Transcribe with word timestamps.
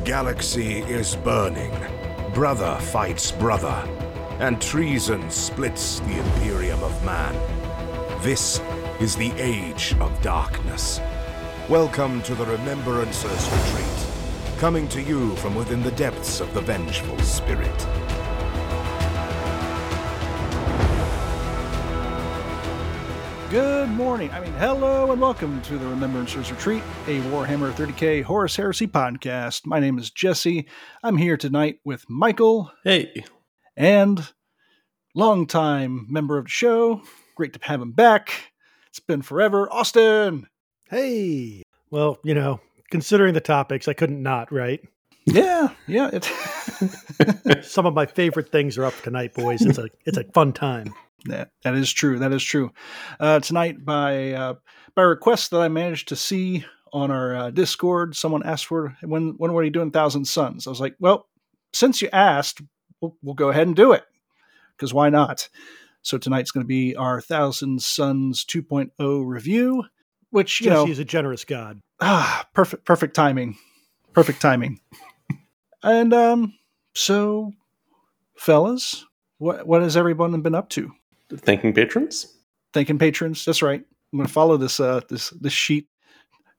The 0.00 0.06
galaxy 0.06 0.78
is 0.78 1.14
burning. 1.14 1.70
Brother 2.32 2.78
fights 2.80 3.32
brother, 3.32 3.86
and 4.38 4.58
treason 4.58 5.30
splits 5.30 6.00
the 6.00 6.18
Imperium 6.18 6.82
of 6.82 7.04
Man. 7.04 7.34
This 8.22 8.62
is 8.98 9.14
the 9.14 9.30
Age 9.32 9.94
of 10.00 10.22
Darkness. 10.22 11.02
Welcome 11.68 12.22
to 12.22 12.34
the 12.34 12.46
Remembrancers 12.46 13.44
Retreat, 13.52 14.58
coming 14.58 14.88
to 14.88 15.02
you 15.02 15.36
from 15.36 15.54
within 15.54 15.82
the 15.82 15.92
depths 15.92 16.40
of 16.40 16.54
the 16.54 16.62
Vengeful 16.62 17.18
Spirit. 17.18 17.99
Good 23.50 23.88
morning. 23.88 24.30
I 24.30 24.38
mean, 24.38 24.52
hello 24.52 25.10
and 25.10 25.20
welcome 25.20 25.60
to 25.62 25.76
the 25.76 25.84
Remembrancers 25.84 26.52
Retreat, 26.52 26.84
a 27.08 27.18
Warhammer 27.32 27.72
30k 27.72 28.22
Horus 28.22 28.54
Heresy 28.54 28.86
podcast. 28.86 29.66
My 29.66 29.80
name 29.80 29.98
is 29.98 30.08
Jesse. 30.12 30.68
I'm 31.02 31.16
here 31.16 31.36
tonight 31.36 31.80
with 31.84 32.08
Michael 32.08 32.70
Hey, 32.84 33.24
and 33.76 34.32
longtime 35.16 36.06
member 36.08 36.38
of 36.38 36.44
the 36.44 36.50
show. 36.50 37.02
Great 37.34 37.52
to 37.54 37.58
have 37.62 37.82
him 37.82 37.90
back. 37.90 38.52
It's 38.86 39.00
been 39.00 39.20
forever. 39.20 39.68
Austin. 39.72 40.46
Hey. 40.88 41.64
Well, 41.90 42.18
you 42.22 42.34
know, 42.34 42.60
considering 42.92 43.34
the 43.34 43.40
topics, 43.40 43.88
I 43.88 43.94
couldn't 43.94 44.22
not, 44.22 44.52
right? 44.52 44.80
Yeah, 45.26 45.70
yeah. 45.88 46.08
It, 46.12 47.64
Some 47.64 47.84
of 47.84 47.94
my 47.94 48.06
favorite 48.06 48.52
things 48.52 48.78
are 48.78 48.84
up 48.84 48.94
tonight, 49.02 49.34
boys. 49.34 49.62
It's 49.62 49.78
a 49.78 49.88
it's 50.04 50.18
a 50.18 50.24
fun 50.24 50.52
time. 50.52 50.94
That, 51.26 51.50
that 51.64 51.74
is 51.74 51.92
true. 51.92 52.18
That 52.18 52.32
is 52.32 52.42
true. 52.42 52.70
Uh, 53.18 53.40
tonight, 53.40 53.84
by 53.84 54.32
uh, 54.32 54.54
by 54.94 55.02
request 55.02 55.50
that 55.50 55.60
I 55.60 55.68
managed 55.68 56.08
to 56.08 56.16
see 56.16 56.64
on 56.92 57.10
our 57.10 57.36
uh, 57.36 57.50
Discord, 57.50 58.16
someone 58.16 58.42
asked 58.42 58.66
for 58.66 58.96
when 59.02 59.34
when 59.36 59.52
were 59.52 59.62
you 59.62 59.70
doing 59.70 59.90
Thousand 59.90 60.24
Sons? 60.24 60.66
I 60.66 60.70
was 60.70 60.80
like, 60.80 60.96
well, 60.98 61.28
since 61.72 62.02
you 62.02 62.08
asked, 62.12 62.60
we'll, 63.00 63.16
we'll 63.22 63.34
go 63.34 63.50
ahead 63.50 63.66
and 63.66 63.76
do 63.76 63.92
it 63.92 64.04
because 64.76 64.94
why 64.94 65.10
not? 65.10 65.48
So 66.02 66.16
tonight's 66.16 66.50
going 66.50 66.64
to 66.64 66.68
be 66.68 66.96
our 66.96 67.20
Thousand 67.20 67.82
Sons 67.82 68.44
2.0 68.46 69.26
review, 69.26 69.84
which 70.30 70.60
you 70.60 70.66
Jesse 70.66 70.74
know, 70.74 70.86
he's 70.86 70.98
a 70.98 71.04
generous 71.04 71.44
god. 71.44 71.80
ah, 72.00 72.46
perfect, 72.54 72.84
perfect 72.86 73.14
timing, 73.14 73.58
perfect 74.14 74.40
timing. 74.40 74.80
and 75.82 76.14
um, 76.14 76.54
so, 76.94 77.52
fellas, 78.36 79.04
what 79.38 79.66
what 79.66 79.82
has 79.82 79.96
everyone 79.96 80.40
been 80.40 80.54
up 80.54 80.70
to? 80.70 80.92
Thanking 81.36 81.72
patrons. 81.72 82.34
thanking 82.72 82.98
patrons. 82.98 83.44
That's 83.44 83.62
right. 83.62 83.82
I'm 84.12 84.18
going 84.18 84.26
to 84.26 84.32
follow 84.32 84.56
this 84.56 84.80
uh, 84.80 85.00
this 85.08 85.30
this 85.30 85.52
sheet 85.52 85.86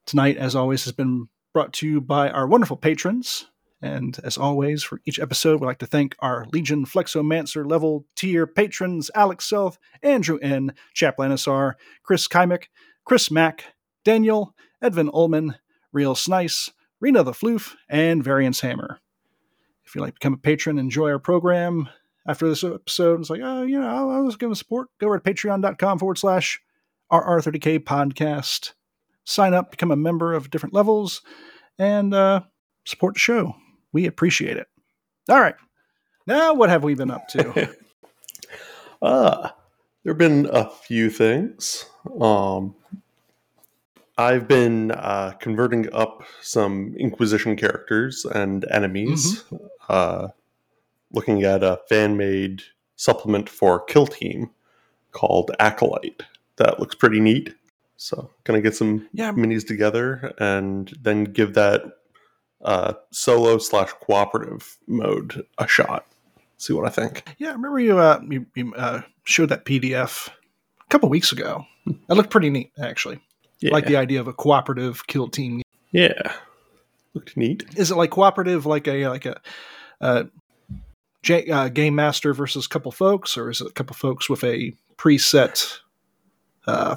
tonight. 0.05 0.37
As 0.37 0.55
always, 0.55 0.83
has 0.85 0.93
been 0.93 1.27
brought 1.53 1.73
to 1.73 1.87
you 1.87 2.01
by 2.01 2.29
our 2.29 2.47
wonderful 2.47 2.77
patrons. 2.77 3.47
And 3.83 4.19
as 4.23 4.37
always, 4.37 4.83
for 4.83 5.01
each 5.05 5.19
episode, 5.19 5.59
we'd 5.59 5.65
like 5.65 5.79
to 5.79 5.87
thank 5.87 6.15
our 6.19 6.45
Legion 6.53 6.85
Flexomancer 6.85 7.67
level 7.67 8.05
tier 8.15 8.45
patrons 8.45 9.09
Alex 9.15 9.49
Self, 9.49 9.79
Andrew 10.03 10.37
N., 10.37 10.75
Chaplain 10.93 11.35
SR, 11.35 11.75
Chris 12.03 12.27
Kymick, 12.27 12.65
Chris 13.05 13.31
Mack, 13.31 13.73
Daniel, 14.05 14.55
Edvin 14.83 15.09
Ullman, 15.11 15.55
Real 15.91 16.13
Snice, 16.13 16.69
Rena 16.99 17.23
the 17.23 17.31
Floof, 17.31 17.75
and 17.89 18.23
Variance 18.23 18.61
Hammer. 18.61 18.99
If 19.83 19.95
you'd 19.95 20.01
like 20.01 20.13
to 20.13 20.19
become 20.19 20.33
a 20.35 20.37
patron, 20.37 20.77
enjoy 20.77 21.09
our 21.09 21.19
program, 21.19 21.89
after 22.27 22.47
this 22.47 22.63
episode, 22.63 23.19
it's 23.21 23.29
like, 23.29 23.41
oh, 23.43 23.63
you 23.63 23.79
know, 23.79 23.87
I'll, 23.87 24.09
I'll 24.09 24.25
just 24.25 24.39
give 24.39 24.49
them 24.49 24.55
support. 24.55 24.89
Go 24.99 25.07
over 25.07 25.19
to 25.19 25.33
patreon.com 25.33 25.99
forward 25.99 26.17
slash 26.17 26.61
RR30K 27.11 27.79
podcast. 27.79 28.73
Sign 29.23 29.53
up, 29.53 29.71
become 29.71 29.91
a 29.91 29.95
member 29.95 30.33
of 30.33 30.49
different 30.49 30.73
levels, 30.73 31.21
and 31.77 32.13
uh, 32.13 32.41
support 32.85 33.15
the 33.15 33.19
show. 33.19 33.55
We 33.91 34.05
appreciate 34.05 34.57
it. 34.57 34.67
All 35.29 35.39
right. 35.39 35.55
Now, 36.27 36.53
what 36.53 36.69
have 36.69 36.83
we 36.83 36.95
been 36.95 37.11
up 37.11 37.27
to? 37.29 37.69
Uh, 39.01 39.49
there 40.03 40.13
have 40.13 40.17
been 40.17 40.47
a 40.51 40.69
few 40.69 41.09
things. 41.09 41.85
Um, 42.19 42.75
I've 44.17 44.47
been 44.47 44.91
uh, 44.91 45.31
converting 45.39 45.91
up 45.93 46.23
some 46.41 46.95
Inquisition 46.97 47.55
characters 47.55 48.25
and 48.25 48.65
enemies. 48.69 49.43
Uh, 49.89 50.29
looking 51.11 51.43
at 51.43 51.63
a 51.63 51.79
fan 51.89 52.17
made 52.17 52.61
supplement 52.95 53.49
for 53.49 53.83
Kill 53.83 54.07
Team 54.07 54.49
called 55.11 55.51
Acolyte. 55.59 56.23
That 56.57 56.79
looks 56.79 56.95
pretty 56.95 57.19
neat. 57.19 57.55
So, 57.97 58.29
gonna 58.43 58.61
get 58.61 58.75
some 58.75 59.07
Yeah. 59.13 59.31
minis 59.31 59.65
together 59.65 60.33
and 60.39 60.91
then 61.01 61.25
give 61.25 61.53
that 61.53 61.83
uh, 62.63 62.93
solo 63.11 63.57
slash 63.57 63.91
cooperative 64.01 64.77
mode 64.87 65.45
a 65.57 65.67
shot. 65.67 66.05
See 66.57 66.73
what 66.73 66.85
I 66.85 66.89
think. 66.89 67.23
yeah, 67.39 67.49
I 67.49 67.53
remember 67.53 67.79
you, 67.79 67.97
uh, 67.97 68.21
you, 68.27 68.45
you 68.55 68.73
uh, 68.75 69.01
showed 69.23 69.49
that 69.49 69.65
PDF 69.65 70.27
a 70.29 70.89
couple 70.89 71.09
weeks 71.09 71.31
ago. 71.31 71.65
That 72.07 72.15
looked 72.15 72.29
pretty 72.29 72.51
neat, 72.51 72.71
actually. 72.79 73.19
Yeah. 73.59 73.71
Like 73.73 73.87
the 73.87 73.95
idea 73.97 74.19
of 74.19 74.27
a 74.27 74.33
cooperative 74.33 75.05
kill 75.07 75.27
team. 75.27 75.61
Yeah, 75.91 76.33
looked 77.15 77.35
neat. 77.35 77.65
Is 77.75 77.89
it 77.91 77.95
like 77.97 78.11
cooperative, 78.11 78.65
like 78.67 78.87
a 78.87 79.07
like 79.07 79.25
a 79.25 79.41
uh, 79.99 80.23
J, 81.23 81.49
uh, 81.49 81.69
game 81.69 81.95
master 81.95 82.33
versus 82.33 82.65
a 82.65 82.69
couple 82.69 82.91
folks, 82.91 83.37
or 83.37 83.49
is 83.49 83.61
it 83.61 83.67
a 83.67 83.71
couple 83.73 83.95
folks 83.95 84.29
with 84.29 84.43
a 84.43 84.73
preset 84.97 85.77
uh, 86.67 86.95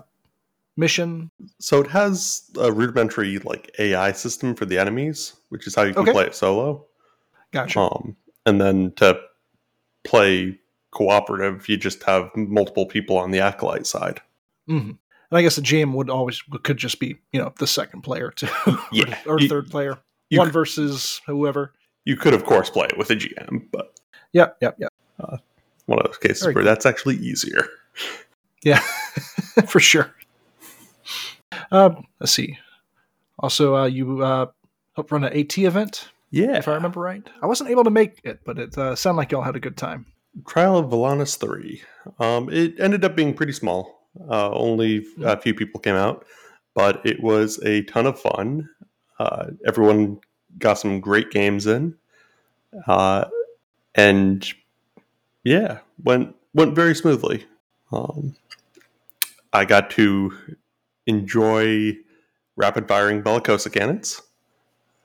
mission? 0.77 1.31
So 1.61 1.81
it 1.81 1.89
has 1.89 2.51
a 2.59 2.73
rudimentary 2.73 3.39
like 3.41 3.75
AI 3.79 4.13
system 4.13 4.55
for 4.55 4.65
the 4.65 4.79
enemies, 4.79 5.35
which 5.51 5.67
is 5.67 5.75
how 5.75 5.83
you 5.83 5.93
can 5.93 6.03
Okay. 6.05 6.13
play 6.13 6.25
it 6.25 6.35
solo. 6.35 6.85
Gotcha. 7.53 7.81
Um, 7.81 8.17
and 8.47 8.61
then 8.61 8.93
to 8.97 9.21
play 10.05 10.59
cooperative, 10.91 11.69
you 11.69 11.77
just 11.77 12.03
have 12.05 12.31
multiple 12.35 12.87
people 12.87 13.17
on 13.19 13.31
the 13.31 13.41
acolyte 13.41 13.87
side. 13.87 14.21
hmm 14.67 14.91
And 14.91 14.99
I 15.33 15.43
guess 15.43 15.57
the 15.57 15.63
GM 15.63 15.93
would 15.95 16.09
always 16.09 16.41
could 16.63 16.79
just 16.79 16.99
be 16.99 17.17
you 17.33 17.41
know 17.41 17.53
the 17.59 17.67
second 17.67 18.03
player 18.03 18.31
too, 18.31 18.49
Yeah. 18.93 19.19
or, 19.27 19.35
or 19.35 19.41
You- 19.41 19.49
third 19.49 19.71
player, 19.71 19.99
one 20.31 20.51
versus 20.51 21.21
whoever. 21.27 21.73
You 22.07 22.17
could, 22.17 22.35
of 22.35 22.45
course, 22.45 22.69
play 22.69 22.87
it 22.87 22.99
with 22.99 23.09
a 23.11 23.17
GM, 23.17 23.67
but 23.73 23.94
Yep, 24.35 24.59
yep, 24.61 24.77
yep. 24.79 24.93
one 25.87 25.99
of 25.99 26.05
those 26.07 26.19
cases 26.19 26.43
Very 26.43 26.55
where 26.55 26.65
cool. 26.65 26.71
that's 26.71 26.87
actually 26.87 27.17
easier. 27.17 27.67
Yeah, 28.63 28.79
for 29.69 29.79
sure. 29.79 30.11
Um, 31.71 32.07
let's 32.19 32.33
see. 32.33 32.57
Also, 33.39 33.77
uh, 33.77 33.85
you 33.85 34.23
uh, 34.25 34.47
helped 34.95 35.13
run 35.13 35.23
an 35.23 35.39
AT 35.39 35.59
event, 35.59 36.09
Yeah. 36.31 36.57
if 36.57 36.67
I 36.67 36.73
remember 36.73 37.01
right. 37.01 37.23
I 37.43 37.47
wasn't 37.47 37.69
able 37.69 37.85
to 37.85 37.91
make 37.91 38.21
it, 38.25 38.41
but 38.47 38.59
it 38.59 38.79
uh, 38.79 38.97
sounded 38.97 39.19
like 39.19 39.33
y'all 39.33 39.43
had 39.43 39.55
a 39.55 39.61
good 39.61 39.77
time. 39.77 40.07
Trial 40.49 40.79
of 40.79 40.87
Valanus 40.91 41.37
3. 41.39 41.83
Um, 42.19 42.49
it 42.51 42.81
ended 42.81 43.05
up 43.05 43.15
being 43.15 43.35
pretty 43.35 43.53
small. 43.53 44.09
Uh, 44.31 44.51
only 44.53 45.05
a 45.23 45.37
few 45.39 45.53
people 45.53 45.79
came 45.79 45.95
out, 45.97 46.25
but 46.75 47.05
it 47.05 47.23
was 47.23 47.63
a 47.65 47.83
ton 47.83 48.07
of 48.07 48.19
fun. 48.19 48.67
Uh, 49.19 49.49
everyone 49.67 50.19
got 50.59 50.75
some 50.79 51.01
great 51.01 51.31
games 51.31 51.67
in. 51.67 51.95
Uh, 52.87 53.27
and 53.95 54.47
yeah, 55.45 55.79
went 56.03 56.35
went 56.55 56.75
very 56.75 56.95
smoothly. 56.95 57.45
Um, 57.93 58.35
I 59.53 59.65
got 59.65 59.91
to 59.91 60.33
enjoy 61.07 61.97
rapid 62.57 62.89
firing 62.89 63.23
bellicosa 63.23 63.73
cannons 63.73 64.23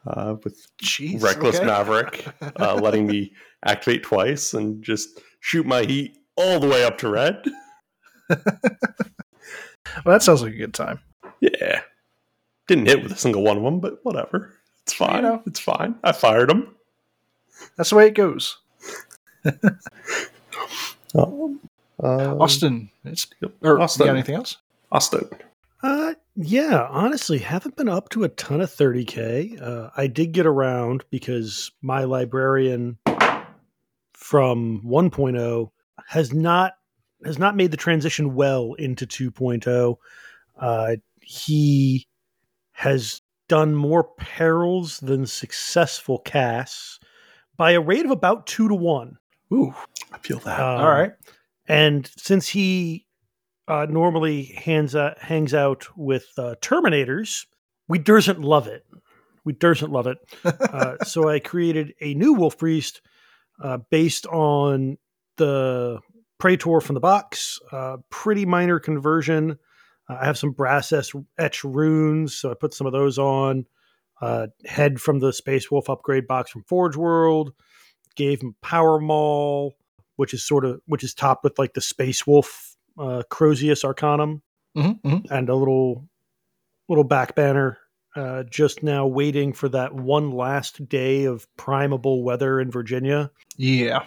uh, 0.07 0.35
with 0.43 0.67
Jeez, 0.81 1.21
Reckless 1.21 1.57
okay. 1.57 1.65
Maverick, 1.65 2.27
uh, 2.59 2.75
letting 2.81 3.05
me 3.05 3.33
activate 3.65 4.03
twice 4.03 4.53
and 4.53 4.83
just 4.83 5.19
shoot 5.39 5.65
my 5.65 5.83
heat 5.83 6.17
all 6.35 6.59
the 6.59 6.67
way 6.67 6.83
up 6.83 6.97
to 6.99 7.09
red. 7.09 7.43
Well, 10.05 10.13
that 10.13 10.23
sounds 10.23 10.41
like 10.41 10.53
a 10.53 10.57
good 10.57 10.73
time. 10.73 10.99
Yeah. 11.39 11.81
Didn't 12.67 12.87
hit 12.87 13.03
with 13.03 13.11
a 13.11 13.17
single 13.17 13.43
one 13.43 13.57
of 13.57 13.63
them, 13.63 13.79
but 13.79 13.99
whatever. 14.03 14.53
It's 14.83 14.93
fine. 14.93 15.23
know. 15.23 15.41
It's 15.45 15.59
fine. 15.59 15.95
I 16.03 16.11
fired 16.11 16.49
them. 16.49 16.75
That's 17.75 17.89
the 17.89 17.95
way 17.95 18.07
it 18.07 18.15
goes. 18.15 18.57
Um, 21.15 21.59
uh, 22.03 22.37
Austin, 22.37 22.91
it's 23.03 23.27
or 23.61 23.79
Austin. 23.79 24.03
you 24.03 24.09
got 24.09 24.15
anything 24.15 24.35
else? 24.35 24.57
Austin. 24.91 25.27
Uh 25.81 26.13
yeah, 26.35 26.87
honestly, 26.89 27.39
haven't 27.39 27.75
been 27.75 27.89
up 27.89 28.09
to 28.09 28.23
a 28.23 28.29
ton 28.29 28.61
of 28.61 28.69
30k. 28.69 29.61
Uh, 29.61 29.89
I 29.97 30.07
did 30.07 30.31
get 30.31 30.45
around 30.45 31.03
because 31.09 31.71
my 31.81 32.03
librarian 32.03 32.97
from 34.13 34.81
1.0 34.85 35.71
has 36.07 36.33
not 36.33 36.73
has 37.25 37.39
not 37.39 37.55
made 37.55 37.71
the 37.71 37.77
transition 37.77 38.33
well 38.35 38.73
into 38.73 39.05
2.0. 39.05 39.95
Uh, 40.59 40.95
he 41.21 42.07
has 42.71 43.21
done 43.49 43.75
more 43.75 44.03
perils 44.03 44.99
than 44.99 45.25
successful 45.25 46.19
casts 46.19 46.99
by 47.57 47.71
a 47.71 47.81
rate 47.81 48.05
of 48.05 48.11
about 48.11 48.47
two 48.47 48.69
to 48.69 48.75
one. 48.75 49.17
Ooh, 49.53 49.73
I 50.11 50.17
feel 50.19 50.39
that. 50.39 50.59
Um, 50.59 50.81
all 50.81 50.91
right. 50.91 51.13
And 51.67 52.09
since 52.17 52.47
he 52.47 53.05
uh, 53.67 53.85
normally 53.89 54.45
hands 54.45 54.95
out, 54.95 55.19
hangs 55.19 55.53
out 55.53 55.87
with 55.95 56.27
uh, 56.37 56.55
Terminators, 56.61 57.45
we 57.87 57.99
doesn't 57.99 58.41
love 58.41 58.67
it. 58.67 58.85
We 59.45 59.53
doesn't 59.53 59.91
love 59.91 60.07
it. 60.07 60.17
uh, 60.43 61.03
so 61.03 61.29
I 61.29 61.39
created 61.39 61.93
a 62.01 62.13
new 62.13 62.33
Wolf 62.33 62.57
Priest 62.57 63.01
uh, 63.63 63.79
based 63.89 64.25
on 64.27 64.97
the 65.37 65.99
Praetor 66.39 66.81
from 66.81 66.93
the 66.93 66.99
box. 66.99 67.59
Uh, 67.71 67.97
pretty 68.09 68.45
minor 68.45 68.79
conversion. 68.79 69.57
Uh, 70.09 70.17
I 70.21 70.25
have 70.25 70.37
some 70.37 70.51
brass 70.51 70.91
etch 71.37 71.63
runes, 71.63 72.35
so 72.35 72.51
I 72.51 72.53
put 72.53 72.73
some 72.73 72.87
of 72.87 72.93
those 72.93 73.17
on. 73.19 73.65
Uh, 74.21 74.47
head 74.65 74.99
from 74.99 75.19
the 75.19 75.31
Space 75.31 75.71
Wolf 75.71 75.89
upgrade 75.89 76.27
box 76.27 76.51
from 76.51 76.63
Forge 76.63 76.97
World. 76.97 77.53
Gave 78.15 78.41
him 78.41 78.55
Power 78.61 78.99
Maul, 78.99 79.75
which 80.17 80.33
is 80.33 80.43
sort 80.43 80.65
of 80.65 80.81
which 80.85 81.03
is 81.03 81.13
topped 81.13 81.43
with 81.43 81.57
like 81.59 81.73
the 81.73 81.81
Space 81.81 82.25
Wolf 82.27 82.75
uh, 82.97 83.23
Crozius 83.29 83.83
Arcanum, 83.85 84.41
Mhm, 84.75 85.01
mhm. 85.01 85.31
and 85.31 85.49
a 85.49 85.55
little 85.55 86.07
little 86.87 87.03
back 87.03 87.35
banner. 87.35 87.77
Uh, 88.15 88.43
just 88.43 88.81
now 88.83 89.05
waiting 89.05 89.53
for 89.53 89.69
that 89.69 89.93
one 89.93 90.31
last 90.31 90.89
day 90.89 91.25
of 91.25 91.47
primable 91.57 92.23
weather 92.23 92.59
in 92.59 92.71
Virginia. 92.71 93.29
Yeah. 93.55 94.05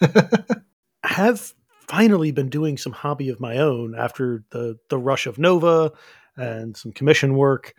have 1.04 1.52
finally 1.88 2.32
been 2.32 2.48
doing 2.48 2.76
some 2.76 2.92
hobby 2.92 3.28
of 3.28 3.40
my 3.40 3.58
own 3.58 3.94
after 3.94 4.42
the 4.50 4.78
the 4.88 4.98
rush 4.98 5.26
of 5.26 5.38
Nova 5.38 5.92
and 6.36 6.76
some 6.76 6.92
commission 6.92 7.34
work, 7.36 7.74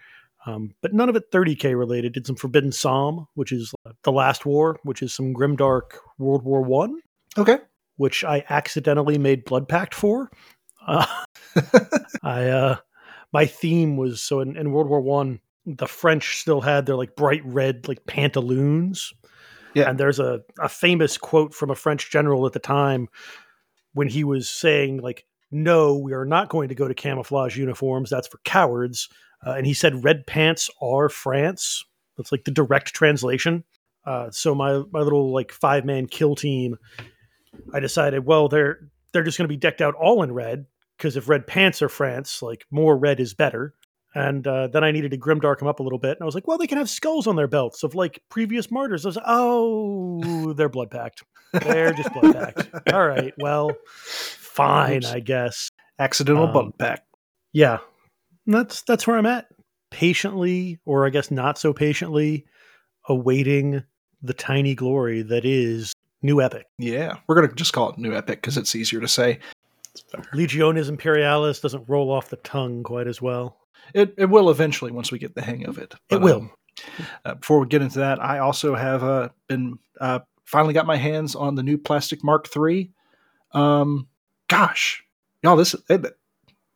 um, 0.45 0.73
but 0.81 0.93
none 0.93 1.09
of 1.09 1.15
it 1.15 1.31
30k 1.31 1.77
related. 1.77 2.13
Did 2.13 2.27
some 2.27 2.35
Forbidden 2.35 2.71
Psalm, 2.71 3.27
which 3.35 3.51
is 3.51 3.73
uh, 3.85 3.91
the 4.03 4.11
Last 4.11 4.45
War, 4.45 4.77
which 4.83 5.01
is 5.01 5.13
some 5.13 5.33
grimdark 5.33 5.97
World 6.17 6.43
War 6.43 6.61
One, 6.61 6.99
okay. 7.37 7.59
which 7.97 8.23
I 8.23 8.43
accidentally 8.49 9.17
made 9.17 9.45
Blood 9.45 9.67
Pact 9.67 9.93
for. 9.93 10.29
Uh, 10.85 11.05
I 12.23 12.47
uh, 12.47 12.77
my 13.31 13.45
theme 13.45 13.97
was 13.97 14.21
so 14.21 14.41
in, 14.41 14.57
in 14.57 14.71
World 14.71 14.89
War 14.89 15.01
One, 15.01 15.39
the 15.65 15.87
French 15.87 16.37
still 16.37 16.61
had 16.61 16.85
their 16.85 16.95
like 16.95 17.15
bright 17.15 17.41
red 17.45 17.87
like 17.87 18.05
pantaloons. 18.05 19.13
Yeah. 19.73 19.89
And 19.89 19.99
there's 19.99 20.19
a, 20.19 20.41
a 20.59 20.69
famous 20.69 21.17
quote 21.17 21.53
from 21.53 21.71
a 21.71 21.75
French 21.75 22.11
general 22.11 22.45
at 22.45 22.53
the 22.53 22.59
time 22.59 23.07
when 23.93 24.07
he 24.07 24.23
was 24.23 24.47
saying, 24.47 25.01
like, 25.01 25.25
no, 25.49 25.97
we 25.97 26.13
are 26.13 26.25
not 26.25 26.49
going 26.49 26.69
to 26.69 26.75
go 26.75 26.87
to 26.87 26.93
camouflage 26.93 27.57
uniforms. 27.57 28.09
That's 28.09 28.27
for 28.27 28.39
cowards. 28.43 29.09
Uh, 29.45 29.51
and 29.51 29.65
he 29.65 29.73
said, 29.73 30.03
red 30.03 30.25
pants 30.27 30.69
are 30.81 31.09
France. 31.09 31.83
That's 32.17 32.31
like 32.31 32.43
the 32.45 32.51
direct 32.51 32.93
translation. 32.93 33.63
Uh, 34.05 34.29
so 34.31 34.53
my 34.53 34.83
my 34.91 34.99
little 34.99 35.33
like 35.33 35.51
five 35.51 35.85
man 35.85 36.07
kill 36.07 36.35
team, 36.35 36.77
I 37.73 37.79
decided, 37.79 38.25
well, 38.25 38.47
they're 38.49 38.79
they're 39.11 39.23
just 39.23 39.37
going 39.37 39.45
to 39.47 39.53
be 39.53 39.57
decked 39.57 39.81
out 39.81 39.95
all 39.95 40.23
in 40.23 40.31
red 40.33 40.65
because 40.97 41.15
if 41.17 41.29
red 41.29 41.47
pants 41.47 41.81
are 41.81 41.89
France, 41.89 42.41
like 42.41 42.65
more 42.71 42.97
red 42.97 43.19
is 43.19 43.33
better. 43.33 43.73
And 44.15 44.45
uh, 44.45 44.67
then 44.67 44.83
I 44.83 44.91
needed 44.91 45.09
to 45.11 45.17
grimdark 45.17 45.57
them 45.57 45.67
up 45.67 45.79
a 45.79 45.83
little 45.83 45.97
bit, 45.97 46.11
and 46.11 46.21
I 46.21 46.25
was 46.25 46.35
like, 46.35 46.47
well, 46.47 46.59
they 46.59 46.67
can 46.67 46.77
have 46.77 46.87
skulls 46.89 47.25
on 47.25 47.35
their 47.35 47.47
belts 47.47 47.81
of 47.81 47.95
like 47.95 48.21
previous 48.29 48.69
martyrs. 48.69 49.05
I 49.05 49.09
was 49.09 49.15
like, 49.15 49.25
oh, 49.27 50.53
they're 50.53 50.69
Blood 50.69 50.91
Pact. 50.91 51.23
They're 51.51 51.93
just 51.93 52.13
Blood 52.13 52.35
Pact. 52.35 52.69
All 52.93 53.07
right, 53.07 53.33
well, 53.39 53.71
fine, 53.95 54.97
Oops. 54.97 55.07
I 55.11 55.19
guess. 55.19 55.71
Accidental 55.97 56.45
Um, 56.45 56.53
button 56.53 56.71
pack. 56.73 57.03
Yeah, 57.53 57.79
that's 58.45 58.81
that's 58.83 59.07
where 59.07 59.17
I'm 59.17 59.25
at. 59.25 59.47
Patiently, 59.89 60.79
or 60.85 61.05
I 61.05 61.09
guess 61.09 61.29
not 61.29 61.57
so 61.57 61.73
patiently, 61.73 62.45
awaiting 63.07 63.83
the 64.21 64.33
tiny 64.33 64.73
glory 64.73 65.21
that 65.21 65.45
is 65.45 65.93
New 66.21 66.41
Epic. 66.41 66.65
Yeah. 66.79 67.17
We're 67.27 67.35
going 67.35 67.49
to 67.49 67.55
just 67.55 67.73
call 67.73 67.89
it 67.89 67.97
New 67.97 68.15
Epic 68.15 68.41
because 68.41 68.57
it's 68.57 68.75
easier 68.75 69.01
to 69.01 69.07
say. 69.07 69.39
Legiones 70.33 70.89
Imperialis 70.89 71.59
doesn't 71.59 71.87
roll 71.87 72.09
off 72.09 72.29
the 72.29 72.37
tongue 72.37 72.81
quite 72.81 73.05
as 73.05 73.21
well. 73.21 73.57
It, 73.93 74.15
it 74.17 74.25
will 74.25 74.49
eventually 74.49 74.91
once 74.91 75.11
we 75.11 75.19
get 75.19 75.35
the 75.35 75.41
hang 75.41 75.65
of 75.65 75.77
it. 75.77 75.93
It 76.09 76.21
will. 76.21 76.49
uh, 77.25 77.35
before 77.35 77.59
we 77.59 77.67
get 77.67 77.81
into 77.81 77.99
that, 77.99 78.23
I 78.23 78.39
also 78.39 78.73
have 78.73 79.03
uh, 79.03 79.29
been 79.47 79.77
uh, 79.99 80.19
finally 80.45 80.73
got 80.73 80.87
my 80.87 80.95
hands 80.95 81.35
on 81.35 81.55
the 81.55 81.63
new 81.63 81.77
Plastic 81.77 82.23
Mark 82.23 82.49
III. 82.55 82.89
Um, 83.51 84.07
gosh, 84.47 85.03
y'all, 85.43 85.57
this 85.57 85.75
they, 85.87 85.97
they're 85.97 86.11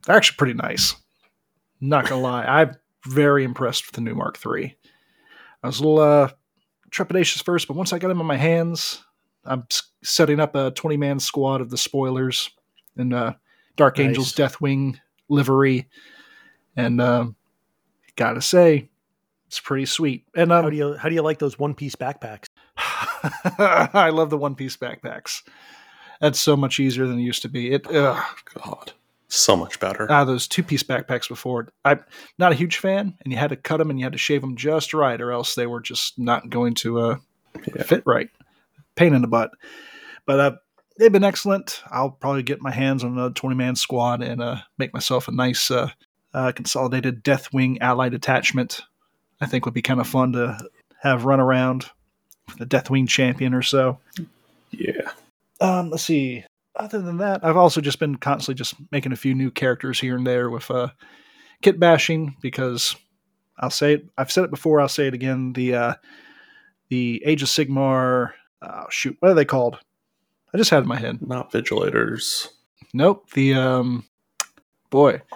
actually 0.08 0.38
pretty 0.38 0.54
nice. 0.54 0.96
Not 1.80 2.08
gonna 2.08 2.22
lie, 2.22 2.44
I'm 2.44 2.76
very 3.06 3.44
impressed 3.44 3.86
with 3.88 3.96
the 3.96 4.02
new 4.02 4.16
Mark 4.16 4.40
III. 4.46 4.76
I 5.64 5.68
was 5.68 5.80
a 5.80 5.84
little 5.84 6.00
uh, 6.00 6.30
trepidatious 6.92 7.44
first, 7.44 7.68
but 7.68 7.78
once 7.78 7.94
I 7.94 8.00
got 8.00 8.08
them 8.10 8.20
in 8.20 8.26
my 8.26 8.38
hands, 8.38 9.04
I'm 9.46 9.68
setting 10.04 10.40
up 10.40 10.56
a 10.56 10.72
20 10.72 10.98
man 10.98 11.20
squad 11.20 11.62
of 11.62 11.70
the 11.70 11.78
spoilers 11.78 12.50
and 12.98 13.14
uh, 13.14 13.34
Dark 13.76 13.98
Nice. 13.98 14.08
Angels 14.08 14.34
Deathwing 14.34 15.00
livery, 15.30 15.88
and 16.76 17.00
um, 17.02 17.36
gotta 18.16 18.42
say, 18.42 18.90
it's 19.48 19.60
pretty 19.60 19.86
sweet. 19.86 20.26
And 20.36 20.52
um, 20.52 20.64
How 20.64 20.70
do 20.70 20.76
you 20.76 20.98
how 20.98 21.10
do 21.10 21.16
you 21.16 21.22
like 21.22 21.40
those 21.40 21.58
one 21.58 21.74
piece 21.74 21.96
backpacks? 21.96 22.48
I 22.78 24.10
love 24.10 24.30
the 24.30 24.38
one 24.38 24.56
piece 24.56 24.78
backpacks. 24.78 25.44
That's 26.20 26.40
so 26.40 26.58
much 26.58 26.80
easier 26.80 27.06
than 27.06 27.20
it 27.20 27.24
used 27.24 27.44
to 27.44 27.50
be. 27.50 27.72
It 27.72 27.88
ugh. 27.88 28.24
God, 28.56 28.94
so 29.30 29.56
much 29.56 29.80
better. 29.80 30.08
ah 30.10 30.24
those 30.24 30.48
two 30.48 30.64
piece 30.64 30.84
backpacks 30.84 31.28
before. 31.28 31.68
I'm 31.86 32.04
not 32.40 32.52
a 32.52 32.56
huge 32.56 32.78
fan, 32.78 33.14
and 33.24 33.32
you 33.34 33.38
had 33.38 33.50
to 33.50 33.56
cut 33.56 33.78
them 33.78 33.90
and 33.90 34.00
you 34.00 34.06
had 34.06 34.14
to 34.14 34.18
shave 34.20 34.42
them 34.42 34.56
just 34.56 34.94
right, 34.94 35.20
or 35.20 35.32
else 35.32 35.56
they 35.56 35.68
were 35.68 35.82
just 35.82 36.18
not 36.18 36.50
going 36.50 36.76
to 36.76 37.00
uh, 37.00 37.16
Yeah. 37.76 37.84
fit 37.84 38.04
right. 38.06 38.30
Pain 38.96 39.14
in 39.14 39.22
the 39.22 39.28
butt. 39.28 39.52
But 40.26 40.40
uh, 40.40 40.52
they've 40.98 41.12
been 41.12 41.24
excellent. 41.24 41.82
I'll 41.92 42.12
probably 42.12 42.44
get 42.44 42.62
my 42.62 42.72
hands 42.72 43.04
on 43.04 43.12
another 43.14 43.34
twenty 43.34 43.56
man 43.56 43.76
squad 43.76 44.22
and 44.24 44.42
uh, 44.42 44.58
make 44.78 44.94
myself 44.94 45.28
a 45.28 45.32
nice 45.32 45.70
uh, 45.72 45.90
uh, 46.34 46.52
consolidated 46.54 47.24
Deathwing 47.24 47.78
allied 47.82 48.14
attachment. 48.14 48.82
I 49.42 49.46
think 49.46 49.66
would 49.66 49.74
be 49.74 49.82
kind 49.82 50.00
of 50.00 50.08
fun 50.08 50.32
to 50.34 50.58
have 51.02 51.26
run 51.26 51.40
around 51.40 51.86
with 52.48 52.62
a 52.62 52.66
Deathwing 52.66 53.08
champion 53.08 53.54
or 53.54 53.62
so. 53.62 54.00
Yeah. 54.72 55.12
Um, 55.62 55.90
let's 55.92 56.04
see. 56.04 56.44
Other 56.78 57.02
than 57.02 57.18
that, 57.18 57.44
I've 57.44 57.58
also 57.58 57.82
just 57.82 58.00
been 58.00 58.18
constantly 58.18 58.58
just 58.58 58.76
making 58.92 59.12
a 59.12 59.18
few 59.18 59.34
new 59.34 59.50
characters 59.52 60.00
here 60.00 60.16
and 60.16 60.26
there 60.26 60.50
with 60.50 60.70
uh, 60.70 60.90
kit 61.62 61.80
bashing 61.80 62.36
because 62.42 62.96
I'll 63.58 63.72
say 63.72 63.96
it. 63.96 64.06
I've 64.18 64.32
said 64.32 64.44
it 64.44 64.52
before. 64.52 64.80
I'll 64.80 64.88
say 64.88 65.08
it 65.08 65.14
again. 65.14 65.54
The 65.54 65.76
uh, 65.76 65.94
the 66.90 67.22
Age 67.26 67.42
of 67.42 67.50
Sigmar. 67.50 68.34
Oh, 68.62 68.86
shoot, 68.90 69.18
what 69.20 69.32
are 69.32 69.36
they 69.36 69.46
called? 69.46 69.78
I 70.54 70.58
just 70.58 70.70
had 70.70 70.80
it 70.80 70.82
in 70.84 70.88
my 70.88 70.98
head. 70.98 71.28
Not 71.28 71.52
vigilators. 71.52 72.48
Nope. 72.94 73.30
The 73.32 73.54
um, 73.54 74.06
boy. 74.90 75.22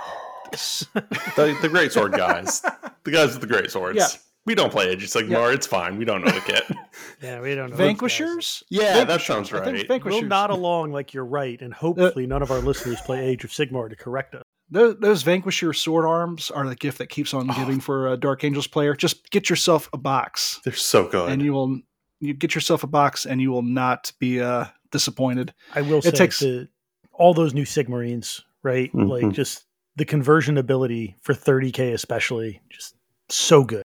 The, 0.53 1.57
the 1.61 1.69
great 1.69 1.93
sword 1.93 2.11
guys. 2.11 2.59
the 3.05 3.11
guys 3.11 3.31
with 3.31 3.39
the 3.39 3.47
great 3.47 3.71
swords. 3.71 3.97
Yeah. 3.97 4.07
We 4.45 4.55
don't 4.55 4.71
play 4.71 4.87
Age 4.89 5.03
of 5.03 5.09
Sigmar. 5.09 5.53
It's 5.53 5.67
fine. 5.67 5.97
We 5.97 6.05
don't 6.05 6.23
know 6.25 6.31
the 6.31 6.41
kit. 6.41 6.63
Yeah, 7.21 7.39
we 7.39 7.53
don't 7.55 7.69
know. 7.69 7.75
Vanquishers. 7.75 8.63
yeah, 8.69 8.93
that 8.93 9.07
Vanquishers. 9.07 9.25
sounds 9.27 9.53
I 9.53 9.63
think 9.63 9.77
right. 9.77 9.87
Vanquishers. 9.87 10.21
We'll 10.21 10.29
nod 10.29 10.49
along 10.59 10.91
like 10.91 11.13
you're 11.13 11.25
right, 11.25 11.61
and 11.61 11.73
hopefully 11.73 12.25
none 12.27 12.41
of 12.41 12.51
our 12.51 12.59
listeners 12.59 12.99
play 13.01 13.23
Age 13.25 13.43
of 13.43 13.51
Sigmar 13.51 13.89
to 13.89 13.95
correct 13.95 14.33
us. 14.35 14.43
those, 14.69 14.97
those 14.99 15.23
Vanquisher 15.23 15.71
sword 15.73 16.05
arms 16.05 16.49
are 16.51 16.67
the 16.67 16.75
gift 16.75 16.97
that 16.97 17.07
keeps 17.07 17.33
on 17.33 17.49
Oh. 17.49 17.53
giving 17.55 17.79
for 17.79 18.11
a 18.11 18.17
Dark 18.17 18.43
Angels 18.43 18.67
player. 18.67 18.95
Just 18.95 19.29
get 19.29 19.49
yourself 19.49 19.87
a 19.93 19.97
box. 19.97 20.59
They're 20.65 20.73
so 20.73 21.07
good. 21.07 21.29
and 21.31 21.41
you 21.41 21.53
will 21.53 21.79
you 22.19 22.33
get 22.33 22.53
yourself 22.55 22.83
a 22.83 22.87
box 22.87 23.25
and 23.25 23.39
you 23.41 23.51
will 23.51 23.63
not 23.63 24.11
be 24.19 24.41
uh 24.41 24.65
disappointed 24.91 25.53
I 25.73 25.81
will 25.81 26.01
say 26.01 26.11
takes- 26.11 26.39
the, 26.39 26.67
all 27.13 27.33
those 27.33 27.53
new 27.53 27.63
Sigmarines, 27.65 28.41
right? 28.63 28.93
Like 28.93 29.23
Mhm. 29.23 29.33
just 29.33 29.63
the 29.95 30.05
conversion 30.05 30.57
ability 30.57 31.15
for 31.21 31.33
30k, 31.33 31.93
especially, 31.93 32.61
just 32.69 32.95
so 33.29 33.63
good. 33.63 33.83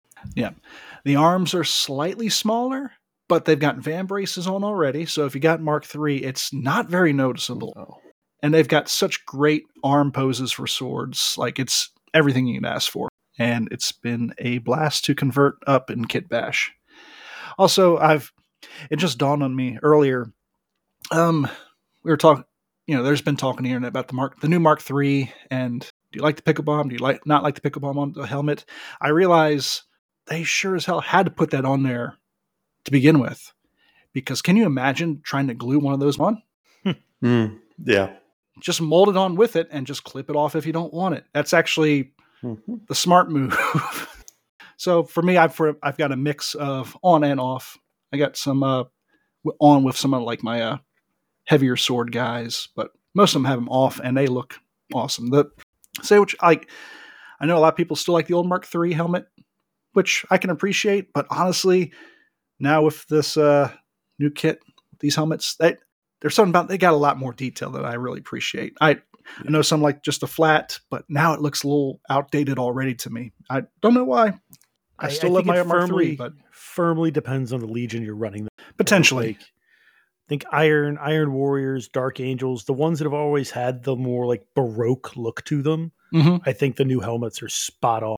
The 1.03 1.15
arms 1.15 1.53
are 1.53 1.63
slightly 1.63 2.29
smaller 2.29 2.91
but 3.27 3.45
they've 3.45 3.59
got 3.59 3.79
vambraces 3.79 4.47
on 4.47 4.63
already. 4.63 5.05
So 5.05 5.25
if 5.25 5.33
you 5.33 5.41
got 5.41 5.61
mark 5.61 5.87
iii 5.95 6.23
it's 6.23 6.53
not 6.53 6.87
very 6.87 7.13
noticeable. 7.13 7.73
Oh. 7.75 7.99
and 8.41 8.53
they've 8.53 8.67
got 8.67 8.89
such 8.89 9.25
great 9.25 9.63
arm 9.83 10.11
poses 10.11 10.51
for 10.51 10.67
swords. 10.67 11.35
Like 11.37 11.57
it's 11.59 11.89
everything 12.13 12.45
you 12.45 12.59
can 12.59 12.65
ask 12.65 12.91
for. 12.91 13.09
And 13.39 13.67
it's 13.71 13.91
been 13.91 14.33
a 14.37 14.59
blast 14.59 15.05
to 15.05 15.15
convert 15.15 15.55
up 15.65 15.89
in 15.89 16.05
kit 16.05 16.29
bash. 16.29 16.71
Also 17.57 17.97
i've 17.97 18.31
it 18.89 18.97
just 18.97 19.17
dawned 19.17 19.43
on 19.43 19.55
me 19.55 19.77
earlier 19.83 20.31
um 21.11 21.47
we 22.03 22.11
were 22.11 22.17
talking 22.17 22.45
you 22.87 22.95
know 22.95 23.03
there's 23.03 23.21
been 23.21 23.35
talking 23.35 23.65
here 23.65 23.83
about 23.83 24.07
the 24.07 24.13
mark 24.13 24.39
the 24.41 24.47
new 24.47 24.59
mark 24.59 24.81
iii 24.91 25.31
and 25.51 25.81
do 25.81 26.17
you 26.17 26.21
like 26.21 26.35
the 26.35 26.41
pickle 26.43 26.63
bomb 26.63 26.89
do 26.89 26.95
you 26.95 26.99
like 26.99 27.25
not 27.25 27.43
like 27.43 27.55
the 27.55 27.61
pickle 27.61 27.81
bomb 27.81 27.97
on 27.97 28.13
the 28.13 28.27
helmet? 28.27 28.65
I 29.01 29.09
realize 29.09 29.83
they 30.27 30.43
sure 30.43 30.75
as 30.75 30.85
hell 30.85 31.01
had 31.01 31.25
to 31.25 31.31
put 31.31 31.51
that 31.51 31.65
on 31.65 31.83
there 31.83 32.15
to 32.85 32.91
begin 32.91 33.19
with 33.19 33.53
because 34.13 34.41
can 34.41 34.55
you 34.55 34.65
imagine 34.65 35.21
trying 35.23 35.47
to 35.47 35.53
glue 35.53 35.79
one 35.79 35.93
of 35.93 35.99
those 35.99 36.19
on 36.19 36.41
Mm, 37.23 37.59
yeah. 37.85 38.13
just 38.61 38.81
mold 38.81 39.07
it 39.07 39.15
on 39.15 39.35
with 39.37 39.55
it 39.55 39.69
and 39.71 39.87
just 39.87 40.03
clip 40.03 40.29
it 40.29 40.35
off 40.35 40.55
if 40.57 40.65
you 40.65 40.73
don't 40.73 40.93
want 40.93 41.15
it. 41.15 41.23
That's 41.33 41.53
actually 41.53 42.11
Mhm. 42.43 42.85
the 42.89 42.95
smart 42.95 43.31
move. 43.31 43.57
so 44.77 45.03
for 45.03 45.21
me, 45.23 45.37
I've 45.37 45.55
for, 45.55 45.77
I've 45.81 45.95
got 45.97 46.11
a 46.11 46.17
mix 46.17 46.53
of 46.53 46.97
on 47.01 47.23
and 47.23 47.39
off. 47.39 47.77
I 48.11 48.17
got 48.17 48.35
some 48.35 48.61
uh, 48.61 48.83
on 49.59 49.83
with 49.83 49.95
some 49.95 50.13
of 50.13 50.23
like 50.23 50.43
my 50.43 50.61
uh, 50.61 50.77
heavier 51.45 51.77
sword 51.77 52.11
guys, 52.11 52.67
but 52.75 52.91
most 53.15 53.31
of 53.35 53.41
them 53.41 53.45
have 53.49 53.59
them 53.59 53.69
off 53.69 54.01
and 54.03 54.17
they 54.17 54.27
look 54.27 54.55
awesome. 54.93 55.29
The 55.29 55.45
say 56.01 56.19
which 56.19 56.35
like 56.41 56.69
I 57.39 57.45
know 57.45 57.57
a 57.57 57.59
lot 57.61 57.71
of 57.73 57.77
people 57.77 57.95
still 57.95 58.13
like 58.15 58.27
the 58.27 58.33
old 58.33 58.47
Mark 58.49 58.67
III 58.75 58.91
helmet. 58.91 59.27
Which 59.93 60.25
I 60.29 60.37
can 60.37 60.49
appreciate. 60.49 61.13
But 61.13 61.25
honestly, 61.29 61.91
now 62.59 62.83
with 62.83 63.07
this 63.07 63.37
uh, 63.37 63.71
new 64.19 64.29
kit, 64.29 64.59
these 64.99 65.15
helmets, 65.15 65.55
they, 65.55 65.75
there's 66.21 66.35
something 66.35 66.51
about 66.51 66.67
they 66.69 66.77
got 66.77 66.93
a 66.93 66.97
lot 66.97 67.17
more 67.17 67.33
detail 67.33 67.71
that 67.71 67.85
I 67.85 67.93
really 67.95 68.19
appreciate. 68.19 68.73
I 68.81 68.97
I 69.39 69.49
know 69.49 69.61
some 69.61 69.81
like 69.81 70.03
just 70.03 70.23
a 70.23 70.27
flat, 70.27 70.79
but 70.89 71.05
now 71.09 71.33
it 71.33 71.41
looks 71.41 71.63
a 71.63 71.67
little 71.67 72.01
outdated 72.09 72.59
already 72.59 72.95
to 72.95 73.09
me. 73.09 73.31
I 73.49 73.63
don't 73.81 73.93
know 73.93 74.03
why. 74.03 74.39
I, 74.99 75.09
still 75.09 75.31
love 75.31 75.45
my 75.45 75.63
Mark 75.63 75.87
firmly, 75.87 76.09
III, 76.09 76.15
but 76.15 76.33
firmly 76.51 77.11
depends 77.11 77.51
on 77.51 77.59
the 77.59 77.65
Legion 77.67 78.03
you're 78.03 78.15
running. 78.15 78.47
potentially. 78.77 79.27
Like, 79.27 79.39
think 80.29 80.45
Iron, 80.51 80.97
Iron 81.01 81.33
Warriors, 81.33 81.89
Dark 81.89 82.19
Angels, 82.19 82.63
the 82.65 82.73
ones 82.73 82.99
that 82.99 83.05
have 83.05 83.13
always 83.13 83.51
had 83.51 83.83
the 83.83 83.95
more 83.95 84.25
like 84.25 84.45
Baroque 84.55 85.15
look 85.17 85.43
to 85.45 85.61
them. 85.61 85.91
Mhm. 86.13 86.41
I 86.45 86.53
think 86.53 86.77
the 86.77 86.85
new 86.85 86.99
helmets 87.01 87.41
are 87.43 87.49
spot 87.49 88.03
on. 88.03 88.15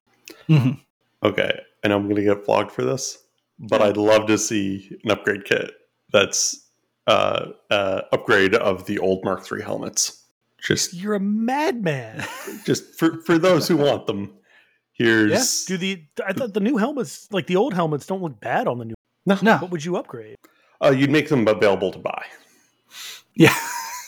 Mhm. 0.48 0.80
Okay, 1.26 1.60
and 1.82 1.92
I'm 1.92 2.04
going 2.04 2.16
to 2.16 2.22
get 2.22 2.44
flogged 2.44 2.70
for 2.70 2.84
this, 2.84 3.18
but 3.58 3.82
I'd 3.82 3.96
love 3.96 4.26
to 4.26 4.38
see 4.38 4.96
an 5.04 5.10
upgrade 5.10 5.44
kit 5.44 5.72
that's 6.12 6.68
uh, 7.06 7.46
uh, 7.70 8.02
upgrade 8.12 8.54
of 8.54 8.86
the 8.86 8.98
old 9.00 9.24
Mark 9.24 9.44
III 9.50 9.62
helmets. 9.62 10.22
Just, 10.62 10.94
You're 10.94 11.14
a 11.14 11.20
madman. 11.20 12.24
just 12.64 12.98
for 12.98 13.20
for 13.22 13.38
those 13.38 13.66
who 13.68 13.76
want 13.76 14.06
them. 14.06 14.32
Here's 14.92 15.64
Do 15.66 15.76
the 15.76 16.02
I 16.26 16.32
thought 16.32 16.54
the 16.54 16.60
new 16.60 16.76
helmets, 16.78 17.28
like 17.30 17.46
the 17.46 17.56
old 17.56 17.74
helmets, 17.74 18.06
don't 18.06 18.22
look 18.22 18.40
bad 18.40 18.66
on 18.66 18.78
the 18.78 18.84
new. 18.86 18.94
no, 19.26 19.36
No, 19.42 19.58
What 19.58 19.70
would 19.70 19.84
you 19.84 19.96
upgrade? 19.96 20.36
uh, 20.82 20.90
you'd 20.90 21.10
make 21.10 21.28
them 21.28 21.46
available 21.48 21.90
to 21.92 21.98
buy. 21.98 22.24
yeah, 23.34 23.54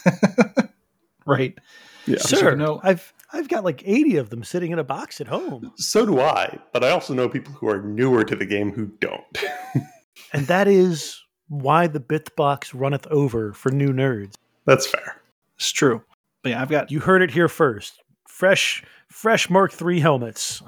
right. 1.27 1.59
Yeah. 2.07 2.19
So, 2.19 2.37
Sure. 2.39 2.57
no, 2.57 2.65
know- 2.65 2.81
I've 2.83 3.13
I've 3.33 3.49
got 3.49 3.63
like 3.65 3.83
80 3.87 4.17
of 4.17 4.31
them 4.31 4.43
sitting 4.45 4.73
in 4.73 4.79
a 4.79 4.85
box 4.85 5.21
at 5.21 5.29
home. 5.29 5.73
So 5.77 6.07
do 6.07 6.21
I, 6.21 6.59
but 6.73 6.83
I 6.83 6.91
also 6.91 7.13
know 7.15 7.29
people 7.29 7.53
who 7.53 7.69
are 7.69 7.83
newer 7.83 8.25
to 8.25 8.35
the 8.37 8.47
game 8.47 8.73
who 8.73 8.87
don't. 9.01 9.39
And 10.33 10.47
that 10.49 10.69
is 10.69 11.19
why 11.49 11.87
the 11.87 12.01
Bitzbox 12.01 12.73
runneth 12.75 13.07
over 13.07 13.53
for 13.55 13.71
new 13.71 13.93
nerds. 13.95 14.35
That's 14.67 14.87
fair. 14.87 15.23
It's 15.57 15.71
true. 15.71 16.03
But 16.43 16.51
yeah, 16.51 16.61
I've 16.61 16.69
got 16.69 16.91
You 16.91 17.01
heard 17.01 17.23
it 17.23 17.31
here 17.31 17.49
first. 17.49 18.03
Fresh 18.27 18.83
fresh 19.09 19.49
Mark 19.49 19.73
III 19.81 20.01
helmets 20.01 20.61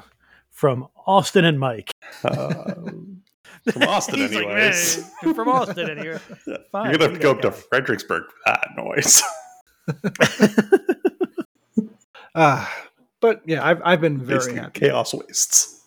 from 0.51 0.87
Austin 1.07 1.45
and 1.45 1.61
Mike. 1.61 1.91
Uh, 2.25 2.63
from 3.71 3.83
Austin, 3.83 4.21
He's 4.21 4.33
like, 4.33 4.47
anyways. 4.47 4.99
"Man, 4.99 5.11
you're 5.25 5.35
from 5.35 5.49
Austin 5.49 5.91
anyway. 5.91 6.19
Fine, 6.73 6.91
You're 6.91 6.99
gonna 6.99 7.05
have 7.11 7.13
to 7.15 7.19
go 7.19 7.35
that 7.35 7.45
up 7.45 7.55
to. 7.55 7.61
Fredericksburg 7.63 8.23
for 8.31 8.39
that 8.47 8.69
noise. 8.79 9.23
Ah, 12.35 12.73
but 13.21 13.43
yeah, 13.47 13.65
I've 13.67 13.81
I've 13.85 14.01
been 14.01 14.19
very 14.19 14.39
Basically, 14.39 14.59
happy. 14.61 14.81
Chaos 14.81 15.15
wastes. 15.15 15.81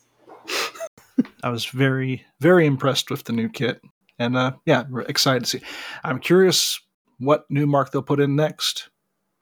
I 1.44 1.50
was 1.50 1.66
very 1.66 2.26
very 2.40 2.66
impressed 2.66 3.12
with 3.12 3.24
the 3.26 3.34
new 3.34 3.50
kit, 3.50 3.82
and 4.20 4.36
uh, 4.38 4.54
yeah, 4.66 4.84
we're 4.90 5.02
excited 5.02 5.42
to 5.46 5.50
see. 5.50 5.62
I'm 6.04 6.20
curious 6.20 6.80
what 7.20 7.46
new 7.50 7.68
Mark 7.68 7.92
they'll 7.92 8.02
put 8.02 8.20
in 8.20 8.36
next. 8.36 8.90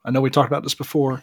I 0.03 0.11
know 0.11 0.21
we 0.21 0.29
talked 0.29 0.49
about 0.49 0.63
this 0.63 0.75
before. 0.75 1.21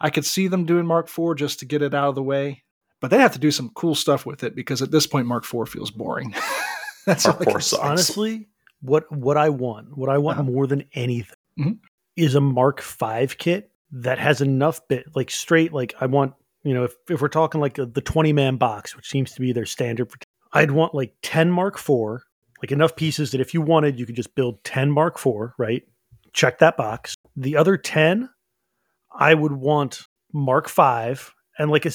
I 0.00 0.10
could 0.10 0.24
see 0.24 0.48
them 0.48 0.64
doing 0.64 0.86
Mark 0.86 1.08
IV 1.08 1.36
just 1.36 1.58
to 1.60 1.64
get 1.66 1.82
it 1.82 1.94
out 1.94 2.08
of 2.08 2.14
the 2.14 2.22
way, 2.22 2.62
but 3.00 3.10
they 3.10 3.18
have 3.18 3.32
to 3.34 3.38
do 3.38 3.50
some 3.50 3.70
cool 3.74 3.94
stuff 3.94 4.24
with 4.26 4.42
it 4.44 4.54
because 4.56 4.80
at 4.82 4.90
this 4.90 5.06
point, 5.06 5.26
Mark 5.26 5.44
IV 5.44 5.68
feels 5.68 5.90
boring. 5.90 6.34
That's 7.06 7.26
Mark 7.26 7.36
all 7.36 7.42
I 7.42 7.44
can 7.46 7.56
IV 7.56 7.62
say. 7.64 7.76
Honestly, 7.80 8.48
what 8.80 9.10
what 9.12 9.36
I 9.36 9.48
want, 9.48 9.96
what 9.96 10.08
I 10.08 10.18
want 10.18 10.38
Uh-huh. 10.38 10.50
more 10.50 10.66
than 10.66 10.84
anything, 10.94 11.36
Mhm. 11.58 11.78
is 12.16 12.34
a 12.34 12.40
Mark 12.40 12.80
V 12.80 13.26
kit 13.38 13.70
that 13.92 14.18
has 14.18 14.40
enough 14.40 14.86
bit, 14.88 15.06
like 15.14 15.30
straight, 15.30 15.72
like 15.72 15.94
I 16.00 16.06
want, 16.06 16.34
you 16.64 16.74
know, 16.74 16.84
if, 16.84 16.94
if 17.08 17.20
we're 17.20 17.28
talking 17.28 17.60
like 17.60 17.78
a, 17.78 17.86
the 17.86 18.00
twenty 18.00 18.32
man 18.32 18.56
box, 18.56 18.96
which 18.96 19.08
seems 19.08 19.32
to 19.32 19.40
be 19.40 19.52
their 19.52 19.66
standard, 19.66 20.10
for, 20.10 20.18
I'd 20.52 20.70
want 20.70 20.94
like 20.94 21.14
ten 21.22 21.50
Mark 21.50 21.76
IV, 21.78 22.20
like 22.62 22.72
enough 22.72 22.96
pieces 22.96 23.30
that 23.32 23.40
if 23.40 23.54
you 23.54 23.60
wanted, 23.60 23.98
you 23.98 24.06
could 24.06 24.16
just 24.16 24.34
build 24.34 24.62
ten 24.64 24.90
Mark 24.90 25.18
IV, 25.24 25.52
right? 25.58 25.82
Check 26.32 26.58
that 26.58 26.76
box. 26.76 27.14
The 27.36 27.56
other 27.56 27.76
ten, 27.76 28.28
I 29.14 29.34
would 29.34 29.52
want 29.52 30.06
Mark 30.32 30.70
V 30.70 31.14
and 31.58 31.70
like 31.70 31.84
a 31.84 31.92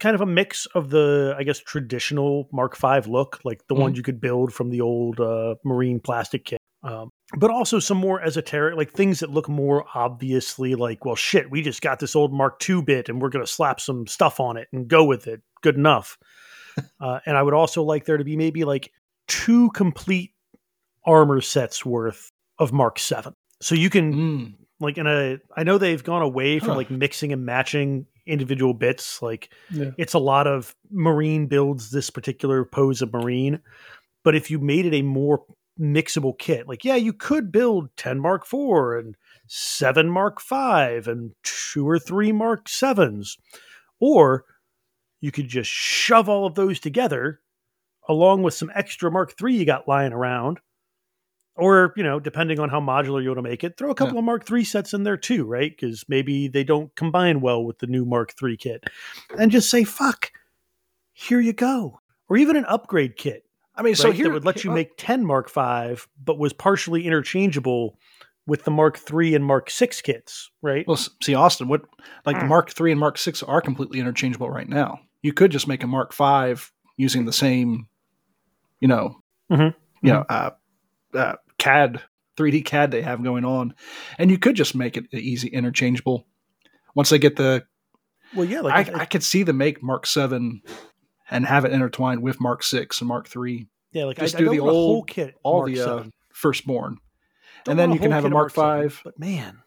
kind 0.00 0.14
of 0.14 0.20
a 0.20 0.26
mix 0.26 0.66
of 0.66 0.90
the 0.90 1.34
i 1.38 1.44
guess 1.44 1.60
traditional 1.60 2.48
mark 2.52 2.76
v 2.76 3.00
look 3.06 3.40
like 3.44 3.64
the 3.68 3.74
Mhm. 3.74 3.80
ones 3.80 3.96
you 3.96 4.02
could 4.02 4.20
build 4.20 4.52
from 4.52 4.70
the 4.70 4.80
old 4.80 5.20
uh, 5.20 5.54
marine 5.64 6.00
plastic 6.00 6.44
kit 6.44 6.58
um, 6.82 7.08
but 7.36 7.50
also 7.50 7.78
some 7.78 7.96
more 7.98 8.20
esoteric 8.22 8.76
like 8.76 8.90
things 8.92 9.20
that 9.20 9.30
look 9.30 9.48
more 9.48 9.84
obviously 9.94 10.74
like 10.74 11.04
well 11.04 11.14
shit 11.16 11.50
we 11.50 11.62
just 11.62 11.80
got 11.80 11.98
this 12.00 12.16
old 12.16 12.32
mark 12.32 12.60
ii 12.68 12.82
bit 12.82 13.08
and 13.08 13.20
we're 13.22 13.28
going 13.28 13.44
to 13.44 13.50
slap 13.50 13.80
some 13.80 14.06
stuff 14.06 14.40
on 14.40 14.56
it 14.56 14.66
and 14.72 14.88
go 14.88 15.04
with 15.04 15.26
it. 15.26 15.40
Good 15.62 15.76
enough. 15.76 16.18
Uh, 17.00 17.18
and 17.26 17.36
i 17.36 17.42
would 17.42 17.52
also 17.52 17.82
like 17.82 18.04
there 18.04 18.16
to 18.16 18.24
be 18.24 18.36
maybe 18.36 18.64
like 18.64 18.90
two 19.26 19.70
complete 19.72 20.32
armor 21.04 21.40
sets 21.40 21.84
worth 21.84 22.30
of 22.58 22.72
mark 22.72 22.98
7 22.98 23.34
so 23.60 23.74
you 23.74 23.90
can 23.90 24.14
Mm, 24.14 24.54
like 24.78 24.96
in 24.96 25.06
a 25.06 25.38
i 25.56 25.62
know 25.64 25.76
they've 25.78 26.02
gone 26.02 26.22
away 26.22 26.58
from 26.58 26.70
Huh. 26.70 26.76
like 26.76 26.90
mixing 26.90 27.32
and 27.32 27.44
matching 27.44 28.06
individual 28.26 28.72
bits. 28.72 29.20
Like 29.20 29.52
Yeah. 29.70 29.90
it's 29.98 30.14
a 30.14 30.18
lot 30.18 30.46
of 30.46 30.74
marine 30.90 31.46
builds 31.48 31.90
this 31.90 32.08
particular 32.10 32.64
pose 32.64 33.02
of 33.02 33.12
marine. 33.12 33.60
But 34.22 34.36
if 34.36 34.50
you 34.50 34.58
made 34.60 34.86
it 34.86 34.94
a 34.94 35.02
more 35.02 35.42
mixable 35.80 36.38
kit. 36.38 36.68
Like 36.68 36.84
yeah 36.84 36.96
you 36.96 37.12
could 37.12 37.50
build 37.50 37.88
10 37.96 38.20
mark 38.20 38.46
4 38.46 38.98
and 38.98 39.16
7 39.46 40.08
mark 40.08 40.40
5 40.40 41.08
and 41.08 41.32
2 41.42 41.88
or 41.88 41.98
3 41.98 42.32
mark 42.32 42.66
7s 42.66 43.36
or 43.98 44.44
you 45.20 45.32
could 45.32 45.48
just 45.48 45.70
shove 45.70 46.28
all 46.28 46.46
of 46.46 46.54
those 46.54 46.80
together 46.80 47.40
along 48.08 48.42
with 48.42 48.54
some 48.54 48.70
extra 48.74 49.10
mark 49.10 49.36
3 49.36 49.56
you 49.56 49.64
got 49.64 49.88
lying 49.88 50.12
around. 50.12 50.58
Or 51.56 51.92
you 51.96 52.02
know 52.02 52.20
depending 52.20 52.58
on 52.60 52.68
how 52.68 52.80
modular 52.80 53.22
you 53.22 53.28
want 53.28 53.38
to 53.38 53.42
make 53.42 53.64
it 53.64 53.76
throw 53.76 53.90
a 53.90 53.94
couple 53.94 54.18
of 54.18 54.24
mark 54.24 54.46
3 54.46 54.64
sets 54.64 54.94
in 54.94 55.02
there 55.02 55.16
too 55.16 55.44
right? 55.44 55.70
Because 55.70 56.04
maybe 56.08 56.48
they 56.48 56.64
don't 56.64 56.94
combine 56.94 57.40
well 57.40 57.64
with 57.64 57.78
the 57.78 57.86
new 57.86 58.04
mark 58.04 58.34
3 58.38 58.56
kit. 58.56 58.84
And 59.38 59.50
just 59.50 59.70
say 59.70 59.84
fuck 59.84 60.30
here 61.12 61.40
you 61.40 61.52
go. 61.52 62.00
Or 62.28 62.36
even 62.36 62.56
an 62.56 62.64
upgrade 62.66 63.16
kit 63.16 63.44
I 63.80 63.82
mean, 63.82 63.94
so 63.94 64.04
so 64.04 64.10
here 64.12 64.26
that 64.26 64.32
would 64.32 64.44
let 64.44 64.62
you 64.62 64.70
uh, 64.70 64.74
make 64.74 64.90
10 64.98 65.24
mark 65.26 65.48
5 65.48 66.06
but 66.22 66.38
was 66.38 66.52
partially 66.52 67.06
interchangeable 67.06 67.98
with 68.46 68.64
the 68.64 68.70
mark 68.70 68.98
3 68.98 69.34
and 69.34 69.44
mark 69.44 69.70
6 69.70 70.00
kits 70.02 70.50
right 70.62 70.86
Well, 70.86 70.98
see, 71.22 71.34
Austin, 71.34 71.66
what 71.68 71.82
like 72.26 72.36
Mm. 72.36 72.40
the 72.40 72.46
Mark 72.46 72.80
III 72.80 72.90
and 72.92 73.00
Mark 73.00 73.18
VI 73.18 73.32
are 73.46 73.60
completely 73.62 73.98
interchangeable 74.00 74.50
right 74.50 74.68
now. 74.68 75.00
You 75.22 75.32
could 75.32 75.50
just 75.50 75.66
make 75.66 75.82
a 75.82 75.86
Mark 75.86 76.14
V 76.14 76.54
using 76.96 77.24
the 77.24 77.32
same, 77.32 77.86
you 78.80 78.88
know, 78.88 79.22
Mhm. 79.50 79.74
you 80.02 80.12
know, 80.12 80.24
uh, 80.28 80.50
uh, 81.14 81.34
CAD, 81.58 82.02
3D 82.36 82.62
CAD 82.64 82.90
they 82.90 83.02
have 83.02 83.22
going 83.22 83.44
on, 83.44 83.74
and 84.18 84.30
you 84.30 84.38
could 84.38 84.56
just 84.56 84.74
make 84.74 84.96
it 84.98 85.06
easy 85.12 85.48
interchangeable. 85.48 86.26
Once 86.94 87.08
they 87.10 87.18
get 87.18 87.36
the, 87.36 87.64
well 88.34 88.44
yeah 88.46 88.60
like 88.60 88.88
if- 88.88 88.94
I 88.94 89.04
could 89.06 89.22
see 89.22 89.42
them 89.42 89.56
make 89.58 89.82
Mark 89.82 90.06
VII 90.06 90.62
and 91.30 91.46
have 91.46 91.64
it 91.64 91.72
intertwined 91.72 92.22
with 92.22 92.40
Mark 92.40 92.62
Six 92.62 93.00
and 93.00 93.08
Mark 93.08 93.28
Three. 93.28 93.66
yeah 93.92 94.04
like 94.04 94.18
just 94.18 94.34
I, 94.34 94.38
do 94.38 94.44
I 94.44 94.46
don't 94.46 94.54
the 94.56 94.60
want 94.62 94.70
a 94.70 94.74
whole 94.78 95.02
kit 95.04 95.34
all 95.42 95.58
mark 95.66 95.72
the 95.74 95.80
uh, 95.80 96.04
firstborn, 96.32 96.98
Don't 97.64 97.72
and 97.72 97.78
then 97.78 97.92
you 97.92 97.98
can 97.98 98.10
have 98.12 98.24
a 98.24 98.28
kit 98.28 98.32
of 98.32 98.34
Mark 98.34 98.50
7, 98.52 98.88
V. 98.88 98.96
but 99.04 99.18
man 99.18 99.58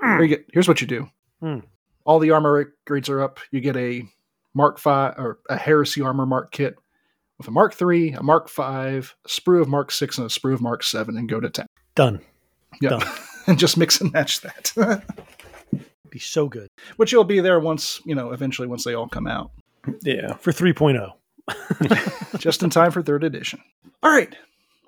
Here 0.00 0.22
you 0.22 0.28
get- 0.28 0.46
here's 0.52 0.68
what 0.68 0.80
you 0.80 0.86
do. 0.86 1.08
Hmm. 1.40 1.58
All 2.04 2.18
the 2.18 2.30
armor 2.32 2.74
grades 2.86 3.08
are 3.08 3.20
up. 3.22 3.38
You 3.50 3.60
get 3.60 3.76
a 3.76 4.02
Mark 4.54 4.78
Five 4.78 5.14
or 5.18 5.38
a 5.48 5.56
Heresy 5.56 6.00
armor 6.02 6.26
Mark 6.26 6.50
kit 6.50 6.76
with 7.38 7.46
a 7.48 7.50
Mark 7.50 7.74
Three, 7.74 8.12
a 8.12 8.22
Mark 8.22 8.48
Five, 8.48 9.14
a 9.24 9.28
sprue 9.28 9.60
of 9.60 9.68
Mark 9.68 9.90
Six, 9.90 10.18
and 10.18 10.26
a 10.26 10.30
sprue 10.30 10.54
of 10.54 10.60
Mark 10.60 10.82
Seven, 10.82 11.16
and 11.16 11.28
go 11.28 11.38
to 11.40 11.48
town. 11.50 11.66
done 11.94 12.20
Yeah, 12.80 12.90
Done. 12.90 13.02
and 13.46 13.58
just 13.58 13.76
mix 13.76 14.00
and 14.00 14.12
match 14.12 14.40
that. 14.40 14.72
be 16.10 16.18
so 16.18 16.48
good 16.48 16.68
Which 16.96 17.12
you'll 17.12 17.22
be 17.22 17.38
there 17.38 17.60
once 17.60 18.00
you 18.04 18.16
know 18.16 18.32
eventually 18.32 18.66
once 18.66 18.82
they 18.82 18.94
all 18.94 19.06
come 19.08 19.26
out, 19.28 19.52
Yeah. 20.02 20.34
for 20.40 20.50
oh. 20.50 20.52
3.0 20.52 22.38
just 22.38 22.62
in 22.62 22.70
time 22.70 22.90
for 22.92 23.02
third 23.02 23.24
edition. 23.24 23.60
All 24.02 24.10
right, 24.10 24.34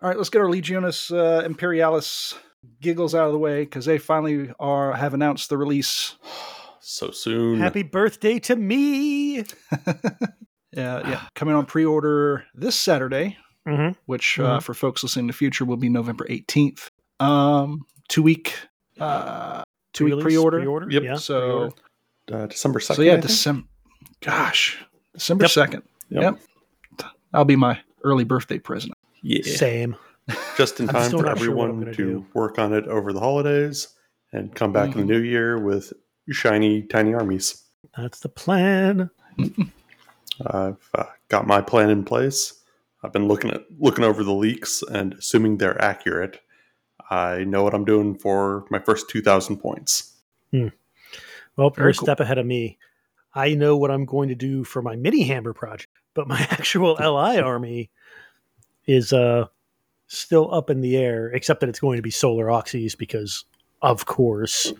all 0.00 0.08
right. 0.08 0.16
Let's 0.16 0.30
get 0.30 0.40
our 0.40 0.48
Legiones 0.48 1.10
uh, 1.10 1.44
Imperialis 1.44 2.34
giggles 2.80 3.14
out 3.14 3.26
of 3.26 3.32
the 3.32 3.38
way 3.38 3.64
because 3.64 3.84
they 3.86 3.98
finally 3.98 4.52
are 4.60 4.92
have 4.92 5.14
announced 5.14 5.48
the 5.50 5.58
release 5.58 6.14
So 6.80 7.10
soon. 7.10 7.58
happy 7.60 7.82
birthday 7.82 8.38
to 8.40 8.56
me 8.56 9.38
Yeah, 10.74 11.06
yeah, 11.08 11.22
coming 11.34 11.54
on 11.54 11.66
pre-order 11.66 12.44
this 12.54 12.74
Saturday, 12.76 13.36
Mhm. 13.68 13.94
which 14.06 14.38
uh, 14.38 14.58
Mhm. 14.58 14.62
for 14.62 14.72
folks 14.74 15.02
listening 15.02 15.24
in 15.24 15.26
the 15.28 15.32
future 15.34 15.64
will 15.66 15.76
be 15.76 15.88
November 15.90 16.26
eighteenth. 16.30 16.88
Um, 17.20 17.82
two 18.08 18.22
week, 18.22 18.54
uh, 18.98 19.62
two 19.92 20.04
week 20.06 20.12
Pre-release, 20.14 20.24
pre-order. 20.24 20.58
pre-order 20.60 20.86
Yep. 20.90 21.02
yeah 21.02 21.14
So, 21.16 21.74
uh, 22.32 22.46
December 22.46 22.80
2nd. 22.80 22.94
so 22.96 23.02
yeah, 23.02 23.16
December. 23.18 23.66
Gosh, 24.22 24.78
December 25.14 25.48
second. 25.48 25.82
Yep. 26.10 26.22
Yep. 26.22 26.38
That'll 27.32 27.44
be 27.44 27.56
my 27.56 27.78
early 28.04 28.24
birthday 28.24 28.58
present. 28.58 28.94
Yeah. 29.22 29.42
same 29.56 29.96
Just 30.56 30.80
in 30.80 30.88
time 30.88 31.10
for 31.10 31.16
not 31.18 31.22
sure 31.22 31.30
everyone 31.30 31.80
gonna 31.80 31.92
do. 31.94 32.26
work 32.34 32.58
on 32.58 32.72
it 32.72 32.86
over 32.88 33.12
the 33.12 33.20
holidays 33.20 33.88
and 34.32 34.54
come 34.54 34.72
back 34.72 34.94
in 34.94 34.98
the 34.98 35.04
Mhm. 35.04 35.16
new 35.18 35.20
year 35.20 35.58
with 35.58 35.92
shiny, 36.30 36.82
tiny 36.82 37.14
armies. 37.14 37.62
that's 37.96 38.20
the 38.20 38.28
plan 38.28 39.10
I've 40.46 40.88
uh, 40.94 41.04
got 41.28 41.46
my 41.46 41.60
plan 41.60 41.90
in 41.90 42.04
place. 42.04 42.54
I've 43.02 43.12
been 43.12 43.28
looking 43.28 43.50
at 43.50 43.62
looking 43.78 44.04
over 44.04 44.22
the 44.24 44.32
leaks 44.32 44.82
and 44.82 45.14
assuming 45.14 45.58
they're 45.58 45.80
accurate. 45.80 46.40
I 47.10 47.44
know 47.44 47.62
what 47.62 47.74
I'm 47.74 47.84
doing 47.84 48.16
for 48.16 48.64
my 48.70 48.78
first 48.78 49.08
2,000 49.10 49.58
points. 49.58 50.14
Well, 50.52 51.70
Very 51.70 51.72
you're 51.76 51.88
a 51.90 51.94
cool. 51.94 52.06
step 52.06 52.20
ahead 52.20 52.38
of 52.38 52.46
me. 52.46 52.78
I 53.34 53.54
know 53.54 53.76
what 53.76 53.90
I'm 53.90 54.04
going 54.04 54.28
to 54.28 54.34
do 54.34 54.64
for 54.64 54.82
my 54.82 54.96
mini 54.96 55.22
hammer 55.22 55.52
project, 55.52 55.88
but 56.14 56.28
my 56.28 56.40
actual 56.50 56.94
LI 56.94 57.38
army 57.40 57.90
is 58.86 59.12
uh 59.12 59.46
still 60.08 60.52
up 60.52 60.68
in 60.68 60.80
the 60.80 60.96
air, 60.96 61.28
except 61.28 61.60
that 61.60 61.68
it's 61.68 61.80
going 61.80 61.96
to 61.96 62.02
be 62.02 62.10
Solar 62.10 62.46
Auxies 62.46 62.96
because, 62.96 63.44
of 63.80 64.04
course, 64.06 64.72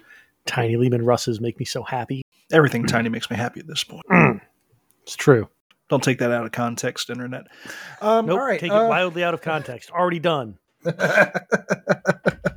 tiny 0.45 0.77
Leman 0.77 1.05
Russes 1.05 1.41
make 1.41 1.59
me 1.59 1.65
so 1.65 1.83
happy. 1.83 2.23
Everything 2.53 2.85
tiny 2.87 3.09
makes 3.09 3.31
me 3.31 3.37
happy 3.37 3.61
at 3.61 3.67
this 3.67 3.83
point. 3.85 4.05
It's 5.05 5.17
true. 5.17 5.49
Don't 5.89 6.03
take 6.03 6.19
that 6.19 6.31
out 6.31 6.45
of 6.45 6.53
context, 6.53 7.11
internet. 7.11 7.47
Um, 8.01 8.27
Nope, 8.27 8.39
all 8.39 8.47
right. 8.47 8.61
take 8.61 8.71
uh, 8.71 8.85
it 8.85 8.89
wildly 8.89 9.25
out 9.25 9.35
of 9.35 9.41
context. 9.41 9.91
Already 9.91 10.19
done. 10.19 10.59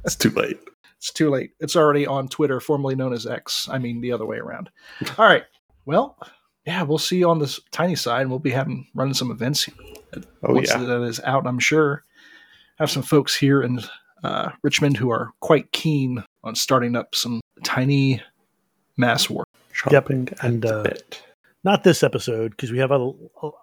It's 0.05 0.15
too 0.15 0.29
late. 0.29 0.59
It's 0.97 1.11
too 1.11 1.31
late. 1.31 1.51
It's 1.59 1.75
already 1.75 2.05
on 2.05 2.27
Twitter, 2.27 2.59
formerly 2.59 2.95
known 2.95 3.11
as 3.11 3.25
X. 3.25 3.67
I 3.69 3.79
mean, 3.79 4.01
the 4.01 4.11
other 4.11 4.25
way 4.25 4.37
around. 4.37 4.69
All 5.17 5.25
right. 5.25 5.43
Well, 5.85 6.17
yeah, 6.65 6.83
we'll 6.83 6.97
see 6.97 7.17
you 7.17 7.29
on 7.29 7.39
this 7.39 7.59
tiny 7.71 7.95
side. 7.95 8.21
And 8.21 8.29
We'll 8.29 8.39
be 8.39 8.51
having 8.51 8.87
running 8.95 9.13
some 9.13 9.31
events 9.31 9.69
Oh, 10.43 10.53
once 10.53 10.69
yeah. 10.69 10.77
that 10.79 11.03
is 11.03 11.19
out. 11.23 11.45
I'm 11.45 11.59
sure 11.59 12.03
have 12.79 12.89
some 12.89 13.03
folks 13.03 13.35
here 13.35 13.61
in 13.61 13.79
uh, 14.23 14.49
Richmond 14.63 14.97
who 14.97 15.09
are 15.11 15.31
quite 15.41 15.71
keen 15.71 16.23
on 16.43 16.55
starting 16.55 16.95
up 16.95 17.13
some 17.15 17.41
tiny 17.63 18.21
mass 18.97 19.29
war. 19.29 19.45
Chomping 19.73 20.31
at 20.31 20.43
and, 20.43 20.65
uh. 20.65 20.83
Not 21.63 21.83
this 21.83 22.03
episode 22.03 22.51
because 22.51 22.71
we 22.71 22.77
have 22.79 22.91
other 22.91 23.11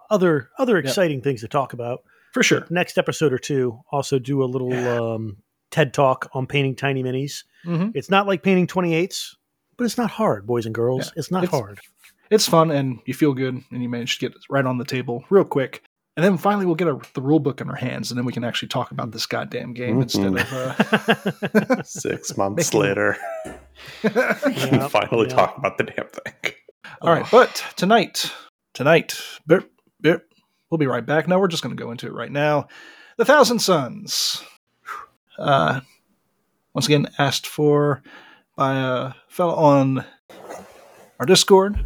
other 0.09 0.49
other 0.59 0.77
exciting 0.77 1.21
things 1.21 1.41
to 1.41 1.47
talk 1.47 1.73
about. 1.73 2.03
For 2.33 2.43
sure. 2.43 2.65
Next 2.69 2.97
episode 2.97 3.31
or 3.33 3.37
two, 3.37 3.79
also 3.91 4.19
do 4.19 4.43
a 4.43 4.45
little 4.45 4.73
um, 4.73 5.37
TED 5.71 5.93
talk 5.93 6.29
on 6.33 6.45
painting 6.47 6.75
tiny 6.75 7.01
minis. 7.03 7.43
hmm 7.63 7.89
It's 7.93 8.09
not 8.09 8.27
like 8.27 8.43
painting 8.43 8.67
28s, 8.67 9.35
but 9.77 9.85
it's 9.85 9.97
not 9.97 10.09
hard, 10.11 10.45
boys 10.45 10.65
and 10.65 10.73
girls. 10.75 11.05
Yeah. 11.07 11.11
It's 11.17 11.31
not 11.31 11.43
It's- 11.45 11.59
hard. 11.59 11.79
It's 12.33 12.47
fun 12.47 12.71
and 12.71 12.99
you 13.05 13.13
feel 13.13 13.33
good 13.33 13.61
and 13.71 13.81
you 13.83 13.87
manage 13.89 14.17
to 14.17 14.25
get 14.27 14.35
it 14.35 14.41
right 14.49 14.65
on 14.65 14.77
the 14.77 14.85
table 14.85 15.23
real 15.29 15.43
quick. 15.45 15.83
And 16.15 16.23
then 16.23 16.37
finally 16.37 16.65
we'll 16.65 16.75
get 16.75 16.87
a, 16.87 16.99
the 17.13 17.21
rule 17.21 17.39
book 17.39 17.59
in 17.61 17.69
our 17.69 17.75
hands 17.75 18.11
and 18.11 18.17
then 18.17 18.25
we 18.25 18.33
can 18.33 18.43
actually 18.43 18.67
talk 18.69 18.91
about 18.91 19.11
this 19.11 19.25
goddamn 19.25 19.73
game 19.73 19.97
Mhm. 19.97 20.01
instead 20.03 20.35
of 20.37 21.55
uh, 21.75 21.83
Six 21.83 22.37
months 22.37 22.73
Making- 22.73 22.79
later, 22.87 23.17
we 24.03 24.09
can 24.09 24.79
Yep, 24.81 24.91
finally 24.91 25.27
yep. 25.27 25.35
talk 25.35 25.57
about 25.57 25.77
the 25.77 25.83
damn 25.85 26.07
thing. 26.07 26.53
All 27.01 27.11
right, 27.11 27.25
but 27.31 27.63
tonight, 27.75 28.31
tonight, 28.73 29.19
bip, 29.47 29.71
bip, 30.01 30.27
we'll 30.69 30.77
be 30.77 30.87
right 30.87 31.05
back. 31.05 31.27
No, 31.27 31.39
we're 31.39 31.47
just 31.47 31.63
going 31.63 31.75
to 31.75 31.83
go 31.83 31.91
into 31.91 32.07
it 32.07 32.13
right 32.13 32.31
now. 32.31 32.67
The 33.17 33.25
Thousand 33.25 33.59
Sons. 33.59 34.43
Uh, 35.37 35.81
once 36.73 36.85
again, 36.85 37.07
asked 37.17 37.47
for 37.47 38.01
by 38.55 38.75
a 38.75 39.13
fellow 39.27 39.55
on 39.55 40.05
our 41.19 41.25
Discord. 41.25 41.83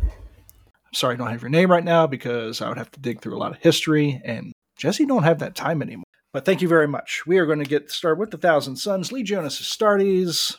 I'm 0.87 0.93
sorry 0.93 1.15
I 1.15 1.17
don't 1.17 1.29
have 1.29 1.41
your 1.41 1.49
name 1.49 1.69
right 1.69 1.83
now 1.83 2.07
because 2.07 2.61
I 2.61 2.69
would 2.69 2.77
have 2.77 2.91
to 2.91 2.99
dig 2.99 3.21
through 3.21 3.35
a 3.35 3.39
lot 3.39 3.51
of 3.51 3.61
history, 3.61 4.21
and 4.23 4.53
Jesse 4.77 5.05
don't 5.05 5.23
have 5.23 5.39
that 5.39 5.55
time 5.55 5.81
anymore. 5.81 6.05
But 6.33 6.45
thank 6.45 6.61
you 6.61 6.67
very 6.67 6.87
much. 6.87 7.23
We 7.25 7.37
are 7.37 7.45
going 7.45 7.59
to 7.59 7.65
get 7.65 7.91
started 7.91 8.19
with 8.19 8.31
the 8.31 8.37
Thousand 8.37 8.75
Sons. 8.77 9.11
Legiones 9.11 9.61
Astartes. 9.61 10.57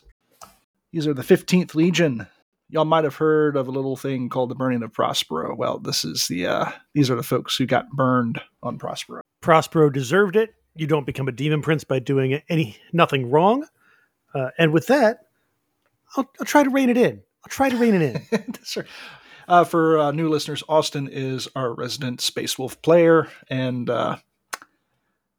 These 0.92 1.06
are 1.06 1.14
the 1.14 1.22
15th 1.22 1.74
Legion 1.74 2.26
y'all 2.68 2.84
might 2.84 3.04
have 3.04 3.16
heard 3.16 3.56
of 3.56 3.68
a 3.68 3.70
little 3.70 3.96
thing 3.96 4.28
called 4.28 4.50
the 4.50 4.54
burning 4.54 4.82
of 4.82 4.92
Prospero. 4.92 5.54
Well, 5.54 5.78
this 5.78 6.04
is 6.04 6.28
the 6.28 6.46
uh, 6.46 6.70
these 6.94 7.10
are 7.10 7.16
the 7.16 7.22
folks 7.22 7.56
who 7.56 7.66
got 7.66 7.90
burned 7.90 8.40
on 8.62 8.78
Prospero. 8.78 9.22
Prospero 9.40 9.90
deserved 9.90 10.36
it. 10.36 10.54
You 10.74 10.86
don't 10.86 11.06
become 11.06 11.28
a 11.28 11.32
demon 11.32 11.62
prince 11.62 11.84
by 11.84 11.98
doing 11.98 12.40
any 12.48 12.76
nothing 12.92 13.30
wrong. 13.30 13.66
Uh, 14.34 14.50
and 14.58 14.72
with 14.72 14.86
that, 14.88 15.20
I'll, 16.16 16.30
I'll 16.38 16.46
try 16.46 16.62
to 16.62 16.70
rein 16.70 16.90
it 16.90 16.96
in. 16.96 17.22
I'll 17.44 17.50
try 17.50 17.68
to 17.70 17.76
rein 17.76 17.94
it 17.94 18.02
in. 18.02 18.54
That's 19.48 19.50
right. 19.50 19.60
Uh, 19.60 19.64
for 19.64 19.98
uh, 19.98 20.10
new 20.12 20.28
listeners, 20.28 20.62
Austin 20.68 21.08
is 21.10 21.48
our 21.56 21.72
resident 21.72 22.20
Space 22.20 22.58
Wolf 22.58 22.80
player, 22.82 23.28
and 23.48 23.88
uh, 23.88 24.16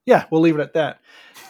yeah, 0.06 0.26
we'll 0.32 0.42
leave 0.42 0.56
it 0.56 0.62
at 0.62 0.74
that. 0.74 1.00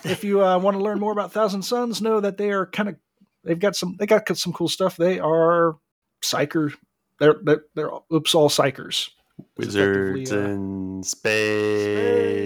If 0.03 0.23
you 0.23 0.43
uh, 0.43 0.57
want 0.59 0.77
to 0.77 0.83
learn 0.83 0.99
more 0.99 1.11
about 1.11 1.31
Thousand 1.31 1.63
Sons, 1.63 2.01
know 2.01 2.19
that 2.19 2.37
they 2.37 2.51
are 2.51 2.65
kind 2.65 2.89
of 2.89 2.95
they've 3.43 3.59
got 3.59 3.75
some 3.75 3.95
they 3.97 4.05
got 4.05 4.27
some 4.37 4.53
cool 4.53 4.67
stuff. 4.69 4.97
They 4.97 5.19
are 5.19 5.77
psyker. 6.21 6.73
They're 7.19 7.37
they're, 7.43 7.63
they're 7.75 7.91
oops 8.13 8.35
all 8.35 8.49
psykers. 8.49 9.09
Wizards 9.57 10.31
uh, 10.31 10.39
in 10.39 11.03
space. 11.03 12.43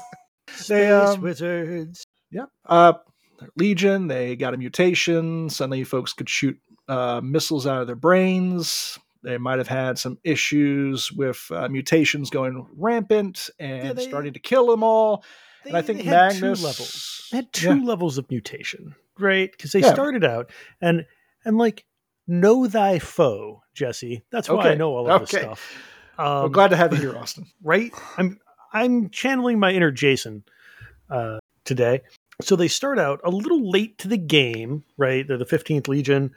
They, 0.68 0.86
Space 0.86 0.92
um, 0.92 1.22
wizards. 1.22 2.04
Yep. 2.30 2.48
Uh, 2.66 2.92
Legion, 3.56 4.06
they 4.06 4.36
got 4.36 4.52
a 4.54 4.58
mutation. 4.58 5.48
Suddenly, 5.48 5.82
folks 5.84 6.12
could 6.12 6.28
shoot 6.28 6.60
uh, 6.88 7.20
missiles 7.22 7.66
out 7.66 7.80
of 7.80 7.86
their 7.86 7.96
brains. 7.96 8.98
They 9.22 9.38
might 9.38 9.58
have 9.58 9.68
had 9.68 9.98
some 9.98 10.18
issues 10.24 11.12
with 11.12 11.46
uh, 11.52 11.68
mutations 11.68 12.28
going 12.30 12.66
rampant 12.76 13.50
and 13.58 13.96
they- 13.96 14.08
starting 14.08 14.32
to 14.32 14.40
kill 14.40 14.66
them 14.66 14.82
all. 14.82 15.24
They, 15.64 15.70
and 15.70 15.76
I 15.76 15.82
think 15.82 16.04
Magnus 16.04 16.58
two 16.60 16.66
levels. 16.66 17.28
They 17.30 17.36
had 17.36 17.52
two 17.52 17.78
Yeah. 17.78 17.84
levels 17.84 18.18
of 18.18 18.28
mutation, 18.30 18.96
right? 19.18 19.50
Because 19.52 19.70
they 19.70 19.80
Yeah. 19.80 19.92
started 19.92 20.24
out 20.24 20.50
and 20.80 21.06
and 21.44 21.56
like 21.56 21.84
know 22.26 22.66
thy 22.66 22.98
foe, 22.98 23.62
Jesse. 23.74 24.22
That's 24.30 24.48
why 24.48 24.70
I 24.70 24.74
know 24.74 24.96
all 24.96 25.08
of 25.08 25.20
this 25.20 25.30
stuff. 25.30 25.72
Um, 26.18 26.50
glad 26.50 26.68
to 26.68 26.76
have 26.76 26.92
you 26.92 26.98
here, 26.98 27.16
Austin. 27.16 27.46
right? 27.62 27.92
I'm 28.18 28.40
I'm 28.72 29.08
channeling 29.10 29.60
my 29.60 29.70
inner 29.72 29.92
Jason 29.92 30.42
uh, 31.10 31.38
today. 31.64 32.00
So 32.40 32.56
they 32.56 32.66
start 32.68 32.98
out 32.98 33.20
a 33.22 33.30
little 33.30 33.70
late 33.70 33.98
to 33.98 34.08
the 34.08 34.16
game, 34.16 34.82
right? 34.96 35.26
They're 35.28 35.38
the 35.38 35.44
15th 35.46 35.86
Legion. 35.86 36.32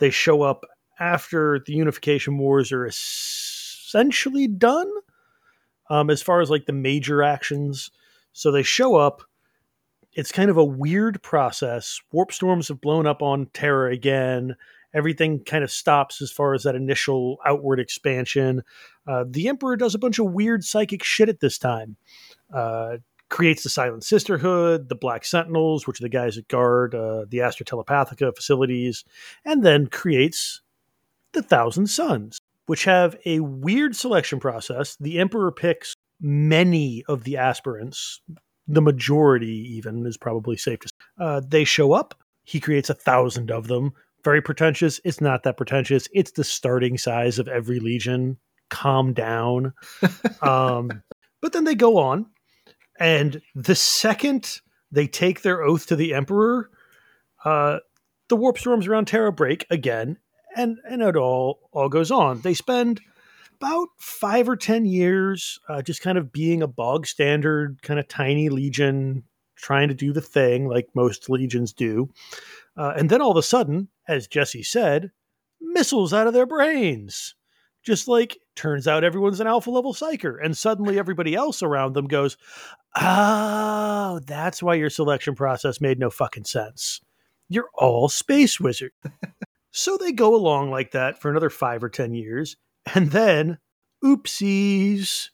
They 0.00 0.10
show 0.10 0.42
up 0.42 0.64
after 0.98 1.62
the 1.64 1.72
Unification 1.72 2.36
Wars 2.38 2.72
are 2.72 2.86
essentially 2.86 4.48
done, 4.48 4.90
um, 5.88 6.10
as 6.10 6.20
far 6.22 6.40
as 6.40 6.50
like 6.50 6.66
the 6.66 6.72
major 6.72 7.22
actions. 7.22 7.90
So 8.32 8.50
they 8.50 8.62
show 8.62 8.96
up. 8.96 9.22
It's 10.12 10.32
kind 10.32 10.50
of 10.50 10.56
a 10.56 10.64
weird 10.64 11.22
process. 11.22 12.00
Warp 12.12 12.32
storms 12.32 12.68
have 12.68 12.80
blown 12.80 13.06
up 13.06 13.22
on 13.22 13.46
Terra 13.54 13.92
again. 13.92 14.56
Everything 14.92 15.44
kind 15.44 15.62
of 15.62 15.70
stops 15.70 16.20
as 16.20 16.32
far 16.32 16.52
as 16.52 16.64
that 16.64 16.74
initial 16.74 17.38
outward 17.46 17.78
expansion. 17.78 18.62
Uh, 19.06 19.24
the 19.28 19.48
Emperor 19.48 19.76
does 19.76 19.94
a 19.94 20.00
bunch 20.00 20.18
of 20.18 20.32
weird 20.32 20.64
psychic 20.64 21.04
shit 21.04 21.28
at 21.28 21.40
this 21.40 21.58
time. 21.58 21.96
Uh, 22.52 22.96
creates 23.30 23.62
the 23.62 23.70
Silent 23.70 24.04
Sisterhood, 24.04 24.88
the 24.88 24.94
Black 24.94 25.24
Sentinels, 25.24 25.86
which 25.86 26.00
are 26.00 26.04
the 26.04 26.08
guys 26.08 26.36
that 26.36 26.48
guard 26.48 26.94
uh, 26.94 27.24
the 27.28 27.40
Astra 27.40 27.64
Telepathica 27.64 28.34
facilities, 28.34 29.04
and 29.44 29.64
then 29.64 29.86
creates 29.86 30.60
the 31.32 31.42
Thousand 31.42 31.86
Sons, 31.86 32.40
which 32.66 32.84
have 32.84 33.16
a 33.24 33.40
weird 33.40 33.96
selection 33.96 34.40
process. 34.40 34.96
The 35.00 35.18
Emperor 35.18 35.52
picks 35.52 35.94
many 36.20 37.04
of 37.08 37.24
the 37.24 37.36
aspirants, 37.36 38.20
the 38.66 38.82
majority 38.82 39.74
even 39.76 40.06
is 40.06 40.16
probably 40.16 40.56
safe 40.56 40.80
to 40.80 40.88
say. 40.88 40.94
Uh, 41.18 41.40
they 41.46 41.64
show 41.64 41.92
up. 41.92 42.14
He 42.44 42.60
creates 42.60 42.90
a 42.90 42.94
thousand 42.94 43.50
of 43.50 43.68
them. 43.68 43.92
Very 44.22 44.42
pretentious. 44.42 45.00
It's 45.04 45.20
not 45.20 45.44
that 45.44 45.56
pretentious. 45.56 46.08
It's 46.12 46.32
the 46.32 46.44
starting 46.44 46.98
size 46.98 47.38
of 47.38 47.48
every 47.48 47.80
legion. 47.80 48.38
Calm 48.68 49.12
down. 49.12 49.72
um, 50.42 51.02
but 51.40 51.52
then 51.52 51.64
they 51.64 51.74
go 51.74 51.96
on, 51.98 52.26
and 53.00 53.40
the 53.54 53.74
second 53.74 54.60
they 54.92 55.06
take 55.06 55.42
their 55.42 55.62
oath 55.62 55.86
to 55.86 55.96
the 55.96 56.14
Emperor, 56.14 56.70
uh, 57.44 57.78
the 58.28 58.36
warp 58.36 58.58
storms 58.58 58.86
around 58.86 59.06
Terra 59.06 59.32
break 59.32 59.66
again, 59.70 60.18
and 60.56 60.78
and 60.88 61.02
it 61.02 61.16
all 61.16 61.60
all 61.72 61.88
goes 61.88 62.10
on. 62.10 62.42
They 62.42 62.54
spend 62.54 63.00
about 63.56 63.88
five 63.98 64.48
or 64.48 64.56
ten 64.56 64.84
years 64.84 65.58
uh, 65.68 65.82
just 65.82 66.02
kind 66.02 66.18
of 66.18 66.30
being 66.30 66.62
a 66.62 66.68
bog 66.68 67.06
standard 67.06 67.80
kind 67.82 67.98
of 67.98 68.06
tiny 68.06 68.50
legion, 68.50 69.24
trying 69.56 69.88
to 69.88 69.94
do 69.94 70.12
the 70.12 70.20
thing 70.20 70.68
like 70.68 70.88
most 70.94 71.30
legions 71.30 71.72
do, 71.72 72.10
uh, 72.76 72.92
and 72.96 73.08
then 73.08 73.22
all 73.22 73.30
of 73.30 73.36
a 73.36 73.42
sudden, 73.42 73.88
as 74.06 74.28
Jesse 74.28 74.62
said, 74.62 75.10
missiles 75.60 76.12
out 76.12 76.26
of 76.26 76.34
their 76.34 76.46
brains. 76.46 77.34
Just 77.82 78.08
like 78.08 78.36
turns 78.56 78.86
out 78.86 79.04
everyone's 79.04 79.40
an 79.40 79.46
alpha 79.46 79.70
level 79.70 79.94
psyker, 79.94 80.36
and 80.42 80.56
suddenly 80.56 80.98
everybody 80.98 81.34
else 81.34 81.62
around 81.62 81.94
them 81.94 82.06
goes, 82.06 82.36
"Oh, 82.96 84.20
that's 84.26 84.62
why 84.62 84.74
your 84.74 84.90
selection 84.90 85.34
process 85.34 85.80
made 85.80 85.98
no 85.98 86.10
fucking 86.10 86.44
sense. 86.44 87.00
You're 87.48 87.70
all 87.74 88.08
space 88.08 88.60
wizard." 88.60 88.92
so 89.70 89.96
they 89.96 90.12
go 90.12 90.34
along 90.34 90.70
like 90.70 90.92
that 90.92 91.20
for 91.20 91.30
another 91.30 91.50
five 91.50 91.82
or 91.82 91.88
ten 91.88 92.14
years, 92.14 92.56
and 92.94 93.10
then, 93.10 93.58
oopsies. 94.04 95.30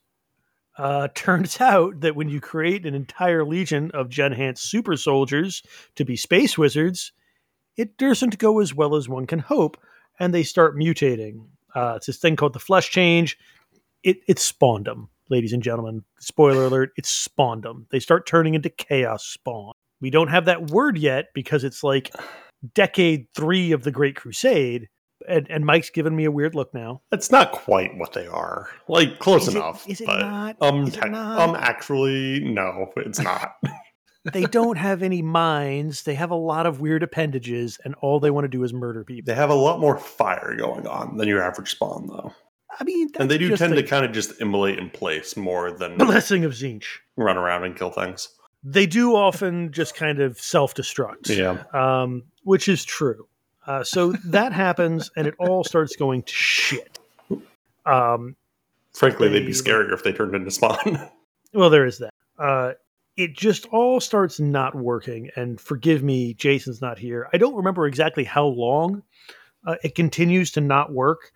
Uh, 0.78 1.08
turns 1.14 1.58
out 1.60 2.00
that 2.00 2.16
when 2.16 2.28
you 2.28 2.38
create 2.38 2.84
an 2.84 2.94
entire 2.94 3.44
legion 3.44 3.90
of 3.92 4.10
Gen 4.10 4.32
Hance 4.32 4.60
super 4.60 4.96
soldiers 4.96 5.62
to 5.94 6.04
be 6.04 6.16
space 6.16 6.58
wizards, 6.58 7.12
it 7.76 7.96
doesn't 7.96 8.38
go 8.38 8.60
as 8.60 8.74
well 8.74 8.94
as 8.94 9.08
one 9.08 9.26
can 9.26 9.38
hope, 9.38 9.78
and 10.18 10.32
they 10.34 10.42
start 10.42 10.76
mutating. 10.76 11.46
Uh, 11.76 11.94
it's 11.96 12.06
this 12.06 12.16
thing 12.18 12.34
called 12.36 12.54
the 12.54 12.58
flesh 12.58 12.90
change. 12.90 13.36
it 14.02 14.18
it 14.26 14.38
spawned 14.38 14.86
them, 14.86 15.08
ladies 15.30 15.52
and 15.52 15.62
gentlemen. 15.62 16.02
Spoiler 16.20 16.64
alert: 16.64 16.90
it 16.96 17.06
spawned 17.06 17.62
them. 17.64 17.86
They 17.90 18.00
start 18.00 18.26
turning 18.26 18.54
into 18.54 18.70
chaos 18.70 19.24
spawn. 19.24 19.72
We 20.00 20.10
don't 20.10 20.28
have 20.28 20.46
that 20.46 20.70
word 20.70 20.98
yet 20.98 21.26
because 21.34 21.64
it's 21.64 21.82
like 21.84 22.10
decade 22.74 23.26
three 23.34 23.72
of 23.72 23.84
the 23.84 23.90
Great 23.92 24.16
Crusade. 24.16 24.88
And, 25.28 25.46
and 25.50 25.64
Mike's 25.64 25.88
giving 25.90 26.14
me 26.14 26.24
a 26.26 26.30
weird 26.30 26.54
look 26.54 26.74
now. 26.74 27.00
It's 27.10 27.30
not 27.30 27.50
quite 27.52 27.96
what 27.96 28.12
they 28.12 28.26
are. 28.26 28.68
Like 28.86 29.18
close 29.18 29.48
Is 29.48 29.54
enough. 29.54 29.88
is 29.88 30.00
it 30.02 30.06
but, 30.06 30.20
not? 30.20 30.56
Um, 30.60 30.82
Is 30.84 30.96
it 30.96 31.00
te- 31.00 31.08
not? 31.08 31.38
um, 31.40 31.56
actually, 31.56 32.40
no, 32.40 32.92
it's 32.96 33.18
not. 33.20 33.54
They 34.32 34.44
don't 34.44 34.78
have 34.78 35.02
any 35.02 35.22
minds. 35.22 36.02
They 36.02 36.14
have 36.14 36.30
a 36.30 36.36
lot 36.36 36.66
of 36.66 36.80
weird 36.80 37.02
appendages, 37.02 37.78
and 37.84 37.94
all 37.96 38.20
they 38.20 38.30
want 38.30 38.44
to 38.44 38.48
do 38.48 38.62
is 38.64 38.72
murder 38.72 39.04
people. 39.04 39.26
they 39.26 39.38
have 39.38 39.50
a 39.50 39.54
lot 39.54 39.80
more 39.80 39.98
fire 39.98 40.54
going 40.56 40.86
on 40.86 41.16
than 41.16 41.28
your 41.28 41.42
average 41.42 41.70
spawn, 41.70 42.06
though, 42.08 42.32
I 42.78 42.84
mean, 42.84 43.08
and 43.18 43.30
they 43.30 43.38
do 43.38 43.56
tend 43.56 43.72
a 43.72 43.76
to 43.76 43.82
kind 43.82 44.04
of 44.04 44.12
just 44.12 44.40
immolate 44.40 44.78
in 44.78 44.90
place 44.90 45.36
more 45.36 45.70
than 45.72 45.96
blessing 45.98 46.44
of 46.44 46.52
Tzeentch. 46.52 46.84
run 47.16 47.36
around 47.36 47.64
and 47.64 47.76
kill 47.76 47.90
things. 47.90 48.28
They 48.62 48.86
do 48.86 49.14
often 49.14 49.72
just 49.72 49.94
kind 49.94 50.20
of 50.20 50.40
self 50.40 50.74
destruct. 50.74 51.28
Yeah, 51.28 51.62
um, 51.72 52.24
which 52.42 52.68
is 52.68 52.84
true. 52.84 53.28
Uh, 53.66 53.82
so 53.82 54.12
that 54.26 54.52
happens, 54.52 55.10
and 55.16 55.26
it 55.26 55.34
all 55.38 55.64
starts 55.64 55.96
going 55.96 56.22
to 56.22 56.32
shit. 56.32 56.98
Um, 57.86 58.36
frankly, 58.92 59.28
they'd 59.28 59.46
be 59.46 59.52
scarier 59.52 59.92
if 59.92 60.02
they 60.02 60.12
turned 60.12 60.34
into 60.34 60.50
spawn. 60.50 61.08
well, 61.54 61.70
there 61.70 61.86
is 61.86 61.98
that. 61.98 62.12
Uh, 62.38 62.72
it 63.16 63.34
just 63.34 63.66
all 63.66 64.00
starts 64.00 64.38
not 64.38 64.74
working. 64.74 65.30
And 65.36 65.60
forgive 65.60 66.02
me, 66.02 66.34
Jason's 66.34 66.82
not 66.82 66.98
here. 66.98 67.28
I 67.32 67.38
don't 67.38 67.54
remember 67.54 67.86
exactly 67.86 68.24
how 68.24 68.46
long 68.46 69.02
uh, 69.66 69.76
it 69.82 69.94
continues 69.94 70.50
to 70.52 70.60
not 70.60 70.92
work, 70.92 71.32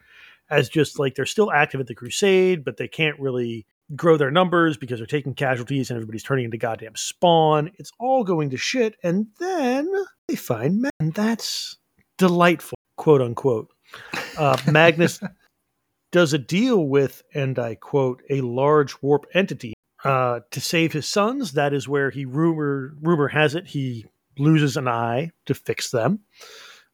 as 0.50 0.68
just 0.68 0.98
like 0.98 1.14
they're 1.14 1.26
still 1.26 1.50
active 1.50 1.80
at 1.80 1.86
the 1.86 1.94
crusade, 1.94 2.64
but 2.64 2.76
they 2.76 2.88
can't 2.88 3.18
really 3.18 3.66
grow 3.96 4.16
their 4.16 4.30
numbers 4.30 4.76
because 4.76 4.98
they're 5.00 5.06
taking 5.06 5.34
casualties 5.34 5.90
and 5.90 5.96
everybody's 5.96 6.22
turning 6.22 6.44
into 6.44 6.58
goddamn 6.58 6.94
spawn. 6.96 7.70
It's 7.78 7.92
all 7.98 8.24
going 8.24 8.50
to 8.50 8.56
shit. 8.56 8.96
And 9.02 9.26
then 9.38 9.90
they 10.28 10.36
find 10.36 10.82
Magnus. 10.82 10.92
And 11.00 11.14
that's 11.14 11.78
delightful, 12.18 12.78
quote 12.96 13.22
unquote. 13.22 13.68
Uh, 14.38 14.56
Magnus 14.70 15.20
does 16.12 16.32
a 16.32 16.38
deal 16.38 16.86
with, 16.86 17.22
and 17.34 17.58
I 17.58 17.74
quote, 17.74 18.22
a 18.28 18.42
large 18.42 18.94
warp 19.02 19.26
entity 19.34 19.74
uh, 20.04 20.40
to 20.50 20.60
save 20.60 20.92
his 20.92 21.06
sons. 21.06 21.52
That 21.52 21.72
is 21.72 21.88
where 21.88 22.10
he 22.10 22.24
rumor 22.24 22.94
rumor 23.00 23.28
has 23.28 23.54
it 23.54 23.66
he 23.66 24.06
loses 24.38 24.76
an 24.76 24.88
eye 24.88 25.30
to 25.46 25.54
fix 25.54 25.90
them. 25.90 26.20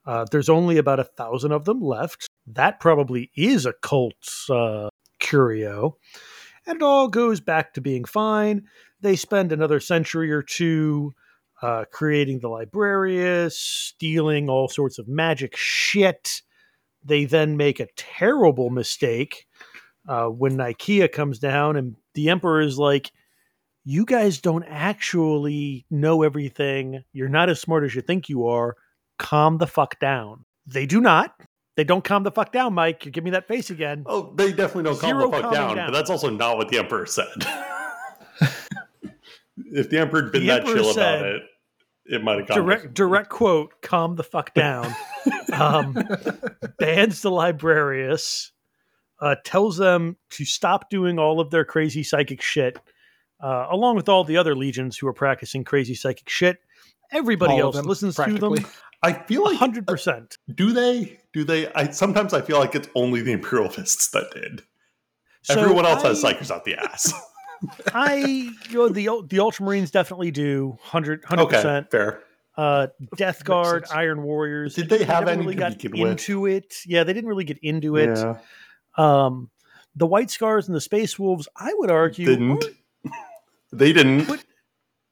Uh, 0.04 0.24
there's 0.30 0.48
only 0.48 0.78
about 0.78 1.00
a 1.00 1.04
thousand 1.04 1.52
of 1.52 1.64
them 1.64 1.80
left. 1.80 2.28
That 2.46 2.80
probably 2.80 3.30
is 3.36 3.66
a 3.66 3.74
cult 3.82 4.14
uh, 4.50 4.88
curio, 5.18 5.96
and 6.66 6.76
it 6.76 6.82
all 6.82 7.08
goes 7.08 7.40
back 7.40 7.74
to 7.74 7.80
being 7.80 8.04
fine. 8.04 8.64
They 9.00 9.16
spend 9.16 9.52
another 9.52 9.80
century 9.80 10.30
or 10.32 10.42
two 10.42 11.14
uh, 11.62 11.84
creating 11.92 12.40
the 12.40 12.48
Librarius, 12.48 13.58
stealing 13.58 14.48
all 14.48 14.68
sorts 14.68 14.98
of 14.98 15.08
magic 15.08 15.56
shit. 15.56 16.42
They 17.04 17.24
then 17.24 17.56
make 17.56 17.80
a 17.80 17.88
terrible 17.96 18.70
mistake 18.70 19.45
uh, 20.08 20.26
when 20.26 20.56
Nikaea 20.56 21.10
comes 21.10 21.38
down, 21.38 21.76
and 21.76 21.96
the 22.14 22.28
Emperor 22.30 22.60
is 22.60 22.78
like, 22.78 23.10
"You 23.84 24.04
guys 24.04 24.40
don't 24.40 24.64
actually 24.64 25.84
know 25.90 26.22
everything. 26.22 27.02
You're 27.12 27.28
not 27.28 27.48
as 27.50 27.60
smart 27.60 27.84
as 27.84 27.94
you 27.94 28.02
think 28.02 28.28
you 28.28 28.46
are. 28.46 28.76
Calm 29.18 29.58
the 29.58 29.66
fuck 29.66 29.98
down." 29.98 30.44
They 30.66 30.86
do 30.86 31.00
not. 31.00 31.34
They 31.76 31.84
don't 31.84 32.02
calm 32.04 32.22
the 32.22 32.30
fuck 32.30 32.52
down, 32.52 32.72
Mike. 32.74 33.04
You 33.04 33.10
give 33.10 33.22
me 33.24 33.30
that 33.32 33.46
face 33.48 33.68
again. 33.70 34.02
oh, 34.06 34.32
they 34.34 34.50
definitely 34.52 34.84
don't 34.84 34.98
calm 34.98 35.10
Zero 35.10 35.30
the 35.30 35.42
fuck 35.42 35.52
down, 35.52 35.76
down. 35.76 35.86
but 35.88 35.92
that's 35.92 36.08
also 36.10 36.30
not 36.30 36.56
what 36.56 36.68
the 36.70 36.78
emperor 36.78 37.04
said. 37.06 37.26
if 39.72 39.90
the 39.90 39.98
emperor 39.98 40.22
had 40.22 40.32
been 40.32 40.42
The 40.42 40.46
that 40.48 40.60
Emperor 40.62 40.74
chill 40.76 40.92
said- 40.94 41.18
about 41.20 41.32
it, 41.34 41.42
it 42.08 42.22
might 42.22 42.38
have 42.38 42.46
direct 42.46 42.94
direct 42.94 43.28
quote 43.30 43.72
calm 43.82 44.14
the 44.14 44.22
fuck 44.22 44.54
down 44.54 44.94
um, 45.52 45.92
bans 46.78 47.20
the 47.20 47.30
librarius 47.32 48.52
uh, 49.20 49.34
tells 49.44 49.76
them 49.76 50.16
to 50.30 50.44
stop 50.44 50.90
doing 50.90 51.18
all 51.18 51.40
of 51.40 51.50
their 51.50 51.64
crazy 51.64 52.02
psychic 52.02 52.42
shit 52.42 52.78
uh, 53.40 53.66
along 53.70 53.96
with 53.96 54.08
all 54.08 54.24
the 54.24 54.36
other 54.36 54.54
legions 54.54 54.96
who 54.96 55.06
are 55.06 55.12
practicing 55.12 55.64
crazy 55.64 55.94
psychic 55.94 56.28
shit 56.28 56.58
everybody 57.12 57.54
All 57.54 57.60
else 57.60 57.76
them, 57.76 57.86
listens 57.86 58.16
to 58.16 58.32
them. 58.34 58.54
I 59.02 59.12
feel 59.12 59.44
like 59.44 59.58
100% 59.58 60.36
Do 60.54 60.72
they? 60.72 61.18
Do 61.32 61.44
they? 61.44 61.70
I 61.74 61.90
sometimes 61.90 62.32
I 62.34 62.40
feel 62.40 62.58
like 62.58 62.74
it's 62.74 62.88
only 62.94 63.20
the 63.22 63.32
Imperial 63.32 63.68
Fists 63.68 64.08
that 64.08 64.30
did. 64.32 64.62
So 65.42 65.60
Everyone 65.60 65.86
else 65.86 66.02
has 66.02 66.22
psykers 66.22 66.50
out 66.50 66.64
the 66.64 66.74
ass. 66.76 67.12
i 67.94 68.16
you 68.68 68.74
know 68.74 68.88
the 68.88 69.04
the 69.28 69.38
ultramarines 69.38 69.90
definitely 69.90 70.30
do 70.30 70.68
100 70.90 71.24
okay, 71.38 71.56
100% 71.56 71.90
fair. 71.90 72.22
uh 72.58 72.88
death 73.16 73.44
guard 73.44 73.84
iron 73.90 74.22
warriors 74.22 74.74
Did 74.74 74.90
they 74.90 75.04
have 75.04 75.20
never 75.20 75.30
any 75.30 75.40
really 75.42 75.54
got 75.54 75.78
begin 75.78 76.02
with? 76.02 76.10
into 76.10 76.44
it 76.46 76.74
yeah 76.84 77.02
they 77.02 77.14
didn't 77.14 77.28
really 77.28 77.44
get 77.44 77.58
into 77.62 77.96
it 77.96 78.10
Yeah, 78.10 78.36
Um, 78.96 79.50
the 79.94 80.06
White 80.06 80.30
Scars 80.30 80.66
and 80.68 80.74
the 80.76 80.80
Space 80.80 81.18
Wolves, 81.18 81.48
I 81.56 81.72
would 81.74 81.90
argue, 81.90 82.26
didn't. 82.26 82.64
They 83.72 83.92
didn't. 83.92 84.26
But- 84.26 84.44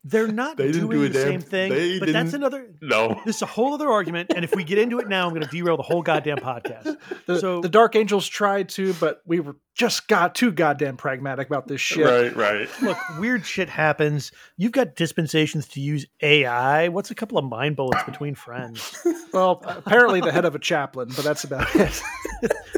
they're 0.06 0.28
not 0.28 0.58
They 0.58 0.70
doing 0.70 0.90
do 0.90 1.08
the 1.08 1.18
damn- 1.18 1.22
same 1.22 1.40
thing. 1.40 1.72
they 1.72 1.98
But 1.98 2.12
that's 2.12 2.32
didn't- 2.32 2.34
another. 2.42 2.66
no. 2.82 3.18
This 3.24 3.36
is 3.36 3.42
a 3.42 3.46
whole 3.46 3.72
other 3.72 3.88
argument, 3.88 4.32
and 4.36 4.44
if 4.44 4.54
we 4.54 4.62
get 4.62 4.76
into 4.76 4.98
it 4.98 5.08
now, 5.08 5.24
I'm 5.26 5.30
going 5.30 5.40
to 5.42 5.48
derail 5.48 5.78
the 5.78 5.82
whole 5.82 6.02
goddamn 6.02 6.36
podcast. 6.38 6.98
The, 7.26 7.38
So- 7.40 7.62
the 7.62 7.70
Dark 7.70 7.96
Angels 7.96 8.28
tried 8.28 8.68
to, 8.70 8.92
but 8.94 9.22
we 9.24 9.40
were 9.40 9.56
just 9.74 10.06
got 10.08 10.34
too 10.34 10.52
goddamn 10.52 10.98
pragmatic 10.98 11.46
about 11.46 11.68
this 11.68 11.80
shit. 11.80 12.04
Right, 12.04 12.36
right. 12.36 12.68
Look, 12.82 12.98
weird 13.18 13.46
shit 13.46 13.70
happens. 13.70 14.30
You've 14.58 14.72
got 14.72 14.94
dispensations 14.94 15.66
to 15.68 15.80
use 15.80 16.04
AI. 16.20 16.88
What's 16.88 17.10
a 17.10 17.14
couple 17.14 17.38
of 17.38 17.46
mind 17.46 17.74
bullets 17.76 18.02
between 18.04 18.34
friends? 18.34 18.96
Well, 19.32 19.62
apparently 19.66 20.20
the 20.20 20.30
head 20.30 20.44
of 20.44 20.54
a 20.54 20.60
chaplain, 20.60 21.08
but 21.16 21.24
that's 21.24 21.42
about 21.42 21.66
it. 21.74 22.00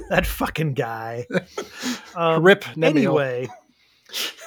that 0.11 0.27
fucking 0.27 0.75
guy. 0.75 1.27
Um, 2.14 2.42
Rip 2.42 2.64
anyway 2.83 3.47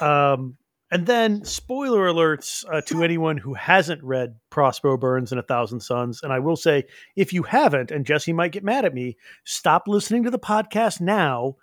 um 0.00 0.56
and 0.90 1.06
then 1.06 1.44
spoiler 1.44 2.08
alerts 2.08 2.64
uh, 2.72 2.80
to 2.80 3.04
anyone 3.04 3.36
who 3.36 3.54
hasn't 3.54 4.02
read 4.02 4.34
prospero 4.50 4.96
burns 4.96 5.30
and 5.30 5.38
a 5.38 5.44
thousand 5.44 5.78
sons 5.78 6.20
and 6.24 6.32
i 6.32 6.38
will 6.40 6.56
say 6.56 6.82
if 7.14 7.32
you 7.32 7.44
haven't 7.44 7.92
and 7.92 8.06
jesse 8.06 8.32
might 8.32 8.50
get 8.50 8.64
mad 8.64 8.84
at 8.84 8.92
me 8.94 9.16
stop 9.44 9.84
listening 9.86 10.24
to 10.24 10.30
the 10.30 10.38
podcast 10.38 11.00
now. 11.00 11.56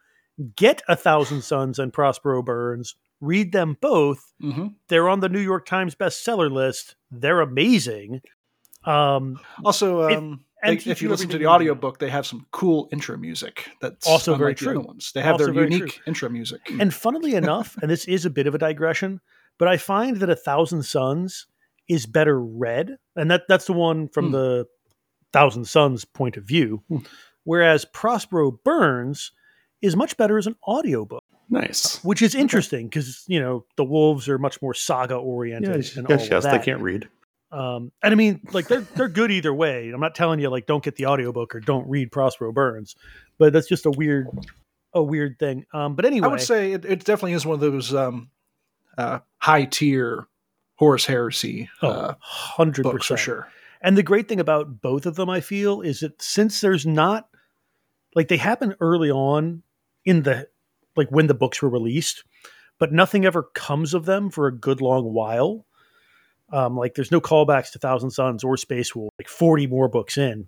Get 0.56 0.84
a 0.88 0.96
thousand 0.96 1.42
sons 1.42 1.80
and 1.80 1.92
prospero 1.92 2.44
burns. 2.44 2.94
Read 3.20 3.52
them 3.52 3.76
both. 3.82 4.34
Hmm 4.40 4.68
they're 4.88 5.10
on 5.10 5.20
the 5.20 5.30
new 5.30 5.42
york 5.42 5.66
times 5.66 5.96
bestseller 5.96 6.50
list. 6.50 6.96
They're 7.12 7.42
amazing. 7.42 8.22
Um 8.86 9.40
Also, 9.66 10.04
um, 10.10 10.46
and 10.64 10.80
they- 10.80 10.92
if 10.92 11.02
you 11.02 11.08
you 11.08 11.12
listen 11.12 11.28
to 11.30 11.38
the 11.38 11.44
you 11.44 11.48
need 11.48 11.54
audiobook, 11.54 12.00
they 12.00 12.10
have 12.10 12.26
some 12.26 12.46
cool 12.52 12.90
intro 12.92 13.18
music. 13.18 13.70
That's 13.82 14.08
Also 14.08 14.34
very 14.36 14.52
unlike 14.52 14.58
the 14.60 14.64
true. 14.66 14.80
other 14.80 14.88
ones. 14.88 15.12
They 15.14 15.22
have 15.22 15.34
Also 15.34 15.52
their 15.52 15.64
unique 15.64 15.94
true. 15.94 16.04
intro 16.08 16.30
music. 16.30 16.62
And 16.80 16.94
funnily 16.94 17.36
enough, 17.36 17.78
and 17.82 17.90
this 17.92 18.06
is 18.06 18.26
a 18.26 18.30
bit 18.30 18.48
of 18.48 18.56
a 18.56 18.58
digression, 18.58 19.22
but 19.58 19.68
I 19.68 19.78
find 19.78 20.18
that 20.18 20.30
A 20.30 20.36
Thousand 20.36 20.84
Sons 20.84 21.46
is 21.88 22.06
better 22.06 22.40
read. 22.42 22.98
And 23.16 23.30
that 23.32 23.44
that's 23.48 23.66
the 23.66 23.74
one 23.74 24.08
from 24.10 24.28
Hmm. 24.28 24.32
the 24.34 24.66
Thousand 25.34 25.66
Sons 25.66 26.06
point 26.06 26.38
of 26.38 26.44
view. 26.44 26.84
Hmm. 26.90 26.98
Whereas 27.44 27.86
Prospero 27.86 28.52
Burns 28.52 29.32
is 29.82 29.96
much 29.96 30.18
better 30.18 30.38
as 30.38 30.48
an 30.48 30.56
audiobook, 30.68 31.24
Nice. 31.50 32.04
which 32.04 32.22
is 32.22 32.36
interesting 32.36 32.88
because, 32.90 33.24
you 33.28 33.40
know, 33.40 33.66
the 33.78 33.86
wolves 33.86 34.28
are 34.28 34.38
much 34.38 34.62
more 34.62 34.74
saga 34.74 35.16
oriented 35.16 35.76
Yes, 35.76 35.96
and 35.96 36.08
yes, 36.10 36.22
all 36.24 36.28
yes. 36.28 36.46
of 36.46 36.52
They 36.52 36.60
can't 36.60 36.82
read. 36.82 37.08
Um, 37.52 37.92
and 38.04 38.12
I 38.12 38.16
mean, 38.16 38.42
like 38.52 38.68
they're 38.68 38.82
they're 38.82 39.08
good 39.08 39.32
either 39.32 39.54
way. 39.54 39.90
I'm 39.90 40.02
not 40.02 40.16
telling 40.16 40.40
you 40.40 40.50
like 40.50 40.66
don't 40.66 40.84
get 40.84 40.96
the 40.96 41.06
audiobook 41.06 41.56
or 41.56 41.60
don't 41.60 41.88
read 41.90 42.12
Prospero 42.12 42.52
Burns, 42.52 42.96
but 43.38 43.54
that's 43.54 43.68
just 43.68 43.86
a 43.86 43.92
weird 43.92 44.28
a 44.94 45.02
weird 45.02 45.40
thing. 45.40 45.66
Um, 45.74 45.96
but 45.96 46.06
anyway, 46.06 46.28
I 46.28 46.32
would 46.32 46.42
say 46.42 46.74
it, 46.74 46.84
it 46.84 47.06
definitely 47.06 47.34
is 47.34 47.46
one 47.46 47.56
of 47.56 47.60
those 47.62 47.94
um, 47.94 48.30
uh, 48.98 49.20
high 49.38 49.66
tier 49.66 50.28
Horus 50.76 51.06
Heresy 51.06 51.70
oh, 51.82 51.88
uh, 51.88 52.14
hundred 52.20 52.84
books 52.84 53.08
for 53.08 53.18
sure. 53.18 53.48
And 53.82 53.98
the 53.98 54.04
great 54.04 54.28
thing 54.28 54.40
about 54.40 54.82
both 54.82 55.06
of 55.06 55.16
them, 55.16 55.30
I 55.30 55.40
feel, 55.40 55.82
is 55.82 56.00
that 56.00 56.22
since 56.22 56.62
there's 56.62 56.86
not 56.86 57.30
like 58.16 58.28
they 58.28 58.38
happen 58.38 58.76
early 58.80 59.12
on 59.12 59.62
in 60.04 60.24
the 60.24 60.48
like 60.96 61.10
when 61.10 61.28
the 61.28 61.34
books 61.34 61.62
were 61.62 61.70
released, 61.70 62.24
but 62.80 62.92
nothing 62.92 63.26
ever 63.26 63.44
comes 63.54 63.94
of 63.94 64.06
them 64.06 64.30
for 64.30 64.48
a 64.48 64.56
good 64.56 64.82
long 64.82 65.14
while. 65.14 65.67
Um, 66.52 66.78
like 66.78 66.96
there's 66.96 67.12
no 67.12 67.20
callbacks 67.20 67.72
to 67.72 67.80
Thousand 67.80 68.12
Sons 68.12 68.44
or 68.44 68.56
Space 68.58 68.96
Wolf, 68.96 69.12
like 69.20 69.28
40 69.28 69.68
more 69.68 69.90
books 69.90 70.18
in. 70.18 70.48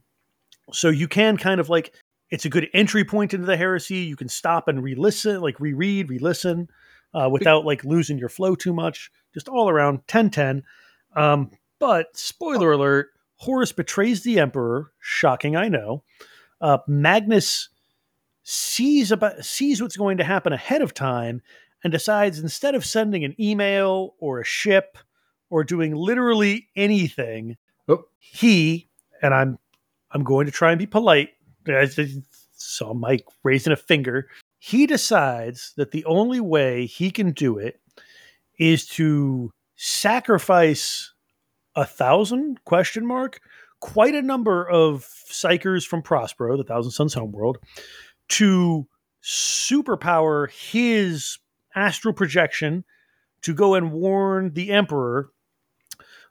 So 0.71 0.89
you 0.89 1.07
can 1.07 1.37
kind 1.37 1.59
of 1.59 1.69
like 1.69 1.93
it's 2.29 2.45
a 2.45 2.49
good 2.49 2.69
entry 2.73 3.03
point 3.03 3.33
into 3.33 3.45
the 3.45 3.57
heresy. 3.57 3.97
You 3.97 4.15
can 4.15 4.29
stop 4.29 4.67
and 4.67 4.83
re-listen, 4.83 5.41
like 5.41 5.59
reread, 5.59 6.09
re-listen, 6.09 6.69
uh, 7.13 7.27
without 7.31 7.65
like 7.65 7.83
losing 7.83 8.17
your 8.17 8.29
flow 8.29 8.55
too 8.55 8.73
much. 8.73 9.11
Just 9.33 9.49
all 9.49 9.69
around 9.69 10.05
10-10. 10.07 10.63
Um, 11.15 11.51
but 11.79 12.15
spoiler 12.15 12.71
alert: 12.71 13.09
Horus 13.37 13.71
betrays 13.71 14.23
the 14.23 14.39
Emperor. 14.39 14.91
Shocking, 14.99 15.55
I 15.55 15.69
know. 15.69 16.03
Uh, 16.61 16.79
Magnus 16.87 17.69
sees 18.43 19.11
about 19.11 19.43
sees 19.43 19.81
what's 19.81 19.97
going 19.97 20.17
to 20.17 20.23
happen 20.23 20.53
ahead 20.53 20.81
of 20.81 20.93
time 20.93 21.41
and 21.83 21.91
decides 21.91 22.39
instead 22.39 22.75
of 22.75 22.85
sending 22.85 23.23
an 23.23 23.35
email 23.39 24.15
or 24.19 24.39
a 24.39 24.45
ship 24.45 24.97
or 25.49 25.63
doing 25.63 25.95
literally 25.95 26.67
anything, 26.75 27.57
Oh. 27.87 28.05
he 28.19 28.87
and 29.21 29.33
I'm 29.33 29.57
I'm 30.11 30.23
going 30.23 30.45
to 30.45 30.51
try 30.51 30.71
and 30.71 30.79
be 30.79 30.85
polite. 30.87 31.29
I 31.67 31.87
saw 32.55 32.93
Mike 32.93 33.25
raising 33.43 33.73
a 33.73 33.75
finger. 33.77 34.27
He 34.59 34.85
decides 34.87 35.73
that 35.77 35.91
the 35.91 36.03
only 36.05 36.39
way 36.39 36.85
he 36.85 37.11
can 37.11 37.31
do 37.31 37.57
it 37.57 37.79
is 38.57 38.85
to 38.87 39.51
sacrifice 39.75 41.13
a 41.75 41.85
thousand 41.85 42.63
question 42.65 43.05
mark 43.05 43.39
quite 43.79 44.15
a 44.15 44.21
number 44.21 44.67
of 44.69 45.05
psykers 45.29 45.87
from 45.87 46.01
Prospero, 46.01 46.57
the 46.57 46.63
Thousand 46.63 46.91
Sons 46.91 47.13
homeworld, 47.13 47.57
to 48.29 48.85
superpower 49.23 50.51
his 50.51 51.37
astral 51.75 52.13
projection 52.13 52.83
to 53.43 53.53
go 53.53 53.75
and 53.75 53.91
warn 53.93 54.53
the 54.53 54.71
Emperor, 54.71 55.29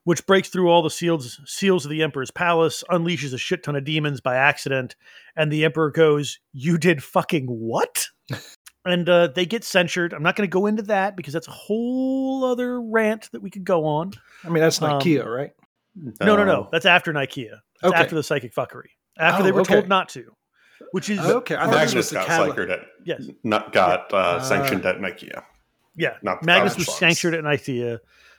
which 0.09 0.25
breaks 0.27 0.49
through 0.49 0.71
all 0.71 0.81
the 0.83 0.89
seals 0.91 1.39
seals 1.45 1.85
of 1.85 1.91
the 1.91 2.03
Emperor's 2.03 2.31
palace, 2.31 2.83
unleashes 2.91 3.35
a 3.35 3.39
shit 3.39 3.63
ton 3.63 3.77
of 3.77 3.85
demons 3.85 4.23
by 4.23 4.37
accident, 4.37 4.97
and 5.37 5.53
the 5.53 5.67
Emperor 5.67 5.91
goes, 5.91 6.39
"You 6.55 6.79
did 6.79 7.03
fucking 7.05 7.45
what?" 7.47 8.07
and 8.87 9.07
uh, 9.07 9.27
they 9.29 9.45
get 9.45 9.65
censured. 9.65 10.15
I'm 10.15 10.23
not 10.23 10.35
going 10.35 10.49
to 10.49 10.53
go 10.53 10.65
into 10.65 10.83
that 10.85 11.15
because 11.15 11.35
that's 11.35 11.47
a 11.49 11.51
whole 11.53 12.43
other 12.45 12.81
rant 12.81 13.29
that 13.33 13.43
we 13.43 13.51
could 13.51 13.65
go 13.65 13.85
on. 13.85 14.13
I 14.45 14.49
mean, 14.49 14.63
that's 14.63 14.81
Um, 14.81 14.99
Nikaea, 14.99 15.27
right? 15.27 15.51
No, 16.23 16.37
no, 16.37 16.45
no. 16.45 16.69
That's 16.73 16.87
after 16.87 17.13
Nikaea. 17.13 17.59
That's 17.83 17.93
Okay. 17.93 18.03
after 18.03 18.15
the 18.15 18.23
psychic 18.23 18.55
fuckery. 18.55 18.91
After 19.19 19.43
Oh, 19.43 19.45
they 19.45 19.53
were 19.53 19.61
okay. 19.61 19.75
told 19.75 19.89
not 19.89 20.09
to. 20.11 20.33
Which 20.93 21.11
is 21.11 21.19
Okay, 21.19 21.55
I 21.57 21.65
thought 21.67 21.73
this 21.73 21.93
Magnus 21.93 22.13
got 22.13 22.27
Cali- 22.27 22.51
psychered 22.53 22.71
at 22.71 22.81
yes, 23.05 23.29
not 23.45 23.73
got 23.73 24.13
uh, 24.15 24.17
Ah. 24.17 24.39
sanctioned 24.41 24.87
at 24.87 24.99
Nikaea. 25.01 25.43
yeah. 25.97 26.15
Not 26.23 26.41
the 26.41 26.47
Magnus 26.47 26.77
was 26.77 26.87
Sons. 26.87 26.99
sanctioned 26.99 27.35
at 27.35 27.45
Nikaea. 27.45 27.99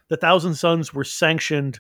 The 0.10 0.18
Thousand 0.18 0.56
Sons 0.56 0.94
were 0.94 1.04
sanctioned 1.04 1.80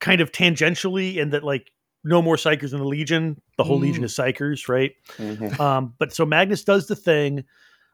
kind 0.00 0.20
of 0.20 0.32
tangentially 0.32 1.16
in 1.16 1.30
that 1.30 1.42
like 1.44 1.72
no 2.04 2.20
more 2.22 2.36
psykers 2.36 2.72
in 2.72 2.78
the 2.78 2.84
Legion. 2.86 3.40
The 3.56 3.64
whole 3.64 3.78
Mm. 3.78 3.82
Legion 3.82 4.04
is 4.04 4.14
psykers, 4.14 4.68
right? 4.68 4.92
Mhm. 5.18 5.58
Um, 5.60 5.94
but 5.98 6.12
so 6.12 6.24
Magnus 6.26 6.64
does 6.64 6.86
the 6.88 6.96
thing 6.96 7.44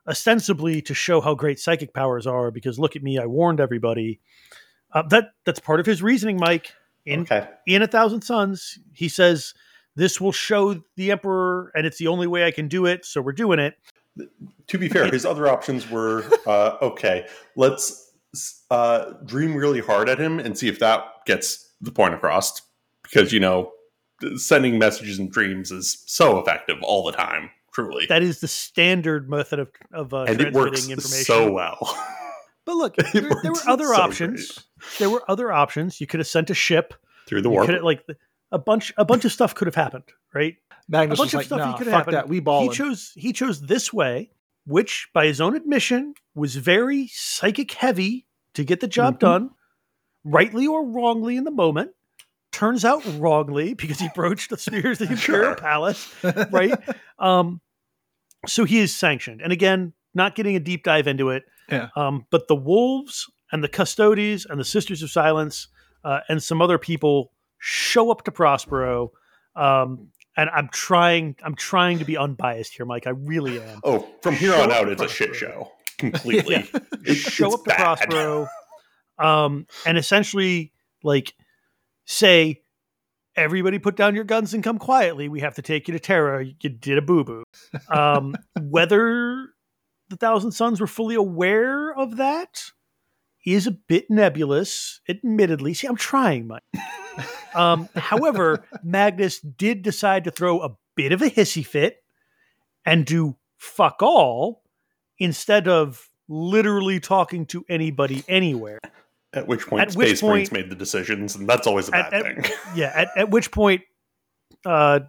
ostensibly 0.06 0.80
to 0.82 0.94
show 0.94 1.20
how 1.20 1.34
great 1.34 1.58
psychic 1.58 1.92
powers 1.92 2.26
are 2.26 2.50
because 2.50 2.78
look 2.78 2.96
at 2.96 3.02
me, 3.02 3.18
I 3.18 3.26
warned 3.26 3.60
everybody. 3.60 4.20
Uh, 4.92 5.02
that 5.08 5.32
that's 5.44 5.60
part 5.60 5.80
of 5.80 5.86
his 5.86 6.02
reasoning, 6.02 6.38
Mike. 6.38 6.72
In 7.04 7.20
Okay. 7.22 7.46
in 7.66 7.80
a 7.82 7.86
thousand 7.86 8.22
sons 8.22 8.78
he 8.92 9.08
says 9.08 9.54
this 9.96 10.20
will 10.20 10.32
show 10.32 10.82
the 10.96 11.10
emperor 11.10 11.70
and 11.74 11.86
it's 11.86 11.96
the 11.98 12.06
only 12.06 12.26
way 12.26 12.44
i 12.44 12.50
can 12.50 12.68
do 12.68 12.84
it 12.84 13.04
so 13.06 13.20
we're 13.22 13.32
doing 13.32 13.58
it 13.58 13.74
To 14.66 14.78
be 14.78 14.88
fair, 14.90 15.06
his 15.06 15.24
other 15.24 15.48
options 15.48 15.88
were 15.90 16.24
uh, 16.46 16.76
okay. 16.82 17.26
Let's 17.56 18.07
uh, 18.70 19.12
dream 19.24 19.54
really 19.54 19.80
hard 19.80 20.08
at 20.08 20.18
him 20.18 20.38
and 20.38 20.56
see 20.56 20.68
if 20.68 20.78
that 20.80 21.04
gets 21.26 21.72
the 21.80 21.92
point 21.92 22.14
across. 22.14 22.60
Because 23.02 23.32
you 23.32 23.40
know, 23.40 23.72
sending 24.36 24.78
messages 24.78 25.18
and 25.18 25.30
dreams 25.30 25.70
is 25.70 26.02
so 26.06 26.38
effective 26.38 26.76
all 26.82 27.04
the 27.04 27.12
time. 27.12 27.50
Truly, 27.72 28.06
that 28.08 28.22
is 28.22 28.40
the 28.40 28.48
standard 28.48 29.30
method 29.30 29.60
of, 29.60 29.68
of 29.92 30.12
uh, 30.12 30.22
and 30.22 30.40
it 30.40 30.52
transmitting 30.52 30.54
works 30.54 30.88
information 30.88 31.24
so 31.24 31.52
well. 31.52 31.78
but 32.64 32.76
look 32.76 32.96
there, 32.96 33.30
there 33.42 33.52
were 33.52 33.68
other 33.68 33.86
so 33.86 33.94
options 33.94 34.66
there 34.98 35.08
were 35.08 35.22
other 35.28 35.50
options 35.52 36.00
you 36.00 36.06
could 36.06 36.20
have 36.20 36.26
sent 36.26 36.50
a 36.50 36.54
ship 36.54 36.92
through 37.26 37.40
the 37.40 37.48
you 37.48 37.54
warp. 37.54 37.66
could 37.66 37.76
have 37.76 37.84
like 37.84 38.04
a 38.52 38.58
bunch 38.58 38.92
a 38.96 39.04
bunch 39.04 39.24
of 39.24 39.32
stuff 39.32 39.54
could 39.54 39.66
have 39.66 39.74
happened 39.74 40.04
right 40.34 40.56
a 40.88 41.06
bunch 41.06 41.10
was 41.10 41.20
of 41.20 41.34
like, 41.34 41.46
stuff 41.46 41.58
nah, 41.58 41.76
could 41.76 41.86
fuck 41.86 41.92
have 41.92 41.94
happened 41.94 42.16
that. 42.16 42.28
We 42.28 42.40
he 42.40 42.68
chose 42.70 43.12
he 43.14 43.32
chose 43.32 43.60
this 43.60 43.92
way 43.92 44.30
which 44.68 45.08
by 45.14 45.24
his 45.26 45.40
own 45.40 45.56
admission 45.56 46.12
was 46.34 46.56
very 46.56 47.08
psychic 47.12 47.72
heavy 47.72 48.26
to 48.54 48.62
get 48.64 48.80
the 48.80 48.86
job 48.86 49.14
Mhm. 49.16 49.20
done 49.20 49.50
rightly 50.24 50.66
or 50.66 50.84
wrongly 50.86 51.36
in 51.36 51.44
the 51.44 51.50
moment 51.50 51.90
turns 52.52 52.84
out 52.84 53.02
wrongly 53.18 53.72
because 53.82 53.98
he 53.98 54.08
broached 54.14 54.50
the 54.50 54.58
spears 54.58 55.00
of 55.00 55.08
the 55.08 55.14
imperial 55.18 55.54
palace 55.54 56.12
right 56.50 56.74
um 57.18 57.60
so 58.46 58.64
he 58.64 58.78
is 58.78 58.94
sanctioned 58.94 59.40
and 59.40 59.52
again 59.52 59.92
not 60.14 60.34
getting 60.34 60.54
a 60.56 60.60
deep 60.60 60.84
dive 60.84 61.06
into 61.06 61.30
it 61.30 61.44
Yeah. 61.70 61.88
um 61.96 62.26
but 62.30 62.46
the 62.48 62.56
wolves 62.56 63.26
and 63.50 63.64
the 63.64 63.68
Custodes 63.68 64.44
and 64.48 64.60
the 64.60 64.64
sisters 64.64 65.02
of 65.02 65.10
silence 65.10 65.68
uh, 66.04 66.20
and 66.28 66.42
some 66.42 66.60
other 66.60 66.78
people 66.78 67.32
show 67.58 68.10
up 68.10 68.24
to 68.24 68.30
prospero 68.32 69.12
um 69.56 70.08
and 70.38 70.48
i'm 70.54 70.68
trying 70.68 71.36
i'm 71.44 71.54
trying 71.54 71.98
to 71.98 72.06
be 72.06 72.16
unbiased 72.16 72.74
here 72.74 72.86
mike 72.86 73.06
i 73.06 73.10
really 73.10 73.60
am 73.60 73.80
oh, 73.84 74.08
from 74.22 74.34
here 74.34 74.52
Show 74.52 74.62
on 74.62 74.72
out, 74.72 74.88
it's 74.88 75.02
a 75.02 75.08
shit 75.08 75.34
show 75.34 75.70
completely. 75.98 76.68
Yeah. 77.04 77.14
Show 77.14 77.54
up 77.54 77.64
to 77.64 77.70
bad. 77.70 77.76
Prospero, 77.78 78.48
um, 79.18 79.66
and 79.86 79.98
essentially 79.98 80.72
like 81.02 81.34
say, 82.04 82.60
everybody 83.36 83.78
put 83.78 83.96
down 83.96 84.14
your 84.14 84.24
guns 84.24 84.54
and 84.54 84.64
come 84.64 84.78
quietly. 84.78 85.28
We 85.28 85.40
have 85.40 85.54
to 85.56 85.62
take 85.62 85.88
you 85.88 85.92
to 85.92 86.00
Terra. 86.00 86.44
You 86.44 86.68
did 86.68 86.98
a 86.98 87.02
boo 87.02 87.24
boo. 87.24 87.44
Um, 87.88 88.34
whether 88.60 89.48
the 90.08 90.16
Thousand 90.16 90.52
Sons 90.52 90.80
were 90.80 90.86
fully 90.86 91.14
aware 91.14 91.94
of 91.94 92.16
that 92.16 92.72
is 93.46 93.66
a 93.66 93.70
bit 93.72 94.10
nebulous, 94.10 95.00
admittedly. 95.08 95.72
See, 95.72 95.86
I'm 95.86 95.96
trying, 95.96 96.46
Mike. 96.46 96.62
Um, 97.54 97.88
however, 97.96 98.64
Magnus 98.82 99.40
did 99.40 99.82
decide 99.82 100.24
to 100.24 100.30
throw 100.30 100.60
a 100.60 100.76
bit 100.94 101.12
of 101.12 101.22
a 101.22 101.30
hissy 101.30 101.64
fit 101.66 102.02
and 102.84 103.04
do 103.04 103.36
fuck 103.56 104.02
all 104.02 104.62
instead 105.18 105.66
of 105.68 106.08
literally 106.28 107.00
talking 107.00 107.46
to 107.46 107.64
anybody 107.68 108.22
anywhere. 108.28 108.78
At 109.32 109.46
which 109.46 109.66
point, 109.66 109.82
At 109.82 109.94
which 109.94 110.08
Space 110.08 110.22
Marines 110.22 110.48
point- 110.50 110.62
made 110.64 110.70
the 110.70 110.76
decisions, 110.76 111.36
and 111.36 111.48
that's 111.48 111.66
always 111.66 111.88
a 111.88 111.92
bad 111.92 112.14
at- 112.14 112.22
thing. 112.22 112.44
Yeah, 112.74 112.92
at, 112.94 113.08
at 113.16 113.30
which 113.30 113.50
point, 113.50 113.82
uh, 114.64 115.00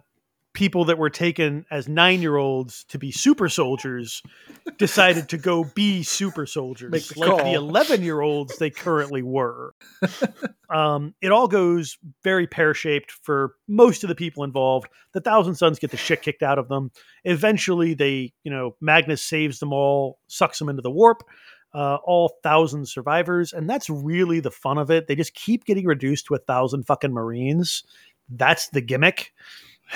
people 0.52 0.84
that 0.86 0.98
were 0.98 1.10
taken 1.10 1.64
as 1.70 1.88
nine 1.88 2.20
year 2.20 2.36
olds 2.36 2.84
to 2.84 2.98
be 2.98 3.12
super 3.12 3.48
soldiers 3.48 4.22
decided 4.78 5.28
to 5.28 5.38
go 5.38 5.64
be 5.74 6.02
super 6.02 6.44
soldiers, 6.44 6.90
the 6.90 7.20
like 7.20 7.28
call. 7.30 7.38
the 7.38 7.52
11 7.52 8.02
year 8.02 8.20
olds 8.20 8.58
they 8.58 8.70
currently 8.70 9.22
were. 9.22 9.74
um, 10.70 11.14
it 11.20 11.30
all 11.30 11.46
goes 11.46 11.98
very 12.24 12.46
pear 12.46 12.74
shaped 12.74 13.12
for 13.12 13.54
most 13.68 14.02
of 14.02 14.08
the 14.08 14.14
people 14.14 14.42
involved. 14.42 14.88
The 15.12 15.20
Thousand 15.20 15.54
Sons 15.54 15.78
get 15.78 15.92
the 15.92 15.96
shit 15.96 16.22
kicked 16.22 16.42
out 16.42 16.58
of 16.58 16.68
them. 16.68 16.90
Eventually, 17.24 17.94
they, 17.94 18.32
you 18.42 18.50
know, 18.50 18.76
Magnus 18.80 19.22
saves 19.22 19.60
them 19.60 19.72
all, 19.72 20.18
sucks 20.26 20.58
them 20.58 20.68
into 20.68 20.82
the 20.82 20.90
warp. 20.90 21.22
Uh, 21.72 21.98
all 22.02 22.34
thousand 22.42 22.88
survivors, 22.88 23.52
and 23.52 23.70
that's 23.70 23.88
really 23.88 24.40
the 24.40 24.50
fun 24.50 24.76
of 24.76 24.90
it. 24.90 25.06
They 25.06 25.14
just 25.14 25.34
keep 25.34 25.64
getting 25.64 25.86
reduced 25.86 26.26
to 26.26 26.34
a 26.34 26.38
thousand 26.38 26.82
fucking 26.84 27.12
Marines. 27.12 27.84
That's 28.28 28.68
the 28.70 28.80
gimmick. 28.80 29.32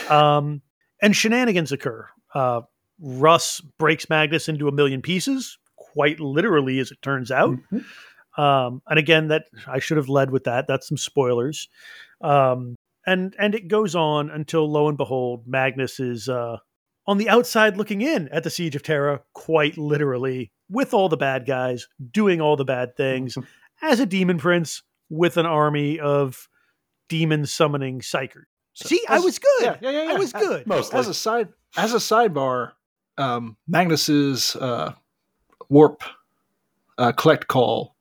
Um, 0.08 0.62
and 1.00 1.14
shenanigans 1.14 1.72
occur. 1.72 2.08
Uh, 2.34 2.62
Russ 3.00 3.60
breaks 3.78 4.08
Magnus 4.08 4.48
into 4.48 4.68
a 4.68 4.72
million 4.72 5.02
pieces, 5.02 5.58
quite 5.76 6.20
literally, 6.20 6.78
as 6.78 6.90
it 6.90 7.02
turns 7.02 7.30
out. 7.30 7.56
Um, 8.36 8.82
and 8.88 8.98
again, 8.98 9.28
that 9.28 9.44
I 9.66 9.78
should 9.78 9.96
have 9.96 10.08
led 10.08 10.30
with 10.30 10.44
that. 10.44 10.66
That's 10.66 10.88
some 10.88 10.96
spoilers. 10.96 11.68
Um, 12.20 12.76
and 13.06 13.34
and 13.38 13.54
it 13.54 13.68
goes 13.68 13.94
on 13.94 14.30
until 14.30 14.70
lo 14.70 14.88
and 14.88 14.96
behold, 14.96 15.46
Magnus 15.46 16.00
is 16.00 16.28
uh, 16.28 16.56
on 17.06 17.18
the 17.18 17.28
outside 17.28 17.76
looking 17.76 18.00
in 18.00 18.28
at 18.28 18.42
the 18.42 18.50
siege 18.50 18.74
of 18.74 18.82
Terra, 18.82 19.20
quite 19.34 19.76
literally, 19.76 20.50
with 20.70 20.94
all 20.94 21.08
the 21.08 21.16
bad 21.16 21.46
guys 21.46 21.86
doing 22.12 22.40
all 22.40 22.56
the 22.56 22.64
bad 22.64 22.96
things, 22.96 23.36
as 23.82 24.00
a 24.00 24.06
demon 24.06 24.38
prince 24.38 24.82
with 25.10 25.36
an 25.36 25.46
army 25.46 26.00
of 26.00 26.48
demon 27.08 27.44
summoning 27.46 28.00
psykers. 28.00 28.44
So- 28.74 28.88
See, 28.88 29.00
I 29.08 29.20
was 29.20 29.38
good. 29.38 29.62
Yeah, 29.62 29.76
yeah, 29.80 29.90
yeah. 29.90 30.10
I 30.10 30.14
was 30.14 30.32
good. 30.32 30.66
Mostly. 30.66 30.98
As 30.98 31.08
a 31.08 31.14
side, 31.14 31.48
as 31.76 31.92
a 31.94 31.98
sidebar, 31.98 32.72
um, 33.18 33.56
Magnus's 33.68 34.56
uh, 34.56 34.92
warp 35.68 36.02
uh, 36.98 37.12
collect 37.12 37.46
call 37.48 37.94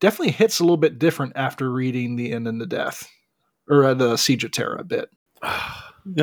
definitely 0.00 0.32
hits 0.32 0.60
a 0.60 0.62
little 0.64 0.76
bit 0.76 0.98
different 0.98 1.32
after 1.36 1.70
reading 1.70 2.16
the 2.16 2.32
End 2.32 2.46
and 2.46 2.60
the 2.60 2.66
Death 2.66 3.08
or 3.68 3.84
uh, 3.84 3.94
the 3.94 4.16
Siege 4.16 4.44
of 4.44 4.52
Terra 4.52 4.80
a 4.80 4.84
bit. 4.84 5.10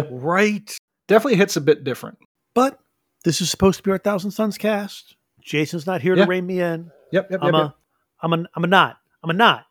Right. 0.09 0.77
Definitely 1.07 1.35
hits 1.37 1.57
a 1.57 1.61
bit 1.61 1.83
different. 1.83 2.17
But 2.53 2.79
this 3.25 3.41
is 3.41 3.49
supposed 3.51 3.77
to 3.79 3.83
be 3.83 3.91
our 3.91 3.97
Thousand 3.97 4.31
Sons 4.31 4.57
cast. 4.57 5.17
Jason's 5.41 5.85
not 5.85 6.01
here 6.01 6.15
Yeah. 6.15 6.23
to 6.23 6.29
rein 6.29 6.45
me 6.45 6.61
in. 6.61 6.89
Yep, 7.11 7.27
yep, 7.31 7.39
I'm 7.43 7.53
yep. 7.53 7.63
a, 7.63 7.75
I'm 8.21 8.31
a, 8.33 8.45
I'm 8.55 8.63
a 8.63 8.67
not. 8.67 8.97
I'm 9.21 9.29
a 9.29 9.33
not. 9.33 9.65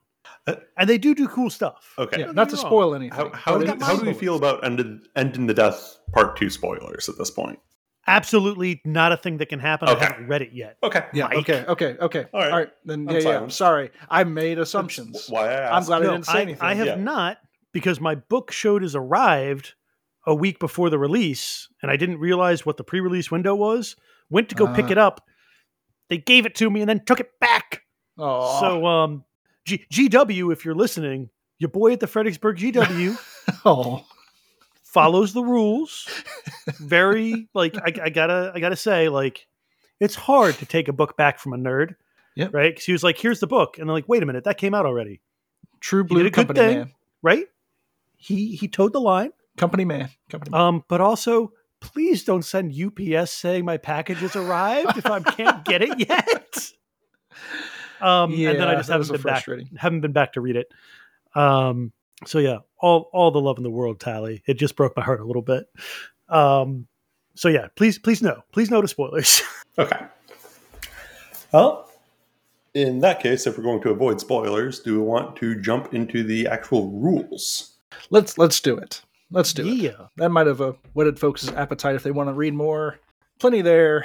Uh, 0.46 0.56
and 0.76 0.88
they 0.90 0.98
do 0.98 1.14
do 1.14 1.28
cool 1.28 1.50
stuff. 1.50 1.94
Okay. 1.98 2.20
yeah. 2.20 2.32
don't 2.32 2.48
to 2.48 2.56
me 2.56 2.60
spoil 2.60 2.94
anything. 2.94 3.16
How, 3.16 3.30
how, 3.32 3.52
do, 3.52 3.58
we 3.60 3.66
got 3.66 3.80
how 3.82 3.96
do 3.96 4.04
we 4.04 4.12
feel 4.12 4.34
about 4.36 4.64
End, 4.64 5.06
End 5.14 5.36
in 5.36 5.46
the 5.46 5.54
Death 5.54 5.98
Part 6.12 6.36
2 6.36 6.50
spoilers 6.50 7.08
at 7.08 7.16
this 7.16 7.30
point? 7.30 7.60
Absolutely 8.08 8.80
not 8.84 9.12
a 9.12 9.16
thing 9.16 9.36
that 9.36 9.48
can 9.48 9.60
happen. 9.60 9.88
Okay. 9.88 10.00
I 10.00 10.08
haven't 10.08 10.26
read 10.26 10.42
it 10.42 10.50
yet. 10.52 10.76
Okay. 10.82 11.04
yeah. 11.12 11.28
Mike. 11.28 11.36
Okay. 11.38 11.64
Okay. 11.68 11.96
Okay. 12.00 12.26
All 12.32 12.40
All 12.42 12.48
right. 12.48 12.52
right. 12.52 12.68
Then 12.84 13.08
I'm 13.08 13.14
yeah, 13.14 13.20
yeah. 13.20 13.20
silent. 13.34 13.52
Sorry, 13.52 13.90
I 14.08 14.24
made 14.24 14.58
assumptions. 14.58 15.26
Why 15.28 15.48
I 15.48 15.52
asked. 15.52 15.72
I'm 15.74 15.84
glad 15.84 16.02
I 16.02 16.12
didn't 16.12 16.26
say 16.26 16.38
I, 16.38 16.42
anything. 16.42 16.62
I 16.62 16.74
have 16.74 16.86
Yeah. 16.86 16.94
not 16.96 17.38
because 17.72 18.00
my 18.00 18.16
book 18.16 18.50
showed 18.50 18.82
has 18.82 18.96
arrived 18.96 19.74
a 20.26 20.34
week 20.34 20.58
before 20.58 20.90
the 20.90 20.98
release, 20.98 21.68
and 21.80 21.90
I 21.92 21.96
didn't 21.96 22.18
realize 22.18 22.66
what 22.66 22.76
the 22.76 22.84
pre-release 22.84 23.30
window 23.30 23.54
was. 23.54 23.94
Went 24.30 24.48
to 24.48 24.54
go 24.56 24.66
pick 24.74 24.86
Ah. 24.86 24.92
it 24.92 24.98
up. 24.98 25.24
They 26.08 26.18
gave 26.18 26.44
it 26.44 26.56
to 26.56 26.70
me 26.70 26.80
and 26.80 26.88
then 26.88 27.04
took 27.04 27.20
it 27.20 27.30
back. 27.40 27.82
Oh, 28.18 28.58
So, 28.60 28.84
um, 28.86 29.24
G- 29.64 29.84
GW, 29.92 30.52
if 30.52 30.64
you're 30.64 30.74
listening, 30.74 31.30
your 31.58 31.70
boy 31.70 31.92
at 31.92 32.00
the 32.00 32.06
Fredericksburg 32.06 32.56
GW 32.58 33.18
oh, 33.64 34.04
follows 34.82 35.32
the 35.32 35.42
rules. 35.42 36.08
Very 36.78 37.48
like 37.54 37.76
I, 37.76 38.04
I 38.04 38.10
gotta 38.10 38.52
I 38.54 38.60
gotta 38.60 38.76
say 38.76 39.08
like 39.08 39.46
it's 40.00 40.14
hard 40.14 40.56
to 40.56 40.66
take 40.66 40.88
a 40.88 40.92
book 40.92 41.16
back 41.16 41.38
from 41.38 41.52
a 41.52 41.58
nerd. 41.58 41.96
Yep. 42.34 42.54
Right? 42.54 42.72
Because 42.72 42.84
he 42.84 42.92
was 42.92 43.04
like, 43.04 43.18
"Here's 43.18 43.40
the 43.40 43.46
book," 43.46 43.78
and 43.78 43.88
they're 43.88 43.94
like, 43.94 44.08
"Wait 44.08 44.22
a 44.22 44.26
minute, 44.26 44.44
that 44.44 44.56
came 44.58 44.74
out 44.74 44.86
already." 44.86 45.20
true 45.82 46.04
blue 46.04 46.30
company 46.30 46.60
thing. 46.60 46.78
man. 46.78 46.92
Right? 47.20 47.46
He 48.16 48.56
he 48.56 48.68
towed 48.68 48.92
the 48.92 49.00
line. 49.00 49.32
Company 49.58 49.84
man. 49.84 50.08
Company 50.30 50.50
man. 50.52 50.60
Um, 50.60 50.84
but 50.88 51.00
also, 51.02 51.52
please 51.80 52.24
don't 52.24 52.44
send 52.44 52.72
UPS 52.72 53.32
saying 53.32 53.64
my 53.64 53.76
package 53.76 54.18
has 54.18 54.36
arrived 54.36 54.96
if 54.96 55.06
I 55.06 55.20
can't 55.20 55.64
get 55.64 55.82
it 55.82 56.08
yet. 56.08 56.72
Um, 58.02 58.32
and 58.32 58.58
then 58.58 58.68
I 58.68 58.74
just 58.74 58.90
haven't 58.90 59.10
been 59.10 59.22
back, 59.22 59.44
haven't 59.76 60.00
been 60.00 60.12
back 60.12 60.32
to 60.34 60.40
read 60.40 60.56
it. 60.56 60.68
Um, 61.34 61.92
so 62.26 62.38
yeah, 62.38 62.58
all 62.78 63.08
all 63.12 63.30
the 63.30 63.40
love 63.40 63.56
in 63.58 63.62
the 63.62 63.70
world, 63.70 64.00
Tally. 64.00 64.42
It 64.46 64.54
just 64.54 64.76
broke 64.76 64.96
my 64.96 65.02
heart 65.02 65.20
a 65.20 65.24
little 65.24 65.42
bit. 65.42 65.66
Um, 66.28 66.86
so 67.34 67.48
yeah, 67.48 67.68
please 67.76 67.98
please 67.98 68.22
no, 68.22 68.42
please 68.52 68.70
no 68.70 68.80
to 68.82 68.88
spoilers. 68.88 69.42
Okay. 69.78 70.00
Well, 71.50 71.90
in 72.74 73.00
that 73.00 73.20
case, 73.20 73.46
if 73.46 73.56
we're 73.56 73.64
going 73.64 73.80
to 73.82 73.90
avoid 73.90 74.20
spoilers, 74.20 74.80
do 74.80 74.98
we 75.00 75.02
want 75.02 75.34
to 75.36 75.58
jump 75.60 75.94
into 75.94 76.22
the 76.22 76.46
actual 76.46 76.90
rules? 76.90 77.72
let's 78.10 78.36
let's 78.36 78.60
do 78.60 78.76
it. 78.76 79.00
Let's 79.30 79.54
do 79.54 79.66
it. 79.66 79.76
yeah, 79.76 80.08
That 80.18 80.28
might 80.28 80.46
have 80.46 80.60
uh, 80.60 80.72
whetted 80.92 81.18
folks' 81.18 81.48
appetite 81.48 81.94
if 81.94 82.02
they 82.02 82.10
want 82.10 82.28
to 82.28 82.34
read 82.34 82.52
more. 82.52 82.98
Plenty 83.38 83.62
there. 83.62 84.04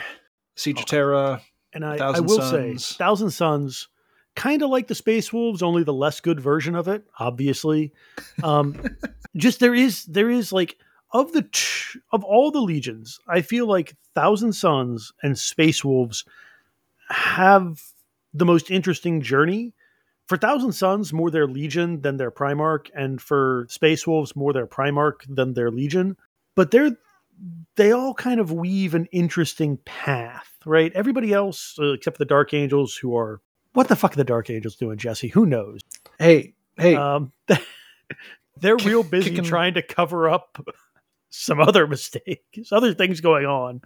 Siege 0.56 0.80
of 0.80 0.86
Terra. 0.86 1.42
And 1.78 1.86
I, 1.86 1.98
I 1.98 2.20
will 2.22 2.42
Suns. 2.42 2.86
say, 2.86 2.96
Thousand 2.96 3.30
Sons, 3.30 3.88
kind 4.36 4.64
of 4.64 4.72
like 4.72 4.88
the 4.88 4.96
Space 4.96 5.32
Wolves, 5.32 5.62
only 5.62 5.84
the 5.84 5.94
less 5.94 6.20
good 6.20 6.40
version 6.40 6.74
of 6.74 6.88
it. 6.88 7.04
Obviously, 7.20 7.94
um, 8.42 8.84
just 9.36 9.60
there 9.60 9.76
is 9.76 10.04
there 10.06 10.32
is 10.32 10.52
like 10.52 10.78
of 11.12 11.34
the 11.34 11.44
t- 11.44 12.00
of 12.12 12.24
all 12.24 12.50
the 12.50 12.62
legions, 12.62 13.20
I 13.28 13.42
feel 13.42 13.68
like 13.68 13.96
Thousand 14.16 14.54
Sons 14.54 15.12
and 15.22 15.38
Space 15.38 15.86
Wolves 15.86 16.26
have 17.10 17.80
the 18.34 18.46
most 18.46 18.72
interesting 18.72 19.22
journey. 19.22 19.76
For 20.26 20.36
Thousand 20.36 20.74
Sons, 20.74 21.14
more 21.14 21.30
their 21.30 21.48
Legion 21.48 22.02
than 22.02 22.18
their 22.18 22.32
Primarch, 22.32 22.90
and 22.96 23.22
for 23.22 23.68
Space 23.70 24.08
Wolves, 24.08 24.36
more 24.36 24.52
their 24.52 24.68
Primarch 24.68 25.20
than 25.30 25.54
their 25.54 25.70
Legion. 25.70 26.18
But 26.56 26.72
they're 26.72 26.98
they 27.76 27.92
all 27.92 28.14
kind 28.14 28.40
of 28.40 28.52
weave 28.52 28.96
an 28.96 29.08
interesting 29.12 29.78
path, 29.86 30.52
right? 30.66 30.92
Everybody 30.94 31.34
else, 31.34 31.76
uh, 31.80 31.94
except 31.94 32.18
for 32.18 32.24
the 32.24 32.28
Dark 32.28 32.54
Angels, 32.54 32.96
who 32.96 33.16
are 33.16 33.42
what 33.74 33.88
the 33.90 33.96
fuck 33.96 34.14
are 34.14 34.18
the 34.18 34.24
Dark 34.24 34.50
Angels 34.50 34.76
doing, 34.76 34.98
Jesse? 34.98 35.28
Who 35.28 35.46
knows? 35.46 35.82
Hey, 36.18 36.56
hey, 36.78 36.96
Um, 36.96 37.32
they're 38.58 38.78
real 38.78 39.04
busy 39.04 39.30
kicking- 39.32 39.46
trying 39.46 39.76
to 39.76 39.82
cover 39.84 40.30
up 40.30 40.58
some 41.30 41.60
other 41.60 41.86
mistakes, 41.86 42.72
other 42.72 42.94
things 42.94 43.22
going 43.22 43.46
on. 43.46 43.82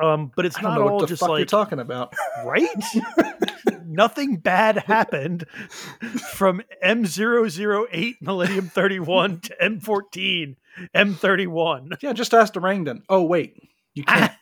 Um, 0.00 0.30
but 0.36 0.46
it's 0.46 0.56
I 0.58 0.62
don't 0.62 0.70
not 0.72 0.78
know 0.78 0.88
all 0.88 0.96
what 0.96 1.00
the 1.02 1.06
just 1.08 1.20
fuck 1.20 1.30
you're 1.30 1.38
like 1.40 1.48
talking 1.48 1.80
about. 1.80 2.14
right? 2.44 2.68
Nothing 3.84 4.36
bad 4.36 4.78
happened 4.78 5.44
from 6.34 6.62
M008 6.84 8.14
Millennium 8.20 8.68
31 8.68 9.40
to 9.40 9.56
M14 9.60 10.56
M31. 10.94 11.96
Yeah, 12.02 12.12
just 12.12 12.34
ask 12.34 12.52
the 12.52 12.60
Rangdan. 12.60 13.02
Oh 13.08 13.22
wait, 13.24 13.56
you 13.94 14.04
can't. 14.04 14.32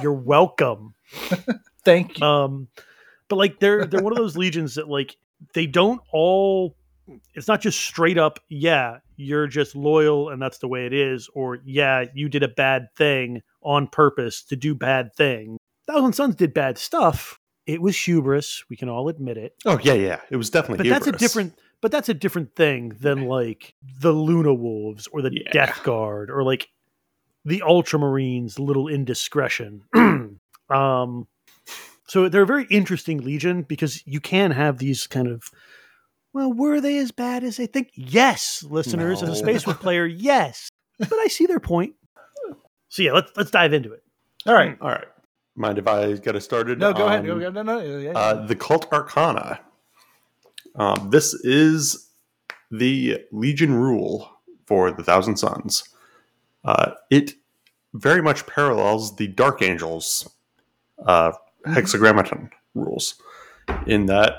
You're 0.00 0.12
welcome. 0.12 0.94
Thank 1.84 2.18
you. 2.18 2.26
Um, 2.26 2.68
but 3.28 3.36
like 3.36 3.60
they're 3.60 3.86
they're 3.86 4.02
one 4.02 4.12
of 4.12 4.18
those 4.18 4.36
legions 4.36 4.74
that 4.76 4.88
like 4.88 5.16
they 5.54 5.66
don't 5.66 6.00
all. 6.12 6.76
It's 7.34 7.48
not 7.48 7.60
just 7.60 7.80
straight 7.80 8.16
up. 8.18 8.38
Yeah, 8.48 8.98
you're 9.16 9.46
just 9.46 9.74
loyal, 9.74 10.28
and 10.28 10.40
that's 10.40 10.58
the 10.58 10.68
way 10.68 10.86
it 10.86 10.92
is. 10.92 11.28
Or 11.34 11.58
yeah, 11.64 12.04
you 12.14 12.28
did 12.28 12.42
a 12.42 12.48
bad 12.48 12.88
thing 12.96 13.42
on 13.62 13.88
purpose 13.88 14.42
to 14.44 14.56
do 14.56 14.74
bad 14.74 15.14
thing. 15.14 15.58
Thousand 15.86 16.12
Sons 16.12 16.36
did 16.36 16.54
bad 16.54 16.78
stuff. 16.78 17.38
It 17.66 17.80
was 17.80 17.96
hubris. 17.96 18.64
We 18.68 18.76
can 18.76 18.88
all 18.88 19.08
admit 19.08 19.36
it. 19.36 19.54
Oh 19.64 19.78
yeah, 19.82 19.94
yeah. 19.94 20.20
It 20.30 20.36
was 20.36 20.50
definitely. 20.50 20.88
But 20.88 20.94
that's 20.94 21.06
a 21.06 21.10
hubris. 21.10 21.20
different. 21.20 21.58
But 21.82 21.90
that's 21.90 22.08
a 22.08 22.14
different 22.14 22.54
thing 22.56 22.96
than 23.00 23.26
like 23.26 23.74
the 24.00 24.12
Luna 24.12 24.54
Wolves 24.54 25.06
or 25.12 25.20
the 25.20 25.30
Yeah. 25.34 25.50
Death 25.52 25.82
Guard 25.82 26.30
or 26.30 26.42
like 26.44 26.68
the 27.44 27.60
Ultramarines. 27.66 28.58
Little 28.58 28.88
indiscretion. 28.88 29.82
um, 30.70 31.26
so 32.06 32.28
they're 32.28 32.42
a 32.42 32.46
very 32.46 32.66
interesting 32.70 33.18
legion 33.18 33.62
because 33.62 34.06
you 34.06 34.20
can 34.20 34.52
have 34.52 34.78
these 34.78 35.06
kind 35.06 35.26
of. 35.28 35.44
Well, 36.32 36.52
were 36.52 36.80
they 36.80 36.96
as 36.98 37.10
bad 37.10 37.44
as 37.44 37.58
they 37.58 37.66
think? 37.66 37.90
Yes, 37.94 38.64
listeners, 38.70 39.22
as 39.22 39.28
a 39.28 39.36
Space 39.36 39.66
Wolf 39.66 39.80
player, 39.80 40.06
yes. 40.06 40.70
But 40.98 41.12
I 41.12 41.26
see 41.26 41.44
their 41.46 41.60
point. 41.60 41.94
So 42.88 43.02
yeah, 43.02 43.12
let's 43.12 43.32
let's 43.36 43.50
dive 43.50 43.72
into 43.72 43.92
it. 43.92 44.02
All 44.46 44.54
right. 44.54 44.76
All 44.80 44.88
right. 44.88 45.06
Mind 45.56 45.78
if 45.78 45.86
I 45.88 46.12
get 46.14 46.36
us 46.36 46.44
started? 46.44 46.78
No, 46.78 46.92
go 46.92 47.06
ahead. 47.06 47.20
on, 47.20 47.26
Go, 47.26 47.38
go, 47.38 47.50
no, 47.50 47.62
no. 47.62 47.78
Yeah, 47.80 47.98
yeah. 47.98 48.18
Uh, 48.18 48.46
the 48.46 48.54
Cult 48.56 48.90
Arcana. 48.92 49.60
Um, 50.74 51.10
this 51.10 51.34
is 51.34 52.08
the 52.70 53.20
Legion 53.30 53.74
rule 53.74 54.30
for 54.66 54.90
the 54.90 55.02
Thousand 55.02 55.36
Sons. 55.36 55.84
Uh, 56.64 56.92
it 57.10 57.34
very 57.94 58.22
much 58.22 58.46
parallels 58.46 59.16
the 59.16 59.26
Dark 59.26 59.62
Angels 59.62 60.28
uh, 61.06 61.32
hexagrammaton 61.66 62.50
rules 62.74 63.14
in 63.86 64.06
that 64.06 64.34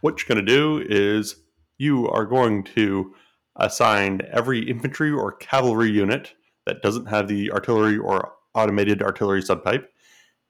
what 0.00 0.18
you're 0.18 0.34
going 0.34 0.44
to 0.44 0.52
do 0.52 0.84
is 0.88 1.36
you 1.78 2.08
are 2.08 2.24
going 2.24 2.62
to 2.62 3.14
assign 3.56 4.20
every 4.32 4.68
infantry 4.68 5.10
or 5.10 5.32
cavalry 5.32 5.90
unit 5.90 6.32
that 6.66 6.82
doesn't 6.82 7.06
have 7.06 7.28
the 7.28 7.50
artillery 7.52 7.98
or 7.98 8.32
automated 8.54 9.02
artillery 9.02 9.42
subtype 9.42 9.86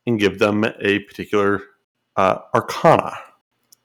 and 0.07 0.21
give 0.21 0.39
them 0.39 0.65
a 0.81 0.99
particular 1.01 1.63
uh, 2.17 2.39
arcana. 2.55 3.13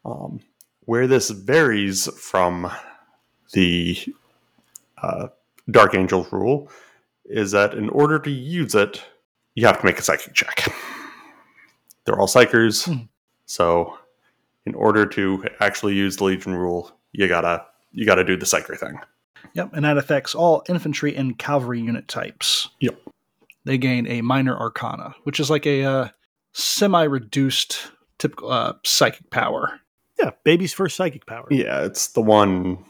Um, 0.06 0.40
where 0.90 1.06
this 1.06 1.30
varies 1.30 2.12
from 2.20 2.68
the 3.54 3.96
uh, 5.04 5.28
Dark 5.70 5.94
Angels 5.94 6.26
rule 6.32 6.68
is 7.26 7.52
that 7.52 7.76
in 7.76 7.90
order 7.90 8.18
to 8.18 8.32
use 8.32 8.74
it, 8.74 9.00
you 9.54 9.68
have 9.68 9.80
to 9.80 9.86
make 9.86 10.00
a 10.00 10.02
psychic 10.02 10.34
check. 10.34 10.74
They're 12.06 12.20
all 12.20 12.26
psykers, 12.26 12.86
Hmm. 12.86 13.04
so 13.46 14.00
in 14.66 14.74
order 14.74 15.06
to 15.06 15.46
actually 15.60 15.94
use 15.94 16.18
the 16.18 16.24
Legion 16.24 16.56
rule, 16.56 16.92
you 17.12 17.28
gotta 17.28 17.64
you 17.92 18.04
gotta 18.08 18.24
do 18.24 18.36
the 18.36 18.48
psyker 18.48 18.76
thing. 18.76 18.98
Yep, 19.54 19.70
and 19.74 19.86
that 19.86 20.00
affects 20.00 20.34
all 20.34 20.64
infantry 20.68 21.16
and 21.16 21.38
cavalry 21.38 21.82
unit 21.82 22.08
types. 22.08 22.68
Yep. 22.80 23.00
They 23.64 23.78
gain 23.78 24.08
a 24.08 24.22
minor 24.22 24.58
arcana, 24.58 25.14
which 25.24 25.40
is 25.40 25.52
like 25.52 25.68
a 25.68 25.84
uh, 25.84 26.08
semi-reduced 26.54 27.92
typical 28.18 28.52
uh, 28.52 28.74
psychic 28.84 29.30
power. 29.30 29.80
Yeah, 30.20 30.32
baby's 30.44 30.74
first 30.74 30.96
psychic 30.96 31.26
power. 31.26 31.48
Yeah, 31.50 31.84
it's 31.86 32.08
the 32.10 32.22
one 32.22 32.84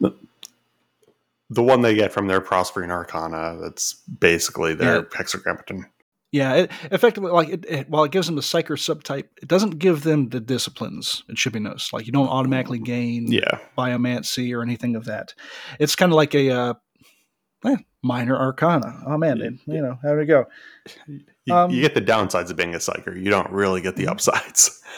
the, 0.00 0.10
the 1.50 1.62
one 1.62 1.82
they 1.82 1.94
get 1.94 2.12
from 2.12 2.26
their 2.26 2.40
Prosperine 2.40 2.90
Arcana. 2.90 3.58
That's 3.60 3.94
basically 4.20 4.74
their 4.74 4.96
Yeah. 4.96 5.02
hexagrammaton. 5.16 5.84
Yeah, 6.32 6.54
it 6.54 6.70
effectively 6.90 7.30
like 7.30 7.50
it, 7.50 7.64
it, 7.68 7.90
while 7.90 8.04
it 8.04 8.10
gives 8.10 8.26
them 8.26 8.36
the 8.36 8.42
psyker 8.42 8.78
subtype, 8.78 9.26
it 9.42 9.48
doesn't 9.48 9.78
give 9.78 10.02
them 10.02 10.30
the 10.30 10.40
disciplines. 10.40 11.22
It 11.28 11.36
should 11.36 11.52
be 11.52 11.60
noticed. 11.60 11.92
Like 11.92 12.06
you 12.06 12.12
don't 12.12 12.28
automatically 12.28 12.78
gain 12.78 13.30
Yeah. 13.30 13.58
biomancy 13.76 14.56
or 14.56 14.62
anything 14.62 14.96
of 14.96 15.04
that. 15.04 15.34
It's 15.78 15.94
kind 15.94 16.10
of 16.10 16.16
like 16.16 16.34
a 16.34 16.50
uh, 16.50 16.74
eh, 17.66 17.76
minor 18.02 18.34
arcana. 18.36 19.02
Oh 19.06 19.18
man, 19.18 19.38
they, 19.40 19.74
you 19.74 19.82
know 19.82 19.98
how 20.02 20.14
to 20.14 20.24
go. 20.24 20.46
You, 21.44 21.54
Um, 21.54 21.70
you 21.70 21.82
get 21.82 21.94
the 21.94 22.00
downsides 22.00 22.50
of 22.50 22.56
being 22.56 22.74
a 22.74 22.78
psyker. 22.78 23.14
You 23.14 23.28
don't 23.30 23.50
really 23.50 23.82
get 23.82 23.96
the 23.96 24.08
upsides. 24.08 24.80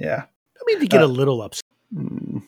Yeah. 0.00 0.26
I 0.68 0.74
mean, 0.74 0.82
you 0.82 0.88
get 0.88 1.02
Uh, 1.02 1.06
a 1.06 1.08
little 1.08 1.42
upset. 1.42 1.62
Hmm. 1.94 2.38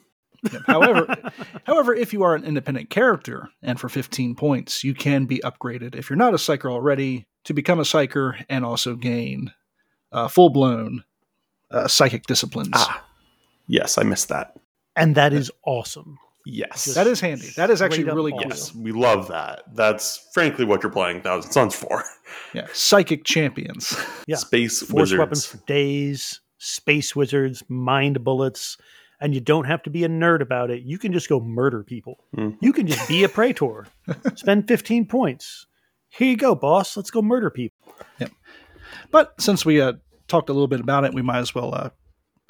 However, 0.66 1.14
however, 1.64 1.94
if 1.94 2.12
you 2.12 2.22
are 2.22 2.34
an 2.34 2.44
independent 2.44 2.88
character 2.90 3.48
and 3.62 3.78
for 3.78 3.88
15 3.88 4.34
points, 4.36 4.82
you 4.84 4.94
can 4.94 5.26
be 5.26 5.38
upgraded 5.44 5.94
if 5.94 6.08
you're 6.08 6.16
not 6.16 6.32
a 6.34 6.38
psyker 6.38 6.70
already 6.70 7.26
to 7.44 7.52
become 7.54 7.78
a 7.78 7.82
psyker 7.84 8.42
and 8.48 8.64
also 8.64 8.94
gain 8.94 9.52
uh, 10.12 10.28
full 10.28 10.48
blown 10.50 11.04
uh, 11.70 11.86
psychic 11.88 12.24
disciplines. 12.26 12.70
Ah, 12.74 13.04
yes, 13.66 13.98
I 13.98 14.02
missed 14.02 14.28
that. 14.30 14.56
and 14.96 15.14
that 15.14 15.32
is 15.32 15.50
awesome. 15.66 16.18
Yes. 16.46 16.84
Just- 16.86 16.96
that 16.96 17.06
is 17.06 17.20
handy. 17.20 17.50
That 17.56 17.68
is 17.68 17.82
actually 17.82 18.04
really 18.04 18.32
awesome. 18.32 18.48
cool. 18.48 18.56
yes, 18.56 18.74
we 18.74 18.92
love 18.92 19.28
that. 19.28 19.62
That's 19.74 20.26
frankly 20.32 20.64
what 20.64 20.82
you're 20.82 20.90
playing 20.90 21.20
Thousand 21.20 21.52
Sons 21.52 21.74
for. 21.74 22.02
Yeah, 22.54 22.66
psychic 22.72 23.24
champions. 23.24 23.94
Yeah. 24.26 24.36
Space 24.36 24.80
Force 24.80 24.92
wizards. 25.12 25.18
weapons 25.18 25.46
for 25.46 25.58
days, 25.66 26.40
space 26.60 27.16
wizards, 27.16 27.64
mind 27.68 28.22
bullets, 28.22 28.76
and 29.20 29.34
you 29.34 29.40
don't 29.40 29.64
have 29.64 29.82
to 29.82 29.90
be 29.90 30.04
a 30.04 30.08
nerd 30.08 30.40
about 30.40 30.70
it. 30.70 30.82
You 30.82 30.98
can 30.98 31.12
just 31.12 31.28
go 31.28 31.40
murder 31.40 31.82
people. 31.82 32.24
Hmm. 32.34 32.50
You 32.60 32.72
can 32.72 32.86
just 32.86 33.08
be 33.08 33.24
a 33.24 33.28
praetor. 33.28 33.86
Spend 34.36 34.68
15 34.68 35.06
points. 35.06 35.66
Here 36.08 36.28
you 36.28 36.36
go, 36.36 36.54
boss. 36.54 36.96
Let's 36.96 37.10
go 37.10 37.22
murder 37.22 37.50
people. 37.50 37.76
But 39.10 39.40
since 39.40 39.64
we 39.64 39.80
uh, 39.80 39.94
talked 40.28 40.48
a 40.48 40.52
little 40.52 40.68
bit 40.68 40.80
about 40.80 41.04
it, 41.04 41.14
we 41.14 41.22
might 41.22 41.38
as 41.38 41.54
well 41.54 41.74
uh, 41.74 41.90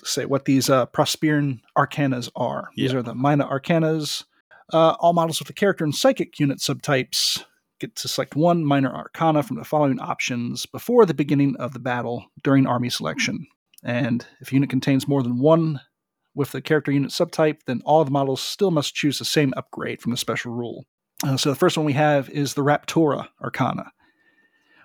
say 0.05 0.25
what 0.25 0.45
these 0.45 0.71
uh, 0.71 0.87
Prosperian 0.87 1.61
Arcanas 1.77 2.31
are. 2.37 2.71
These 2.77 2.95
are 2.95 3.03
the 3.03 3.15
Minor 3.15 3.45
Arcanas. 3.45 4.25
Uh, 4.73 4.95
all 5.01 5.13
models 5.13 5.41
with 5.41 5.49
the 5.49 5.55
character 5.55 5.85
and 5.85 5.95
psychic 5.95 6.39
unit 6.39 6.59
subtypes 6.59 7.45
get 7.81 7.97
to 7.97 8.09
select 8.09 8.37
one 8.37 8.65
minor 8.65 8.95
arcana 8.95 9.43
from 9.43 9.57
the 9.57 9.65
following 9.65 9.99
options 9.99 10.67
before 10.67 11.07
the 11.07 11.15
beginning 11.15 11.57
of 11.57 11.73
the 11.73 11.79
battle 11.79 12.27
during 12.45 12.67
army 12.67 12.91
selection. 12.91 13.47
And 13.83 14.27
if 14.41 14.51
a 14.51 14.55
unit 14.55 14.71
contains 14.71 15.09
more 15.09 15.23
than 15.23 15.39
one 15.39 15.81
with 16.35 16.53
the 16.53 16.61
character 16.61 16.93
unit 16.93 17.11
subtype, 17.11 17.61
then 17.67 17.83
all 17.85 18.05
the 18.05 18.11
models 18.11 18.41
still 18.41 18.71
must 18.71 18.95
choose 18.95 19.19
the 19.19 19.25
same 19.25 19.53
upgrade 19.57 20.01
from 20.01 20.11
the 20.11 20.17
special 20.17 20.53
rule. 20.53 20.87
Uh, 21.25 21.37
so 21.37 21.51
the 21.51 21.57
first 21.57 21.77
one 21.77 21.87
we 21.87 21.93
have 21.93 22.31
is 22.31 22.55
the 22.55 22.63
Raptora 22.63 23.29
Arcana. 23.43 23.93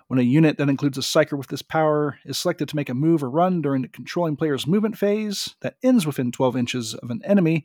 When 0.08 0.20
a 0.20 0.22
unit 0.22 0.58
that 0.58 0.68
includes 0.68 0.98
a 0.98 1.00
psyker 1.00 1.36
with 1.36 1.48
this 1.48 1.62
power 1.62 2.18
is 2.24 2.38
selected 2.38 2.68
to 2.68 2.76
make 2.76 2.88
a 2.88 2.94
move 2.94 3.24
or 3.24 3.30
run 3.30 3.60
during 3.60 3.82
the 3.82 3.88
controlling 3.88 4.36
player's 4.36 4.66
movement 4.66 4.96
phase 4.96 5.56
that 5.62 5.76
ends 5.82 6.06
within 6.06 6.30
12 6.30 6.56
inches 6.56 6.94
of 6.94 7.10
an 7.10 7.22
enemy, 7.24 7.64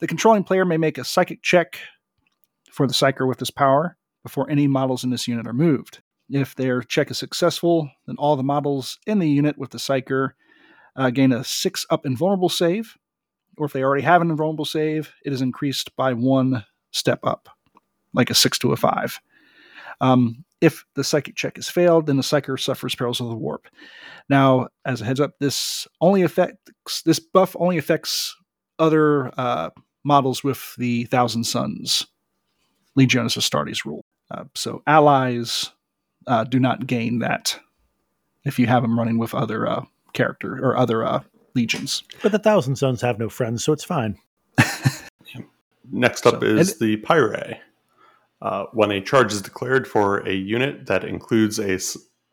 the 0.00 0.06
controlling 0.06 0.44
player 0.44 0.64
may 0.64 0.76
make 0.76 0.98
a 0.98 1.04
psychic 1.04 1.42
check 1.42 1.78
for 2.70 2.86
the 2.86 2.92
psyker 2.92 3.26
with 3.26 3.38
this 3.38 3.50
power 3.50 3.96
before 4.22 4.50
any 4.50 4.66
models 4.66 5.04
in 5.04 5.10
this 5.10 5.26
unit 5.26 5.46
are 5.46 5.54
moved. 5.54 6.00
If 6.28 6.54
their 6.54 6.82
check 6.82 7.10
is 7.10 7.18
successful, 7.18 7.90
then 8.06 8.16
all 8.18 8.36
the 8.36 8.42
models 8.42 8.98
in 9.06 9.18
the 9.18 9.28
unit 9.28 9.56
with 9.58 9.70
the 9.70 9.78
psyker 9.78 10.32
uh, 10.96 11.10
gain 11.10 11.32
a 11.32 11.44
6 11.44 11.86
up 11.90 12.06
invulnerable 12.06 12.48
save, 12.48 12.96
or 13.56 13.66
if 13.66 13.72
they 13.72 13.82
already 13.82 14.02
have 14.02 14.22
an 14.22 14.30
invulnerable 14.30 14.64
save, 14.64 15.12
it 15.24 15.32
is 15.32 15.42
increased 15.42 15.94
by 15.96 16.12
one 16.12 16.64
step 16.92 17.20
up, 17.24 17.48
like 18.14 18.30
a 18.30 18.34
6 18.34 18.58
to 18.60 18.72
a 18.72 18.76
5. 18.76 19.20
Um, 20.00 20.44
if 20.60 20.84
the 20.94 21.04
psychic 21.04 21.36
check 21.36 21.58
is 21.58 21.68
failed, 21.68 22.06
then 22.06 22.16
the 22.16 22.22
psyker 22.22 22.58
suffers 22.58 22.94
perils 22.94 23.20
of 23.20 23.28
the 23.28 23.36
warp. 23.36 23.66
Now, 24.28 24.68
as 24.84 25.00
a 25.00 25.04
heads 25.04 25.20
up, 25.20 25.38
this 25.38 25.86
only 26.00 26.22
affects 26.22 27.02
this 27.02 27.18
buff 27.18 27.56
only 27.58 27.78
affects 27.78 28.36
other 28.78 29.30
uh, 29.38 29.70
models 30.04 30.44
with 30.44 30.74
the 30.76 31.04
Thousand 31.04 31.44
Sons 31.44 32.06
Legiones 32.98 33.36
Astartes 33.36 33.84
rule. 33.84 34.04
Uh, 34.30 34.44
so 34.54 34.82
allies 34.86 35.70
uh, 36.26 36.44
do 36.44 36.60
not 36.60 36.86
gain 36.86 37.18
that 37.20 37.58
if 38.44 38.58
you 38.58 38.66
have 38.66 38.82
them 38.82 38.98
running 38.98 39.18
with 39.18 39.34
other 39.34 39.66
uh, 39.66 39.84
character 40.12 40.54
or 40.64 40.76
other 40.76 41.04
uh, 41.04 41.20
legions. 41.54 42.02
But 42.22 42.32
the 42.32 42.38
Thousand 42.38 42.76
Sons 42.76 43.00
have 43.02 43.18
no 43.18 43.28
friends, 43.28 43.64
so 43.64 43.72
it's 43.72 43.84
fine. 43.84 44.16
Next 45.92 46.26
up 46.26 46.40
So- 46.40 46.46
is 46.46 46.78
the 46.78 46.96
Pyre. 46.98 47.58
Uh, 48.42 48.64
when 48.72 48.90
a 48.90 49.00
charge 49.02 49.32
is 49.32 49.42
declared 49.42 49.86
for 49.86 50.18
a 50.26 50.32
unit 50.32 50.86
that 50.86 51.04
includes 51.04 51.58
a 51.58 51.76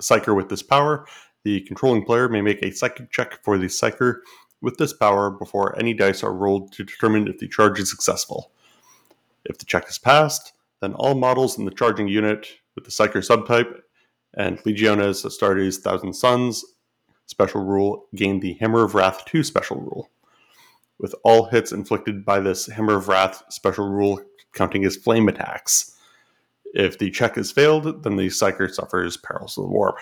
psyker 0.02 0.34
with 0.36 0.48
this 0.48 0.64
power, 0.64 1.06
the 1.44 1.62
controlling 1.62 2.06
player 2.06 2.30
may 2.30 2.42
make 2.42 2.62
a 2.64 2.72
psychic 2.72 3.12
check 3.12 3.44
for 3.44 3.58
the 3.58 3.66
psyker 3.66 4.20
with 4.62 4.78
this 4.78 4.94
power 4.94 5.30
before 5.30 5.78
any 5.78 5.94
dice 5.94 6.24
are 6.24 6.34
rolled 6.34 6.72
to 6.74 6.84
determine 6.86 7.28
if 7.28 7.40
the 7.40 7.48
charge 7.48 7.80
is 7.80 7.90
successful. 7.90 8.52
If 9.46 9.58
the 9.58 9.66
check 9.66 9.90
is 9.90 9.98
passed, 9.98 10.54
then 10.82 10.94
all 10.94 11.16
models 11.16 11.58
in 11.58 11.66
the 11.66 11.72
charging 11.72 12.08
unit 12.08 12.48
with 12.76 12.86
the 12.86 12.92
psyker 12.92 13.26
subtype 13.26 13.82
and 14.36 14.60
Legiones 14.60 15.26
Astartes 15.26 15.78
Thousand 15.80 16.14
Sons 16.14 16.64
special 17.28 17.64
rule 17.64 18.08
gain 18.16 18.40
the 18.40 18.54
Hammer 18.60 18.84
of 18.84 18.96
Wrath 18.96 19.24
2 19.26 19.44
special 19.44 19.78
rule 19.78 20.10
with 21.00 21.14
all 21.24 21.46
hits 21.46 21.72
inflicted 21.72 22.26
by 22.26 22.40
this 22.40 22.66
Hammer 22.68 22.96
of 22.98 23.08
Wrath 23.08 23.44
special 23.50 23.88
rule 23.88 24.20
counting 24.54 24.84
as 24.86 24.96
flame 24.96 25.28
attacks. 25.30 25.94
If 26.74 26.98
the 26.98 27.12
check 27.12 27.38
is 27.38 27.52
failed, 27.52 28.04
then 28.04 28.16
the 28.16 28.28
Psyker 28.28 28.70
suffers 28.74 29.16
Perils 29.18 29.58
of 29.58 29.66
the 29.66 29.70
Warp. 29.70 29.98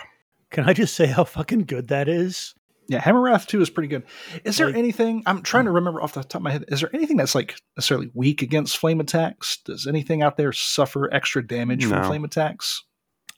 Can 0.50 0.68
I 0.68 0.72
just 0.72 0.94
say 0.94 1.06
how 1.06 1.24
fucking 1.24 1.64
good 1.64 1.88
that 1.88 2.08
is? 2.08 2.54
Yeah, 2.88 3.00
Hammer 3.00 3.18
of 3.18 3.24
Wrath 3.24 3.46
2 3.48 3.60
is 3.60 3.68
pretty 3.70 3.88
good. 3.88 4.04
Is 4.44 4.56
there 4.58 4.68
Like- 4.68 4.76
anything, 4.76 5.22
I'm 5.26 5.42
trying 5.42 5.64
to 5.66 5.72
remember 5.72 6.00
off 6.00 6.14
the 6.14 6.22
top 6.22 6.36
of 6.40 6.42
my 6.42 6.52
head, 6.52 6.64
is 6.68 6.80
there 6.80 6.90
anything 6.94 7.16
that's 7.16 7.34
like 7.34 7.56
necessarily 7.76 8.10
weak 8.14 8.42
against 8.42 8.78
flame 8.78 9.00
attacks? 9.00 9.58
Does 9.64 9.86
anything 9.88 10.22
out 10.22 10.36
there 10.36 10.52
suffer 10.52 11.12
extra 11.12 11.44
damage 11.46 11.84
from 11.84 12.04
flame 12.04 12.24
attacks? 12.24 12.84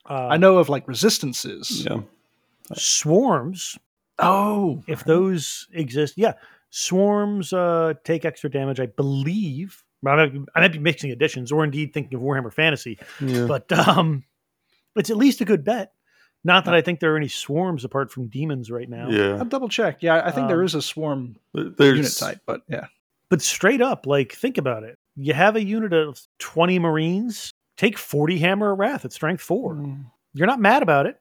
Uh, 0.08 0.28
I 0.28 0.36
know 0.36 0.58
of 0.58 0.68
like 0.68 0.86
resistances. 0.86 1.84
Yeah. 1.84 2.00
Swarms, 2.76 3.78
Oh, 4.20 4.82
if 4.88 5.04
those 5.04 5.68
exist, 5.72 6.14
yeah, 6.16 6.32
swarms 6.70 7.52
uh, 7.52 7.94
take 8.04 8.24
extra 8.24 8.50
damage. 8.50 8.80
I 8.80 8.86
believe. 8.86 9.84
I 10.06 10.14
might, 10.16 10.32
be, 10.32 10.40
I 10.54 10.60
might 10.60 10.72
be 10.72 10.78
mixing 10.78 11.10
editions, 11.10 11.50
or 11.52 11.64
indeed 11.64 11.92
thinking 11.92 12.16
of 12.16 12.22
Warhammer 12.22 12.52
Fantasy, 12.52 12.98
Yeah. 13.20 13.46
but 13.46 13.70
um, 13.72 14.24
it's 14.96 15.10
at 15.10 15.16
least 15.16 15.40
a 15.40 15.44
good 15.44 15.64
bet. 15.64 15.92
Not 16.44 16.64
that 16.66 16.74
I 16.74 16.80
think 16.82 17.00
there 17.00 17.12
are 17.14 17.16
any 17.16 17.26
swarms 17.28 17.84
apart 17.84 18.12
from 18.12 18.28
demons 18.28 18.70
right 18.70 18.88
now. 18.88 19.08
yeah. 19.10 19.36
I'll 19.38 19.44
double 19.44 19.68
check. 19.68 20.02
Yeah, 20.04 20.22
I 20.24 20.30
think 20.30 20.46
there 20.48 20.60
Um, 20.60 20.66
is 20.66 20.74
a 20.76 20.82
swarm 20.82 21.34
There's 21.52 21.96
unit 21.96 22.16
type, 22.16 22.40
but 22.46 22.62
yeah. 22.68 22.86
But 23.28 23.42
straight 23.42 23.82
up, 23.82 24.06
like, 24.06 24.32
think 24.32 24.56
about 24.56 24.84
it. 24.84 24.96
You 25.16 25.34
have 25.34 25.56
a 25.56 25.64
unit 25.64 25.92
of 25.92 26.20
20 26.38 26.78
Marines, 26.78 27.52
take 27.76 27.98
40 27.98 28.38
Hammer 28.38 28.70
of 28.72 28.78
Wrath 28.78 29.04
at 29.04 29.12
strength 29.12 29.42
four. 29.42 29.84
You're 30.32 30.46
not 30.46 30.60
mad 30.60 30.82
about 30.82 31.06
it. 31.06 31.20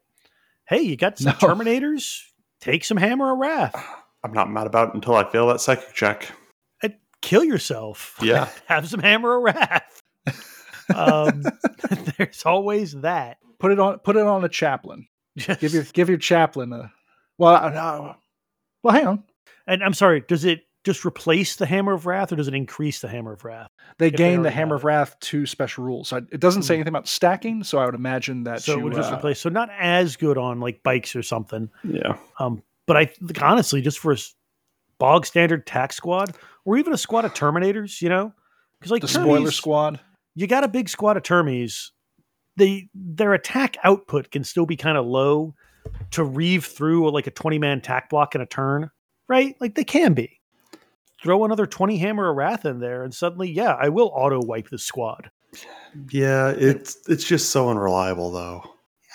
Hey, 0.67 0.81
you 0.81 0.97
got 0.97 1.17
some 1.17 1.35
No. 1.41 1.47
Terminators, 1.47 2.21
take 2.61 2.83
some 2.83 2.97
Hammer 2.97 3.31
of 3.33 3.37
Wrath. 3.39 3.75
I'm 4.23 4.33
not 4.33 4.49
mad 4.51 4.67
about 4.67 4.89
it 4.89 4.95
until 4.95 5.15
I 5.15 5.23
fail 5.29 5.47
that 5.47 5.61
psychic 5.61 5.93
check. 5.93 6.29
And 6.83 6.95
kill 7.21 7.43
yourself. 7.43 8.17
Yeah. 8.21 8.49
have 8.65 8.87
some 8.89 8.99
Hammer 8.99 9.37
of 9.37 9.43
Wrath. 9.43 10.01
um, 10.93 11.43
there's 12.17 12.43
always 12.45 12.93
that. 13.01 13.37
Put 13.59 13.71
it 13.71 13.79
on. 13.79 13.99
Put 13.99 14.17
it 14.17 14.23
on 14.25 14.43
a 14.43 14.49
chaplain. 14.49 15.07
Just, 15.37 15.59
Give 15.61 15.73
your 15.73 15.83
give 15.93 16.09
your 16.09 16.17
chaplain 16.17 16.73
a. 16.73 16.91
Well, 17.37 17.55
uh, 17.55 17.69
no. 17.69 18.15
well, 18.83 18.93
hang 18.93 19.07
on. 19.07 19.23
and 19.67 19.83
I'm 19.83 19.93
sorry, 19.93 20.21
does 20.27 20.45
it 20.45 20.61
just 20.87 21.05
replace 21.05 21.57
the 21.57 21.65
Hammer 21.65 21.93
of 21.93 22.05
Wrath 22.05 22.31
or 22.31 22.35
does 22.37 22.47
it 22.47 22.53
increase 22.53 23.01
the 23.01 23.07
Hammer 23.07 23.33
of 23.33 23.43
Wrath? 23.43 23.67
They 23.99 24.07
If 24.07 24.13
they 24.13 24.17
gain 24.17 24.41
the 24.41 24.49
Hammer 24.49 24.75
of 24.75 24.83
Wrath 24.83 25.19
to 25.19 25.45
special 25.45 25.83
rules. 25.83 26.07
So 26.07 26.17
it 26.17 26.39
doesn't 26.39 26.63
say 26.63 26.73
Hmm. 26.73 26.77
anything 26.79 26.93
about 26.93 27.07
stacking, 27.07 27.63
so 27.63 27.77
I 27.77 27.85
would 27.85 27.93
imagine 27.95 28.43
that 28.45 28.61
so 28.63 28.73
you, 28.73 28.79
it 28.79 28.83
would 28.85 28.93
just 28.95 29.11
uh, 29.11 29.17
replace. 29.17 29.39
So 29.39 29.49
not 29.49 29.69
as 29.77 30.15
good 30.15 30.37
on 30.37 30.59
like 30.59 30.81
bikes 30.83 31.15
or 31.15 31.21
something. 31.23 31.69
Yeah. 31.83 32.17
Um, 32.39 32.63
but 32.87 32.97
I 32.97 33.05
think 33.05 33.41
honestly, 33.43 33.81
just 33.81 33.99
for 33.99 34.11
a 34.11 34.15
s- 34.15 34.33
bog 34.97 35.25
standard 35.25 35.67
tax 35.67 35.95
squad, 35.97 36.35
or 36.65 36.77
even 36.77 36.93
a 36.93 36.97
squad 36.97 37.25
of 37.25 37.33
Terminators, 37.33 38.01
you 38.01 38.09
know, 38.09 38.33
because 38.79 38.91
like 38.91 39.01
the 39.01 39.07
spoiler 39.07 39.51
squad. 39.51 39.99
you 40.35 40.47
got 40.47 40.63
a 40.63 40.67
big 40.69 40.87
squad 40.89 41.17
of 41.17 41.23
Termies. 41.23 41.89
They 42.55 42.89
their 42.95 43.33
attack 43.33 43.77
output 43.83 44.31
can 44.31 44.43
still 44.43 44.65
be 44.65 44.77
kind 44.77 44.97
of 44.97 45.05
low 45.05 45.53
to 46.11 46.23
reeve 46.23 46.65
through 46.65 47.11
like 47.11 47.27
a 47.27 47.31
twenty 47.31 47.59
man 47.59 47.81
tack 47.81 48.09
block 48.09 48.33
in 48.35 48.41
a 48.41 48.45
turn, 48.45 48.89
right? 49.27 49.55
Like 49.59 49.75
they 49.75 49.83
can 49.83 50.13
be. 50.13 50.36
Throw 51.23 51.43
another 51.45 51.65
twenty 51.65 51.97
hammer 51.97 52.29
of 52.29 52.35
wrath 52.37 52.65
in 52.65 52.79
there, 52.79 53.03
and 53.03 53.13
suddenly, 53.13 53.49
yeah, 53.51 53.73
I 53.79 53.89
will 53.89 54.11
auto 54.13 54.39
wipe 54.41 54.69
the 54.69 54.77
squad. 54.77 55.31
Yeah, 56.11 56.49
it's 56.49 56.97
it's 57.07 57.23
just 57.23 57.49
so 57.49 57.69
unreliable 57.69 58.31
though. 58.31 58.63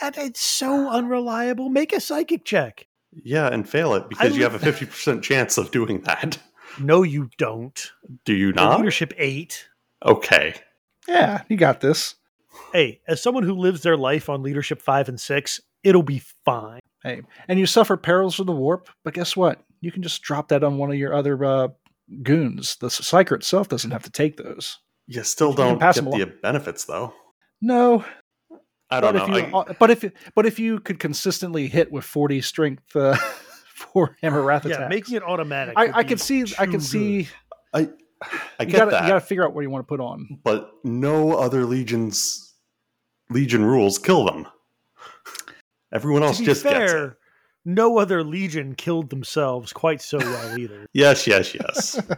And 0.00 0.16
it's 0.18 0.40
so 0.40 0.88
unreliable. 0.90 1.68
Make 1.68 1.92
a 1.92 2.00
psychic 2.00 2.44
check. 2.44 2.86
Yeah, 3.12 3.46
and 3.48 3.68
fail 3.68 3.94
it 3.94 4.08
because 4.08 4.32
I 4.32 4.36
you 4.36 4.42
have 4.42 4.54
a 4.54 4.58
50% 4.72 5.22
chance 5.22 5.58
of 5.58 5.70
doing 5.70 6.00
that. 6.02 6.38
No, 6.80 7.02
you 7.02 7.28
don't. 7.38 7.92
Do 8.24 8.32
you 8.34 8.52
The 8.52 8.62
not? 8.62 8.78
leadership 8.78 9.12
eight. 9.18 9.68
Okay. 10.04 10.54
Yeah, 11.06 11.42
you 11.48 11.56
got 11.56 11.80
this. 11.82 12.14
hey, 12.72 13.00
as 13.06 13.22
someone 13.22 13.44
who 13.44 13.54
lives 13.54 13.82
their 13.82 13.96
life 13.96 14.28
on 14.28 14.42
leadership 14.42 14.80
five 14.82 15.08
and 15.08 15.20
six, 15.20 15.60
it'll 15.84 16.02
be 16.02 16.22
fine. 16.44 16.80
Hey, 17.04 17.20
and 17.48 17.58
you 17.58 17.66
suffer 17.66 17.96
perils 17.96 18.40
of 18.40 18.46
the 18.46 18.52
warp, 18.52 18.88
but 19.04 19.14
guess 19.14 19.36
what? 19.36 19.62
You 19.80 19.92
can 19.92 20.02
just 20.02 20.22
drop 20.22 20.48
that 20.48 20.64
on 20.64 20.78
one 20.78 20.90
of 20.90 20.96
your 20.96 21.12
other 21.14 21.44
uh, 21.44 21.68
goons. 22.22 22.76
The 22.76 22.88
psyker 22.88 23.36
itself 23.36 23.68
doesn't 23.68 23.90
have 23.90 24.02
to 24.04 24.10
take 24.10 24.36
those. 24.36 24.78
You 25.06 25.22
still 25.24 25.50
You 25.50 25.56
can 25.56 25.66
don't 25.68 25.78
pass 25.80 26.00
get 26.00 26.04
the 26.10 26.26
benefits 26.42 26.84
though. 26.84 27.12
No, 27.60 28.04
I 28.90 29.00
don't 29.00 29.14
but 29.14 29.28
know. 29.28 29.36
if 29.36 29.48
you, 29.48 29.56
I- 29.56 29.72
but 29.78 29.90
if 29.90 30.04
but 30.34 30.46
if 30.46 30.58
you 30.58 30.80
could 30.80 30.98
consistently 30.98 31.66
hit 31.68 31.90
with 31.92 32.04
forty 32.04 32.40
strength 32.40 32.94
uh, 32.96 33.16
for 33.74 34.16
hammer 34.22 34.42
wrath 34.42 34.64
Yeah, 34.66 34.74
attacks, 34.76 34.90
making 34.90 35.16
it 35.16 35.22
automatic. 35.22 35.74
I, 35.76 35.90
I 35.92 36.02
be 36.02 36.08
could 36.10 36.20
see 36.20 36.42
I 36.58 36.64
can 36.66 36.72
could 36.72 36.82
see 36.82 37.28
I 37.72 37.80
I 37.80 38.62
you 38.64 38.66
get 38.66 38.72
gotta 38.78 38.90
that, 38.92 39.02
you 39.02 39.08
gotta 39.08 39.20
figure 39.20 39.44
out 39.44 39.54
what 39.54 39.62
you 39.62 39.70
want 39.70 39.84
to 39.84 39.88
put 39.88 40.00
on. 40.00 40.28
but 40.44 40.70
no 40.84 41.32
other 41.32 41.64
legions 41.64 42.54
legion 43.30 43.64
rules 43.64 43.98
kill 43.98 44.24
them. 44.24 44.46
Everyone 45.92 46.22
else 46.22 46.36
To 46.38 46.42
be 46.42 46.46
just 46.46 46.62
gets 46.64 46.92
it. 46.92 47.12
Fair, 47.64 47.72
no 47.74 47.98
other 47.98 48.22
legion 48.24 48.74
killed 48.74 49.10
themselves 49.10 49.72
quite 49.72 50.00
so 50.02 50.18
well 50.18 50.58
either. 50.58 50.86
Yes, 50.92 51.26
yes, 51.26 51.54
yes. 51.54 52.00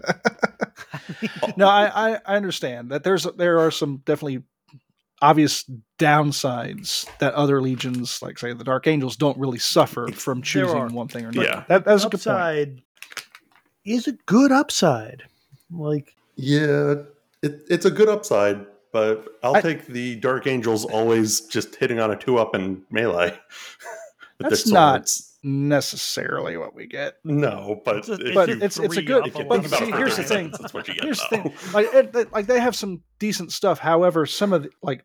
No, 1.57 1.69
I, 1.69 2.13
I 2.15 2.19
I 2.27 2.37
understand 2.37 2.91
that 2.91 3.05
there's 3.05 3.25
there 3.37 3.59
are 3.61 3.71
some 3.71 3.99
definitely 4.05 4.43
obvious 5.23 5.65
downsides 5.99 7.07
that 7.19 7.33
other 7.35 7.61
legions, 7.63 8.21
like 8.23 8.39
say 8.39 8.53
the 8.53 8.65
Dark 8.65 8.87
Angels, 8.87 9.17
don't 9.17 9.39
really 9.39 9.59
suffer 9.59 10.09
from 10.13 10.43
choosing 10.43 10.93
one 10.93 11.09
thing 11.09 11.25
or 11.25 11.29
another. 11.29 11.47
Yeah. 11.47 11.65
that, 11.69 11.85
that's 11.85 12.05
a 12.05 12.09
good 12.09 12.21
point. 12.23 12.37
Upside, 12.37 12.83
is 13.85 14.07
a 14.09 14.13
good 14.13 14.53
upside. 14.53 15.23
Like, 15.71 16.15
Yeah, 16.37 16.95
it, 17.43 17.63
it's 17.69 17.85
a 17.85 17.91
good 17.91 18.09
upside, 18.09 18.67
but 18.93 19.27
I'll 19.43 19.57
I- 19.57 19.61
take 19.63 19.87
the 19.87 20.17
Dark 20.17 20.47
Angels 20.47 20.85
always 20.85 21.43
just 21.43 21.77
hitting 21.77 22.01
on 22.01 22.11
a 22.11 22.17
two 22.17 22.39
up 22.39 22.55
in 22.55 22.83
melee. 22.91 23.39
That's 24.41 24.67
not- 24.69 25.09
swords. 25.09 25.34
Necessarily 25.45 26.57
what 26.57 26.75
we 26.75 26.87
get. 26.87 27.17
No, 27.23 27.81
but 27.85 27.97
It's 27.99 28.09
a- 28.09 28.33
But 28.35 28.49
it's 28.49 28.79
it's 28.79 28.97
a 28.97 29.03
good. 29.03 29.37
up 29.37 29.49
But 29.49 29.67
see, 29.69 29.91
here's 29.91 30.17
the 30.17 30.23
thing. 30.25 30.51
That's 30.59 30.73
what 30.73 30.89
you 30.89 30.95
get. 30.95 31.05
Here's 31.05 31.21
the 31.21 31.27
thing. 31.29 31.55
Like, 31.73 31.93
it, 31.95 32.17
it- 32.17 32.33
like 32.33 32.47
they 32.47 32.59
have 32.61 32.75
some 32.75 33.03
decent 33.19 33.53
stuff. 33.53 33.79
However, 33.79 34.27
some 34.27 34.53
of 34.53 34.63
the, 34.65 34.71
like 34.83 35.05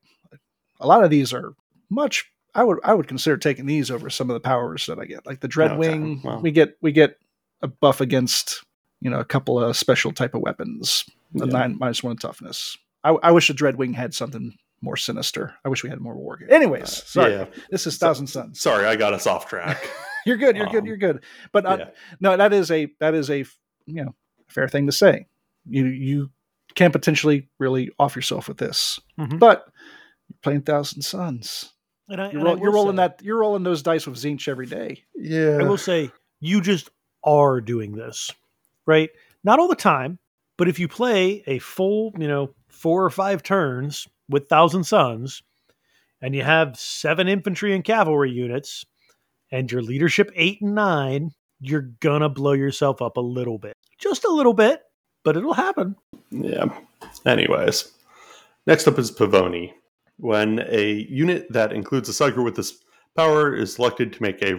a 0.79 0.87
lot 0.87 1.03
of 1.03 1.09
these 1.09 1.33
are 1.33 1.53
much. 1.89 2.31
I 2.55 2.63
would 2.63 2.79
I 2.83 2.93
would 2.93 3.07
consider 3.07 3.37
taking 3.37 3.65
these 3.65 3.91
over 3.91 4.09
some 4.09 4.29
of 4.29 4.33
the 4.33 4.39
powers 4.39 4.85
that 4.87 4.97
I 4.97 5.05
get. 5.05 5.25
Like 5.25 5.39
the 5.41 5.47
Dreadwing, 5.49 6.19
Okay, 6.19 6.21
well. 6.27 6.41
we 6.41 6.51
get 6.51 6.75
we 6.81 6.91
get 6.91 7.17
a 7.61 7.67
buff 7.67 8.01
against 8.01 8.63
you 9.01 9.09
know 9.09 9.19
a 9.19 9.25
couple 9.25 9.59
of 9.63 9.75
special 9.77 10.11
type 10.11 10.33
of 10.33 10.41
weapons. 10.41 11.03
A 11.35 11.39
Yeah. 11.39 11.51
nine 11.51 11.77
minus 11.79 12.01
one 12.01 12.17
toughness. 12.17 12.77
I, 13.03 13.11
I 13.11 13.31
wish 13.31 13.49
the 13.49 13.53
Dreadwing 13.53 13.93
had 13.93 14.13
something 14.15 14.55
more 14.81 14.97
sinister. 14.97 15.53
I 15.63 15.69
wish 15.69 15.83
we 15.83 15.89
had 15.89 15.99
more 15.99 16.15
war. 16.15 16.39
Anyways, 16.49 16.83
uh, 16.83 17.05
sorry. 17.05 17.33
Yeah. 17.33 17.45
This 17.69 17.85
is 17.85 17.97
Thousand 17.97 18.27
Sons. 18.27 18.59
Sorry, 18.61 18.85
I 18.85 18.95
got 18.95 19.13
us 19.13 19.27
off 19.27 19.47
track. 19.47 19.87
You're 20.25 20.37
good. 20.37 20.55
You're 20.57 20.67
good. 20.67 20.79
Um, 20.79 20.85
You're 20.85 20.97
good. 20.97 21.23
But 21.51 21.65
uh, 21.65 21.77
yeah. 21.79 21.89
no, 22.19 22.37
that 22.37 22.53
is 22.53 22.71
a 22.71 22.87
that 22.99 23.13
is 23.13 23.29
a 23.29 23.39
you 23.85 24.03
know 24.05 24.15
fair 24.47 24.67
thing 24.67 24.85
to 24.87 24.91
say. 24.91 25.27
You 25.67 25.85
you 25.85 26.29
can 26.75 26.91
potentially 26.91 27.47
really 27.59 27.89
off 27.99 28.15
yourself 28.15 28.47
with 28.47 28.57
this, 28.57 28.99
Mhm. 29.19 29.39
but 29.39 29.65
you're 30.29 30.37
playing 30.43 30.61
Thousand 30.61 31.01
Sons. 31.01 31.73
and 32.07 32.21
I, 32.21 32.31
You're, 32.31 32.39
and 32.47 32.49
I 32.49 32.61
you're 32.61 32.71
rolling 32.71 32.93
say- 32.97 33.07
that. 33.07 33.21
You're 33.23 33.39
rolling 33.39 33.63
those 33.63 33.81
dice 33.81 34.05
with 34.07 34.17
Tzeentch 34.17 34.47
every 34.47 34.65
day. 34.67 35.03
Yeah. 35.15 35.57
I 35.59 35.63
will 35.63 35.77
say 35.77 36.11
you 36.39 36.61
just 36.61 36.89
are 37.23 37.59
doing 37.61 37.93
this, 37.93 38.31
right? 38.87 39.09
Not 39.43 39.59
all 39.59 39.67
the 39.67 39.75
time, 39.75 40.19
but 40.57 40.67
if 40.69 40.79
you 40.79 40.87
play 40.87 41.43
a 41.47 41.59
full, 41.59 42.13
you 42.17 42.27
know, 42.27 42.53
four 42.69 43.03
or 43.03 43.09
five 43.09 43.41
turns 43.43 44.07
with 44.29 44.47
Thousand 44.47 44.83
Sons, 44.85 45.41
and 46.21 46.35
you 46.35 46.43
have 46.43 46.77
seven 46.77 47.27
infantry 47.27 47.73
and 47.73 47.83
cavalry 47.83 48.31
units, 48.31 48.85
and 49.51 49.71
your 49.71 49.81
leadership 49.81 50.31
eight 50.35 50.61
and 50.61 50.75
nine, 50.75 51.31
you're 51.59 51.89
gonna 51.99 52.29
blow 52.29 52.53
yourself 52.53 53.01
up 53.01 53.17
a 53.17 53.21
little 53.21 53.57
bit, 53.57 53.75
just 53.97 54.23
a 54.23 54.31
little 54.31 54.53
bit, 54.53 54.81
but 55.23 55.37
it'll 55.37 55.53
happen. 55.53 55.95
Yeah. 56.31 56.65
Anyways, 57.25 57.91
next 58.65 58.87
up 58.87 58.99
is 58.99 59.11
Pavoni. 59.11 59.73
When 60.17 60.59
a 60.67 61.05
unit 61.09 61.47
that 61.51 61.71
includes 61.71 62.09
a 62.09 62.11
psyker 62.11 62.43
with 62.43 62.55
this 62.55 62.83
power 63.15 63.55
is 63.55 63.73
selected 63.75 64.13
to 64.13 64.21
make 64.21 64.41
a 64.41 64.53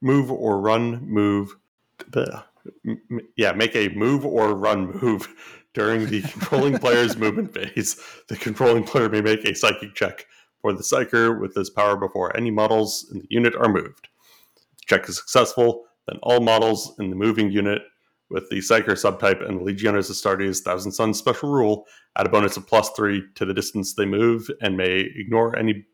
move 0.00 0.30
or 0.30 0.60
run 0.60 1.04
move, 1.04 1.56
bleh, 1.98 2.44
m- 2.86 3.20
yeah, 3.36 3.52
make 3.52 3.74
a 3.74 3.88
move 3.90 4.24
or 4.24 4.54
run 4.54 4.92
move 5.00 5.28
during 5.74 6.06
the 6.06 6.22
controlling 6.22 6.78
player's 6.84 7.16
movement 7.16 7.52
phase, 7.52 8.00
the 8.28 8.36
controlling 8.36 8.84
player 8.84 9.08
may 9.08 9.20
make 9.20 9.44
a 9.44 9.54
psychic 9.54 9.94
check 9.94 10.26
for 10.60 10.72
the 10.72 10.82
psyker 10.82 11.40
with 11.40 11.54
this 11.54 11.70
power 11.70 11.96
before 11.96 12.36
any 12.36 12.50
models 12.50 13.08
in 13.12 13.20
the 13.20 13.26
unit 13.30 13.54
are 13.56 13.68
moved. 13.68 14.08
If 14.90 14.96
the 14.96 15.02
check 15.02 15.08
is 15.08 15.16
successful, 15.18 15.84
then 16.08 16.18
all 16.22 16.40
models 16.40 16.94
in 16.98 17.10
the 17.10 17.16
moving 17.16 17.50
unit 17.50 17.82
with 18.28 18.48
the 18.50 18.58
Psyker 18.58 18.90
subtype 18.90 19.46
and 19.46 19.60
the 19.60 19.64
Legiones 19.64 20.10
Astartes 20.10 20.60
Thousand 20.62 20.92
Sons 20.92 21.18
special 21.18 21.50
rule 21.50 21.86
add 22.16 22.26
a 22.26 22.28
bonus 22.28 22.56
of 22.56 22.66
plus 22.66 22.90
three 22.96 23.22
to 23.36 23.44
the 23.44 23.54
distance 23.54 23.94
they 23.94 24.04
move 24.06 24.48
and 24.60 24.76
may 24.76 25.08
ignore 25.16 25.56
any 25.56 25.84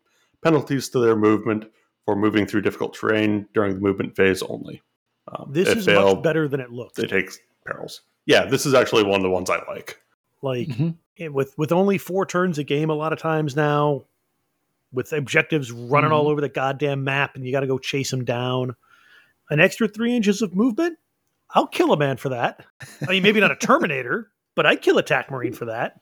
penalties 0.43 0.89
to 0.91 0.99
their 1.01 1.17
movement 1.17 1.65
for 2.05 2.17
moving 2.17 2.47
through 2.47 2.63
difficult 2.63 2.95
terrain 2.95 3.47
during 3.55 3.75
the 3.75 3.81
movement 3.81 4.15
phase 4.17 4.43
only. 4.43 4.83
Um, 5.35 5.51
This 5.53 5.69
is 5.69 5.85
failed, 5.85 6.19
much 6.19 6.25
better 6.25 6.47
than 6.49 6.61
it 6.61 6.71
looks. 6.71 6.99
It 6.99 7.09
takes 7.09 7.39
perils. 7.67 8.03
Yeah, 8.27 8.45
this 8.47 8.65
is 8.65 8.75
actually 8.75 9.03
one 9.03 9.17
of 9.17 9.23
the 9.25 9.31
ones 9.31 9.51
I 9.51 9.59
like. 9.69 10.01
Like 10.43 10.69
Mhm. 10.69 10.97
it- 11.17 11.33
with 11.35 11.57
with 11.59 11.73
only 11.73 11.99
four 11.99 12.25
turns 12.27 12.59
a 12.59 12.65
game, 12.65 12.91
a 12.91 12.95
lot 12.95 13.13
of 13.13 13.19
times 13.19 13.57
now, 13.57 14.05
with 14.93 15.13
objectives 15.13 15.73
running 15.73 16.13
all 16.13 16.29
over 16.29 16.41
the 16.41 16.49
goddamn 16.49 17.03
map, 17.03 17.35
and 17.35 17.45
you 17.45 17.51
got 17.53 17.61
to 17.61 17.67
go 17.67 17.79
chase 17.79 18.11
them 18.11 18.25
down. 18.25 18.77
An 19.51 19.61
extra 19.61 19.89
three 19.89 20.15
inches 20.15 20.43
of 20.43 20.55
movement, 20.55 20.99
I'll 21.51 21.67
kill 21.67 21.93
a 21.93 21.97
man 21.97 22.17
for 22.17 22.31
that. 22.31 22.65
I 23.07 23.11
mean, 23.11 23.23
maybe 23.23 23.41
not 23.41 23.51
a 23.51 23.57
Terminator, 23.57 24.31
but 24.55 24.67
I'd 24.67 24.83
kill 24.83 24.99
a 24.99 25.03
TAC 25.03 25.31
Marine 25.31 25.53
for 25.53 25.67
that. 25.67 26.01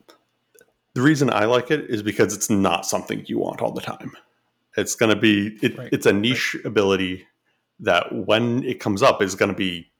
The 0.94 1.02
reason 1.02 1.28
I 1.30 1.44
like 1.44 1.70
it 1.70 1.90
is 1.90 2.02
because 2.02 2.34
it's 2.34 2.48
not 2.48 2.86
something 2.86 3.24
you 3.26 3.38
want 3.38 3.60
all 3.60 3.72
the 3.72 3.80
time. 3.80 4.12
It's 4.76 4.94
going 4.94 5.14
to 5.14 5.20
be 5.20 5.58
it, 5.62 5.76
Right, 5.76 5.88
it's 5.92 6.06
a 6.06 6.12
niche 6.12 6.56
ability 6.64 7.26
that 7.80 8.12
when 8.26 8.62
it 8.64 8.80
comes 8.80 9.02
up 9.02 9.20
is 9.20 9.34
going 9.34 9.50
to 9.50 9.56
be 9.56 9.90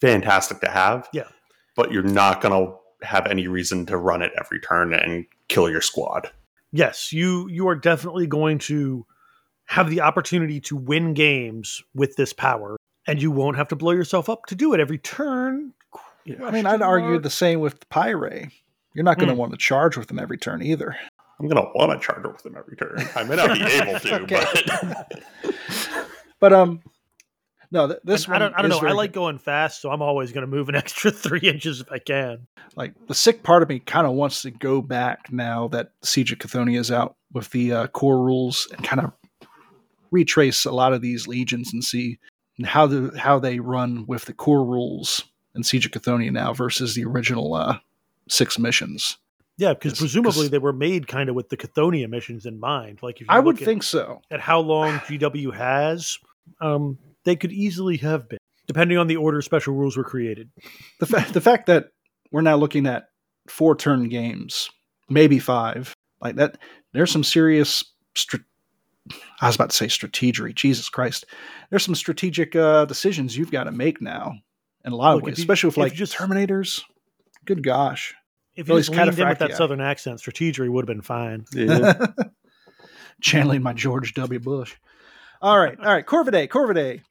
fantastic 0.00 0.60
to 0.60 0.70
have. 0.70 1.08
Yeah. 1.12 1.28
But 1.76 1.92
you're 1.92 2.02
not 2.02 2.40
going 2.40 2.66
to 2.66 3.06
have 3.06 3.26
any 3.26 3.46
reason 3.46 3.86
to 3.86 3.96
run 3.96 4.22
it 4.22 4.32
every 4.38 4.60
turn 4.60 4.92
and 4.92 5.26
kill 5.48 5.70
your 5.70 5.80
squad. 5.80 6.30
Yes, 6.72 7.12
you 7.12 7.48
you 7.48 7.68
are 7.68 7.76
definitely 7.76 8.26
going 8.26 8.58
to 8.58 9.06
have 9.66 9.90
the 9.90 10.00
opportunity 10.00 10.60
to 10.60 10.76
win 10.76 11.14
games 11.14 11.82
with 11.94 12.16
this 12.16 12.32
power, 12.32 12.76
and 13.08 13.20
you 13.20 13.30
won't 13.32 13.56
have 13.56 13.66
to 13.68 13.76
blow 13.76 13.90
yourself 13.92 14.28
up 14.28 14.46
to 14.46 14.54
do 14.54 14.72
it 14.74 14.80
every 14.80 14.98
turn. 14.98 15.72
I 16.44 16.50
mean, 16.50 16.66
I'd 16.66 16.82
argue 16.82 17.18
the 17.18 17.30
same 17.30 17.58
with 17.60 17.88
Pyre. 17.88 18.48
You're 18.94 19.04
not 19.04 19.16
going 19.18 19.28
to 19.28 19.34
Hmm. 19.34 19.40
want 19.40 19.52
to 19.52 19.58
charge 19.58 19.96
with 19.96 20.06
them 20.08 20.18
every 20.18 20.38
turn 20.38 20.62
either. 20.62 20.96
I'm 21.40 21.48
going 21.48 21.62
to 21.62 21.70
want 21.74 21.92
to 22.00 22.04
charge 22.06 22.24
with 22.26 22.42
them 22.42 22.56
every 22.56 22.76
turn. 22.76 22.98
I 23.16 23.24
may 23.24 23.36
not 23.36 23.54
be 23.54 23.62
able 23.64 23.98
to, 24.00 24.26
but 24.28 25.12
But 26.40 26.52
um, 26.52 26.80
no, 27.70 27.86
th- 27.88 28.00
this 28.04 28.28
I 28.28 28.32
one 28.32 28.40
don't. 28.40 28.54
I 28.54 28.62
don't 28.62 28.70
is 28.70 28.76
know. 28.76 28.78
I 28.78 28.82
very 28.82 28.94
like 28.94 29.12
going 29.12 29.38
fast, 29.38 29.80
so 29.82 29.90
I'm 29.90 30.02
always 30.02 30.32
going 30.32 30.42
to 30.42 30.46
move 30.50 30.68
an 30.68 30.74
extra 30.76 31.10
three 31.10 31.40
inches 31.40 31.80
if 31.80 31.90
I 31.90 31.98
can. 31.98 32.46
like 32.76 32.94
the 33.08 33.14
sick 33.14 33.42
part 33.42 33.62
of 33.62 33.68
me 33.68 33.78
kind 33.80 34.06
of 34.06 34.12
wants 34.14 34.42
to 34.42 34.50
go 34.50 34.80
back 34.82 35.32
now 35.32 35.68
that 35.68 35.92
Siege 36.02 36.32
of 36.32 36.38
Cthonia 36.38 36.78
is 36.78 36.90
out 36.90 37.16
with 37.32 37.50
the 37.50 37.72
uh, 37.72 37.86
core 37.88 38.22
rules 38.22 38.68
and 38.72 38.84
kind 38.84 39.00
of 39.00 39.12
retrace 40.10 40.64
a 40.64 40.70
lot 40.72 40.92
of 40.92 41.02
these 41.02 41.26
legions 41.26 41.72
and 41.72 41.82
see 41.84 42.18
how 42.66 42.86
the 42.86 43.16
how 43.18 43.38
they 43.38 43.58
run 43.60 44.04
with 44.06 44.24
the 44.26 44.32
core 44.32 44.64
rules 44.64 45.24
in 45.54 45.62
Siege 45.62 45.86
of 45.86 45.92
Cthonia 45.92 46.32
now 46.32 46.52
versus 46.52 46.94
the 46.94 47.04
original 47.04 47.54
uh, 47.54 47.78
six 48.28 48.58
missions. 48.58 49.18
Yeah, 49.56 49.74
because 49.74 49.98
presumably 49.98 50.42
'cause- 50.42 50.50
they 50.50 50.58
were 50.58 50.72
made 50.72 51.08
kind 51.08 51.28
of 51.28 51.34
with 51.34 51.48
the 51.48 51.56
Cthonia 51.56 52.08
missions 52.08 52.46
in 52.46 52.60
mind. 52.60 53.00
Like 53.02 53.16
if 53.16 53.22
you 53.22 53.26
I 53.28 53.40
would 53.40 53.58
at- 53.58 53.64
think 53.64 53.82
so. 53.82 54.22
at 54.30 54.40
how 54.40 54.60
long 54.60 54.94
GW 54.98 55.52
has, 55.54 56.18
um, 56.60 56.98
they 57.24 57.34
could 57.36 57.52
easily 57.52 57.96
have 57.98 58.28
been, 58.28 58.38
depending 58.66 58.98
on 58.98 59.06
the 59.08 59.16
order 59.16 59.42
special 59.42 59.74
rules 59.74 59.96
were 59.96 60.04
created. 60.04 60.48
The 61.00 61.06
fact 61.06 61.32
the 61.34 61.40
fact 61.40 61.66
that 61.66 61.88
we're 62.30 62.42
now 62.42 62.56
looking 62.56 62.86
at 62.86 63.08
four 63.48 63.74
turn 63.74 64.08
games, 64.08 64.70
maybe 65.08 65.38
five, 65.38 65.92
like 66.20 66.36
that. 66.36 66.58
There's 66.92 67.10
some 67.10 67.24
serious. 67.24 67.84
Str- 68.14 68.36
I 69.40 69.46
was 69.46 69.54
about 69.56 69.70
to 69.70 69.76
say 69.76 69.86
strategery. 69.86 70.54
Jesus 70.54 70.88
Christ, 70.88 71.24
there's 71.70 71.84
some 71.84 71.94
strategic 71.94 72.56
uh, 72.56 72.84
decisions 72.86 73.36
you've 73.36 73.52
got 73.52 73.64
to 73.64 73.72
make 73.72 74.00
now 74.02 74.34
in 74.84 74.92
a 74.92 74.96
lot 74.96 75.14
Look, 75.14 75.22
of 75.22 75.28
if 75.28 75.32
ways, 75.32 75.38
you- 75.38 75.42
especially 75.42 75.68
with 75.68 75.74
if 75.78 75.82
like 75.82 75.92
just- 75.94 76.14
Terminators. 76.14 76.82
Good 77.44 77.62
gosh, 77.62 78.14
If 78.56 78.66
At 78.66 78.68
you 78.68 78.74
least 78.74 78.88
just 78.92 78.98
leaned 79.06 79.18
in 79.18 79.28
with 79.28 79.38
that 79.38 79.54
southern 79.56 79.80
accent, 79.80 80.18
strategery 80.20 80.68
would 80.70 80.82
have 80.86 80.94
been 80.94 81.02
fine. 81.02 81.44
yeah. 81.54 82.06
channeling 83.20 83.62
my 83.62 83.72
George 83.72 84.14
W. 84.14 84.38
Bush. 84.38 84.74
All 85.40 85.58
right, 85.58 85.78
all 85.78 85.86
right. 85.92 86.04
Corvidae, 86.06 86.48
Corvidae. 86.48 87.02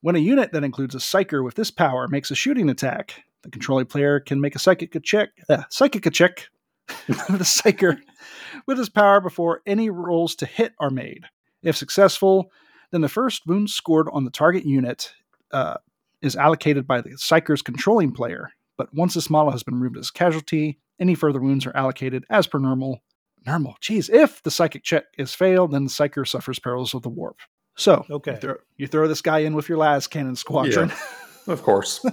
When 0.00 0.16
a 0.16 0.20
unit 0.20 0.52
that 0.52 0.64
includes 0.64 0.94
a 0.94 0.98
psyker 0.98 1.42
with 1.44 1.54
this 1.56 1.70
power 1.70 2.06
makes 2.08 2.30
a 2.30 2.34
shooting 2.36 2.70
attack, 2.70 3.24
the 3.42 3.50
controlling 3.50 3.86
player 3.86 4.20
can 4.20 4.40
make 4.40 4.54
a 4.54 4.58
psychic 4.60 4.96
check. 5.02 5.30
Uh, 5.48 5.64
psychic 5.70 6.10
check 6.12 6.48
the 7.08 7.14
psyker 7.44 7.98
with 8.66 8.78
his 8.78 8.88
power 8.88 9.20
before 9.20 9.60
any 9.66 9.90
rolls 9.90 10.34
to 10.36 10.46
hit 10.46 10.72
are 10.78 10.90
made. 10.90 11.24
If 11.62 11.76
successful, 11.76 12.50
then 12.92 13.00
the 13.00 13.08
first 13.08 13.46
wound 13.46 13.70
scored 13.70 14.08
on 14.12 14.24
the 14.24 14.30
target 14.30 14.64
unit 14.64 15.12
uh, 15.52 15.76
is 16.22 16.36
allocated 16.36 16.86
by 16.86 17.00
the 17.00 17.10
psyker's 17.10 17.62
controlling 17.62 18.12
player. 18.12 18.50
But 18.76 18.92
once 18.94 19.14
this 19.14 19.28
model 19.30 19.50
has 19.52 19.62
been 19.62 19.74
removed 19.74 19.96
as 19.98 20.08
a 20.10 20.12
casualty, 20.12 20.78
any 21.00 21.14
further 21.14 21.40
wounds 21.40 21.66
are 21.66 21.76
allocated 21.76 22.24
as 22.30 22.46
per 22.46 22.58
normal 22.58 23.02
normal. 23.46 23.76
Geez, 23.80 24.08
if 24.10 24.42
the 24.42 24.50
psychic 24.50 24.82
check 24.84 25.04
is 25.16 25.32
failed, 25.34 25.70
then 25.72 25.84
the 25.84 25.90
psyker 25.90 26.26
suffers 26.26 26.58
perils 26.58 26.92
of 26.94 27.02
the 27.02 27.08
warp. 27.08 27.38
So, 27.76 28.04
Okay. 28.10 28.32
you 28.32 28.36
throw, 28.38 28.54
you 28.76 28.86
throw 28.88 29.08
this 29.08 29.22
guy 29.22 29.38
in 29.38 29.54
with 29.54 29.68
your 29.68 29.78
las 29.78 30.06
cannon 30.06 30.36
squadron 30.36 30.92
Of 31.46 31.62
course. 31.62 32.04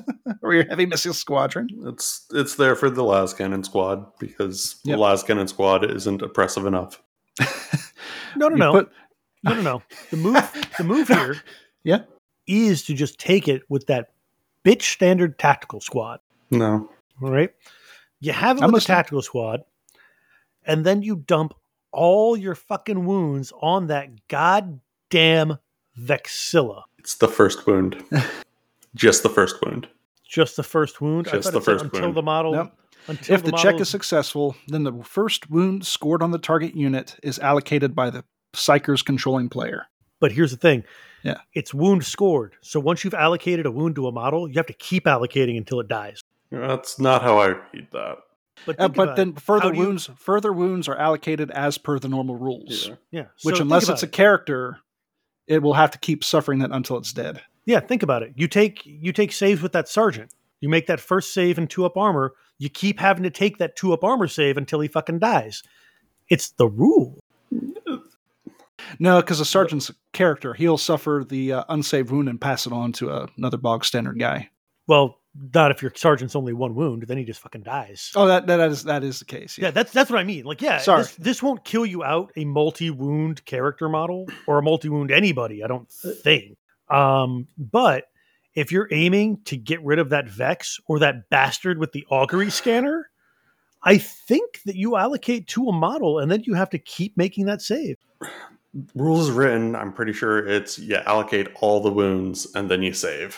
or 0.41 0.53
your 0.53 0.65
heavy 0.65 0.85
missile 0.85 1.13
squadron. 1.13 1.67
It's 1.87 2.25
it's 2.31 2.55
there 2.55 2.73
for 2.75 2.89
the 2.89 3.03
Las 3.03 3.33
Cannon 3.33 3.63
squad 3.65 4.05
because 4.17 4.77
Yep. 4.85 4.95
the 4.95 5.01
Las 5.01 5.23
Cannon 5.23 5.47
squad 5.49 5.91
isn't 5.91 6.21
oppressive 6.21 6.65
enough. 6.65 7.01
No, 8.37 8.49
no, 8.49 8.55
You 8.55 8.59
no, 8.59 8.71
put- 8.73 8.91
no, 9.45 9.53
no, 9.53 9.61
no. 9.61 9.83
The 10.11 10.17
move, 10.17 10.67
the 10.77 10.83
move 10.83 11.07
here, 11.07 11.35
Yeah. 11.83 11.99
is 12.47 12.83
to 12.85 12.93
just 12.93 13.19
take 13.19 13.47
it 13.47 13.61
with 13.69 13.87
that 13.87 14.11
bitch 14.63 14.81
standard 14.83 15.37
tactical 15.39 15.79
squad. 15.79 16.19
No. 16.51 16.89
All 17.21 17.31
right, 17.31 17.51
you 18.19 18.33
have 18.33 18.57
it 18.57 18.63
I'm 18.63 18.67
with 18.67 18.71
the 18.71 18.75
listening. 18.77 18.95
tactical 18.97 19.21
squad, 19.21 19.61
and 20.65 20.85
then 20.85 21.01
you 21.01 21.15
dump 21.15 21.53
all 21.91 22.35
your 22.35 22.55
fucking 22.55 23.05
wounds 23.05 23.53
on 23.61 23.87
that 23.87 24.27
goddamn 24.27 25.59
Vexilla. 25.97 26.83
It's 26.99 27.15
the 27.15 27.27
first 27.27 27.65
wound. 27.67 28.03
Just 28.95 29.23
the 29.23 29.29
first 29.29 29.63
wound. 29.63 29.87
Just 30.27 30.55
the 30.57 30.63
first 30.63 30.99
wound. 31.01 31.27
Just 31.29 31.43
thought 31.45 31.53
the 31.53 31.61
first 31.61 31.85
until 31.85 32.01
wound. 32.01 32.15
the 32.15 32.21
model. 32.21 32.51
Nope. 32.53 32.71
Until 33.07 33.35
if 33.35 33.43
the, 33.43 33.51
the, 33.51 33.57
check 33.57 33.79
is 33.79 33.87
successful, 33.89 34.55
then 34.67 34.83
the 34.83 34.91
first 35.03 35.49
wound 35.51 35.85
scored 35.85 36.23
on 36.23 36.31
the 36.31 36.39
target 36.39 36.75
unit 36.75 37.15
is 37.21 37.37
allocated 37.39 37.93
by 37.95 38.09
the 38.09 38.23
Psyker's 38.60 39.01
controlling 39.01 39.49
player. 39.49 39.86
But 40.20 40.32
here's 40.32 40.51
the 40.51 40.58
thing. 40.58 40.84
Yeah. 41.24 41.38
It's 41.53 41.74
wound 41.74 42.06
scored. 42.06 42.53
So 42.62 42.80
once 42.80 43.03
you've 43.03 43.14
allocated 43.14 43.66
a 43.66 43.72
wound 43.72 43.95
to 43.95 44.08
a 44.08 44.12
model, 44.12 44.47
you 44.47 44.53
have 44.56 44.68
to 44.68 44.74
keep 44.74 45.06
allocating 45.06 45.58
until 45.58 45.80
it 45.80 45.88
dies. 45.88 46.22
That's 46.51 46.99
not 46.99 47.22
how 47.22 47.39
I 47.39 47.47
read 47.74 47.88
that. 47.93 48.18
But, 48.66 48.80
Uh, 48.80 48.88
but 48.88 49.16
then 49.16 49.30
it. 49.30 49.39
further 49.41 49.64
How 49.64 49.72
do 49.72 49.78
you- 49.80 49.86
wounds, 49.88 50.10
further 50.18 50.53
wounds 50.53 50.88
are 50.88 50.95
allocated 50.95 51.51
as 51.51 51.78
per 51.78 51.99
the 51.99 52.08
normal 52.08 52.36
rules. 52.38 52.88
Yeah. 52.88 52.95
yeah. 53.12 53.26
Which, 53.43 53.58
so 53.58 53.64
unless 53.64 53.86
think 53.88 53.95
it's 53.95 54.03
a 54.03 54.08
character, 54.08 54.80
it 55.47 55.62
will 55.62 55.74
have 55.74 55.91
to 55.91 55.97
keep 55.97 56.24
suffering 56.24 56.60
that 56.60 56.72
until 56.72 56.97
it's 56.97 57.12
dead. 57.12 57.41
yeah, 57.66 57.80
think 57.82 58.03
about 58.03 58.24
it. 58.24 58.32
You 58.36 58.47
take 58.47 58.86
you 58.86 59.12
take 59.12 59.32
saves 59.34 59.62
with 59.62 59.72
that 59.74 59.89
sergeant. 59.89 60.32
You 60.62 60.70
make 60.70 60.88
that 60.88 60.99
first 61.01 61.34
save 61.34 61.58
in 61.58 61.68
two 61.68 61.84
up 61.86 61.97
armor. 61.97 62.34
You 62.60 62.70
keep 62.70 62.99
having 62.99 63.24
to 63.24 63.30
take 63.30 63.58
that 63.58 63.76
two 63.76 63.91
up 63.91 64.03
armor 64.03 64.28
save 64.28 64.56
until 64.58 64.80
he 64.80 64.88
fucking 64.88 65.20
dies. 65.20 65.62
It's 66.30 66.49
the 66.51 66.68
rule. 66.68 67.20
No, 68.99 69.21
because 69.21 69.39
a 69.39 69.45
sergeant's 69.45 69.89
a 69.89 69.95
character, 70.13 70.53
he'll 70.53 70.77
suffer 70.77 71.25
the 71.27 71.53
uh, 71.53 71.63
unsaved 71.69 72.11
wound 72.11 72.29
and 72.29 72.39
pass 72.39 72.65
it 72.65 72.73
on 72.73 72.91
to 72.93 73.09
uh, 73.11 73.27
another 73.37 73.57
bog 73.57 73.85
standard 73.85 74.19
guy. 74.19 74.49
Well, 74.87 75.19
not 75.53 75.71
if 75.71 75.81
your 75.81 75.91
sergeant's 75.95 76.35
only 76.35 76.53
one 76.53 76.75
wound, 76.75 77.03
then 77.07 77.17
he 77.17 77.25
just 77.25 77.41
fucking 77.41 77.63
dies. 77.63 78.11
Oh, 78.15 78.27
that 78.27 78.47
that 78.47 78.59
is 78.71 78.83
that 78.83 79.03
is 79.03 79.19
the 79.19 79.25
case. 79.25 79.57
Yeah, 79.57 79.65
Yeah. 79.65 79.71
that's 79.71 79.91
that's 79.91 80.09
what 80.09 80.19
I 80.19 80.23
mean. 80.23 80.45
Like, 80.45 80.61
yeah, 80.61 80.77
Sorry. 80.77 81.01
This, 81.01 81.15
this 81.15 81.43
won't 81.43 81.65
kill 81.65 81.85
you 81.85 82.03
out 82.03 82.31
a 82.37 82.45
multi-wound 82.45 83.43
character 83.45 83.89
model 83.89 84.27
or 84.47 84.59
a 84.59 84.61
multi-wound 84.61 85.11
anybody. 85.11 85.63
I 85.63 85.67
don't 85.67 85.89
think. 85.89 86.57
Um, 86.89 87.47
but 87.57 88.05
if 88.53 88.71
you're 88.71 88.87
aiming 88.91 89.39
to 89.45 89.57
get 89.57 89.83
rid 89.83 89.99
of 89.99 90.09
that 90.11 90.29
Vex 90.29 90.79
or 90.87 90.99
that 90.99 91.29
bastard 91.29 91.79
with 91.79 91.91
the 91.91 92.05
augury 92.09 92.49
scanner, 92.49 93.09
I 93.83 93.97
think 93.97 94.61
that 94.65 94.75
you 94.77 94.95
allocate 94.95 95.47
to 95.49 95.67
a 95.67 95.73
model 95.73 96.19
and 96.19 96.31
then 96.31 96.43
you 96.45 96.53
have 96.53 96.69
to 96.69 96.79
keep 96.79 97.17
making 97.17 97.47
that 97.47 97.61
save. 97.61 97.97
Rules 98.93 99.30
written, 99.32 99.76
I'm 99.76 99.93
pretty 99.93 100.11
sure 100.13 100.45
it's 100.47 100.78
you 100.78 100.95
allocate 100.97 101.47
all 101.61 101.80
the 101.82 101.91
wounds 101.91 102.47
and 102.55 102.69
then 102.69 102.82
you 102.84 102.93
save. 102.93 103.38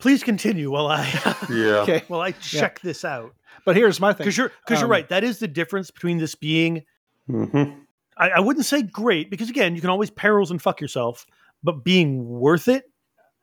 Please 0.00 0.22
continue 0.24 0.70
while 0.70 0.88
I 0.88 1.04
Yeah. 1.48 1.80
Okay. 1.82 2.04
while 2.08 2.20
I 2.20 2.32
check 2.32 2.80
this 2.80 3.04
out 3.04 3.34
But 3.64 3.76
here's 3.76 4.00
my 4.00 4.12
thing. 4.12 4.24
because 4.24 4.36
you're 4.36 4.52
because 4.66 4.78
Um, 4.82 4.88
you're 4.88 4.90
right. 4.90 5.08
That 5.08 5.24
is 5.24 5.38
the 5.38 5.48
difference 5.48 5.90
between 5.90 6.18
this 6.18 6.34
being 6.34 6.82
hmm 7.26 7.62
I, 8.16 8.30
I 8.30 8.40
wouldn't 8.40 8.66
say 8.66 8.82
great 8.82 9.30
because 9.30 9.50
again, 9.50 9.74
you 9.74 9.80
can 9.80 9.90
always 9.90 10.10
perils 10.10 10.50
and 10.50 10.60
fuck 10.60 10.80
yourself, 10.80 11.26
but 11.62 11.84
being 11.84 12.28
worth 12.28 12.68
it 12.68 12.84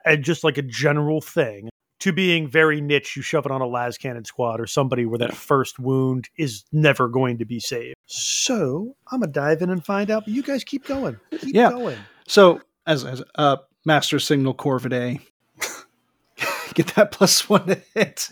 and 0.05 0.23
just 0.23 0.43
like 0.43 0.57
a 0.57 0.61
general 0.61 1.19
thing 1.21 1.69
to 2.01 2.11
being 2.13 2.47
very 2.47 2.81
niche, 2.81 3.15
you 3.15 3.21
shove 3.23 3.45
it 3.45 3.51
on 3.51 3.61
a 3.61 3.65
las 3.65 3.97
cannon 3.97 4.25
squad 4.25 4.59
or 4.59 4.67
somebody 4.67 5.05
where 5.05 5.17
that 5.19 5.33
first 5.33 5.79
wound 5.79 6.29
is 6.37 6.63
never 6.71 7.07
going 7.07 7.37
to 7.39 7.45
be 7.45 7.59
saved. 7.59 7.95
So 8.05 8.95
I'm 9.11 9.21
gonna 9.21 9.31
dive 9.31 9.61
in 9.61 9.69
and 9.69 9.83
find 9.85 10.11
out, 10.11 10.25
but 10.25 10.33
you 10.33 10.43
guys 10.43 10.63
keep 10.63 10.85
going. 10.85 11.19
Keep 11.39 11.55
Yeah. 11.55 11.69
going. 11.69 11.97
So 12.27 12.61
as 12.85 13.05
as 13.05 13.23
uh, 13.35 13.57
Master 13.85 14.19
Signal 14.19 14.53
Corvidae, 14.53 15.21
get 16.73 16.87
that 16.95 17.11
plus 17.11 17.47
one 17.49 17.65
to 17.67 17.81
hit. 17.95 18.29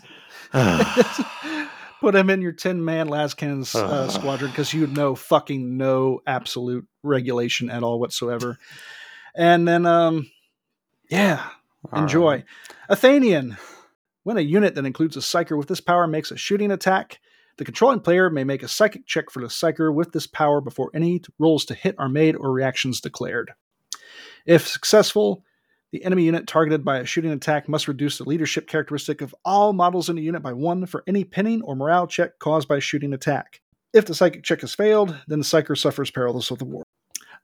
Put 2.00 2.14
him 2.14 2.30
in 2.30 2.40
your 2.40 2.52
ten 2.52 2.82
man 2.84 3.08
las 3.08 3.34
cannons 3.34 3.74
uh, 3.74 4.08
squadron 4.10 4.50
because 4.50 4.72
you 4.72 4.86
know 4.86 5.14
fucking 5.14 5.76
no 5.76 6.20
absolute 6.26 6.86
regulation 7.02 7.68
at 7.70 7.82
all 7.82 8.00
whatsoever. 8.00 8.58
And 9.34 9.68
then 9.68 9.84
um, 9.86 10.30
yeah, 11.10 11.46
enjoy. 11.92 12.44
Athenian. 12.88 13.56
When 14.22 14.36
a 14.36 14.42
unit 14.42 14.74
that 14.74 14.84
includes 14.84 15.16
a 15.16 15.20
psyker 15.20 15.56
with 15.56 15.68
this 15.68 15.80
power 15.80 16.06
makes 16.06 16.30
a 16.30 16.36
shooting 16.36 16.70
attack, 16.70 17.20
the 17.56 17.64
controlling 17.64 18.00
player 18.00 18.30
may 18.30 18.44
make 18.44 18.62
a 18.62 18.68
psychic 18.68 19.06
check 19.06 19.30
for 19.30 19.40
the 19.40 19.48
psyker 19.48 19.92
with 19.92 20.12
this 20.12 20.26
power 20.26 20.60
before 20.60 20.90
any 20.94 21.22
rolls 21.38 21.64
to 21.66 21.74
hit 21.74 21.94
are 21.98 22.08
made 22.08 22.36
or 22.36 22.52
reactions 22.52 23.00
declared. 23.00 23.52
If 24.46 24.66
successful, 24.66 25.44
the 25.92 26.04
enemy 26.04 26.24
unit 26.24 26.46
targeted 26.46 26.84
by 26.84 26.98
a 26.98 27.04
shooting 27.04 27.32
attack 27.32 27.68
must 27.68 27.88
reduce 27.88 28.18
the 28.18 28.24
leadership 28.24 28.68
characteristic 28.68 29.20
of 29.20 29.34
all 29.44 29.72
models 29.72 30.08
in 30.08 30.16
the 30.16 30.22
unit 30.22 30.42
by 30.42 30.52
one 30.52 30.86
for 30.86 31.02
any 31.06 31.24
pinning 31.24 31.62
or 31.62 31.74
morale 31.74 32.06
check 32.06 32.38
caused 32.38 32.68
by 32.68 32.76
a 32.76 32.80
shooting 32.80 33.12
attack. 33.12 33.60
If 33.92 34.06
the 34.06 34.14
psychic 34.14 34.44
check 34.44 34.60
has 34.60 34.74
failed, 34.74 35.16
then 35.26 35.40
the 35.40 35.44
psyker 35.44 35.76
suffers 35.76 36.10
perilous 36.10 36.50
of 36.50 36.58
the 36.58 36.64
war. 36.64 36.84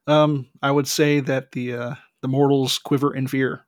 Um, 0.07 0.47
I 0.63 0.71
would 0.71 0.87
say 0.87 1.19
that 1.21 1.53
the 1.53 1.75
uh, 1.75 1.95
the 2.23 2.29
mortals 2.29 2.79
quiver 2.79 3.15
in 3.15 3.27
fear. 3.27 3.66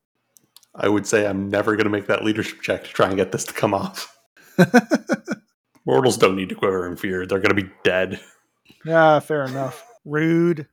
I 0.78 0.88
would 0.88 1.06
say 1.06 1.26
I'm 1.26 1.48
never 1.48 1.74
going 1.76 1.84
to 1.84 1.90
make 1.90 2.06
that 2.06 2.24
leadership 2.24 2.62
check 2.62 2.84
to 2.84 2.90
try 2.90 3.08
and 3.08 3.16
get 3.16 3.32
this 3.32 3.44
to 3.44 3.52
come 3.52 3.74
off. 3.74 4.16
Mortals 5.86 6.16
don't 6.18 6.36
need 6.36 6.48
to 6.50 6.54
quiver 6.54 6.86
in 6.86 6.96
fear. 6.96 7.26
They're 7.26 7.40
going 7.40 7.54
to 7.56 7.62
be 7.62 7.70
dead. 7.82 8.20
Yeah, 8.84 9.20
fair 9.20 9.44
enough. 9.44 9.84
Rude. 10.04 10.66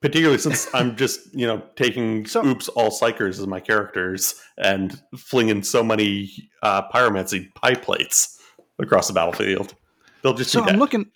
Particularly 0.00 0.38
since 0.38 0.68
I'm 0.74 0.96
just, 0.96 1.34
you 1.34 1.46
know, 1.46 1.62
taking 1.76 2.24
So- 2.26 2.44
oops 2.46 2.68
all 2.68 2.90
psykers 2.90 3.38
as 3.40 3.46
my 3.46 3.60
characters 3.60 4.34
and 4.56 5.00
flinging 5.16 5.62
so 5.62 5.82
many 5.82 6.30
uh, 6.62 6.88
pyromancy 6.90 7.52
pie 7.54 7.74
plates 7.74 8.40
across 8.78 9.08
the 9.08 9.12
battlefield. 9.14 9.74
They'll 10.22 10.34
just 10.34 10.50
So 10.50 10.60
be 10.60 10.66
dead. 10.66 10.74
I'm 10.74 10.78
looking. 10.80 11.10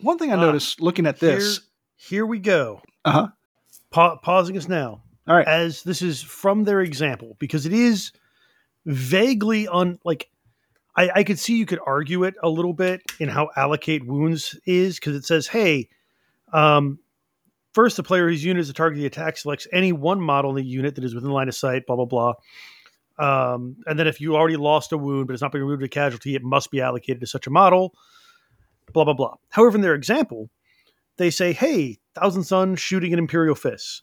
One 0.00 0.18
thing 0.18 0.30
I 0.32 0.36
Ah, 0.36 0.40
noticed 0.40 0.80
looking 0.80 1.06
at 1.06 1.18
this. 1.18 1.60
Here, 1.96 2.16
here 2.18 2.26
we 2.26 2.38
go. 2.38 2.82
Uh 3.04 3.10
huh. 3.12 3.28
Pa- 3.90 4.16
pausing 4.16 4.56
us 4.58 4.68
now. 4.68 5.02
All 5.28 5.36
right. 5.36 5.46
as 5.46 5.82
this 5.82 6.02
is 6.02 6.22
from 6.22 6.64
their 6.64 6.80
example 6.80 7.36
because 7.38 7.66
it 7.66 7.72
is 7.72 8.12
vaguely 8.86 9.68
on 9.68 9.98
like 10.04 10.30
I, 10.96 11.10
I 11.16 11.24
could 11.24 11.38
see 11.38 11.56
you 11.56 11.66
could 11.66 11.78
argue 11.86 12.24
it 12.24 12.34
a 12.42 12.48
little 12.48 12.72
bit 12.72 13.02
in 13.20 13.28
how 13.28 13.50
allocate 13.56 14.06
wounds 14.06 14.58
is 14.66 14.98
because 14.98 15.14
it 15.14 15.24
says 15.24 15.46
hey 15.46 15.88
um, 16.52 16.98
first 17.72 17.96
the 17.96 18.02
player 18.02 18.28
whose 18.28 18.44
unit 18.44 18.60
is 18.60 18.68
the 18.68 18.74
target 18.74 18.96
of 18.96 19.00
the 19.00 19.06
attack 19.06 19.36
selects 19.36 19.68
any 19.72 19.92
one 19.92 20.20
model 20.20 20.50
in 20.50 20.56
the 20.56 20.64
unit 20.64 20.94
that 20.94 21.04
is 21.04 21.14
within 21.14 21.30
line 21.30 21.48
of 21.48 21.54
sight 21.54 21.86
blah 21.86 21.96
blah 21.96 22.04
blah. 22.06 22.32
Um, 23.18 23.76
and 23.86 23.98
then 23.98 24.06
if 24.06 24.20
you 24.20 24.34
already 24.34 24.56
lost 24.56 24.92
a 24.92 24.98
wound 24.98 25.26
but 25.26 25.34
it's 25.34 25.42
not 25.42 25.52
being 25.52 25.64
removed 25.64 25.82
to 25.82 25.88
casualty 25.88 26.34
it 26.34 26.42
must 26.42 26.70
be 26.70 26.80
allocated 26.80 27.20
to 27.20 27.26
such 27.26 27.46
a 27.46 27.50
model 27.50 27.94
blah 28.92 29.04
blah 29.04 29.14
blah. 29.14 29.34
However 29.50 29.76
in 29.76 29.82
their 29.82 29.94
example 29.94 30.48
they 31.18 31.30
say 31.30 31.52
hey 31.52 31.98
thousand 32.14 32.44
son 32.44 32.74
shooting 32.74 33.12
an 33.12 33.18
imperial 33.18 33.54
fist 33.54 34.02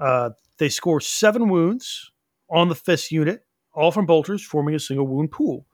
uh, 0.00 0.30
they 0.58 0.68
score 0.68 1.00
seven 1.00 1.48
wounds 1.48 2.10
on 2.50 2.68
the 2.68 2.74
fist 2.74 3.12
unit, 3.12 3.44
all 3.74 3.92
from 3.92 4.06
bolters, 4.06 4.44
forming 4.44 4.74
a 4.74 4.80
single 4.80 5.06
wound 5.06 5.30
pool. 5.30 5.66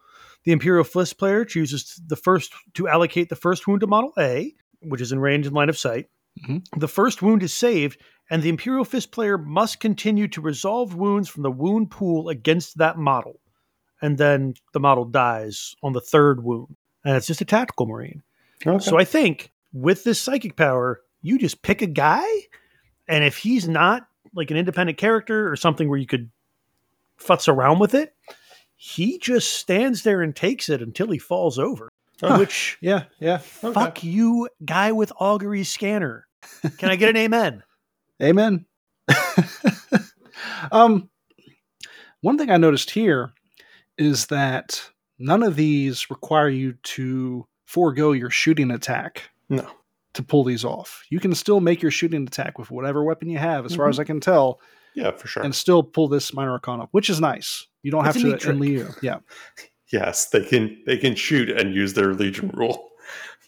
The 0.45 0.53
Imperial 0.53 0.85
Fist 0.85 1.18
player 1.18 1.45
chooses 1.45 2.01
the 2.07 2.16
first 2.16 2.53
to 2.74 2.87
allocate 2.87 3.29
the 3.29 3.37
first 3.37 3.66
wound 3.66 3.81
to 3.81 3.87
Model 3.87 4.12
A, 4.18 4.55
which 4.81 5.01
is 5.01 5.11
in 5.11 5.18
range 5.18 5.47
and 5.47 5.55
line 5.55 5.68
of 5.68 5.79
sight. 5.79 6.09
Mhm. 6.47 6.64
The 6.77 6.89
first 6.89 7.22
wound 7.22 7.43
is 7.43 7.53
saved, 7.53 8.01
and 8.31 8.43
the 8.43 8.49
Imperial 8.49 8.85
Fist 8.85 9.11
player 9.11 9.39
must 9.39 9.81
continue 9.81 10.29
to 10.29 10.41
resolve 10.41 10.95
wounds 10.95 11.29
from 11.29 11.43
the 11.43 11.51
wound 11.51 11.91
pool 11.91 12.29
against 12.29 12.79
that 12.79 12.99
model. 12.99 13.41
And 14.03 14.18
then 14.18 14.55
the 14.72 14.81
model 14.81 15.07
dies 15.07 15.74
on 15.83 15.95
the 15.95 16.01
third 16.01 16.45
wound. 16.45 16.77
And 17.05 17.16
it's 17.16 17.27
just 17.27 17.41
a 17.41 17.47
tactical 17.47 17.87
marine. 17.87 18.22
Okay. 18.64 18.79
So 18.85 18.99
I 18.99 19.05
think 19.05 19.53
with 19.72 20.05
this 20.05 20.20
psychic 20.20 20.57
power, 20.57 21.01
you 21.22 21.39
just 21.39 21.62
pick 21.62 21.83
a 21.83 21.87
guy, 21.87 22.27
and 23.09 23.24
if 23.24 23.39
he's 23.39 23.68
not 23.68 24.07
like 24.37 24.51
an 24.51 24.57
independent 24.57 24.99
character 24.99 25.51
or 25.51 25.57
something 25.57 25.89
where 25.89 25.99
you 25.99 26.07
could 26.07 26.30
futz 27.18 27.49
around 27.49 27.78
with 27.78 27.95
it, 27.95 28.14
he 28.76 29.18
just 29.18 29.55
stands 29.55 30.03
there 30.03 30.22
and 30.22 30.37
takes 30.37 30.68
it 30.68 30.82
until 30.82 31.11
he 31.11 31.18
falls 31.18 31.59
over. 31.59 31.89
Huh. 32.20 32.37
Which 32.39 32.78
Yeah. 32.80 33.05
Yeah. 33.18 33.41
Okay. 33.62 33.72
fuck 33.72 34.05
you, 34.05 34.49
guy 34.64 34.93
with 34.93 35.12
augury 35.18 35.64
scanner. 35.64 36.26
Can 36.78 36.91
I 36.91 36.97
get 36.97 37.11
an 37.11 37.16
amen? 37.16 37.62
Amen. 38.22 38.64
um, 40.72 41.11
one 42.22 42.39
thing 42.39 42.51
I 42.51 42.57
noticed 42.57 42.91
here 42.91 43.32
is 43.99 44.26
that 44.28 44.91
none 45.18 45.43
of 45.43 45.57
these 45.57 46.09
require 46.09 46.49
you 46.49 46.74
to 46.82 47.47
forego 47.66 48.12
your 48.12 48.30
shooting 48.30 48.70
attack 48.70 49.30
No. 49.51 49.70
To 50.17 50.23
pull 50.23 50.45
these 50.45 50.64
off. 50.64 51.03
You 51.11 51.21
can 51.21 51.35
still 51.35 51.61
make 51.61 51.81
your 51.81 51.91
shooting 51.91 52.27
attack 52.27 52.59
with 52.59 52.71
whatever 52.71 53.03
weapon 53.05 53.29
you 53.31 53.39
have, 53.39 53.64
as 53.64 53.75
far 53.75 53.89
as 53.89 53.99
I 53.99 54.05
can 54.05 54.21
tell, 54.21 54.61
Yeah, 54.95 55.12
for 55.12 55.29
sure. 55.29 55.43
and 55.43 55.55
still 55.55 55.83
pull 55.83 56.09
this 56.09 56.35
minor 56.35 56.53
arcana, 56.53 56.89
which 56.91 57.09
is 57.09 57.21
nice. 57.21 57.67
You 57.83 57.91
don't 57.91 58.07
It's 58.07 58.17
a 58.17 58.19
have 58.19 58.25
neat 58.27 58.33
to 58.33 58.39
trick. 58.39 58.55
enlist. 58.57 58.99
Yeah. 59.03 59.19
yes, 59.93 60.27
they 60.31 60.45
can 60.45 60.83
they 60.87 60.97
can 60.99 61.14
shoot 61.14 61.49
and 61.51 61.75
use 61.75 61.95
their 61.95 62.12
legion 62.14 62.51
rule. 62.55 62.91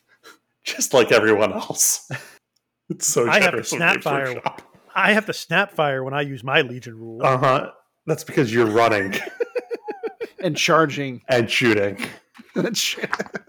Just 0.64 0.92
like 0.94 1.12
everyone 1.12 1.52
else. 1.52 2.08
It's 2.90 3.06
so 3.06 3.28
I 3.28 3.34
have 3.34 3.42
to 3.42 3.46
generous 3.50 3.68
snap 3.68 4.00
fire. 4.02 4.32
Workshop. 4.32 4.62
I 4.94 5.12
have 5.12 5.26
to 5.26 5.34
snap 5.34 5.72
fire 5.72 6.02
when 6.02 6.14
I 6.14 6.22
use 6.22 6.42
my 6.42 6.62
Legion 6.62 6.96
rule. 6.98 7.20
Uh-huh. 7.22 7.70
That's 8.06 8.24
because 8.24 8.50
you're 8.50 8.64
running 8.64 9.14
And 10.42 10.56
charging. 10.56 11.20
and 11.28 11.50
shooting. 11.50 11.98
That's- 12.54 12.96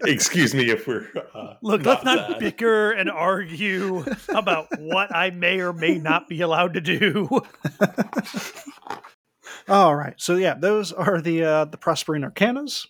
Excuse 0.02 0.54
me 0.54 0.70
if 0.70 0.86
we're 0.86 1.08
uh, 1.34 1.54
Look, 1.62 1.84
let's 1.84 2.04
not 2.04 2.30
sad. 2.32 2.38
bicker 2.38 2.92
and 2.92 3.10
argue 3.10 4.04
about 4.28 4.68
what 4.78 5.14
I 5.14 5.30
may 5.30 5.60
or 5.60 5.72
may 5.72 5.98
not 5.98 6.28
be 6.28 6.40
allowed 6.42 6.74
to 6.74 6.80
do. 6.80 7.28
All 9.68 9.94
right. 9.94 10.14
So 10.16 10.36
yeah, 10.36 10.54
those 10.54 10.92
are 10.92 11.20
the 11.20 11.44
uh, 11.44 11.64
the 11.66 11.76
Prosperine 11.76 12.28
Arcanas. 12.30 12.86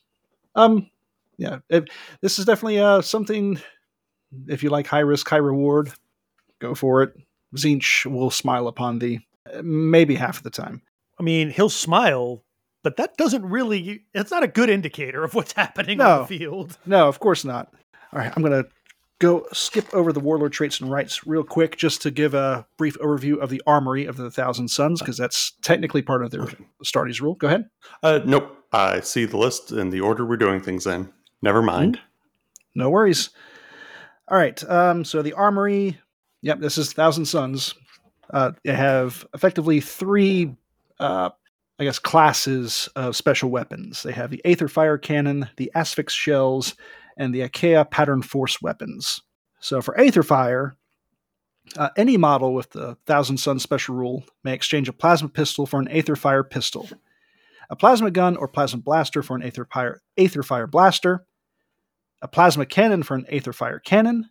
Um, 0.54 0.88
yeah, 1.36 1.58
it, 1.68 1.88
this 2.20 2.38
is 2.38 2.44
definitely 2.44 2.78
uh, 2.80 3.02
something. 3.02 3.60
If 4.46 4.62
you 4.62 4.70
like 4.70 4.86
high 4.86 5.00
risk, 5.00 5.28
high 5.28 5.36
reward, 5.36 5.92
go 6.60 6.74
for 6.74 7.02
it. 7.02 7.14
Tzeentch 7.56 8.06
will 8.06 8.30
smile 8.30 8.68
upon 8.68 8.98
thee, 9.00 9.26
uh, 9.52 9.60
maybe 9.62 10.14
half 10.14 10.36
of 10.38 10.42
the 10.44 10.50
time. 10.50 10.82
I 11.18 11.22
mean, 11.22 11.50
he'll 11.50 11.68
smile, 11.68 12.44
but 12.82 12.96
that 12.96 13.16
doesn't 13.16 13.44
really. 13.44 14.04
It's 14.14 14.30
not 14.30 14.42
a 14.42 14.48
good 14.48 14.70
indicator 14.70 15.22
of 15.24 15.34
what's 15.34 15.52
happening 15.52 15.98
No. 15.98 16.10
on 16.10 16.20
the 16.22 16.26
field. 16.38 16.78
No, 16.86 17.08
of 17.08 17.20
course 17.20 17.44
not. 17.44 17.72
All 18.12 18.18
right, 18.18 18.32
I'm 18.34 18.42
going 18.42 18.62
to 18.64 18.68
go 19.20 19.46
skip 19.52 19.92
over 19.94 20.12
the 20.12 20.20
warlord 20.20 20.52
traits 20.52 20.80
and 20.80 20.90
rights 20.90 21.26
real 21.26 21.44
quick 21.44 21.76
just 21.76 22.00
to 22.02 22.10
give 22.10 22.32
a 22.34 22.66
brief 22.78 22.98
overview 23.00 23.38
of 23.38 23.50
the 23.50 23.60
armory 23.66 24.06
of 24.06 24.16
the 24.16 24.30
Thousand 24.30 24.68
Sons 24.68 25.00
because 25.00 25.18
that's 25.18 25.52
technically 25.62 26.00
part 26.02 26.24
of 26.24 26.30
their 26.30 26.46
Astartes 26.82 27.20
rule. 27.20 27.34
Go 27.34 27.46
ahead. 27.48 27.68
Uh, 28.02 28.20
nope. 28.24 28.56
I 28.72 29.00
see 29.00 29.24
the 29.26 29.36
list 29.36 29.72
and 29.72 29.92
the 29.92 30.00
order 30.00 30.24
we're 30.24 30.36
doing 30.36 30.60
things 30.60 30.86
in. 30.86 31.12
Never 31.42 31.60
mind. 31.60 32.00
No 32.74 32.88
worries. 32.88 33.30
All 34.28 34.38
right. 34.38 34.62
Um, 34.70 35.04
so 35.04 35.22
the 35.22 35.32
armory. 35.34 35.98
Yep, 36.42 36.60
this 36.60 36.78
is 36.78 36.92
Thousand 36.92 37.26
Sons. 37.26 37.74
Uh, 38.32 38.52
they 38.64 38.72
have 38.72 39.26
effectively 39.34 39.80
three, 39.80 40.54
uh, 41.00 41.30
I 41.80 41.84
guess, 41.84 41.98
classes 41.98 42.90
of 42.94 43.16
special 43.16 43.50
weapons. 43.50 44.02
They 44.02 44.12
have 44.12 44.30
the 44.30 44.42
Aether 44.44 44.68
Fire 44.68 44.98
Cannon, 44.98 45.48
the 45.56 45.72
Asphyx 45.74 46.10
Shells, 46.10 46.74
and 47.16 47.34
the 47.34 47.40
Achaea 47.40 47.90
Pattern 47.90 48.20
Force 48.20 48.60
weapons. 48.60 49.22
So 49.60 49.80
for 49.80 49.98
Aether 49.98 50.22
Fire, 50.22 50.76
uh, 51.78 51.88
any 51.96 52.18
model 52.18 52.52
with 52.52 52.68
the 52.70 52.98
Thousand 53.06 53.38
Son 53.38 53.58
special 53.58 53.94
rule 53.94 54.24
may 54.44 54.52
exchange 54.52 54.90
a 54.90 54.92
plasma 54.92 55.30
pistol 55.30 55.64
for 55.64 55.80
an 55.80 55.88
Aether 55.88 56.16
Fire 56.16 56.44
pistol, 56.44 56.86
a 57.70 57.76
plasma 57.76 58.10
gun 58.10 58.36
or 58.36 58.46
plasma 58.46 58.82
blaster 58.82 59.22
for 59.22 59.34
an 59.34 59.42
Aether 59.42 59.66
Fire, 59.72 60.02
Aether 60.18 60.42
Fire 60.42 60.66
blaster, 60.66 61.24
a 62.20 62.28
plasma 62.28 62.66
cannon 62.66 63.02
for 63.02 63.14
an 63.14 63.24
Aether 63.30 63.54
Fire 63.54 63.78
cannon, 63.78 64.28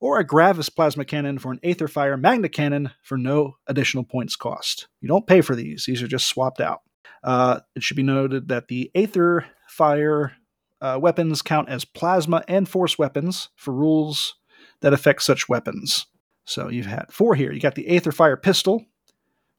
or 0.00 0.18
a 0.18 0.24
Gravis 0.24 0.68
plasma 0.68 1.04
cannon 1.04 1.38
for 1.38 1.52
an 1.52 1.60
Aether 1.62 1.88
Fire 1.88 2.16
magna 2.16 2.48
cannon 2.48 2.90
for 3.02 3.16
no 3.16 3.56
additional 3.66 4.04
points 4.04 4.36
cost. 4.36 4.88
You 5.00 5.08
don't 5.08 5.26
pay 5.26 5.40
for 5.40 5.54
these; 5.54 5.84
these 5.86 6.02
are 6.02 6.08
just 6.08 6.26
swapped 6.26 6.60
out. 6.60 6.80
Uh, 7.22 7.60
it 7.74 7.82
should 7.82 7.96
be 7.96 8.02
noted 8.02 8.48
that 8.48 8.68
the 8.68 8.90
Aether 8.94 9.46
Fire 9.68 10.32
uh, 10.80 10.98
weapons 11.00 11.42
count 11.42 11.68
as 11.68 11.84
plasma 11.84 12.42
and 12.48 12.68
force 12.68 12.98
weapons 12.98 13.48
for 13.56 13.72
rules 13.72 14.36
that 14.80 14.92
affect 14.92 15.22
such 15.22 15.48
weapons. 15.48 16.06
So 16.44 16.68
you've 16.68 16.86
had 16.86 17.12
four 17.12 17.34
here. 17.34 17.52
You 17.52 17.60
got 17.60 17.74
the 17.74 17.88
Aether 17.88 18.12
Fire 18.12 18.36
pistol, 18.36 18.84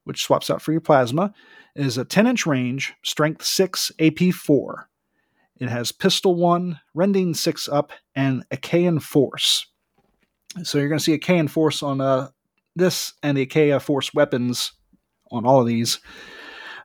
which 0.04 0.22
swaps 0.22 0.48
out 0.50 0.62
for 0.62 0.72
your 0.72 0.80
plasma. 0.80 1.34
It 1.76 1.84
is 1.84 1.98
a 1.98 2.04
10 2.04 2.26
inch 2.26 2.46
range, 2.46 2.94
strength 3.02 3.44
6, 3.44 3.92
AP 4.00 4.32
4. 4.32 4.88
It 5.60 5.68
has 5.68 5.92
pistol 5.92 6.34
1, 6.36 6.80
rending 6.94 7.34
6 7.34 7.68
up, 7.68 7.92
and 8.14 8.44
Achaean 8.50 9.00
force. 9.00 9.66
So 10.62 10.78
you're 10.78 10.88
going 10.88 10.98
to 10.98 11.04
see 11.04 11.14
Achaean 11.14 11.48
force 11.48 11.82
on 11.82 12.00
uh, 12.00 12.28
this 12.74 13.12
and 13.22 13.36
the 13.36 13.46
Achaea 13.46 13.80
force 13.80 14.12
weapons 14.14 14.72
on 15.30 15.44
all 15.44 15.60
of 15.60 15.66
these. 15.66 16.00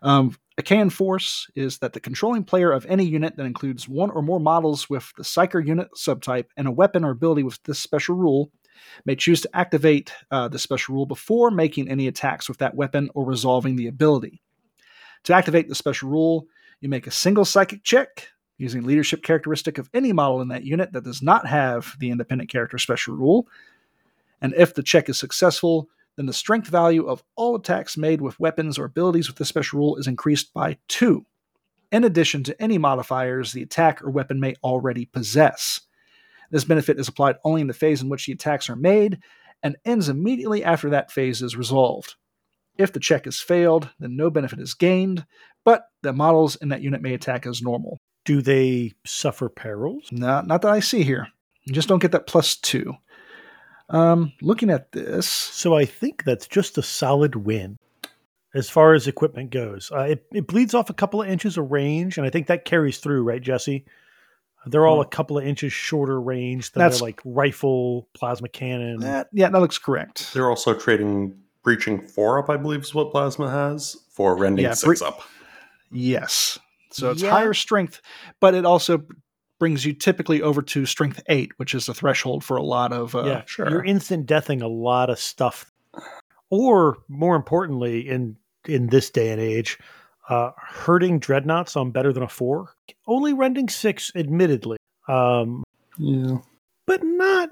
Um, 0.01 0.35
Achaean 0.57 0.89
force 0.89 1.47
is 1.55 1.79
that 1.79 1.93
the 1.93 1.99
controlling 1.99 2.43
player 2.43 2.71
of 2.71 2.85
any 2.85 3.05
unit 3.05 3.37
that 3.37 3.45
includes 3.45 3.89
one 3.89 4.11
or 4.11 4.21
more 4.21 4.39
models 4.39 4.89
with 4.89 5.11
the 5.17 5.23
Psyker 5.23 5.65
unit 5.65 5.89
subtype 5.97 6.45
and 6.57 6.67
a 6.67 6.71
weapon 6.71 7.03
or 7.03 7.11
ability 7.11 7.43
with 7.43 7.61
this 7.63 7.79
special 7.79 8.15
rule 8.15 8.51
may 9.05 9.15
choose 9.15 9.41
to 9.41 9.55
activate 9.55 10.13
uh, 10.29 10.47
the 10.47 10.59
special 10.59 10.95
rule 10.95 11.05
before 11.05 11.49
making 11.49 11.89
any 11.89 12.07
attacks 12.07 12.47
with 12.47 12.59
that 12.59 12.75
weapon 12.75 13.09
or 13.15 13.25
resolving 13.25 13.75
the 13.75 13.87
ability. 13.87 14.41
To 15.23 15.33
activate 15.33 15.69
the 15.69 15.75
special 15.75 16.09
rule, 16.09 16.47
you 16.81 16.89
make 16.89 17.07
a 17.07 17.11
single 17.11 17.45
psychic 17.45 17.83
check 17.83 18.27
using 18.63 18.83
leadership 18.83 19.21
characteristic 19.21 19.77
of 19.77 19.89
any 19.93 20.11
model 20.11 20.41
in 20.41 20.47
that 20.47 20.63
unit 20.63 20.93
that 20.93 21.03
does 21.03 21.21
not 21.21 21.45
have 21.45 21.95
the 21.99 22.09
independent 22.09 22.49
character 22.49 22.79
special 22.79 23.15
rule. 23.15 23.47
And 24.41 24.53
if 24.55 24.73
the 24.73 24.81
check 24.81 25.09
is 25.09 25.19
successful, 25.19 25.89
then 26.15 26.25
the 26.25 26.33
strength 26.33 26.67
value 26.67 27.05
of 27.05 27.23
all 27.35 27.55
attacks 27.55 27.97
made 27.97 28.21
with 28.21 28.39
weapons 28.39 28.79
or 28.79 28.85
abilities 28.85 29.27
with 29.27 29.37
this 29.37 29.49
special 29.49 29.79
rule 29.79 29.97
is 29.97 30.07
increased 30.07 30.53
by 30.53 30.77
2, 30.87 31.25
in 31.91 32.03
addition 32.03 32.43
to 32.43 32.61
any 32.61 32.77
modifiers 32.77 33.51
the 33.51 33.63
attack 33.63 34.01
or 34.01 34.09
weapon 34.09 34.39
may 34.39 34.55
already 34.63 35.05
possess. 35.05 35.81
This 36.51 36.65
benefit 36.65 36.99
is 36.99 37.07
applied 37.07 37.37
only 37.43 37.61
in 37.61 37.67
the 37.67 37.73
phase 37.73 38.01
in 38.01 38.09
which 38.09 38.25
the 38.25 38.33
attacks 38.33 38.69
are 38.69 38.75
made 38.75 39.19
and 39.63 39.77
ends 39.85 40.09
immediately 40.09 40.63
after 40.63 40.89
that 40.89 41.11
phase 41.11 41.41
is 41.41 41.55
resolved. 41.55 42.15
If 42.77 42.91
the 42.91 42.99
check 42.99 43.27
is 43.27 43.39
failed, 43.39 43.89
then 43.99 44.15
no 44.15 44.29
benefit 44.29 44.59
is 44.59 44.73
gained, 44.73 45.25
but 45.63 45.85
the 46.01 46.13
models 46.13 46.55
in 46.57 46.69
that 46.69 46.81
unit 46.81 47.01
may 47.01 47.13
attack 47.13 47.45
as 47.45 47.61
normal. 47.61 47.99
Do 48.25 48.41
they 48.41 48.93
suffer 49.05 49.49
perils? 49.49 50.07
No, 50.11 50.41
not 50.41 50.61
that 50.61 50.71
I 50.71 50.79
see 50.79 51.03
here. 51.03 51.27
You 51.63 51.73
just 51.73 51.87
don't 51.87 52.01
get 52.01 52.11
that 52.13 52.27
plus 52.27 52.55
two. 52.55 52.93
Um, 53.89 54.31
looking 54.41 54.69
at 54.69 54.91
this, 54.93 55.27
So 55.27 55.75
I 55.75 55.85
think 55.85 56.23
that's 56.23 56.47
just 56.47 56.77
a 56.77 56.81
solid 56.83 57.35
win 57.35 57.77
as 58.55 58.69
far 58.69 58.93
as 58.93 59.07
equipment 59.07 59.51
goes. 59.51 59.91
Uh, 59.93 60.01
it, 60.01 60.25
it 60.31 60.47
bleeds 60.47 60.73
off 60.73 60.89
a 60.89 60.93
couple 60.93 61.21
of 61.21 61.27
inches 61.27 61.57
of 61.57 61.69
range, 61.71 62.17
and 62.17 62.25
I 62.25 62.29
think 62.29 62.47
that 62.47 62.65
carries 62.65 62.97
through, 62.99 63.23
right, 63.23 63.41
Jesse? 63.41 63.85
They're 64.65 64.87
all 64.87 65.01
a 65.01 65.05
couple 65.07 65.37
of 65.37 65.45
inches 65.45 65.73
shorter 65.73 66.19
range 66.21 66.71
than 66.71 66.79
That's- 66.79 66.99
their 66.99 67.07
like 67.07 67.19
rifle, 67.25 68.07
plasma 68.13 68.47
cannon. 68.47 68.99
that, 69.01 69.27
yeah, 69.33 69.49
that 69.49 69.59
looks 69.59 69.77
correct. 69.77 70.33
They're 70.33 70.49
also 70.49 70.73
trading 70.73 71.35
breaching 71.63 72.07
four 72.07 72.39
up, 72.39 72.49
I 72.49 72.55
believe 72.57 72.81
is 72.81 72.93
what 72.95 73.11
plasma 73.11 73.49
has, 73.49 73.97
for 74.11 74.37
rending 74.37 74.63
Yeah, 74.65 74.73
six 74.73 75.01
bre- 75.01 75.07
up. 75.07 75.21
Yes. 75.91 76.57
So 76.93 77.11
it's 77.11 77.21
Yeah. 77.21 77.31
higher 77.31 77.53
strength, 77.53 78.01
but 78.39 78.53
it 78.55 78.65
also 78.65 79.03
brings 79.59 79.85
you 79.85 79.93
typically 79.93 80.41
over 80.41 80.61
to 80.61 80.85
strength 80.85 81.21
eight, 81.27 81.51
which 81.57 81.73
is 81.73 81.85
the 81.85 81.93
threshold 81.93 82.43
for 82.43 82.57
a 82.57 82.63
lot 82.63 82.91
of. 82.91 83.15
Uh, 83.15 83.23
yeah, 83.25 83.41
sure. 83.45 83.69
You're 83.69 83.83
instant 83.85 84.25
deathing 84.25 84.61
a 84.61 84.67
lot 84.67 85.09
of 85.09 85.19
stuff. 85.19 85.71
Or 86.49 86.97
more 87.07 87.35
importantly, 87.35 88.07
in 88.07 88.37
in 88.67 88.87
this 88.87 89.09
day 89.09 89.29
and 89.31 89.41
age, 89.41 89.77
uh, 90.29 90.51
hurting 90.57 91.19
dreadnoughts 91.19 91.75
on 91.75 91.91
better 91.91 92.13
than 92.13 92.23
a 92.23 92.29
four. 92.29 92.73
Only 93.07 93.33
rending 93.33 93.67
six, 93.67 94.09
admittedly, 94.15 94.77
um, 95.09 95.63
Yeah. 95.97 96.37
but 96.87 97.03
not 97.03 97.51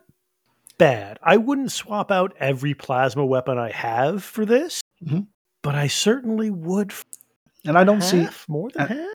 bad. 0.78 1.20
I 1.22 1.36
wouldn't 1.38 1.72
swap 1.72 2.12
out 2.12 2.34
every 2.40 2.74
plasma 2.74 3.26
weapon 3.26 3.58
I 3.58 3.72
have 3.72 4.24
for 4.24 4.46
this, 4.46 4.80
Mhm. 5.06 5.28
but 5.64 5.76
I 5.76 5.88
certainly 5.88 6.50
would. 6.50 6.92
f- 6.92 7.06
And 7.66 7.78
I 7.78 7.84
don't 7.84 8.02
see 8.02 8.28
more 8.48 8.70
than 8.72 8.82
uh, 8.84 8.88
half. 8.88 9.14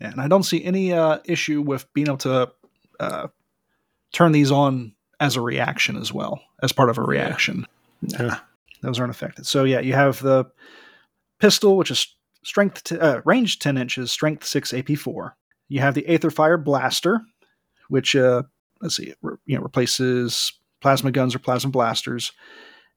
And 0.00 0.20
I 0.20 0.28
don't 0.28 0.44
see 0.44 0.64
any 0.64 0.92
uh, 0.92 1.18
issue 1.26 1.60
with 1.60 1.92
being 1.92 2.06
able 2.06 2.16
to 2.18 2.50
uh, 2.98 3.28
turn 4.12 4.32
these 4.32 4.50
on 4.50 4.94
as 5.20 5.36
a 5.36 5.40
reaction 5.40 5.96
as 5.96 6.12
well, 6.12 6.40
as 6.62 6.72
part 6.72 6.88
of 6.88 6.98
a 6.98 7.02
reaction. 7.02 7.66
Yeah. 8.00 8.38
Those 8.82 8.98
aren't 8.98 9.10
affected. 9.10 9.46
So 9.46 9.64
yeah, 9.64 9.80
you 9.80 9.92
have 9.92 10.22
the 10.22 10.46
pistol, 11.38 11.76
which 11.76 11.90
is 11.90 12.14
strength 12.42 12.84
t- 12.84 12.98
uh, 12.98 13.20
range 13.26 13.58
ten 13.58 13.76
inches, 13.76 14.10
strength 14.10 14.46
six, 14.46 14.72
AP 14.72 14.96
four. 14.96 15.36
You 15.68 15.80
have 15.80 15.94
the 15.94 16.06
Aether 16.08 16.30
Fire 16.30 16.56
Blaster, 16.56 17.20
which 17.88 18.16
uh, 18.16 18.44
let's 18.80 18.96
see, 18.96 19.12
re- 19.20 19.36
you 19.44 19.56
know, 19.56 19.62
replaces 19.62 20.54
plasma 20.80 21.12
guns 21.12 21.34
or 21.34 21.40
plasma 21.40 21.70
blasters. 21.70 22.32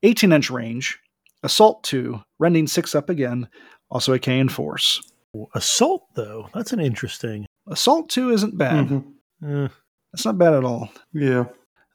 Eighteen 0.03 0.31
inch 0.31 0.49
range, 0.49 0.97
assault 1.43 1.83
two, 1.83 2.23
rending 2.39 2.67
six 2.67 2.95
up 2.95 3.09
again, 3.09 3.49
also 3.91 4.13
Achaean 4.13 4.47
force. 4.47 5.01
Assault, 5.53 6.07
though, 6.15 6.49
that's 6.53 6.73
an 6.73 6.79
interesting. 6.79 7.45
Assault 7.67 8.09
two 8.09 8.29
isn't 8.31 8.57
bad. 8.57 8.87
Mhm. 8.87 9.03
Uh, 9.45 9.69
That's 10.11 10.25
not 10.25 10.37
bad 10.37 10.53
at 10.53 10.63
all. 10.63 10.89
Yeah. 11.13 11.45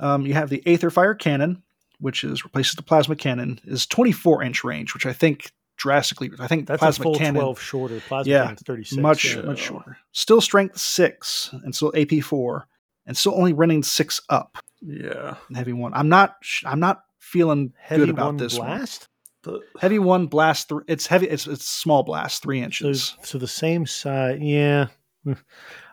Um, 0.01 0.27
you 0.27 0.35
have 0.35 0.51
the 0.51 0.63
Aether 0.67 0.91
Fire 0.91 1.15
Cannon, 1.15 1.63
which 2.01 2.25
is 2.25 2.45
replaces 2.45 2.75
the 2.75 2.83
plasma 2.83 3.15
cannon, 3.17 3.61
is 3.65 3.87
24 3.87 4.43
inch 4.43 4.65
range, 4.65 4.93
which 4.95 5.07
I 5.07 5.13
think 5.13 5.53
drastically. 5.77 6.31
I 6.41 6.47
think 6.49 6.67
that's 6.67 6.81
plasma 6.81 7.03
a 7.03 7.05
full 7.05 7.15
cannon 7.15 7.35
twelve 7.37 7.61
shorter. 7.61 8.01
Plasma 8.01 8.31
Yeah, 8.31 8.43
cannon's 8.45 8.63
thirty 8.63 8.85
six. 8.85 8.97
much 9.01 9.37
yeah. 9.37 9.43
much 9.43 9.59
shorter. 9.61 9.97
Still 10.13 10.41
strength 10.41 10.79
six 10.79 11.51
and 11.65 11.75
still 11.75 11.93
AP 11.97 12.21
four, 12.23 12.67
and 13.07 13.17
still 13.17 13.35
only 13.35 13.53
running 13.53 13.83
six 13.85 14.21
up. 14.29 14.59
Yeah. 14.83 15.37
Heavy 15.55 15.73
one. 15.73 15.93
I'm 15.95 16.09
not. 16.09 16.37
I'm 16.65 16.81
not 16.81 17.05
feeling 17.21 17.73
Heavy 17.79 18.03
good 18.07 18.11
about 18.11 18.27
one 18.27 18.37
this 18.39 18.59
one. 18.59 18.67
blast. 18.69 19.09
The- 19.49 19.61
Heavy 19.81 19.99
one 19.99 20.27
blast. 20.27 20.69
Th- 20.69 20.83
it's 20.89 21.07
heavy. 21.07 21.27
It's 21.29 21.47
it's 21.47 21.65
small 21.69 22.03
blast, 22.03 22.43
three 22.43 22.61
inches. 22.63 23.17
so 23.23 23.39
the 23.39 23.49
same 23.49 23.87
size. 23.87 24.39
Yeah, 24.41 24.87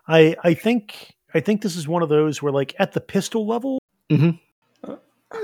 I 0.07 0.35
I 0.43 0.53
think 0.53 1.15
I 1.33 1.39
think 1.39 1.61
this 1.61 1.75
is 1.75 1.87
one 1.87 2.01
of 2.03 2.09
those 2.09 2.41
where 2.41 2.51
like 2.51 2.75
at 2.79 2.91
the 2.93 3.01
pistol 3.01 3.47
level, 3.47 3.79
Mhm. 4.11 4.39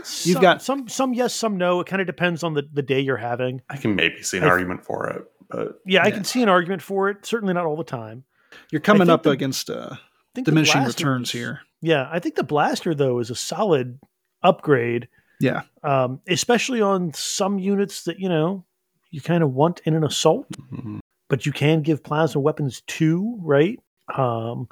some, 0.03 0.41
got- 0.41 0.61
some 0.61 0.87
some 0.87 1.13
yes, 1.13 1.33
some 1.33 1.57
no. 1.57 1.79
It 1.79 1.87
kind 1.87 2.01
of 2.01 2.07
depends 2.07 2.43
on 2.43 2.53
the 2.53 2.63
the 2.73 2.81
day 2.81 2.99
you're 2.99 3.17
having. 3.17 3.61
I 3.69 3.77
can 3.77 3.95
maybe 3.95 4.21
see 4.23 4.37
an 4.37 4.43
I- 4.43 4.47
argument 4.47 4.83
for 4.85 5.09
it, 5.09 5.23
but 5.49 5.79
Yeah, 5.85 6.03
I 6.03 6.11
can 6.11 6.23
see 6.23 6.41
an 6.43 6.49
argument 6.49 6.81
for 6.81 7.09
it. 7.09 7.25
Certainly 7.25 7.53
not 7.53 7.65
all 7.65 7.77
the 7.77 7.83
time. 7.83 8.23
You're 8.71 8.81
coming 8.81 9.09
up 9.09 9.23
the- 9.23 9.29
against 9.31 9.69
uh, 9.69 9.89
I 9.91 9.97
think 10.35 10.45
the 10.45 10.51
diminishing 10.51 10.81
blaster 10.81 11.05
returns 11.05 11.31
here. 11.31 11.61
Yeah, 11.81 12.07
I 12.11 12.19
think 12.19 12.35
the 12.35 12.43
blaster 12.43 12.93
though 12.93 13.19
is 13.19 13.29
a 13.29 13.35
solid 13.35 13.99
upgrade. 14.43 15.07
Yeah. 15.41 15.61
um, 15.83 16.19
especially 16.27 16.81
on 16.81 17.13
some 17.13 17.59
units 17.59 18.03
that 18.03 18.19
you 18.19 18.29
know 18.29 18.63
you 19.09 19.21
kind 19.21 19.43
of 19.43 19.53
want 19.53 19.81
in 19.85 19.93
an 19.95 20.03
assault. 20.03 20.47
mhm. 20.71 20.99
but 21.29 21.45
you 21.45 21.51
can 21.53 21.81
give 21.81 22.03
plasma 22.03 22.41
weapons 22.41 22.81
too, 22.87 23.37
right? 23.41 23.79
Um, 24.17 24.67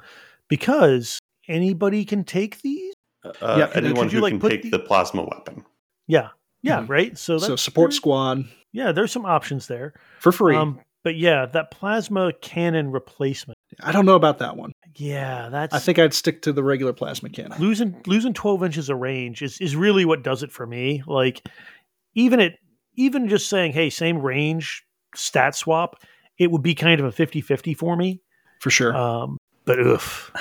because 0.48 1.18
anybody 1.48 2.04
can 2.04 2.22
take 2.24 2.60
these. 2.62 2.92
Uh, 3.24 3.56
Yeah, 3.58 3.70
anyone 3.74 4.04
could 4.04 4.12
you, 4.12 4.18
who 4.18 4.22
like, 4.22 4.32
can 4.32 4.40
put 4.40 4.50
take 4.50 4.62
the- 4.64 4.70
the 4.70 4.78
plasma 4.78 5.22
weapon. 5.24 5.64
Yeah, 6.06 6.28
yeah, 6.62 6.80
Mhm. 6.80 6.88
right. 6.88 7.18
So 7.18 7.38
So 7.38 7.56
support 7.56 7.92
squad 7.94 8.44
Yeah, 8.72 8.92
there's 8.92 9.10
some 9.12 9.24
options 9.26 9.66
there. 9.68 9.94
for 10.20 10.32
free. 10.32 10.54
Um, 10.56 10.80
but 11.02 11.16
yeah, 11.16 11.46
that 11.46 11.70
plasma 11.70 12.32
cannon 12.40 12.90
replacement. 12.92 13.56
I 13.78 13.92
don't 13.92 14.06
know 14.06 14.16
about 14.16 14.38
that 14.38 14.56
one. 14.56 14.72
Yeah, 14.96 15.48
that's 15.50 15.74
I 15.74 15.78
think 15.78 15.98
I'd 15.98 16.12
stick 16.14 16.42
to 16.42 16.52
the 16.52 16.62
regular 16.64 16.92
plasma 16.92 17.28
cannon. 17.30 17.58
losing 17.60 18.02
losing 18.06 18.34
12 18.34 18.64
inches 18.64 18.88
of 18.90 18.98
range 18.98 19.42
is, 19.42 19.60
is 19.60 19.76
really 19.76 20.04
what 20.04 20.22
does 20.24 20.42
it 20.42 20.50
for 20.50 20.66
me 20.66 21.02
like 21.06 21.46
even 22.14 22.40
it 22.40 22.58
even 22.96 23.28
just 23.28 23.48
saying 23.48 23.72
hey 23.72 23.88
same 23.88 24.18
range 24.18 24.82
stat 25.14 25.54
swap 25.54 26.02
it 26.38 26.50
would 26.50 26.62
be 26.62 26.74
kind 26.74 27.00
of 27.00 27.06
a 27.06 27.12
50-50 27.12 27.76
for 27.76 27.96
me 27.96 28.20
For 28.60 28.70
sure. 28.70 28.94
um, 28.96 29.38
but 29.64 29.78
oof 29.78 30.32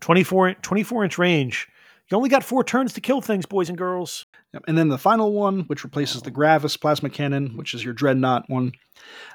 24, 0.00 0.54
24 0.54 1.04
inch 1.04 1.18
range 1.18 1.68
you 2.10 2.16
only 2.16 2.28
got 2.28 2.42
four 2.44 2.64
turns 2.64 2.92
to 2.94 3.00
kill 3.00 3.20
things 3.20 3.46
boys 3.46 3.68
and 3.68 3.78
girls. 3.78 4.26
And 4.66 4.76
then 4.76 4.88
the 4.88 4.98
final 4.98 5.32
one, 5.32 5.60
which 5.68 5.84
replaces 5.84 6.22
the 6.22 6.30
Gravis 6.32 6.76
plasma 6.76 7.08
cannon, 7.08 7.56
which 7.56 7.72
is 7.72 7.84
your 7.84 7.94
Dreadnought 7.94 8.50
one, 8.50 8.72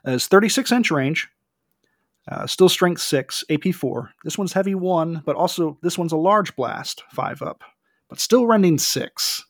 is 0.03 0.27
36 0.27 0.73
inch 0.73 0.91
range. 0.91 1.29
Uh, 2.29 2.47
still 2.47 2.69
strength 2.69 3.01
6, 3.01 3.43
AP 3.49 3.73
4. 3.73 4.11
This 4.23 4.37
one's 4.37 4.53
heavy 4.53 4.73
1, 4.75 5.21
but 5.25 5.35
also 5.35 5.77
this 5.83 5.97
one's 5.97 6.11
a 6.11 6.17
large 6.17 6.55
blast, 6.55 7.03
5 7.11 7.41
up, 7.43 7.63
but 8.09 8.19
still 8.19 8.47
rending 8.47 8.77
6. 8.79 9.45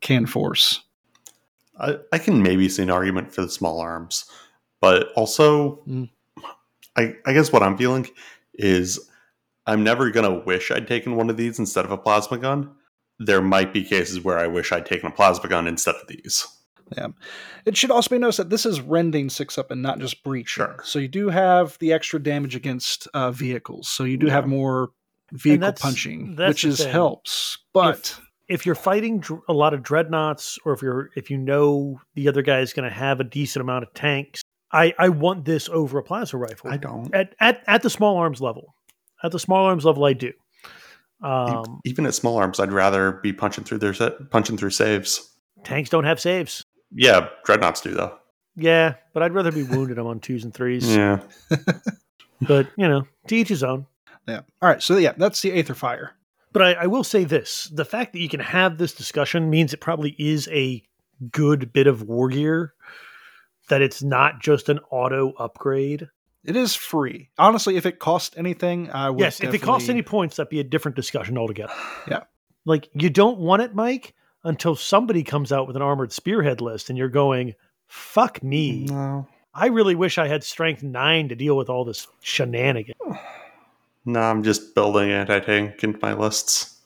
Can 0.00 0.26
force. 0.26 0.82
I, 1.78 1.98
I 2.12 2.18
can 2.18 2.42
maybe 2.42 2.68
see 2.68 2.82
an 2.82 2.90
argument 2.90 3.32
for 3.34 3.42
the 3.42 3.48
small 3.50 3.80
arms, 3.80 4.24
but 4.80 5.08
also, 5.14 5.82
Mm. 5.86 6.10
I, 6.96 7.14
I 7.26 7.32
guess 7.34 7.52
what 7.52 7.62
I'm 7.62 7.76
feeling 7.76 8.08
is 8.54 9.10
I'm 9.66 9.84
never 9.84 10.10
going 10.10 10.30
to 10.30 10.44
wish 10.46 10.70
I'd 10.70 10.88
taken 10.88 11.16
one 11.16 11.28
of 11.28 11.36
these 11.36 11.58
instead 11.58 11.84
of 11.84 11.90
a 11.90 11.98
plasma 11.98 12.38
gun. 12.38 12.70
There 13.18 13.42
might 13.42 13.72
be 13.72 13.84
cases 13.84 14.22
where 14.22 14.38
I 14.38 14.46
wish 14.46 14.72
I'd 14.72 14.86
taken 14.86 15.08
a 15.08 15.12
plasma 15.12 15.48
gun 15.48 15.66
instead 15.66 15.94
of 15.96 16.06
these. 16.08 16.46
It 17.64 17.76
should 17.76 17.90
also 17.90 18.10
be 18.10 18.18
noticed 18.18 18.38
that 18.38 18.50
this 18.50 18.64
is 18.66 18.80
rending 18.80 19.28
6 19.30 19.58
up 19.58 19.70
and 19.70 19.82
not 19.82 19.98
just 19.98 20.22
breach. 20.22 20.48
Sure. 20.50 20.80
So 20.84 20.98
you 20.98 21.08
do 21.08 21.28
have 21.30 21.76
the 21.78 21.92
extra 21.92 22.22
damage 22.22 22.54
against 22.54 23.08
uh, 23.14 23.30
vehicles. 23.32 23.88
So 23.88 24.04
you 24.04 24.16
do 24.16 24.26
have 24.28 24.46
more 24.46 24.90
vehicle 25.32 25.60
that's- 25.66 25.82
punching, 25.82 26.36
that's 26.36 26.48
which 26.48 26.64
is 26.64 26.78
thing. 26.78 26.90
helps. 26.92 27.58
But 27.72 28.18
if 28.48 28.64
you're 28.64 28.76
fighting 28.76 29.18
dr- 29.18 29.40
a 29.48 29.52
lot 29.52 29.74
of 29.74 29.82
dreadnoughts 29.82 30.58
or 30.64 30.72
if 30.72 30.80
you're 30.82 31.10
if 31.16 31.30
you 31.30 31.36
know 31.38 32.00
the 32.14 32.28
other 32.28 32.42
guy 32.42 32.60
is 32.60 32.72
going 32.72 32.88
to 32.88 32.94
have 32.94 33.18
a 33.18 33.24
decent 33.24 33.60
amount 33.60 33.82
of 33.82 33.92
tanks 33.92 34.40
i 34.70 34.94
i 35.00 35.08
want 35.08 35.44
this 35.44 35.68
over 35.68 35.98
a 35.98 36.02
plasma 36.04 36.38
rifle 36.38 36.70
I 36.70 36.76
don't. 36.76 37.12
at, 37.12 37.34
at 37.40 37.64
at 37.66 37.82
the 37.82 37.90
small 37.90 38.16
arms 38.18 38.40
level 38.40 38.76
at 39.24 39.32
the 39.32 39.40
small 39.40 39.64
arms 39.66 39.84
level 39.84 40.04
i 40.04 40.12
do 40.12 40.32
um 41.24 41.80
Even 41.84 42.06
at 42.06 42.14
small 42.14 42.36
arms, 42.36 42.60
I'd 42.60 42.70
rather 42.72 43.12
be 43.12 43.32
punching 43.32 43.64
through 43.64 43.78
their 43.78 43.94
sa- 43.94 44.10
punching 44.30 44.58
through 44.58 44.70
saves. 44.70 45.28
tanks 45.64 45.90
don't 45.90 46.04
have 46.04 46.20
saves 46.20 46.64
Yeah, 46.94 47.28
dreadnoughts 47.44 47.80
do 47.80 47.92
though. 47.92 48.16
yeah 48.56 48.94
but 49.12 49.22
i'd 49.22 49.34
rather 49.34 49.52
be 49.52 49.62
wounded 49.64 49.98
i'm 49.98 50.06
on 50.06 50.20
twos 50.20 50.44
and 50.44 50.54
threes 50.54 50.86
Yeah, 50.96 51.20
but 52.40 52.68
you 52.76 52.88
know 52.88 53.06
to 53.28 53.36
each 53.36 53.48
his 53.48 53.62
own 53.62 53.86
yeah. 54.28 54.40
All 54.60 54.68
right. 54.68 54.82
So 54.82 54.96
yeah, 54.96 55.12
that's 55.16 55.40
the 55.40 55.52
Aether 55.52 55.74
Fire. 55.74 56.10
but 56.52 56.60
I, 56.60 56.72
I 56.72 56.86
will 56.88 57.04
say 57.04 57.22
this 57.22 57.70
the 57.72 57.84
fact 57.84 58.12
that 58.12 58.18
you 58.18 58.28
can 58.28 58.40
have 58.40 58.76
this 58.76 58.92
discussion 58.92 59.50
means 59.50 59.72
it 59.72 59.80
probably 59.80 60.16
is 60.18 60.48
a 60.48 60.82
good 61.30 61.72
bit 61.72 61.86
of 61.86 62.02
war 62.02 62.28
gear 62.28 62.74
that 63.68 63.82
it's 63.82 64.02
not 64.02 64.40
just 64.42 64.68
an 64.68 64.80
auto 64.90 65.32
upgrade 65.38 66.08
It 66.44 66.56
is 66.56 66.74
free. 66.74 67.30
Honestly, 67.38 67.76
if 67.76 67.86
it 67.86 68.00
cost 68.00 68.34
anything, 68.36 68.90
I 68.90 69.10
would. 69.10 69.20
yes, 69.20 69.40
if 69.40 69.54
it 69.54 69.62
costs 69.62 69.88
any 69.88 70.02
points, 70.02 70.36
that'd 70.36 70.50
be 70.50 70.58
a 70.60 70.64
different 70.64 70.96
discussion 70.96 71.38
altogether. 71.38 71.72
Yeah. 72.08 72.24
Like 72.64 72.88
you 72.94 73.10
don't 73.10 73.38
want 73.38 73.62
it, 73.62 73.74
Mike, 73.76 74.12
until 74.46 74.76
somebody 74.76 75.22
comes 75.22 75.52
out 75.52 75.66
with 75.66 75.76
an 75.76 75.82
armored 75.82 76.12
spearhead 76.12 76.60
list 76.60 76.88
and 76.88 76.96
you're 76.96 77.08
going, 77.08 77.54
fuck 77.86 78.42
me. 78.42 78.84
no, 78.84 79.26
I 79.52 79.66
really 79.66 79.94
wish 79.94 80.18
I 80.18 80.28
had 80.28 80.44
strength 80.44 80.82
nine 80.82 81.28
to 81.28 81.34
deal 81.34 81.56
with 81.56 81.68
all 81.68 81.84
this 81.84 82.06
shenanigan. 82.20 82.94
no, 84.04 84.20
I'm 84.20 84.42
just 84.42 84.74
building 84.74 85.10
anti 85.10 85.40
tank 85.40 85.82
into 85.82 85.98
my 86.00 86.14
lists 86.14 86.78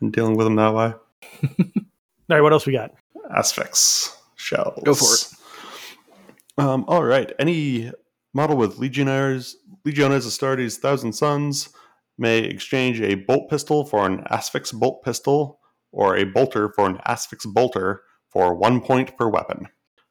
and 0.00 0.12
dealing 0.12 0.36
with 0.36 0.46
them 0.46 0.56
that 0.56 0.74
way. 0.74 0.94
All 2.30 2.36
right, 2.36 2.42
what 2.42 2.52
else 2.52 2.64
we 2.64 2.72
got? 2.72 2.92
Asphyx 3.36 4.16
shells. 4.36 4.80
Go 4.84 4.94
for 4.94 5.14
it. 5.14 6.64
Um, 6.64 6.84
all 6.86 7.02
right. 7.02 7.32
Any 7.40 7.90
model 8.34 8.56
with 8.56 8.78
Legionnaires, 8.78 9.56
Legiones 9.84 10.26
Astartes 10.26 10.76
Thousand 10.76 11.12
Sons 11.12 11.70
may 12.18 12.38
exchange 12.38 13.00
a 13.00 13.14
bolt 13.16 13.50
pistol 13.50 13.84
for 13.84 14.06
an 14.06 14.22
Asphyx 14.30 14.72
bolt 14.72 15.02
pistol 15.02 15.59
or 15.92 16.16
a 16.16 16.24
bolter 16.24 16.68
for 16.68 16.86
an 16.86 16.98
Asphyx 17.06 17.46
bolter 17.46 18.02
for 18.28 18.54
one 18.54 18.80
point 18.80 19.16
per 19.16 19.28
weapon. 19.28 19.68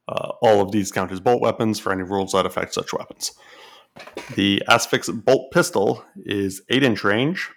Uh, 0.07 0.31
all 0.41 0.61
of 0.61 0.71
these 0.71 0.91
count 0.91 1.11
as 1.11 1.19
bolt 1.19 1.41
weapons 1.41 1.79
for 1.79 1.91
any 1.91 2.03
rules 2.03 2.31
that 2.31 2.45
affect 2.45 2.73
such 2.73 2.93
weapons. 2.93 3.31
The 4.35 4.63
Asphyx 4.67 5.23
bolt 5.23 5.51
pistol 5.51 6.03
is 6.15 6.61
8 6.69 6.83
inch 6.83 7.03
range, 7.03 7.49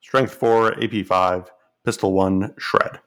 strength 0.00 0.34
4, 0.34 0.82
AP 0.82 1.06
5, 1.06 1.50
pistol 1.84 2.12
1, 2.12 2.54
shred. 2.58 3.00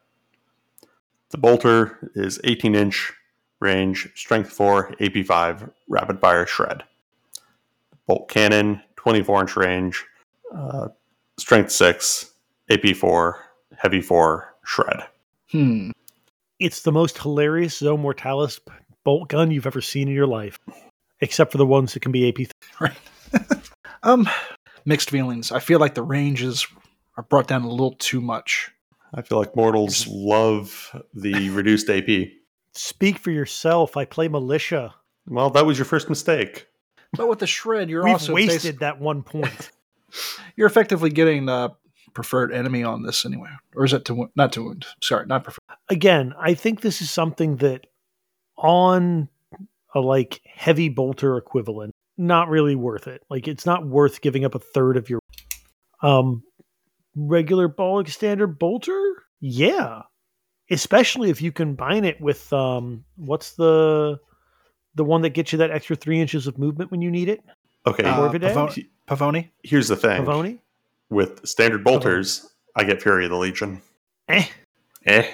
The 1.30 1.38
bolter 1.38 2.12
is 2.16 2.40
18 2.44 2.76
inch 2.76 3.14
range, 3.60 4.10
strength 4.16 4.50
4, 4.52 4.96
AP 5.02 5.26
5, 5.26 5.70
rapid 5.88 6.20
fire 6.20 6.46
shred. 6.46 6.84
Bolt 8.08 8.30
cannon, 8.30 8.82
24 8.96 9.42
inch 9.42 9.56
range, 9.56 10.06
uh, 10.56 10.88
strength 11.38 11.72
6, 11.72 12.32
AP 12.70 12.96
4, 12.96 13.40
heavy 13.78 14.02
4, 14.02 14.56
shred. 14.68 15.04
Hmm. 15.52 15.92
It's 16.60 16.82
the 16.82 16.92
most 16.92 17.18
hilarious 17.18 17.78
Zone 17.78 18.02
Mortalis 18.02 18.60
bolt 19.04 19.30
gun 19.30 19.50
you've 19.52 19.66
ever 19.68 19.82
seen 19.82 20.08
in 20.08 20.14
your 20.14 20.28
life, 20.28 20.58
except 21.22 21.52
for 21.52 21.58
the 21.58 21.66
ones 21.66 21.94
that 21.94 22.02
can 22.02 22.12
be 22.12 22.28
AP. 22.30 22.48
Right. 22.80 22.94
Um, 24.04 24.30
mixed 24.86 25.10
feelings. 25.10 25.52
I 25.52 25.60
feel 25.60 25.80
like 25.80 25.96
the 25.96 26.04
ranges 26.04 26.68
are 27.18 27.24
brought 27.24 27.48
down 27.48 27.64
a 27.64 27.70
little 27.70 27.94
too 27.94 28.22
much. 28.22 28.72
I 29.14 29.22
feel 29.24 29.40
like 29.40 29.56
mortals 29.56 30.06
love 30.08 30.96
the 31.14 31.50
reduced 31.52 31.90
AP. 31.90 32.30
Speak 32.74 33.18
for 33.18 33.32
yourself. 33.32 33.98
I 33.98 34.06
play 34.06 34.28
militia. 34.28 34.94
Well, 35.28 35.50
that 35.52 35.66
was 35.66 35.78
your 35.78 35.86
first 35.86 36.10
mistake. 36.10 36.68
But 37.14 37.28
with 37.28 37.40
the 37.40 37.48
shred, 37.48 37.90
you're 37.90 38.04
We've 38.04 38.14
also 38.14 38.34
wasted 38.34 38.76
basi- 38.76 38.80
that 38.80 39.00
one 39.00 39.24
point. 39.24 39.72
you're 40.56 40.68
effectively 40.68 41.10
getting 41.10 41.46
the 41.48 41.72
preferred 42.18 42.52
enemy 42.52 42.82
on 42.84 43.04
this 43.04 43.26
anyway, 43.28 43.50
or 43.76 43.86
is 43.86 43.94
it 43.94 44.04
to 44.06 44.28
not 44.36 44.52
to 44.54 44.64
wound? 44.64 44.88
Sorry, 45.04 45.28
not 45.28 45.44
preferred. 45.44 45.62
again, 45.88 46.34
I 46.40 46.56
think 46.56 46.82
this 46.82 47.00
is 47.00 47.12
something 47.12 47.58
that 47.58 47.86
on 48.58 49.30
a 49.94 50.00
like 50.00 50.42
heavy 50.46 50.90
bolter 50.90 51.38
equivalent, 51.38 51.94
not 52.18 52.50
really 52.50 52.76
worth 52.76 53.08
it. 53.08 53.22
Like 53.30 53.48
it's 53.48 53.68
not 53.68 53.86
worth 53.86 54.22
giving 54.22 54.44
up 54.46 54.56
a 54.56 54.60
third 54.60 54.98
of 54.98 55.12
your 55.12 55.20
um 56.02 56.42
regular 57.16 57.68
ball 57.68 58.04
extender 58.04 58.48
bolter. 58.58 59.00
Yeah. 59.40 60.02
Especially 60.72 61.30
if 61.30 61.40
you 61.42 61.52
combine 61.52 62.04
it 62.04 62.20
with 62.20 62.52
um 62.52 63.06
what's 63.16 63.52
the 63.54 64.18
the 64.96 65.04
one 65.04 65.22
that 65.22 65.30
gets 65.36 65.52
you 65.52 65.60
that 65.60 65.70
extra 65.70 65.96
three 65.96 66.20
inches 66.20 66.48
of 66.48 66.58
movement 66.58 66.90
when 66.90 67.02
you 67.04 67.12
need 67.12 67.30
it? 67.30 67.42
Okay, 67.86 68.04
Uh, 68.04 68.18
Corvidae? 68.18 68.54
Pavo- 68.54 68.74
Pavoni. 69.08 69.50
here's 69.64 69.88
the 69.88 69.96
thing. 69.96 70.26
Pavoni? 70.26 70.60
With 71.10 71.46
standard 71.48 71.84
bolters, 71.84 72.48
I 72.76 72.84
get 72.84 73.02
Fury 73.02 73.26
of 73.26 73.32
the 73.32 73.38
Legion. 73.38 73.82
Eh. 74.28 74.46
Eh. 75.06 75.28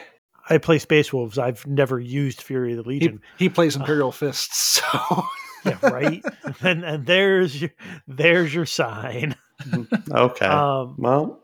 I 0.49 0.57
play 0.59 0.77
Space 0.77 1.11
Wolves. 1.11 1.37
I've 1.39 1.65
never 1.65 1.99
used 1.99 2.41
Fury 2.41 2.73
of 2.77 2.83
the 2.83 2.89
Legion. 2.89 3.21
he 3.39 3.49
plays 3.49 3.75
Imperial 3.75 4.11
Fists, 4.11 4.57
so 4.91 5.23
yeah, 5.65 5.79
right. 5.81 6.23
and 6.61 6.83
and 6.83 7.05
there's 7.05 7.59
your 7.61 7.71
there's 8.07 8.53
your 8.53 8.65
sign. 8.65 9.35
Okay. 10.11 10.45
Um, 10.45 10.95
well, 10.97 11.39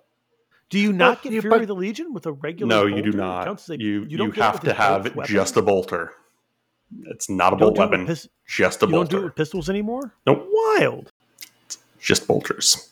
Do 0.70 0.78
you 0.78 0.92
not 0.92 1.24
But- 1.24 1.32
get 1.32 1.42
Fury 1.42 1.50
but- 1.50 1.62
of 1.62 1.68
the 1.68 1.76
Legion 1.76 2.14
with 2.14 2.26
a 2.26 2.34
regular? 2.34 2.70
no, 2.70 2.86
you 2.86 3.02
do 3.02 3.12
not. 3.14 3.46
counts 3.46 3.64
as 3.70 3.78
a- 3.78 3.82
you 3.82 4.06
you, 4.10 4.18
don't 4.18 4.34
get 4.36 4.38
it 4.40 4.44
have 4.44 4.60
to 4.62 4.74
have 4.74 5.26
just 5.26 5.56
a 5.58 5.62
bolter. 5.62 6.12
It's 7.06 7.30
not 7.30 7.54
a 7.54 7.56
You 7.56 7.60
bolt 7.62 7.76
do 7.76 7.82
it 7.82 7.86
with 7.86 7.92
weapon, 7.92 8.06
pis- 8.08 8.28
just 8.46 8.84
a 8.84 8.88
you 8.88 8.92
don't 8.92 9.10
do 9.10 9.18
it 9.20 9.24
with 9.26 9.36
pistols 9.36 9.70
anymore. 9.70 10.14
Nope. 10.28 10.46
Wild. 10.52 11.12
just 12.00 12.28
bolters. 12.28 12.90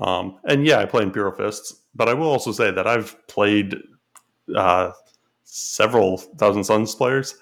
Um, 0.00 0.38
and 0.44 0.66
yeah, 0.66 0.78
I 0.78 0.86
play 0.86 1.02
in 1.02 1.08
Imperial 1.08 1.32
Fists, 1.32 1.74
but 1.94 2.08
I 2.08 2.14
will 2.14 2.28
also 2.28 2.52
say 2.52 2.70
that 2.70 2.86
I've 2.86 3.14
played 3.28 3.76
uh, 4.56 4.92
several 5.44 6.16
Thousand 6.16 6.64
Sons 6.64 6.94
players. 6.94 7.36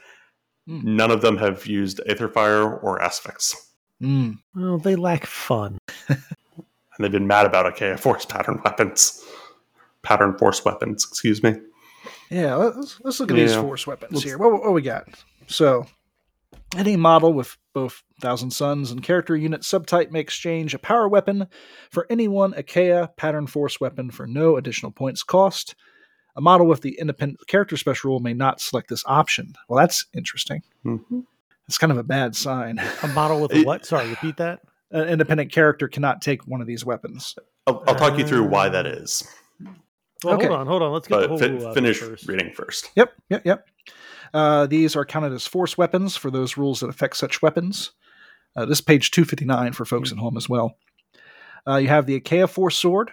Hmm. 0.66 0.96
None 0.96 1.10
of 1.10 1.20
them 1.22 1.36
have 1.38 1.66
used 1.66 2.00
Aetherfire 2.08 2.82
or 2.82 2.98
Asphyx, 3.00 3.54
Mm. 4.02 4.38
Well, 4.54 4.78
they 4.78 4.94
lack 4.94 5.26
fun. 5.26 5.78
and 6.08 6.18
they've 7.00 7.10
been 7.10 7.26
mad 7.26 7.46
about 7.46 7.74
Achaea 7.74 7.98
Force 7.98 8.24
pattern 8.24 8.60
weapons, 8.64 9.24
pattern 10.02 10.38
force 10.38 10.64
weapons. 10.64 11.04
Excuse 11.08 11.42
me. 11.42 11.56
yeah. 12.30 12.54
Let's, 12.54 13.00
let's 13.02 13.18
look 13.18 13.30
at 13.32 13.36
these 13.36 13.56
force 13.56 13.86
weapons 13.88 14.12
Let's- 14.12 14.24
here. 14.24 14.38
What, 14.38 14.52
what 14.52 14.72
we 14.72 14.82
got? 14.82 15.08
So 15.48 15.86
Any 16.76 16.96
model 16.96 17.32
with 17.32 17.56
both 17.74 18.02
Thousand 18.20 18.50
Sons 18.50 18.90
and 18.90 19.02
character 19.02 19.36
unit 19.36 19.62
subtype 19.62 20.10
may 20.10 20.20
exchange 20.20 20.74
a 20.74 20.78
power 20.78 21.08
weapon 21.08 21.46
for 21.90 22.06
any 22.10 22.28
one 22.28 22.52
Achaea 22.52 23.16
pattern 23.16 23.46
force 23.46 23.80
weapon 23.80 24.10
for 24.10 24.26
no 24.26 24.56
additional 24.56 24.92
points 24.92 25.22
cost. 25.22 25.74
A 26.36 26.40
model 26.40 26.66
with 26.66 26.82
the 26.82 26.98
independent 27.00 27.40
character 27.48 27.76
special 27.76 28.10
rule 28.10 28.20
may 28.20 28.34
not 28.34 28.60
select 28.60 28.88
this 28.88 29.02
option. 29.06 29.54
Well, 29.68 29.78
that's 29.78 30.06
interesting. 30.14 30.62
Mhm. 30.84 31.24
It's 31.66 31.78
kind 31.78 31.90
of 31.92 31.98
a 31.98 32.02
bad 32.04 32.36
sign. 32.36 32.78
A 33.02 33.08
model 33.08 33.40
with 33.40 33.54
a 33.54 33.62
what? 33.64 33.84
Sorry, 33.84 34.08
repeat 34.08 34.36
that. 34.36 34.60
An 34.90 35.08
independent 35.08 35.52
character 35.52 35.88
cannot 35.88 36.22
take 36.22 36.46
one 36.46 36.60
of 36.60 36.66
these 36.66 36.84
weapons. 36.84 37.34
I'll, 37.66 37.82
I'll 37.86 37.94
talk 37.94 38.18
you 38.18 38.26
through 38.26 38.44
why 38.44 38.68
that 38.70 38.86
is, 38.86 39.22
Well, 40.24 40.34
Okay. 40.34 40.46
hold 40.46 40.60
on, 40.60 40.66
hold 40.66 40.82
on. 40.82 40.92
Let's 40.92 41.08
get 41.08 41.20
the 41.20 41.28
whole 41.28 41.38
fi- 41.38 41.74
finish 41.74 41.98
first. 41.98 42.26
reading 42.28 42.52
first. 42.54 42.90
Yep, 42.94 43.12
yep, 43.28 43.42
yep. 43.44 43.66
Uh, 44.34 44.66
these 44.66 44.96
are 44.96 45.04
counted 45.04 45.32
as 45.32 45.46
force 45.46 45.78
weapons 45.78 46.16
for 46.16 46.30
those 46.30 46.56
rules 46.56 46.80
that 46.80 46.90
affect 46.90 47.16
such 47.16 47.42
weapons. 47.42 47.92
Uh, 48.56 48.64
this 48.64 48.80
page 48.80 49.10
259 49.10 49.72
for 49.72 49.84
folks 49.84 50.12
at 50.12 50.18
home 50.18 50.36
as 50.36 50.48
well. 50.48 50.76
Uh, 51.66 51.76
you 51.76 51.88
have 51.88 52.06
the 52.06 52.14
Achaean 52.14 52.46
Force 52.46 52.76
Sword, 52.76 53.10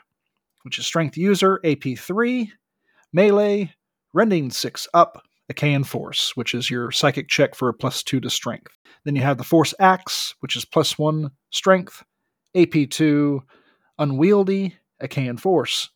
which 0.63 0.79
is 0.79 0.85
Strength 0.85 1.17
User, 1.17 1.59
AP3, 1.63 2.49
Melee, 3.13 3.73
Rending 4.13 4.49
6 4.49 4.87
up, 4.93 5.23
Achaean 5.49 5.83
Force, 5.83 6.35
which 6.35 6.53
is 6.53 6.69
your 6.69 6.91
psychic 6.91 7.27
check 7.27 7.53
for 7.53 7.69
a 7.69 7.73
plus 7.73 8.01
2 8.01 8.19
to 8.21 8.29
Strength. 8.29 8.77
Then 9.03 9.15
you 9.15 9.21
have 9.21 9.37
the 9.37 9.43
Force 9.43 9.73
Axe, 9.79 10.35
which 10.39 10.55
is 10.55 10.65
plus 10.65 10.97
1 10.97 11.29
Strength, 11.51 12.03
AP2, 12.55 13.41
Unwieldy, 13.99 14.77
Achaean 14.99 15.37
Force 15.37 15.89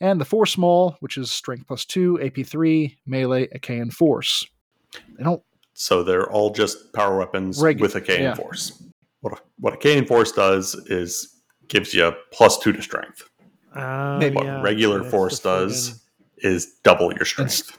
and 0.00 0.20
the 0.20 0.24
Force 0.24 0.56
maul, 0.58 0.96
which 1.00 1.16
is 1.16 1.30
Strength 1.30 1.66
plus 1.66 1.84
2, 1.84 2.18
AP3, 2.22 2.96
Melee, 3.06 3.48
Achaean 3.52 3.90
Force. 3.90 4.46
They 5.16 5.24
don't. 5.24 5.42
So 5.74 6.02
they're 6.02 6.30
all 6.30 6.50
just 6.50 6.92
power 6.92 7.18
weapons 7.18 7.60
Regu- 7.60 7.80
with 7.80 7.94
a 7.94 7.98
Achaean 7.98 8.22
yeah. 8.22 8.34
force. 8.34 8.82
What 9.20 9.34
a, 9.34 9.42
what 9.58 9.74
a 9.74 9.76
Achaean 9.76 10.06
force 10.06 10.32
does 10.32 10.74
is 10.86 11.40
gives 11.68 11.92
you 11.92 12.06
a 12.06 12.12
plus 12.32 12.58
two 12.58 12.72
to 12.72 12.80
strength. 12.80 13.28
Ah, 13.74 14.16
Maybe. 14.18 14.36
What 14.36 14.46
yeah, 14.46 14.62
regular 14.62 15.02
force 15.04 15.38
does 15.40 15.90
friggin- 16.40 16.52
is 16.54 16.74
double 16.82 17.12
your 17.12 17.24
strength. 17.26 17.76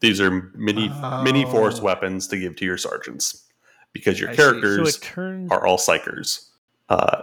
These 0.00 0.20
are 0.20 0.50
mini 0.56 0.90
mini 1.22 1.44
force 1.44 1.78
Oh. 1.80 1.84
weapons 1.84 2.26
to 2.28 2.38
give 2.38 2.56
to 2.56 2.64
your 2.64 2.78
sergeants 2.78 3.44
because 3.92 4.18
your 4.18 4.30
I 4.30 4.32
see. 4.32 4.36
So 4.36 4.50
characters 4.50 4.98
turns. 4.98 5.50
are 5.52 5.64
all 5.66 5.78
psykers, 5.78 6.48
uh, 6.88 7.22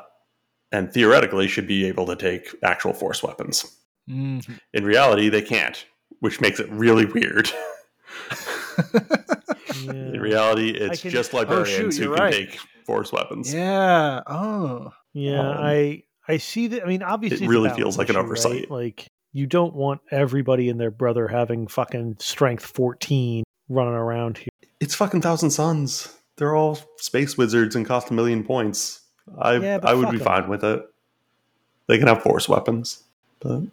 and 0.72 0.91
theoretically 0.93 1.47
should 1.49 1.68
be 1.68 1.86
able 1.86 2.05
to 2.07 2.16
take 2.16 2.47
actual 2.64 2.93
force 2.93 3.22
weapons. 3.24 3.78
Mm. 4.12 4.59
In 4.74 4.84
reality, 4.86 5.30
they 5.30 5.41
can't, 5.41 5.86
which 6.20 6.41
makes 6.41 6.59
it 6.59 6.70
really 6.70 7.05
weird. 7.05 7.49
yeah. 8.93 9.91
In 9.91 10.20
reality, 10.22 10.72
it's 10.72 11.01
can- 11.01 11.12
just 11.12 11.34
Oh, 11.34 11.38
librarians 11.38 11.95
shoot, 11.95 12.03
who 12.03 12.14
can 12.16 12.24
right. 12.24 12.34
take 12.34 12.59
force 12.86 13.12
weapons. 13.12 13.53
yeah. 13.53 14.22
Oh. 14.28 14.91
Yeah, 15.14 15.39
Um, 15.49 15.57
I 15.59 16.03
I 16.28 16.38
see 16.38 16.68
that. 16.68 16.84
I 16.84 16.88
mean, 16.88 17.03
obviously, 17.03 17.45
it 17.45 17.49
really 17.49 17.70
feels 17.72 17.97
like 17.97 18.09
an 18.09 18.16
oversight. 18.16 18.51
right? 18.70 18.72
Like 18.72 19.07
you 19.34 19.45
don't 19.47 19.74
want 19.76 20.01
everybody 20.12 20.70
and 20.70 20.80
their 20.80 20.91
brother 20.91 21.28
having 21.28 21.68
fucking 21.68 22.18
strength 22.20 22.66
fourteen 22.66 23.43
running 23.70 23.93
around 23.93 24.38
here. 24.38 24.47
It's 24.80 24.95
fucking 24.95 25.22
Thousand 25.22 25.51
Sons. 25.51 26.18
They're 26.38 26.55
all 26.55 26.80
space 26.97 27.38
wizards 27.38 27.76
and 27.76 27.86
cost 27.86 28.09
a 28.09 28.14
million 28.14 28.43
points. 28.43 29.01
I 29.38 29.57
Yeah, 29.57 29.80
I 29.84 29.93
would 29.93 30.07
be 30.12 30.18
be 30.18 30.22
'em. 30.22 30.26
fine 30.26 30.49
with 30.49 30.64
it. 30.64 30.82
They 31.88 31.97
can 31.97 32.07
have 32.07 32.24
force 32.24 32.47
weapons, 32.47 33.03
but 33.41 33.64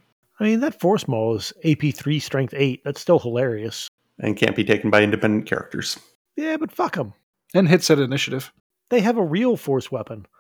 I 0.41 0.45
mean, 0.45 0.61
that 0.61 0.79
force 0.81 1.09
maul 1.09 1.35
is 1.37 1.53
AP 1.65 1.93
three 1.95 2.19
strength 2.21 2.55
eight. 2.57 2.83
That's 2.85 3.01
still 3.01 3.19
hilarious. 3.19 3.89
and 4.21 4.37
can't 4.37 4.55
be 4.57 4.65
taken 4.65 4.91
by 4.91 5.03
independent 5.03 5.47
characters. 5.47 5.99
Yeah, 6.37 6.57
but 6.57 6.71
fuck 6.73 6.95
them. 6.97 7.13
And 7.55 7.69
hits 7.69 7.91
at 7.91 7.99
initiative. 7.99 8.53
They 8.91 9.01
have 9.01 9.17
a 9.17 9.23
real 9.25 9.57
force 9.57 9.91
weapon. 9.91 10.27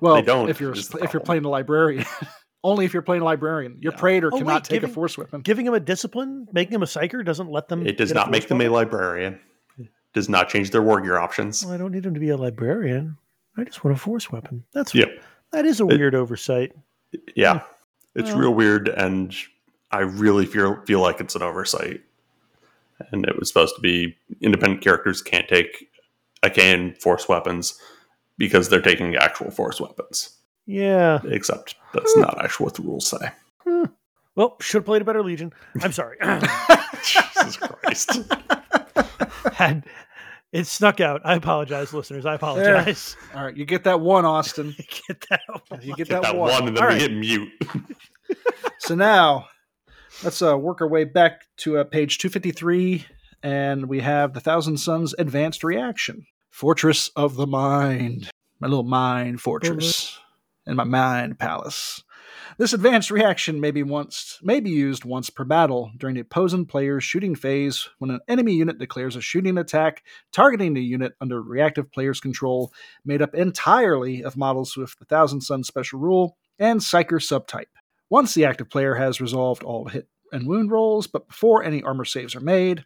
Well, 0.00 0.14
They 0.16 0.22
don't, 0.22 0.48
if 0.48 0.60
you're 0.60 0.72
if 0.74 1.12
you're 1.12 1.20
playing 1.20 1.44
a 1.44 1.48
librarian. 1.50 2.04
Only 2.64 2.86
if 2.86 2.94
you're 2.94 3.02
playing 3.02 3.20
a 3.20 3.26
librarian. 3.26 3.76
Your 3.80 3.92
Yeah. 3.92 3.98
praetor 3.98 4.30
Oh, 4.32 4.38
cannot 4.38 4.54
wait, 4.54 4.64
take 4.64 4.82
a 4.82 4.88
force 4.88 5.18
weapon. 5.18 5.42
Giving 5.42 5.66
him 5.66 5.74
a 5.74 5.80
discipline, 5.80 6.46
making 6.52 6.72
him 6.74 6.82
a 6.82 6.86
psyker, 6.86 7.22
doesn't 7.24 7.50
let 7.50 7.68
them. 7.68 7.86
It 7.86 7.98
does 7.98 8.08
get 8.10 8.16
a 8.16 8.20
not 8.20 8.30
make 8.30 8.44
force 8.44 8.48
them 8.48 8.60
a 8.62 8.70
weapon? 8.70 8.72
librarian. 8.72 9.40
Does 10.14 10.30
not 10.30 10.48
change 10.48 10.70
their 10.70 10.80
war 10.82 11.00
gear 11.02 11.18
options. 11.18 11.62
Well, 11.64 11.74
I 11.74 11.76
don't 11.76 11.92
need 11.92 12.06
him 12.06 12.14
to 12.14 12.20
be 12.20 12.30
a 12.30 12.36
librarian. 12.38 13.18
I 13.58 13.64
just 13.64 13.84
want 13.84 13.96
a 13.96 14.00
force 14.00 14.32
weapon. 14.32 14.64
That's 14.72 14.94
Yeah. 14.94 15.06
That 15.52 15.66
is 15.66 15.80
a 15.80 15.84
It- 15.86 15.98
weird 15.98 16.14
oversight. 16.14 16.72
Yeah, 17.36 17.58
hmm. 17.58 17.73
It's 18.14 18.30
Well- 18.30 18.38
real 18.38 18.54
weird, 18.54 18.88
and 18.88 19.34
I 19.90 20.00
really 20.00 20.46
feel 20.46 20.80
feel 20.86 21.00
like 21.00 21.20
it's 21.20 21.34
an 21.34 21.42
oversight. 21.42 22.02
And 23.10 23.26
it 23.26 23.38
was 23.38 23.48
supposed 23.48 23.74
to 23.74 23.80
be 23.80 24.16
independent 24.40 24.80
characters 24.82 25.20
can't 25.20 25.48
take 25.48 25.88
Achaean 26.42 26.94
force 26.94 27.28
weapons 27.28 27.78
because 28.38 28.68
they're 28.68 28.80
taking 28.80 29.16
actual 29.16 29.50
force 29.50 29.80
weapons. 29.80 30.36
Yeah. 30.66 31.20
Except 31.24 31.74
that's 31.92 32.16
not 32.16 32.42
actually 32.42 32.64
what 32.64 32.74
the 32.74 32.82
rules 32.82 33.06
say. 33.08 33.30
Hmm. 33.64 33.84
Well, 34.36 34.56
should 34.60 34.78
have 34.78 34.86
played 34.86 35.02
a 35.02 35.04
better 35.04 35.22
Legion. 35.22 35.52
I'm 35.82 35.92
sorry. 35.92 36.16
Jesus 37.02 37.56
Christ! 37.56 38.18
Had 39.54 39.84
it 40.54 40.66
snuck 40.66 41.00
out. 41.00 41.20
I 41.24 41.34
apologize, 41.34 41.92
listeners. 41.92 42.24
I 42.24 42.34
apologize. 42.34 43.16
All 43.34 43.44
right, 43.44 43.56
you 43.56 43.64
get 43.66 43.84
that 43.84 44.00
one, 44.00 44.24
Austin. 44.24 44.74
You 44.78 44.84
get 45.08 45.26
that. 45.28 45.40
one. 45.68 45.80
You 45.82 45.88
get 45.96 45.96
Get 45.96 46.08
that, 46.08 46.22
that 46.22 46.36
one. 46.36 46.50
one, 46.50 46.68
and 46.68 46.76
then 46.76 46.82
All 46.82 46.88
we 46.88 46.94
right. 46.94 47.02
hit 47.02 47.12
mute. 47.12 47.50
So 48.78 48.94
now 48.94 49.46
let's 50.22 50.42
uh, 50.42 50.56
work 50.58 50.80
our 50.82 50.88
way 50.88 51.04
back 51.04 51.42
to 51.58 51.78
uh, 51.78 51.84
page 51.84 52.18
253, 52.18 53.06
and 53.42 53.86
we 53.88 54.00
have 54.00 54.34
the 54.34 54.40
Thousand 54.40 54.76
Sons 54.78 55.14
advanced 55.18 55.64
reaction 55.64 56.26
Fortress 56.50 57.08
of 57.16 57.36
the 57.36 57.46
Mind. 57.46 58.28
My 58.60 58.68
little 58.68 58.84
mind 58.84 59.40
fortress 59.40 60.18
and 60.66 60.76
my 60.76 60.84
mind 60.84 61.38
palace. 61.38 62.02
This 62.56 62.72
advanced 62.72 63.10
reaction 63.10 63.60
may 63.60 63.72
be 63.72 63.82
once 63.82 64.38
may 64.40 64.60
be 64.60 64.70
used 64.70 65.04
once 65.04 65.28
per 65.28 65.42
battle 65.42 65.90
during 65.96 66.14
the 66.14 66.20
opposing 66.20 66.66
player's 66.66 67.02
shooting 67.02 67.34
phase 67.34 67.88
when 67.98 68.12
an 68.12 68.20
enemy 68.28 68.52
unit 68.52 68.78
declares 68.78 69.16
a 69.16 69.20
shooting 69.20 69.58
attack 69.58 70.04
targeting 70.30 70.72
the 70.74 70.82
unit 70.82 71.14
under 71.20 71.42
reactive 71.42 71.90
player's 71.90 72.20
control, 72.20 72.72
made 73.04 73.20
up 73.20 73.34
entirely 73.34 74.22
of 74.22 74.36
models 74.36 74.76
with 74.76 74.96
the 75.00 75.04
Thousand 75.04 75.40
Son 75.40 75.64
special 75.64 75.98
rule 75.98 76.36
and 76.56 76.78
Psyker 76.78 77.20
subtype. 77.20 77.64
Once 78.08 78.34
the 78.34 78.44
active 78.44 78.70
player 78.70 78.94
has 78.94 79.20
resolved 79.20 79.64
all 79.64 79.86
hit 79.86 80.08
and 80.30 80.46
wound 80.46 80.70
rolls, 80.70 81.08
but 81.08 81.26
before 81.26 81.64
any 81.64 81.82
armor 81.82 82.04
saves 82.04 82.36
are 82.36 82.40
made, 82.40 82.84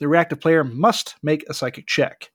the 0.00 0.08
reactive 0.08 0.40
player 0.40 0.64
must 0.64 1.14
make 1.22 1.44
a 1.48 1.54
psychic 1.54 1.86
check. 1.86 2.32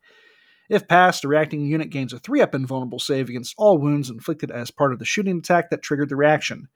If 0.70 0.88
passed, 0.88 1.24
the 1.24 1.28
reacting 1.28 1.65
unit 1.65 1.89
gains 1.89 2.13
a 2.13 2.20
3 2.20 2.41
up 2.41 2.53
invulnerable 2.53 2.99
save 2.99 3.28
against 3.28 3.55
all 3.57 3.78
wounds 3.78 4.09
inflicted 4.09 4.51
as 4.51 4.72
part 4.72 4.93
of 4.93 4.99
the 4.99 5.05
shooting 5.05 5.39
attack 5.39 5.72
that 5.72 5.82
triggered 5.82 6.09
the 6.09 6.15
reaction. 6.15 6.67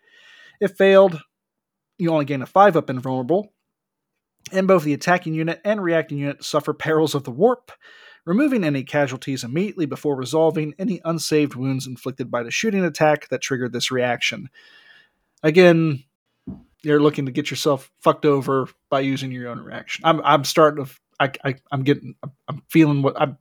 If 0.60 0.76
failed, 0.76 1.22
you 1.98 2.10
only 2.10 2.26
gain 2.26 2.42
a 2.42 2.48
5 2.48 2.76
up 2.76 2.90
invulnerable, 2.90 3.54
and 4.52 4.68
both 4.68 4.84
the 4.84 4.94
attacking 4.94 5.36
unit 5.36 5.62
and 5.64 5.82
reacting 5.82 6.18
unit 6.18 6.44
suffer 6.44 6.74
perils 6.74 7.16
of 7.16 7.24
the 7.24 7.32
warp, 7.32 7.72
removing 8.26 8.64
any 8.64 8.84
casualties 8.84 9.44
immediately 9.44 9.86
before 9.86 10.16
resolving 10.16 10.74
any 10.80 11.00
unsaved 11.06 11.56
wounds 11.56 11.86
inflicted 11.86 12.32
by 12.32 12.42
the 12.42 12.52
shooting 12.52 12.84
attack 12.84 13.28
that 13.30 13.42
triggered 13.42 13.74
this 13.74 13.92
reaction. 13.92 14.50
Again, 15.44 16.04
you're 16.84 17.02
looking 17.02 17.26
to 17.26 17.32
get 17.32 17.50
yourself 17.50 17.92
fucked 18.02 18.26
over 18.26 18.68
by 18.90 19.02
using 19.02 19.32
your 19.32 19.50
own 19.50 19.60
reaction. 19.60 20.04
I'm 20.06 20.22
I'm 20.24 20.44
starting 20.44 20.86
to 20.86 20.92
I, 21.20 21.32
I 21.44 21.56
I'm 21.72 21.84
getting 21.84 22.16
I'm, 22.48 22.62
feeling 22.70 23.02
what 23.02 23.20
I'm 23.20 23.38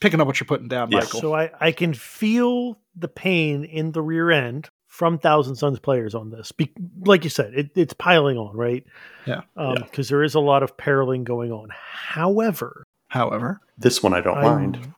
picking 0.00 0.20
up 0.20 0.26
what 0.26 0.38
you're 0.40 0.46
putting 0.46 0.68
down, 0.68 0.90
Yeah. 0.90 0.98
Michael. 1.00 1.20
So 1.20 1.34
I, 1.34 1.50
I 1.60 1.72
can 1.72 1.94
feel 1.94 2.78
the 2.94 3.08
pain 3.08 3.64
in 3.64 3.92
the 3.92 4.02
rear 4.02 4.30
end 4.30 4.68
from 4.86 5.18
Thousand 5.18 5.56
Sons 5.56 5.78
players 5.78 6.14
on 6.14 6.30
this. 6.30 6.52
Be, 6.52 6.72
like 7.04 7.24
you 7.24 7.30
said, 7.30 7.52
it, 7.54 7.70
it's 7.74 7.92
piling 7.94 8.38
on, 8.38 8.56
right? 8.56 8.84
Yeah. 9.26 9.42
Um, 9.56 9.74
yeah. 9.76 9.82
Because 9.84 10.08
there 10.08 10.22
is 10.22 10.34
a 10.34 10.40
lot 10.40 10.62
of 10.62 10.76
periling 10.76 11.24
going 11.24 11.52
on. 11.52 11.68
However, 11.90 12.84
However, 13.08 13.60
This 13.78 14.02
one 14.02 14.14
I 14.14 14.20
don't 14.20 14.38
I, 14.38 14.42
mind. 14.42 14.92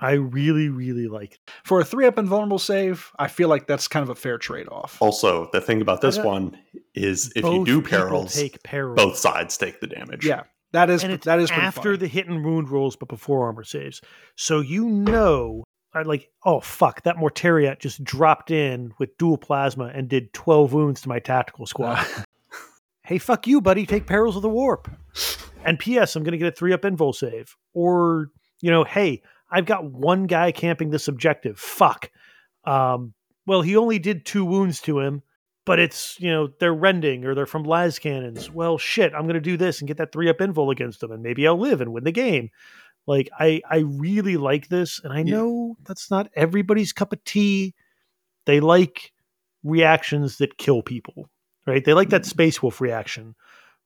I 0.00 0.12
really, 0.12 0.68
really 0.68 1.08
like 1.08 1.32
it. 1.34 1.40
for 1.64 1.80
a 1.80 1.84
three 1.84 2.06
up 2.06 2.18
invulnerable 2.18 2.60
save, 2.60 3.10
I 3.18 3.26
feel 3.26 3.48
like 3.48 3.66
that's 3.66 3.88
kind 3.88 4.04
of 4.04 4.10
a 4.10 4.14
fair 4.14 4.38
trade 4.38 4.68
off. 4.68 4.96
Also, 5.02 5.48
the 5.52 5.60
thing 5.60 5.80
about 5.82 6.00
this 6.02 6.18
uh, 6.18 6.22
one 6.22 6.56
is 6.94 7.32
if 7.34 7.44
you 7.44 7.64
do 7.64 7.82
people 7.82 7.98
perils, 7.98 8.34
take 8.34 8.62
perils. 8.62 8.94
both 8.96 9.16
sides 9.16 9.56
take 9.56 9.80
the 9.80 9.88
damage. 9.88 10.24
Yeah, 10.24 10.44
that 10.72 10.90
is 10.90 11.02
and 11.02 11.20
that 11.22 11.40
is 11.40 11.50
after 11.50 11.96
the 11.96 12.06
hit 12.06 12.28
and 12.28 12.44
wound 12.44 12.68
rolls, 12.68 12.96
but 12.96 13.08
before 13.08 13.46
armor 13.46 13.64
saves. 13.64 14.00
So 14.36 14.60
you 14.60 14.88
know, 14.88 15.64
I 15.94 16.02
like, 16.02 16.30
oh 16.44 16.60
fuck, 16.60 17.02
that 17.04 17.16
Mortariat 17.16 17.78
just 17.78 18.04
dropped 18.04 18.50
in 18.50 18.92
with 18.98 19.16
dual 19.18 19.38
plasma 19.38 19.86
and 19.94 20.08
did 20.08 20.32
twelve 20.32 20.72
wounds 20.72 21.00
to 21.02 21.08
my 21.08 21.18
tactical 21.18 21.66
squad. 21.66 22.06
hey, 23.02 23.18
fuck 23.18 23.46
you, 23.46 23.60
buddy, 23.60 23.86
take 23.86 24.06
perils 24.06 24.36
of 24.36 24.42
the 24.42 24.48
warp. 24.48 24.90
And 25.64 25.78
P.S. 25.78 26.14
I'm 26.14 26.22
going 26.22 26.32
to 26.32 26.38
get 26.38 26.52
a 26.52 26.56
three 26.56 26.72
up 26.72 26.82
invul 26.82 27.14
save. 27.14 27.56
Or 27.74 28.30
you 28.60 28.70
know, 28.70 28.84
hey, 28.84 29.22
I've 29.50 29.66
got 29.66 29.84
one 29.84 30.26
guy 30.26 30.52
camping 30.52 30.90
this 30.90 31.08
objective. 31.08 31.58
Fuck. 31.58 32.10
Um, 32.64 33.14
well, 33.46 33.62
he 33.62 33.76
only 33.76 33.98
did 33.98 34.26
two 34.26 34.44
wounds 34.44 34.80
to 34.82 35.00
him, 35.00 35.22
but 35.68 35.78
it's 35.78 36.18
you 36.18 36.30
know 36.30 36.48
they're 36.58 36.74
rending 36.74 37.26
or 37.26 37.34
they're 37.34 37.44
from 37.46 37.62
las 37.62 37.98
cannons. 37.98 38.50
Well, 38.50 38.78
shit, 38.78 39.12
I'm 39.14 39.24
going 39.24 39.34
to 39.34 39.40
do 39.40 39.58
this 39.58 39.80
and 39.80 39.86
get 39.86 39.98
that 39.98 40.12
three 40.12 40.30
up 40.30 40.38
invul 40.38 40.72
against 40.72 41.00
them, 41.00 41.12
and 41.12 41.22
maybe 41.22 41.46
I'll 41.46 41.58
live 41.58 41.82
and 41.82 41.92
win 41.92 42.04
the 42.04 42.10
game. 42.10 42.48
Like 43.06 43.28
I 43.38 43.60
I 43.70 43.78
really 43.80 44.38
like 44.38 44.68
this, 44.68 44.98
and 45.04 45.12
I 45.12 45.18
Yeah. 45.18 45.36
know 45.36 45.76
that's 45.84 46.10
not 46.10 46.30
everybody's 46.34 46.94
cup 46.94 47.12
of 47.12 47.22
tea. 47.24 47.74
They 48.46 48.60
like 48.60 49.12
reactions 49.62 50.38
that 50.38 50.56
kill 50.56 50.82
people, 50.82 51.28
right? 51.66 51.84
They 51.84 51.92
like 51.92 52.08
that 52.10 52.22
mm-hmm. 52.22 52.30
Space 52.30 52.62
Wolf 52.62 52.80
reaction 52.80 53.34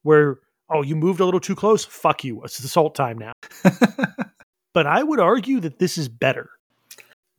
where 0.03 0.39
oh 0.71 0.83
you 0.83 0.95
moved 0.95 1.19
a 1.19 1.25
little 1.25 1.41
too 1.41 1.57
close, 1.57 1.85
fuck 1.85 2.23
you, 2.23 2.43
it's 2.45 2.61
assault 2.61 2.95
time 2.95 3.19
now. 3.19 3.33
but 4.73 4.87
I 4.87 5.03
would 5.03 5.19
argue 5.19 5.59
that 5.61 5.81
this 5.81 5.99
is 5.99 6.09
better. 6.09 6.49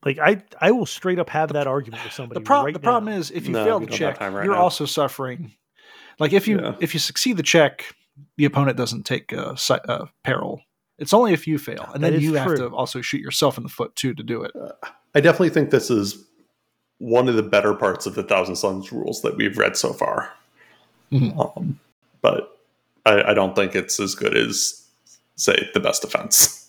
Like 0.05 0.19
I 0.19 0.43
I 0.59 0.71
will 0.71 0.85
straight 0.85 1.19
up 1.19 1.29
have 1.29 1.53
that 1.53 1.67
argument 1.67 2.03
with 2.03 2.13
somebody. 2.13 2.39
the, 2.39 2.45
pro- 2.45 2.63
right 2.63 2.73
the 2.73 2.79
problem 2.79 3.13
is 3.13 3.31
if 3.31 3.45
you 3.47 3.53
No, 3.53 3.63
fail 3.65 3.79
we 3.79 3.85
the 3.85 3.91
check, 3.93 4.19
right 4.19 4.31
you're 4.45 4.53
now. 4.55 4.61
also 4.61 4.85
suffering. 4.85 5.53
Like 6.19 6.33
if 6.33 6.47
you 6.47 6.59
Yeah. 6.59 6.75
if 6.81 6.93
you 6.93 6.99
succeed 6.99 7.37
the 7.37 7.43
check, 7.43 7.85
the 8.37 8.45
opponent 8.45 8.77
doesn't 8.77 9.03
take 9.03 9.31
a, 9.31 9.57
si- 9.57 9.73
uh, 9.87 10.05
peril. 10.23 10.61
It's 10.99 11.13
only 11.13 11.33
if 11.33 11.47
you 11.47 11.57
fail, 11.57 11.89
and 11.93 12.03
That 12.03 12.11
then 12.11 12.13
is 12.19 12.23
you 12.23 12.33
have 12.35 12.55
to 12.57 12.67
also 12.67 13.01
shoot 13.01 13.19
yourself 13.21 13.57
in 13.57 13.63
the 13.63 13.69
foot 13.69 13.95
too 13.95 14.13
to 14.13 14.23
do 14.23 14.43
it. 14.43 14.51
I 15.15 15.21
definitely 15.21 15.49
think 15.49 15.71
this 15.71 15.89
is 15.89 16.23
one 16.99 17.27
of 17.27 17.35
the 17.35 17.43
better 17.43 17.73
parts 17.73 18.05
of 18.05 18.13
the 18.15 18.23
Thousand 18.23 18.55
Sons 18.57 18.91
rules 18.91 19.21
that 19.23 19.35
we've 19.35 19.57
read 19.57 19.75
so 19.75 19.91
far. 19.93 20.31
Mhm. 21.11 21.57
Um, 21.57 21.79
but 22.21 22.57
I, 23.05 23.31
I 23.31 23.33
don't 23.33 23.55
think 23.55 23.75
it's 23.75 23.99
as 23.99 24.15
good 24.15 24.37
as, 24.37 24.85
say, 25.35 25.69
the 25.73 25.79
best 25.79 26.01
defense. 26.03 26.62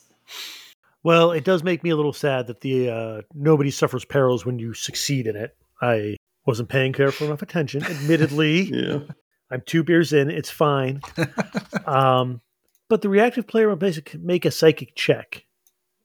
Well, 1.04 1.32
it 1.32 1.44
does 1.44 1.62
make 1.62 1.84
me 1.84 1.90
a 1.90 1.96
little 1.96 2.14
sad 2.14 2.46
that 2.48 2.62
the 2.62 2.90
uh, 2.90 3.22
nobody 3.34 3.70
suffers 3.70 4.04
perils 4.04 4.44
when 4.44 4.58
you 4.58 4.72
succeed 4.74 5.26
in 5.26 5.36
it. 5.36 5.56
I 5.80 6.16
wasn't 6.46 6.70
paying 6.70 6.92
careful 6.92 7.26
enough 7.26 7.42
attention. 7.42 7.84
Admittedly, 7.84 8.62
Yeah. 8.62 8.98
I'm 9.50 9.62
two 9.66 9.84
beers 9.84 10.12
in. 10.12 10.30
It's 10.30 10.50
fine. 10.50 11.02
um, 11.86 12.40
but 12.88 13.02
the 13.02 13.08
reactive 13.08 13.46
player 13.46 13.68
will 13.68 13.76
basically 13.76 14.18
make 14.20 14.44
a 14.44 14.50
psychic 14.50 14.96
check 14.96 15.44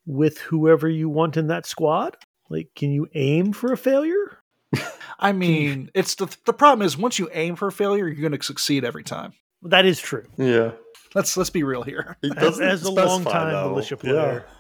with 0.05 0.39
whoever 0.39 0.89
you 0.89 1.09
want 1.09 1.37
in 1.37 1.47
that 1.47 1.65
squad. 1.65 2.17
Like, 2.49 2.69
can 2.75 2.91
you 2.91 3.07
aim 3.15 3.53
for 3.53 3.71
a 3.71 3.77
failure? 3.77 4.39
I 5.19 5.31
mean, 5.31 5.89
it's 5.93 6.15
the 6.15 6.35
the 6.45 6.53
problem 6.53 6.85
is 6.85 6.97
once 6.97 7.17
you 7.17 7.29
aim 7.33 7.55
for 7.55 7.67
a 7.67 7.71
failure, 7.71 8.07
you're 8.07 8.29
going 8.29 8.37
to 8.37 8.45
succeed 8.45 8.83
every 8.83 9.03
time. 9.03 9.33
That 9.63 9.85
is 9.85 9.99
true. 9.99 10.25
Yeah. 10.37 10.71
Let's 11.15 11.35
let's 11.37 11.49
be 11.49 11.63
real 11.63 11.83
here. 11.83 12.17
It 12.21 12.37
As, 12.37 12.59
as 12.59 12.83
a 12.83 12.91
long 12.91 13.23
time 13.23 13.51
militia 13.51 13.97
player. 13.97 14.45
Yeah, 14.47 14.53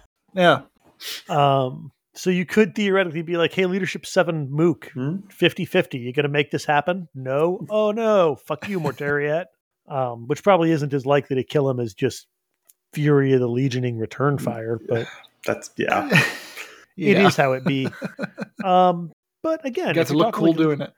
Um, 1.29 1.91
so 2.13 2.29
you 2.29 2.45
could 2.45 2.75
theoretically 2.75 3.21
be 3.21 3.37
like, 3.37 3.53
hey, 3.53 3.65
leadership 3.65 4.05
seven 4.05 4.49
mook, 4.51 4.89
Hmm? 4.93 5.17
50 5.29 5.65
50. 5.65 5.97
You 5.99 6.11
going 6.13 6.23
to 6.23 6.29
make 6.29 6.51
this 6.51 6.65
happen? 6.65 7.07
No. 7.15 7.65
Oh, 7.69 7.91
no. 7.91 8.35
Fuck 8.35 8.67
you, 8.69 8.79
Mortariat. 8.79 9.45
Um, 9.87 10.27
which 10.27 10.43
probably 10.43 10.69
isn't 10.69 10.93
as 10.93 11.07
likely 11.07 11.35
to 11.37 11.43
kill 11.43 11.67
him 11.67 11.79
as 11.79 11.95
just 11.95 12.27
Fury 12.93 13.33
of 13.33 13.39
the 13.39 13.47
Legioning 13.49 13.97
return 13.99 14.37
fire, 14.37 14.79
but 14.87 15.07
That's, 15.47 15.71
yeah. 15.77 16.07
yeah. 16.95 17.11
it 17.21 17.25
is 17.25 17.35
how 17.35 17.53
it 17.53 17.65
be. 17.65 17.87
um, 18.63 19.11
but 19.41 19.65
again, 19.65 19.87
You 19.87 19.93
got 19.95 20.01
if 20.01 20.07
to 20.09 20.13
look 20.13 20.35
cool 20.35 20.49
like 20.49 20.57
doing 20.57 20.81
it. 20.81 20.93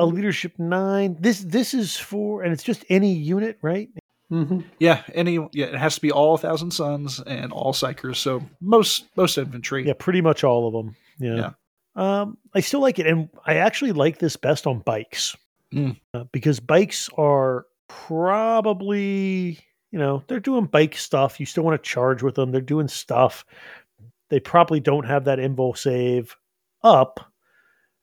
a 0.00 0.04
leadership 0.04 0.58
nine. 0.58 1.16
This 1.20 1.42
this 1.42 1.74
is 1.74 1.96
for, 1.96 2.42
and 2.42 2.52
it's 2.52 2.64
just 2.64 2.84
any 2.90 3.12
unit, 3.12 3.56
right? 3.62 3.88
Hmm 4.30 4.60
Yeah, 4.78 5.02
any 5.14 5.34
yeah, 5.52 5.66
it 5.66 5.74
has 5.76 5.96
to 5.96 6.00
be 6.00 6.10
all 6.10 6.36
Thousand 6.38 6.70
Sons 6.70 7.20
and 7.26 7.52
all 7.52 7.72
Psykers. 7.72 8.16
So 8.16 8.42
most 8.60 9.04
most 9.16 9.36
infantry. 9.38 9.86
Yeah, 9.86 9.92
pretty 9.98 10.20
much 10.22 10.44
all 10.44 10.66
of 10.66 10.72
them. 10.72 10.96
Yeah. 11.18 11.50
Um, 11.96 12.38
I 12.54 12.60
still 12.60 12.80
like 12.80 12.98
it, 12.98 13.06
and 13.06 13.28
I 13.46 13.56
actually 13.56 13.92
like 13.92 14.18
this 14.18 14.36
best 14.36 14.66
on 14.66 14.80
bikes 14.80 15.36
Mm. 15.72 15.98
uh, 16.12 16.24
because 16.32 16.60
bikes 16.60 17.08
are 17.18 17.66
probably 17.88 19.58
you 19.90 19.98
know 19.98 20.22
they're 20.26 20.40
doing 20.40 20.66
bike 20.66 20.96
stuff. 20.96 21.38
You 21.38 21.46
still 21.46 21.62
want 21.64 21.82
to 21.82 21.88
charge 21.88 22.22
with 22.22 22.34
them. 22.34 22.50
They're 22.50 22.60
doing 22.60 22.88
stuff. 22.88 23.44
They 24.30 24.40
probably 24.40 24.80
don't 24.80 25.06
have 25.06 25.24
that 25.26 25.38
invul 25.38 25.76
save 25.76 26.36
up 26.82 27.20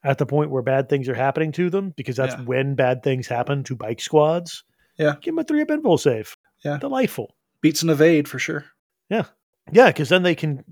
at 0.04 0.18
the 0.18 0.26
point 0.26 0.52
where 0.52 0.62
bad 0.64 0.90
things 0.90 1.08
are 1.10 1.14
happening 1.16 1.52
to 1.54 1.70
them 1.70 1.94
because 1.98 2.16
that's 2.16 2.36
Yeah. 2.36 2.44
when 2.44 2.76
bad 2.76 3.04
things 3.04 3.28
happen 3.28 3.64
to 3.66 3.76
bike 3.76 4.00
squads. 4.02 4.64
Yeah. 4.98 5.16
give 5.22 5.34
them 5.36 5.40
a 5.40 5.44
three 5.44 5.62
up 5.62 5.70
invul 5.70 6.00
save. 6.00 6.36
Yeah. 6.64 6.78
delightful. 6.78 7.36
Beats 7.62 7.82
an 7.82 7.90
evade 7.90 8.28
for 8.28 8.40
sure. 8.40 8.66
Yeah, 9.10 9.26
Yeah, 9.72 9.88
because 9.88 10.10
then 10.10 10.24
they 10.24 10.36
can. 10.36 10.64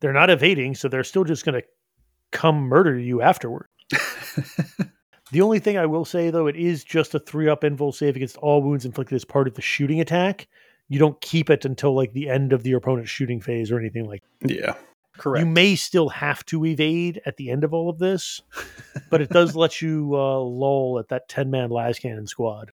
They're 0.00 0.12
not 0.12 0.28
evading, 0.28 0.74
so 0.74 0.88
they're 0.88 1.02
still 1.04 1.24
just 1.24 1.44
going 1.44 1.60
to 1.60 1.66
come 2.30 2.62
murder 2.64 2.98
you 2.98 3.22
afterward. 3.22 3.68
the 5.32 5.40
only 5.40 5.58
thing 5.60 5.78
I 5.78 5.86
will 5.86 6.04
say, 6.04 6.30
though, 6.30 6.46
it 6.46 6.56
is 6.56 6.84
just 6.84 7.14
a 7.14 7.18
three 7.18 7.48
up 7.48 7.62
invul 7.62 7.94
save 7.94 8.16
against 8.16 8.36
all 8.38 8.62
wounds 8.62 8.84
inflicted 8.84 9.16
as 9.16 9.24
part 9.24 9.48
of 9.48 9.54
the 9.54 9.62
shooting 9.62 10.00
attack. 10.00 10.46
You 10.88 10.98
don't 10.98 11.18
keep 11.20 11.48
it 11.48 11.64
until 11.64 11.94
like 11.94 12.12
the 12.12 12.28
end 12.28 12.52
of 12.52 12.62
the 12.62 12.72
opponent's 12.72 13.10
shooting 13.10 13.40
phase 13.40 13.72
or 13.72 13.78
anything 13.78 14.04
like. 14.04 14.22
Yeah. 14.44 14.74
Correct. 15.16 15.46
You 15.46 15.50
may 15.50 15.76
still 15.76 16.08
have 16.08 16.44
to 16.46 16.66
evade 16.66 17.22
at 17.24 17.36
the 17.36 17.50
end 17.50 17.64
of 17.64 17.72
all 17.72 17.88
of 17.88 17.98
this, 17.98 18.42
but 19.10 19.20
it 19.20 19.30
does 19.30 19.54
let 19.56 19.80
you 19.80 20.10
uh, 20.14 20.38
lull 20.40 20.98
at 20.98 21.08
that 21.08 21.28
ten 21.28 21.50
man 21.50 21.70
las 21.70 21.98
cannon 21.98 22.26
squad. 22.26 22.72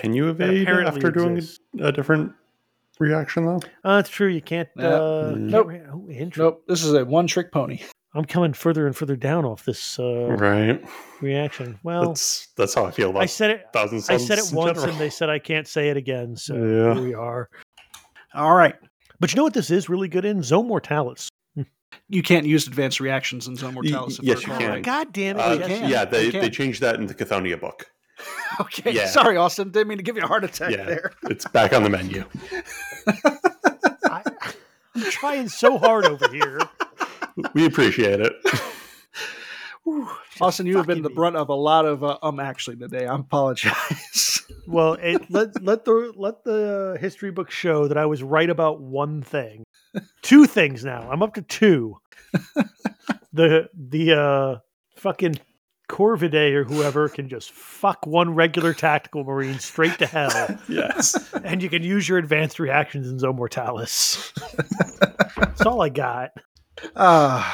Can 0.00 0.12
you 0.12 0.28
evade 0.28 0.62
apparently 0.62 0.86
after 0.96 1.10
doing 1.10 1.36
exists. 1.36 1.60
a 1.80 1.92
different 1.92 2.32
reaction, 2.98 3.46
though? 3.46 3.60
Uh, 3.84 3.96
that's 3.96 4.10
true. 4.10 4.28
You 4.28 4.40
can't. 4.42 4.68
Yeah. 4.76 4.88
Uh, 4.88 5.28
can't 5.30 5.40
Nope. 5.42 5.66
re- 5.68 5.80
oh. 5.92 6.30
Nope. 6.36 6.64
This 6.68 6.84
is 6.84 6.92
a 6.94 7.04
one 7.04 7.26
trick 7.26 7.52
pony. 7.52 7.80
I'm 8.14 8.24
coming 8.24 8.52
further 8.54 8.86
and 8.86 8.96
further 8.96 9.16
down 9.16 9.44
off 9.44 9.64
this 9.64 9.98
uh, 9.98 10.28
Right. 10.30 10.82
reaction. 11.20 11.78
Well, 11.82 12.08
That's 12.08 12.48
that's 12.56 12.74
how 12.74 12.86
I 12.86 12.90
feel 12.90 13.10
about 13.10 13.22
I 13.22 13.26
said 13.26 13.50
it. 13.50 13.66
Thousand 13.72 13.98
I 14.08 14.16
said 14.16 14.38
it 14.38 14.50
once, 14.52 14.78
general. 14.78 14.92
and 14.92 14.98
they 15.00 15.10
said 15.10 15.28
I 15.28 15.38
can't 15.38 15.68
say 15.68 15.90
it 15.90 15.96
again. 15.96 16.34
So 16.34 16.54
Yeah. 16.54 16.94
here 16.94 17.02
we 17.02 17.14
are. 17.14 17.50
All 18.34 18.54
right. 18.54 18.74
But 19.20 19.32
you 19.32 19.36
know 19.36 19.42
what 19.44 19.52
this 19.54 19.70
is 19.70 19.88
really 19.88 20.08
good 20.08 20.24
in? 20.24 20.42
Zone 20.42 20.66
Mortalis. 20.68 21.28
You 22.08 22.22
can't 22.22 22.46
use 22.46 22.66
advanced 22.66 23.00
reactions 23.00 23.46
in 23.48 23.56
Zone 23.56 23.74
Mortalis. 23.74 24.18
if 24.18 24.24
yes, 24.24 24.46
you 24.46 24.52
can. 24.54 24.70
right. 24.70 24.82
God 24.82 25.12
damn 25.12 25.36
it! 25.38 25.40
Uh, 25.42 25.52
you 25.54 25.60
can. 25.60 25.90
yeah, 25.90 26.04
they, 26.04 26.26
You 26.26 26.32
can. 26.32 26.40
they 26.42 26.50
changed 26.50 26.80
that 26.80 26.94
in 26.96 27.06
the 27.06 27.14
Cthonia 27.14 27.60
book. 27.60 27.86
Okay. 28.60 28.90
Yeah. 28.92 29.06
Sorry, 29.06 29.36
Austin. 29.36 29.70
Didn't 29.70 29.86
mean 29.88 29.98
to 29.98 30.04
give 30.04 30.16
you 30.16 30.22
a 30.22 30.26
heart 30.26 30.42
attack 30.42 30.72
Yeah. 30.72 30.84
there. 30.84 31.12
It's 31.24 31.46
back 31.46 31.72
on 31.72 31.84
the 31.84 31.90
menu. 31.90 32.24
I, 34.10 34.22
I'm 34.96 35.02
trying 35.10 35.48
so 35.48 35.78
hard 35.78 36.04
over 36.06 36.28
here. 36.28 36.58
We 37.54 37.64
appreciate 37.66 38.20
it. 38.20 38.32
Austin, 40.40 40.66
you 40.66 40.76
have 40.76 40.86
been 40.86 40.96
fucking 40.96 41.02
the 41.04 41.08
me. 41.10 41.14
brunt 41.14 41.36
of 41.36 41.48
a 41.48 41.54
lot 41.54 41.86
of 41.86 42.02
uh, 42.04 42.18
um 42.22 42.40
actually 42.40 42.76
today. 42.76 43.06
I 43.06 43.14
apologize. 43.16 44.34
Well, 44.66 44.94
it, 45.00 45.30
let 45.30 45.62
let 45.62 45.86
the 45.86 46.12
let 46.14 46.44
the 46.44 46.98
history 47.00 47.30
book 47.30 47.50
show 47.50 47.88
that 47.88 47.96
I 47.96 48.04
was 48.04 48.22
right 48.22 48.48
about 48.50 48.82
one 48.82 49.22
thing, 49.22 49.64
two 50.20 50.44
things 50.44 50.84
now. 50.84 51.08
I'm 51.10 51.22
up 51.22 51.34
to 51.34 51.42
two. 51.42 51.96
the 53.32 53.70
the 53.74 54.12
uh 54.12 54.58
fucking 54.96 55.36
Corvidae 55.88 56.52
or 56.52 56.64
whoever 56.64 57.08
can 57.08 57.28
just 57.28 57.50
fuck 57.52 58.06
one 58.06 58.34
regular 58.34 58.74
tactical 58.74 59.24
marine 59.24 59.58
straight 59.58 59.98
to 59.98 60.06
hell. 60.06 60.58
yes. 60.68 61.32
and 61.44 61.62
you 61.62 61.68
can 61.68 61.82
use 61.82 62.08
your 62.08 62.18
advanced 62.18 62.58
reactions 62.58 63.08
in 63.08 63.18
Zone 63.18 63.36
Mortalis. 63.36 64.32
That's 65.36 65.66
all 65.66 65.80
I 65.80 65.88
got. 65.88 66.32
Uh, 66.94 67.50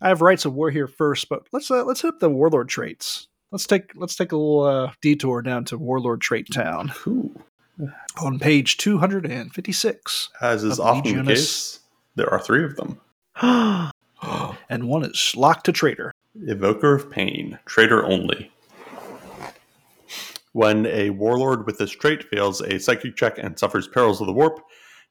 I 0.00 0.08
have 0.08 0.20
rites 0.20 0.44
of 0.44 0.54
war 0.54 0.70
here 0.70 0.88
first, 0.88 1.28
but 1.28 1.46
let's 1.52 1.70
uh, 1.70 1.84
let's 1.84 2.02
hit 2.02 2.08
up 2.08 2.20
the 2.20 2.28
warlord 2.28 2.68
traits. 2.68 3.28
Let's 3.50 3.66
take 3.66 3.92
let's 3.94 4.16
take 4.16 4.32
a 4.32 4.36
little 4.36 4.64
uh, 4.64 4.92
detour 5.00 5.42
down 5.42 5.64
to 5.66 5.78
Warlord 5.78 6.20
Trait 6.20 6.48
Town 6.52 6.92
Ooh. 7.06 7.34
on 8.20 8.38
page 8.38 8.78
two 8.78 8.98
hundred 8.98 9.26
and 9.26 9.54
fifty 9.54 9.72
six, 9.72 10.28
As 10.40 10.64
is 10.64 10.78
Of 10.78 10.86
often 10.86 11.24
the 11.24 11.34
case, 11.34 11.80
there 12.16 12.30
are 12.30 12.40
three 12.40 12.64
of 12.64 12.76
them. 12.76 13.00
and 14.68 14.88
one 14.88 15.04
is 15.04 15.34
locked 15.36 15.66
to 15.66 15.72
traitor. 15.72 16.12
Evoker 16.34 16.94
of 16.94 17.10
Pain, 17.10 17.58
Traitor 17.66 18.04
only. 18.06 18.50
When 20.52 20.86
a 20.86 21.10
warlord 21.10 21.66
with 21.66 21.78
this 21.78 21.90
trait 21.90 22.24
fails 22.24 22.62
a 22.62 22.78
psychic 22.80 23.16
check 23.16 23.36
and 23.38 23.58
suffers 23.58 23.86
perils 23.86 24.20
of 24.20 24.26
the 24.26 24.32
warp, 24.32 24.60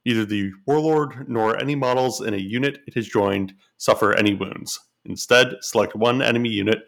neither 0.04 0.26
the 0.26 0.52
warlord 0.66 1.30
nor 1.30 1.60
any 1.60 1.76
models 1.76 2.22
in 2.22 2.34
a 2.34 2.38
unit 2.38 2.80
it 2.88 2.96
has 2.96 3.08
joined 3.08 3.54
suffer 3.78 4.16
any 4.16 4.34
wounds. 4.34 4.80
Instead, 5.06 5.56
select 5.62 5.96
one 5.96 6.24
enemy 6.24 6.50
unit 6.50 6.80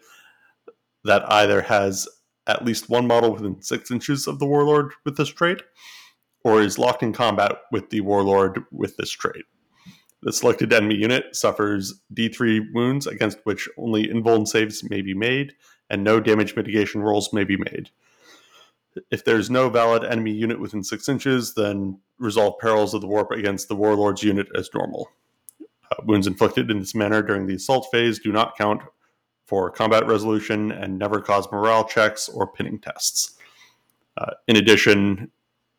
that 1.04 1.30
either 1.30 1.62
has 1.62 2.08
at 2.46 2.64
least 2.64 2.88
one 2.88 3.06
model 3.06 3.32
within 3.32 3.62
six 3.62 3.90
inches 3.90 4.26
of 4.26 4.40
the 4.40 4.46
warlord 4.46 4.92
with 5.04 5.16
this 5.16 5.28
trait, 5.28 5.62
or 6.42 6.60
is 6.60 6.78
locked 6.78 7.02
in 7.02 7.12
combat 7.12 7.52
with 7.70 7.90
the 7.90 8.00
warlord 8.00 8.64
with 8.72 8.96
this 8.96 9.10
trait. 9.10 9.44
The 10.24 10.32
selected 10.32 10.72
enemy 10.72 10.94
unit 10.94 11.36
suffers 11.36 12.00
D3 12.14 12.72
wounds 12.72 13.06
against 13.06 13.38
which 13.44 13.68
only 13.76 14.08
invuln 14.08 14.48
saves 14.48 14.82
may 14.88 15.02
be 15.02 15.12
made, 15.12 15.52
and 15.90 16.02
no 16.02 16.18
damage 16.18 16.56
mitigation 16.56 17.02
rolls 17.02 17.30
may 17.34 17.44
be 17.44 17.58
made. 17.58 17.90
If 19.10 19.26
there's 19.26 19.50
no 19.50 19.68
valid 19.68 20.02
enemy 20.02 20.32
unit 20.32 20.58
within 20.58 20.82
6 20.82 21.08
inches, 21.10 21.52
then 21.54 22.00
resolve 22.18 22.58
perils 22.58 22.94
of 22.94 23.02
the 23.02 23.06
warp 23.06 23.32
against 23.32 23.68
the 23.68 23.76
warlord's 23.76 24.22
unit 24.22 24.48
as 24.56 24.70
normal. 24.72 25.10
Uh, 25.60 26.02
wounds 26.06 26.26
inflicted 26.26 26.70
in 26.70 26.78
this 26.78 26.94
manner 26.94 27.22
during 27.22 27.46
the 27.46 27.56
assault 27.56 27.88
phase 27.92 28.18
do 28.18 28.32
not 28.32 28.56
count 28.56 28.80
for 29.46 29.70
combat 29.70 30.06
resolution 30.06 30.72
and 30.72 30.98
never 30.98 31.20
cause 31.20 31.46
morale 31.52 31.84
checks 31.84 32.30
or 32.30 32.46
pinning 32.46 32.78
tests. 32.78 33.36
Uh, 34.16 34.32
in 34.48 34.56
addition, 34.56 35.30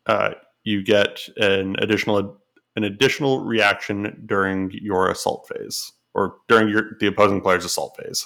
uh, 0.05 0.35
you 0.63 0.83
get 0.83 1.27
an 1.37 1.75
additional 1.79 2.37
an 2.75 2.83
additional 2.83 3.39
reaction 3.43 4.23
during 4.25 4.71
your 4.71 5.09
assault 5.09 5.47
phase 5.47 5.91
or 6.13 6.35
during 6.47 6.69
your 6.69 6.91
the 6.99 7.07
opposing 7.07 7.41
player's 7.41 7.65
assault 7.65 7.97
phase. 7.97 8.25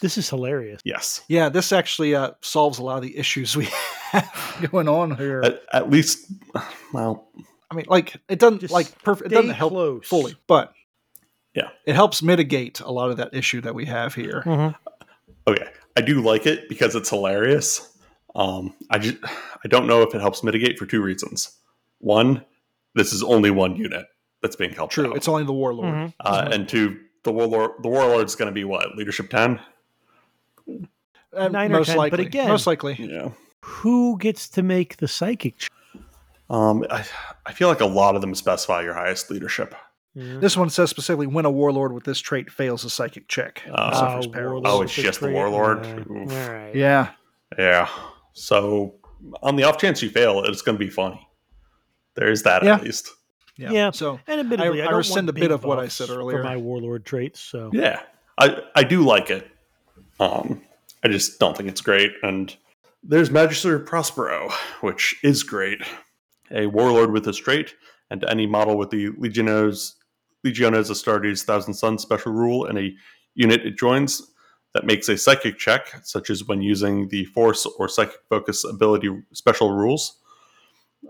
This 0.00 0.18
is 0.18 0.28
hilarious. 0.28 0.80
Yes. 0.84 1.22
Yeah, 1.28 1.48
this 1.48 1.72
actually 1.72 2.14
uh, 2.14 2.32
solves 2.42 2.78
a 2.78 2.82
lot 2.82 2.96
of 2.96 3.02
the 3.02 3.16
issues 3.16 3.56
we 3.56 3.64
have 4.10 4.68
going 4.70 4.88
on 4.88 5.16
here. 5.16 5.40
At, 5.42 5.62
at 5.72 5.90
least, 5.90 6.26
well, 6.92 7.28
I 7.70 7.74
mean, 7.76 7.86
like 7.88 8.16
it 8.28 8.38
doesn't 8.38 8.60
Just 8.60 8.72
like 8.72 9.00
perfect. 9.02 9.30
It 9.32 9.34
doesn't 9.34 9.50
help 9.54 9.72
close. 9.72 10.06
fully, 10.06 10.34
but 10.48 10.72
Yeah. 11.54 11.68
it 11.86 11.94
helps 11.94 12.22
mitigate 12.22 12.80
a 12.80 12.90
lot 12.90 13.10
of 13.10 13.16
that 13.18 13.34
issue 13.34 13.60
that 13.62 13.74
we 13.74 13.86
have 13.86 14.14
here. 14.14 14.42
Mhm. 14.44 14.74
okay. 15.46 15.68
I 15.96 16.00
do 16.00 16.20
like 16.20 16.44
it 16.46 16.68
because 16.68 16.96
it's 16.96 17.08
hilarious. 17.10 17.88
Um, 18.34 18.74
I 18.90 18.98
just 18.98 19.16
I 19.64 19.68
don't 19.68 19.86
know 19.86 20.02
if 20.02 20.12
it 20.12 20.20
helps 20.20 20.42
mitigate 20.42 20.76
for 20.76 20.86
two 20.86 21.00
reasons. 21.02 21.56
One, 22.00 22.44
this 22.94 23.12
is 23.12 23.22
only 23.22 23.50
one 23.50 23.76
unit 23.76 24.06
that's 24.42 24.56
being 24.56 24.72
helped. 24.72 24.92
True, 24.92 25.10
out. 25.10 25.16
it's 25.16 25.28
only 25.28 25.44
the 25.44 25.52
warlord. 25.52 25.94
Mhm. 25.94 26.12
uh, 26.20 26.48
and 26.52 26.68
two, 26.68 26.98
the 27.24 27.32
warlord 27.32 27.72
the 27.82 27.88
warlord's 27.88 28.34
going 28.34 28.46
to 28.48 28.52
be 28.54 28.64
what 28.64 28.96
leadership 28.96 29.30
ten. 29.30 29.60
Uh, 31.32 31.48
Nine 31.48 31.72
or 31.72 31.78
most 31.78 31.88
10, 31.88 32.10
but 32.10 32.20
again- 32.20 32.48
most 32.48 32.66
likely. 32.66 32.94
Yeah. 32.98 33.30
Who 33.62 34.18
gets 34.18 34.48
to 34.50 34.62
make 34.62 34.98
the 34.98 35.08
psychic? 35.08 35.58
check? 35.58 35.70
Um, 36.50 36.84
I, 36.90 37.04
I 37.46 37.52
feel 37.52 37.68
like 37.68 37.80
a 37.80 37.86
lot 37.86 38.14
of 38.14 38.20
them 38.20 38.34
specify 38.34 38.82
your 38.82 38.94
highest 38.94 39.30
leadership. 39.30 39.74
Yeah. 40.14 40.38
This 40.38 40.56
one 40.56 40.70
says 40.70 40.90
specifically 40.90 41.26
when 41.26 41.44
a 41.44 41.50
warlord 41.50 41.92
with 41.92 42.04
this 42.04 42.20
trait 42.20 42.50
fails 42.50 42.84
a 42.84 42.90
psychic 42.90 43.26
check, 43.28 43.62
Oh. 43.74 43.92
suffers 43.92 44.26
Oh. 44.36 44.62
Oh, 44.64 44.82
it's 44.82 44.94
just 44.94 45.20
the 45.20 45.30
warlord? 45.30 45.78
Alright. 45.78 46.06
Oof. 46.10 46.32
Alright. 46.32 46.74
Yeah, 46.76 47.10
Yeah. 47.58 47.88
So 48.34 48.96
on 49.42 49.56
the 49.56 49.62
off 49.64 49.78
chance 49.78 50.02
you 50.02 50.10
fail, 50.10 50.44
it's 50.44 50.62
going 50.62 50.78
to 50.78 50.84
be 50.84 50.90
funny. 50.90 51.26
There's 52.14 52.42
that 52.44 52.62
Yeah. 52.62 52.76
at 52.76 52.84
least. 52.84 53.10
yeah. 53.56 53.70
Yeah. 53.70 53.90
So 53.90 54.20
And 54.26 54.40
admittedly, 54.40 54.82
I 54.82 54.86
I, 54.86 54.88
don't 54.88 54.96
rescind 54.98 55.28
a 55.28 55.32
bit 55.32 55.50
of 55.50 55.64
what 55.64 55.78
I 55.78 55.82
buffs 55.84 55.94
said 55.96 56.08
for 56.08 56.14
earlier. 56.18 56.42
my 56.42 56.56
warlord 56.56 57.04
traits. 57.04 57.40
So 57.40 57.70
Yeah, 57.72 58.00
I 58.38 58.62
I 58.74 58.84
do 58.84 59.02
like 59.04 59.30
it. 59.30 59.48
Um, 60.20 60.62
I 61.04 61.08
just 61.08 61.38
don't 61.38 61.56
think 61.56 61.68
it's 61.68 61.80
great. 61.80 62.12
And 62.22 62.54
there's 63.02 63.30
Magister 63.30 63.78
Prospero, 63.78 64.50
which 64.80 65.14
is 65.22 65.42
great. 65.42 65.82
A 66.50 66.66
warlord 66.66 67.10
with 67.12 67.24
this 67.24 67.36
trait, 67.36 67.74
and 68.10 68.24
any 68.24 68.46
model 68.46 68.76
with 68.78 68.90
the 68.90 69.10
Legiones 69.18 69.94
Legiones 70.44 70.90
Astartes 70.90 71.42
Thousand 71.44 71.74
Sons 71.74 72.02
special 72.02 72.32
rule 72.32 72.66
in 72.66 72.76
a 72.78 72.94
unit 73.34 73.66
it 73.66 73.76
joins 73.76 74.30
that 74.74 74.84
makes 74.84 75.08
a 75.08 75.16
psychic 75.16 75.56
check, 75.58 75.94
such 76.04 76.30
as 76.30 76.44
when 76.44 76.60
using 76.62 77.08
the 77.08 77.24
force 77.26 77.66
or 77.78 77.88
psychic 77.88 78.20
focus 78.28 78.64
ability 78.64 79.08
special 79.32 79.72
rules. 79.72 80.18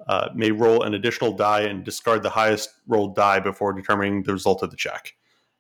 Uh, 0.07 0.29
may 0.35 0.51
roll 0.51 0.83
an 0.83 0.95
additional 0.95 1.33
die 1.33 1.63
and 1.63 1.83
discard 1.85 2.23
the 2.23 2.31
highest 2.31 2.71
rolled 2.87 3.15
die 3.17 3.41
before 3.41 3.73
determining 3.73 4.23
the 4.23 4.33
result 4.33 4.63
of 4.63 4.71
the 4.71 4.77
check. 4.77 5.15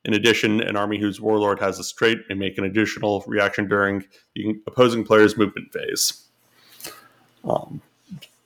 In 0.04 0.12
addition, 0.12 0.60
an 0.60 0.76
army 0.76 0.98
whose 0.98 1.18
warlord 1.20 1.58
has 1.60 1.78
this 1.78 1.90
trait 1.90 2.18
may 2.28 2.34
make 2.34 2.58
an 2.58 2.64
additional 2.64 3.24
reaction 3.26 3.66
during 3.68 4.04
the 4.34 4.54
opposing 4.66 5.02
player's 5.02 5.38
movement 5.38 5.72
phase. 5.72 6.28
Um, 7.48 7.80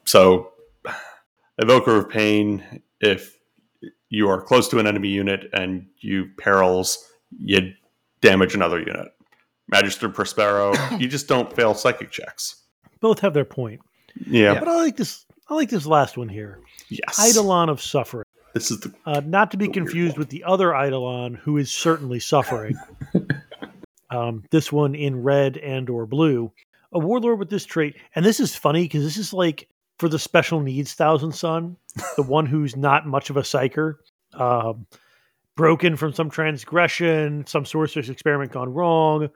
so, 0.05 0.53
Evoker 1.59 1.97
of 1.97 2.09
Pain, 2.09 2.81
if 3.01 3.37
you 4.09 4.29
are 4.29 4.41
close 4.41 4.69
to 4.69 4.79
an 4.79 4.87
enemy 4.87 5.09
unit 5.09 5.51
and 5.53 5.87
you 5.99 6.31
perils, 6.39 7.11
you 7.39 7.73
damage 8.21 8.55
another 8.55 8.79
unit. 8.79 9.09
Magister 9.69 10.09
Prospero, 10.09 10.75
you 10.99 11.09
just 11.09 11.29
don't 11.29 11.53
fail 11.55 11.75
psychic 11.75 12.11
checks. 12.11 12.63
both 13.01 13.19
have 13.21 13.35
their 13.35 13.45
point. 13.45 13.81
Yeah. 14.27 14.59
But 14.59 14.69
I 14.69 14.77
like 14.77 14.97
this. 14.97 15.25
I 15.49 15.55
like 15.55 15.71
this 15.71 15.87
last 15.87 16.17
one 16.17 16.29
here. 16.29 16.61
Yes. 16.89 17.19
Eidolon 17.19 17.69
of 17.69 17.81
suffering. 17.81 18.25
This 18.55 18.71
is 18.71 18.81
the 18.81 18.93
Uh, 19.07 19.21
not 19.25 19.51
to 19.53 19.57
be 19.57 19.69
confused 19.69 20.19
with 20.19 20.29
the 20.29 20.45
other 20.45 20.75
Eidolon, 20.75 21.35
who 21.35 21.57
is 21.57 21.71
certainly 21.71 22.21
suffering. 22.21 22.77
um, 24.11 24.45
this 24.51 24.71
one 24.73 24.95
in 24.95 25.23
red 25.23 25.57
and 25.59 25.89
or 25.89 26.07
blue. 26.07 26.53
A 26.93 26.99
warlord 26.99 27.39
with 27.39 27.51
this 27.51 27.67
trait, 27.67 27.97
and 28.15 28.25
this 28.25 28.41
is 28.41 28.57
funny 28.57 28.85
because 28.85 29.05
this 29.05 29.19
is 29.19 29.33
like 29.33 29.69
for 29.99 30.09
the 30.09 30.19
special 30.19 30.61
needs 30.61 30.95
Thousand 30.95 31.33
Son, 31.33 31.77
the 32.17 32.23
one 32.23 32.47
who's 32.47 32.77
not 32.77 33.07
much 33.07 33.31
of 33.31 33.37
a 33.37 33.43
psyker, 33.43 33.97
um, 34.35 34.87
broken 35.57 35.97
from 35.97 36.13
some 36.13 36.31
transgression, 36.31 37.47
some 37.47 37.65
sorcerer's 37.65 38.09
experiment 38.09 38.53
gone 38.53 38.73
wrong, 38.73 39.29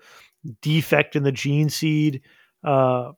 defect 0.62 1.16
in 1.16 1.22
the 1.22 1.32
gene 1.32 1.68
seed. 1.68 2.22
Uh, 2.64 3.12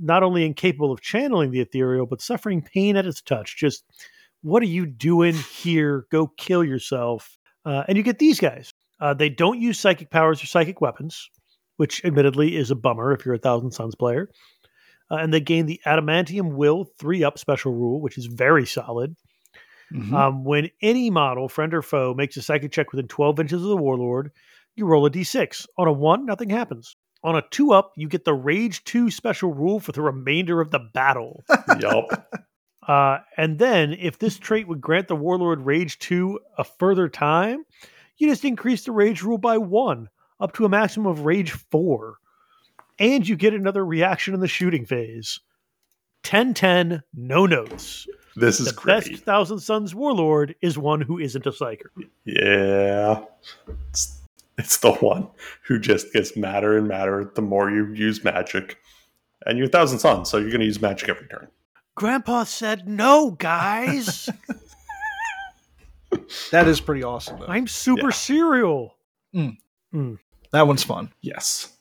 not 0.00 0.22
only 0.22 0.44
incapable 0.44 0.92
of 0.92 1.00
channeling 1.00 1.50
the 1.50 1.60
ethereal, 1.60 2.06
but 2.06 2.20
suffering 2.20 2.62
pain 2.62 2.96
at 2.96 3.06
its 3.06 3.20
touch. 3.22 3.56
Just 3.56 3.84
what 4.42 4.62
are 4.62 4.66
you 4.66 4.86
doing 4.86 5.34
here? 5.34 6.06
Go 6.10 6.28
kill 6.36 6.62
yourself. 6.62 7.38
Uh, 7.64 7.84
and 7.88 7.96
you 7.96 8.02
get 8.04 8.18
these 8.18 8.38
guys. 8.38 8.72
Uh, 9.00 9.14
they 9.14 9.28
don't 9.28 9.60
use 9.60 9.78
psychic 9.78 10.10
powers 10.10 10.42
or 10.42 10.46
psychic 10.46 10.80
weapons, 10.80 11.30
which 11.76 12.04
admittedly 12.04 12.56
is 12.56 12.70
a 12.70 12.74
bummer 12.76 13.12
if 13.12 13.24
you're 13.24 13.34
a 13.34 13.38
Thousand 13.38 13.72
Sons 13.72 13.94
player. 13.94 14.30
Uh, 15.10 15.16
and 15.16 15.32
they 15.32 15.40
gain 15.40 15.66
the 15.66 15.80
Adamantium 15.86 16.54
Will 16.54 16.84
3 16.98 17.24
up 17.24 17.38
special 17.38 17.72
rule, 17.72 18.00
which 18.00 18.16
is 18.16 18.26
very 18.26 18.66
solid. 18.66 19.16
Mhm. 19.92 20.12
Um, 20.12 20.44
when 20.44 20.70
any 20.82 21.10
model, 21.10 21.48
friend 21.48 21.74
or 21.74 21.82
foe, 21.82 22.14
makes 22.14 22.36
a 22.36 22.42
psychic 22.42 22.72
check 22.72 22.92
within 22.92 23.08
12 23.08 23.38
inches 23.38 23.62
of 23.62 23.68
the 23.68 23.76
warlord, 23.76 24.30
you 24.76 24.86
roll 24.86 25.06
a 25.06 25.10
d6. 25.10 25.66
On 25.78 25.86
a 25.86 25.92
1, 25.92 26.24
nothing 26.26 26.50
happens. 26.50 26.96
On 27.24 27.34
a 27.36 27.42
2 27.50 27.72
up, 27.72 27.92
you 27.96 28.06
get 28.08 28.24
the 28.24 28.34
Rage 28.34 28.84
2 28.84 29.10
special 29.10 29.52
rule 29.52 29.80
for 29.80 29.92
the 29.92 30.02
remainder 30.02 30.60
of 30.60 30.70
the 30.70 30.78
battle. 30.78 31.42
yup. 31.80 32.30
Uh, 32.86 33.18
and 33.38 33.58
then, 33.58 33.94
if 33.94 34.18
this 34.18 34.38
trait 34.38 34.68
would 34.68 34.80
grant 34.82 35.08
the 35.08 35.16
Warlord 35.16 35.60
Rage 35.62 35.98
2 36.00 36.38
a 36.58 36.64
further 36.64 37.08
time, 37.08 37.64
you 38.18 38.28
just 38.28 38.44
increase 38.44 38.84
the 38.84 38.92
Rage 38.92 39.22
rule 39.22 39.38
by 39.38 39.56
one, 39.56 40.08
up 40.38 40.52
to 40.52 40.66
a 40.66 40.68
maximum 40.68 41.06
of 41.06 41.24
Rage 41.24 41.50
4. 41.50 42.16
And 42.98 43.26
you 43.26 43.36
get 43.36 43.54
another 43.54 43.84
reaction 43.84 44.34
in 44.34 44.40
the 44.40 44.46
shooting 44.46 44.84
phase. 44.84 45.40
10 46.24 46.54
10, 46.54 47.02
no 47.14 47.46
notes. 47.46 48.06
This 48.36 48.60
is 48.60 48.66
The 48.66 48.72
great. 48.74 49.10
best 49.10 49.24
Thousand 49.24 49.60
Sons 49.60 49.94
Warlord 49.94 50.54
is 50.60 50.76
one 50.76 51.00
who 51.00 51.18
isn't 51.18 51.46
a 51.46 51.50
psyker. 51.52 51.86
Yeah. 52.24 53.22
It's, 53.90 54.20
it's 54.58 54.78
the 54.78 54.92
one 54.94 55.28
who 55.66 55.78
just 55.78 56.12
gets 56.12 56.36
madder 56.36 56.76
and 56.76 56.88
madder 56.88 57.30
the 57.34 57.42
more 57.42 57.70
you 57.70 57.92
use 57.94 58.24
magic. 58.24 58.78
And 59.46 59.58
you're 59.58 59.66
a 59.66 59.70
thousand 59.70 59.98
sons, 59.98 60.30
so 60.30 60.38
you're 60.38 60.50
going 60.50 60.60
to 60.60 60.66
use 60.66 60.80
magic 60.80 61.08
every 61.08 61.26
turn. 61.28 61.48
Grandpa 61.96 62.44
said 62.44 62.88
no, 62.88 63.32
guys. 63.32 64.28
that 66.50 66.68
is 66.68 66.80
pretty 66.80 67.02
awesome. 67.02 67.40
Though. 67.40 67.46
I'm 67.46 67.66
super 67.66 68.08
Yeah. 68.08 68.12
serial. 68.12 68.96
That 69.32 70.66
one's 70.66 70.82
fun. 70.82 71.12
Yes. 71.20 71.76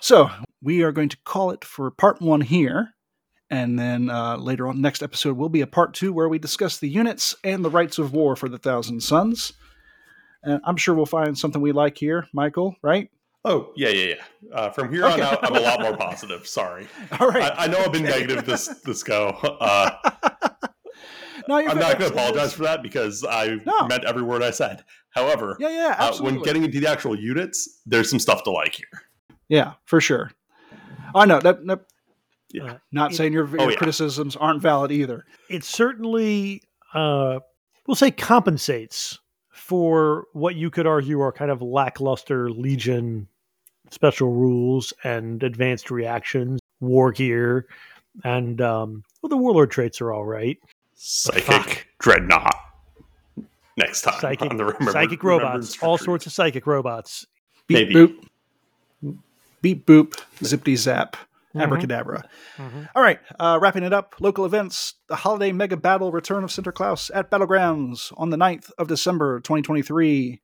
So 0.00 0.30
we 0.62 0.82
are 0.82 0.92
going 0.92 1.08
to 1.10 1.16
call 1.24 1.50
it 1.50 1.64
for 1.64 1.90
part 1.90 2.20
one 2.22 2.40
here. 2.40 2.90
And 3.50 3.78
then 3.78 4.10
uh, 4.10 4.36
later 4.36 4.66
on, 4.66 4.80
next 4.80 5.02
episode 5.02 5.36
will 5.36 5.48
be 5.50 5.60
a 5.60 5.66
part 5.66 5.94
two 5.94 6.12
where 6.12 6.28
we 6.28 6.38
discuss 6.38 6.78
the 6.78 6.88
units 6.88 7.34
and 7.44 7.64
the 7.64 7.70
rites 7.70 7.98
of 7.98 8.12
war 8.12 8.34
for 8.36 8.48
the 8.48 8.58
Thousand 8.58 9.02
Sons. 9.02 9.52
And 10.44 10.60
I'm 10.64 10.76
sure 10.76 10.94
we'll 10.94 11.06
find 11.06 11.36
something 11.38 11.60
we 11.62 11.72
like 11.72 11.96
here, 11.98 12.26
Michael, 12.32 12.76
right? 12.82 13.10
Oh, 13.46 13.72
yeah, 13.76 13.90
yeah, 13.90 14.14
yeah. 14.14 14.54
Uh, 14.56 14.70
from 14.70 14.90
here 14.92 15.04
Okay. 15.04 15.14
on 15.14 15.20
out, 15.20 15.44
I'm 15.46 15.54
a 15.56 15.60
lot 15.60 15.80
more 15.80 15.96
positive. 15.98 16.46
Sorry. 16.46 16.86
All 17.20 17.28
right. 17.28 17.52
I, 17.56 17.64
I 17.64 17.66
know 17.66 17.78
I've 17.78 17.92
been 17.92 18.04
negative 18.04 18.44
this 18.46 18.68
this 18.84 19.02
go. 19.02 19.28
Uh, 19.28 19.90
no, 21.48 21.58
you're 21.58 21.70
I'm 21.70 21.78
not 21.78 21.98
going 21.98 22.10
to 22.10 22.16
apologize 22.16 22.52
for 22.54 22.62
that 22.62 22.82
because 22.82 23.24
I 23.28 23.56
No. 23.66 23.86
meant 23.86 24.04
every 24.04 24.22
word 24.22 24.42
I 24.42 24.50
said. 24.50 24.84
However, 25.10 25.56
Yeah, 25.60 25.68
yeah, 25.70 25.96
uh, 25.98 26.08
absolutely. 26.08 26.38
when 26.38 26.44
getting 26.44 26.64
into 26.64 26.80
the 26.80 26.86
actual 26.90 27.18
units, 27.18 27.80
there's 27.86 28.08
some 28.10 28.18
stuff 28.18 28.42
to 28.44 28.50
like 28.50 28.74
here. 28.76 29.02
yeah, 29.48 29.74
for 29.84 30.00
sure. 30.00 30.30
I 31.14 31.26
know 31.26 31.38
that. 31.40 31.64
that 31.66 31.80
Yeah. 32.52 32.78
not 32.92 33.12
it- 33.12 33.16
saying 33.16 33.32
your, 33.32 33.46
your 33.48 33.60
Oh, 33.62 33.68
yeah. 33.68 33.76
criticisms 33.76 34.36
aren't 34.36 34.62
valid 34.62 34.90
either. 34.90 35.24
it 35.50 35.64
certainly 35.64 36.62
uh 36.94 37.40
we'll 37.86 37.94
say 37.96 38.10
compensates 38.10 39.18
for 39.54 40.26
what 40.32 40.56
you 40.56 40.68
could 40.68 40.86
argue 40.86 41.20
are 41.20 41.30
kind 41.32 41.50
of 41.50 41.62
lackluster 41.62 42.50
legion 42.50 43.26
special 43.90 44.32
rules 44.32 44.92
and 45.04 45.42
advanced 45.44 45.90
reactions 45.90 46.58
war 46.80 47.12
gear 47.12 47.66
and 48.24 48.60
um 48.60 49.04
well 49.22 49.28
the 49.30 49.36
warlord 49.36 49.70
traits 49.70 50.00
are 50.00 50.12
all 50.12 50.24
right 50.24 50.58
Psychic 50.96 51.88
dreadnought. 51.98 52.54
Next 53.76 54.02
time 54.02 54.20
psychic 54.20 54.50
on 54.50 54.56
the 54.56 54.64
remember, 54.64 54.92
psychic 54.92 55.22
robots 55.22 55.80
all 55.82 55.92
Retreat. 55.94 56.04
sorts 56.04 56.26
of 56.26 56.32
psychic 56.32 56.66
robots 56.66 57.26
Beep 57.66 57.88
Maybe. 57.88 57.94
boop. 57.94 59.18
Beep 59.62 59.86
boop. 59.86 60.20
Zippity 60.40 60.76
zap. 60.76 61.16
Mhm. 61.54 61.62
Abracadabra. 61.62 62.28
Mhm. 62.56 62.88
All 62.94 63.02
right, 63.02 63.20
uh, 63.38 63.58
wrapping 63.60 63.84
it 63.84 63.92
up. 63.92 64.14
Local 64.20 64.44
events: 64.44 64.94
the 65.08 65.16
holiday 65.16 65.52
mega 65.52 65.76
battle 65.76 66.10
return 66.12 66.42
of 66.44 66.50
Sinterklaas 66.50 67.10
at 67.14 67.30
Battlegrounds 67.30 68.12
on 68.16 68.30
the 68.30 68.36
9th 68.36 68.70
of 68.78 68.88
December, 68.88 69.40
2023. 69.40 70.40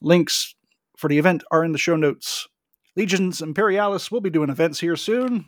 Links 0.00 0.54
for 0.96 1.08
the 1.08 1.18
event 1.18 1.44
are 1.50 1.64
in 1.64 1.72
the 1.72 1.78
show 1.78 1.96
notes. 1.96 2.48
Legions 2.96 3.40
Imperialis 3.40 4.10
will 4.10 4.20
be 4.20 4.30
doing 4.30 4.50
events 4.50 4.80
here 4.80 4.96
soon. 4.96 5.46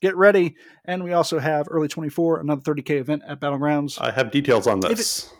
Get 0.00 0.16
ready, 0.16 0.56
and 0.84 1.04
we 1.04 1.12
also 1.12 1.38
have 1.38 1.68
early 1.70 1.86
24, 1.88 2.40
another 2.40 2.60
30k 2.62 2.98
event 2.98 3.22
at 3.26 3.38
Battlegrounds. 3.40 4.00
I 4.00 4.10
have 4.10 4.30
details 4.32 4.66
on 4.66 4.78
If 4.78 4.96
this. 4.96 5.32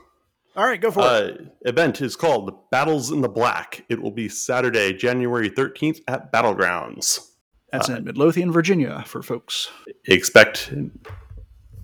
All 0.54 0.66
right, 0.66 0.80
go 0.80 0.90
for 0.90 1.00
it. 1.00 1.04
Uh, 1.04 1.44
event 1.62 2.00
is 2.02 2.14
called 2.14 2.70
Battles 2.70 3.10
in 3.10 3.22
the 3.22 3.28
Black. 3.28 3.84
It 3.88 4.00
will 4.02 4.10
be 4.10 4.28
Saturday, 4.28 4.92
January 4.92 5.48
13th 5.48 6.00
at 6.06 6.30
Battlegrounds. 6.32 7.31
That's 7.72 7.88
uh, 7.88 7.94
in 7.94 8.04
Midlothian, 8.04 8.52
Virginia, 8.52 9.02
for 9.06 9.22
folks. 9.22 9.70
Expect 10.04 10.72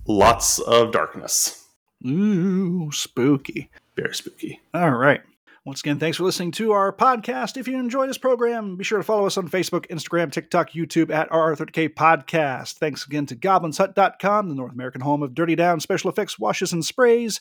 lots 0.07 0.59
of 0.59 0.91
darkness. 0.91 1.65
Ooh, 2.05 2.91
spooky. 2.91 3.69
Very 3.95 4.13
spooky. 4.15 4.61
All 4.73 4.91
right. 4.91 5.21
Once 5.69 5.81
again, 5.81 5.99
thanks 5.99 6.17
for 6.17 6.23
listening 6.23 6.49
to 6.49 6.71
our 6.71 6.91
podcast. 6.91 7.55
If 7.55 7.67
you 7.67 7.77
enjoy 7.77 8.07
this 8.07 8.17
program, 8.17 8.75
be 8.75 8.83
sure 8.83 8.97
to 8.97 9.03
follow 9.03 9.27
us 9.27 9.37
on 9.37 9.47
Facebook, 9.47 9.85
Instagram, 9.89 10.31
TikTok, 10.31 10.71
YouTube 10.71 11.11
at 11.11 11.29
RR30K 11.29 11.89
Podcast. 11.89 12.79
Thanks 12.79 13.05
again 13.05 13.27
to 13.27 13.35
GoblinsHut.com, 13.35 14.49
the 14.49 14.55
North 14.55 14.73
American 14.73 15.01
home 15.01 15.21
of 15.21 15.35
Dirty 15.35 15.55
Down 15.55 15.79
special 15.79 16.09
effects 16.09 16.39
washes 16.39 16.73
and 16.73 16.83
sprays. 16.83 17.39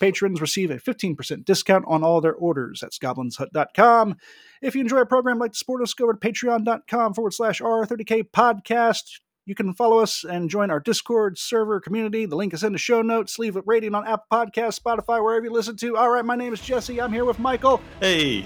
Patrons 0.00 0.40
receive 0.40 0.72
a 0.72 0.78
15% 0.78 1.44
discount 1.44 1.84
on 1.86 2.02
all 2.02 2.20
their 2.20 2.34
orders. 2.34 2.80
That's 2.80 2.98
GoblinsHut.com. 2.98 4.16
If 4.60 4.74
you 4.74 4.80
enjoy 4.80 4.96
our 4.96 5.06
program, 5.06 5.38
like 5.38 5.52
to 5.52 5.58
support 5.58 5.80
us, 5.80 5.94
go 5.94 6.02
over 6.06 6.14
to 6.14 6.18
patreon.com 6.18 7.14
forward 7.14 7.32
slash 7.32 7.60
RR30K 7.60 8.24
Podcast. 8.32 9.20
You 9.48 9.54
can 9.54 9.72
follow 9.72 9.96
us 10.00 10.24
and 10.24 10.50
join 10.50 10.70
our 10.70 10.78
Discord 10.78 11.38
server 11.38 11.80
community. 11.80 12.26
The 12.26 12.36
link 12.36 12.52
is 12.52 12.62
in 12.62 12.72
the 12.74 12.78
show 12.78 13.00
notes. 13.00 13.38
Leave 13.38 13.56
a 13.56 13.62
rating 13.62 13.94
on 13.94 14.06
Apple 14.06 14.26
Podcasts, 14.30 14.78
Spotify, 14.78 15.24
wherever 15.24 15.42
you 15.42 15.50
listen 15.50 15.74
to. 15.76 15.96
All 15.96 16.10
right, 16.10 16.22
my 16.22 16.36
name 16.36 16.52
is 16.52 16.60
Jesse. 16.60 17.00
I'm 17.00 17.14
here 17.14 17.24
with 17.24 17.38
Michael 17.38 17.80
Hey, 17.98 18.44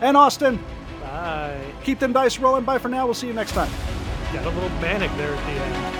and 0.00 0.16
Austin. 0.16 0.64
Bye. 1.02 1.60
Keep 1.82 1.98
them 1.98 2.12
dice 2.12 2.38
rolling. 2.38 2.62
Bye 2.62 2.78
for 2.78 2.88
now. 2.88 3.04
We'll 3.04 3.14
see 3.14 3.26
you 3.26 3.32
next 3.32 3.50
time. 3.50 3.70
Got 4.32 4.46
a 4.46 4.50
little 4.50 4.68
manic 4.78 5.10
there 5.16 5.34
at 5.34 5.44
the 5.44 5.60
end. 5.60 5.97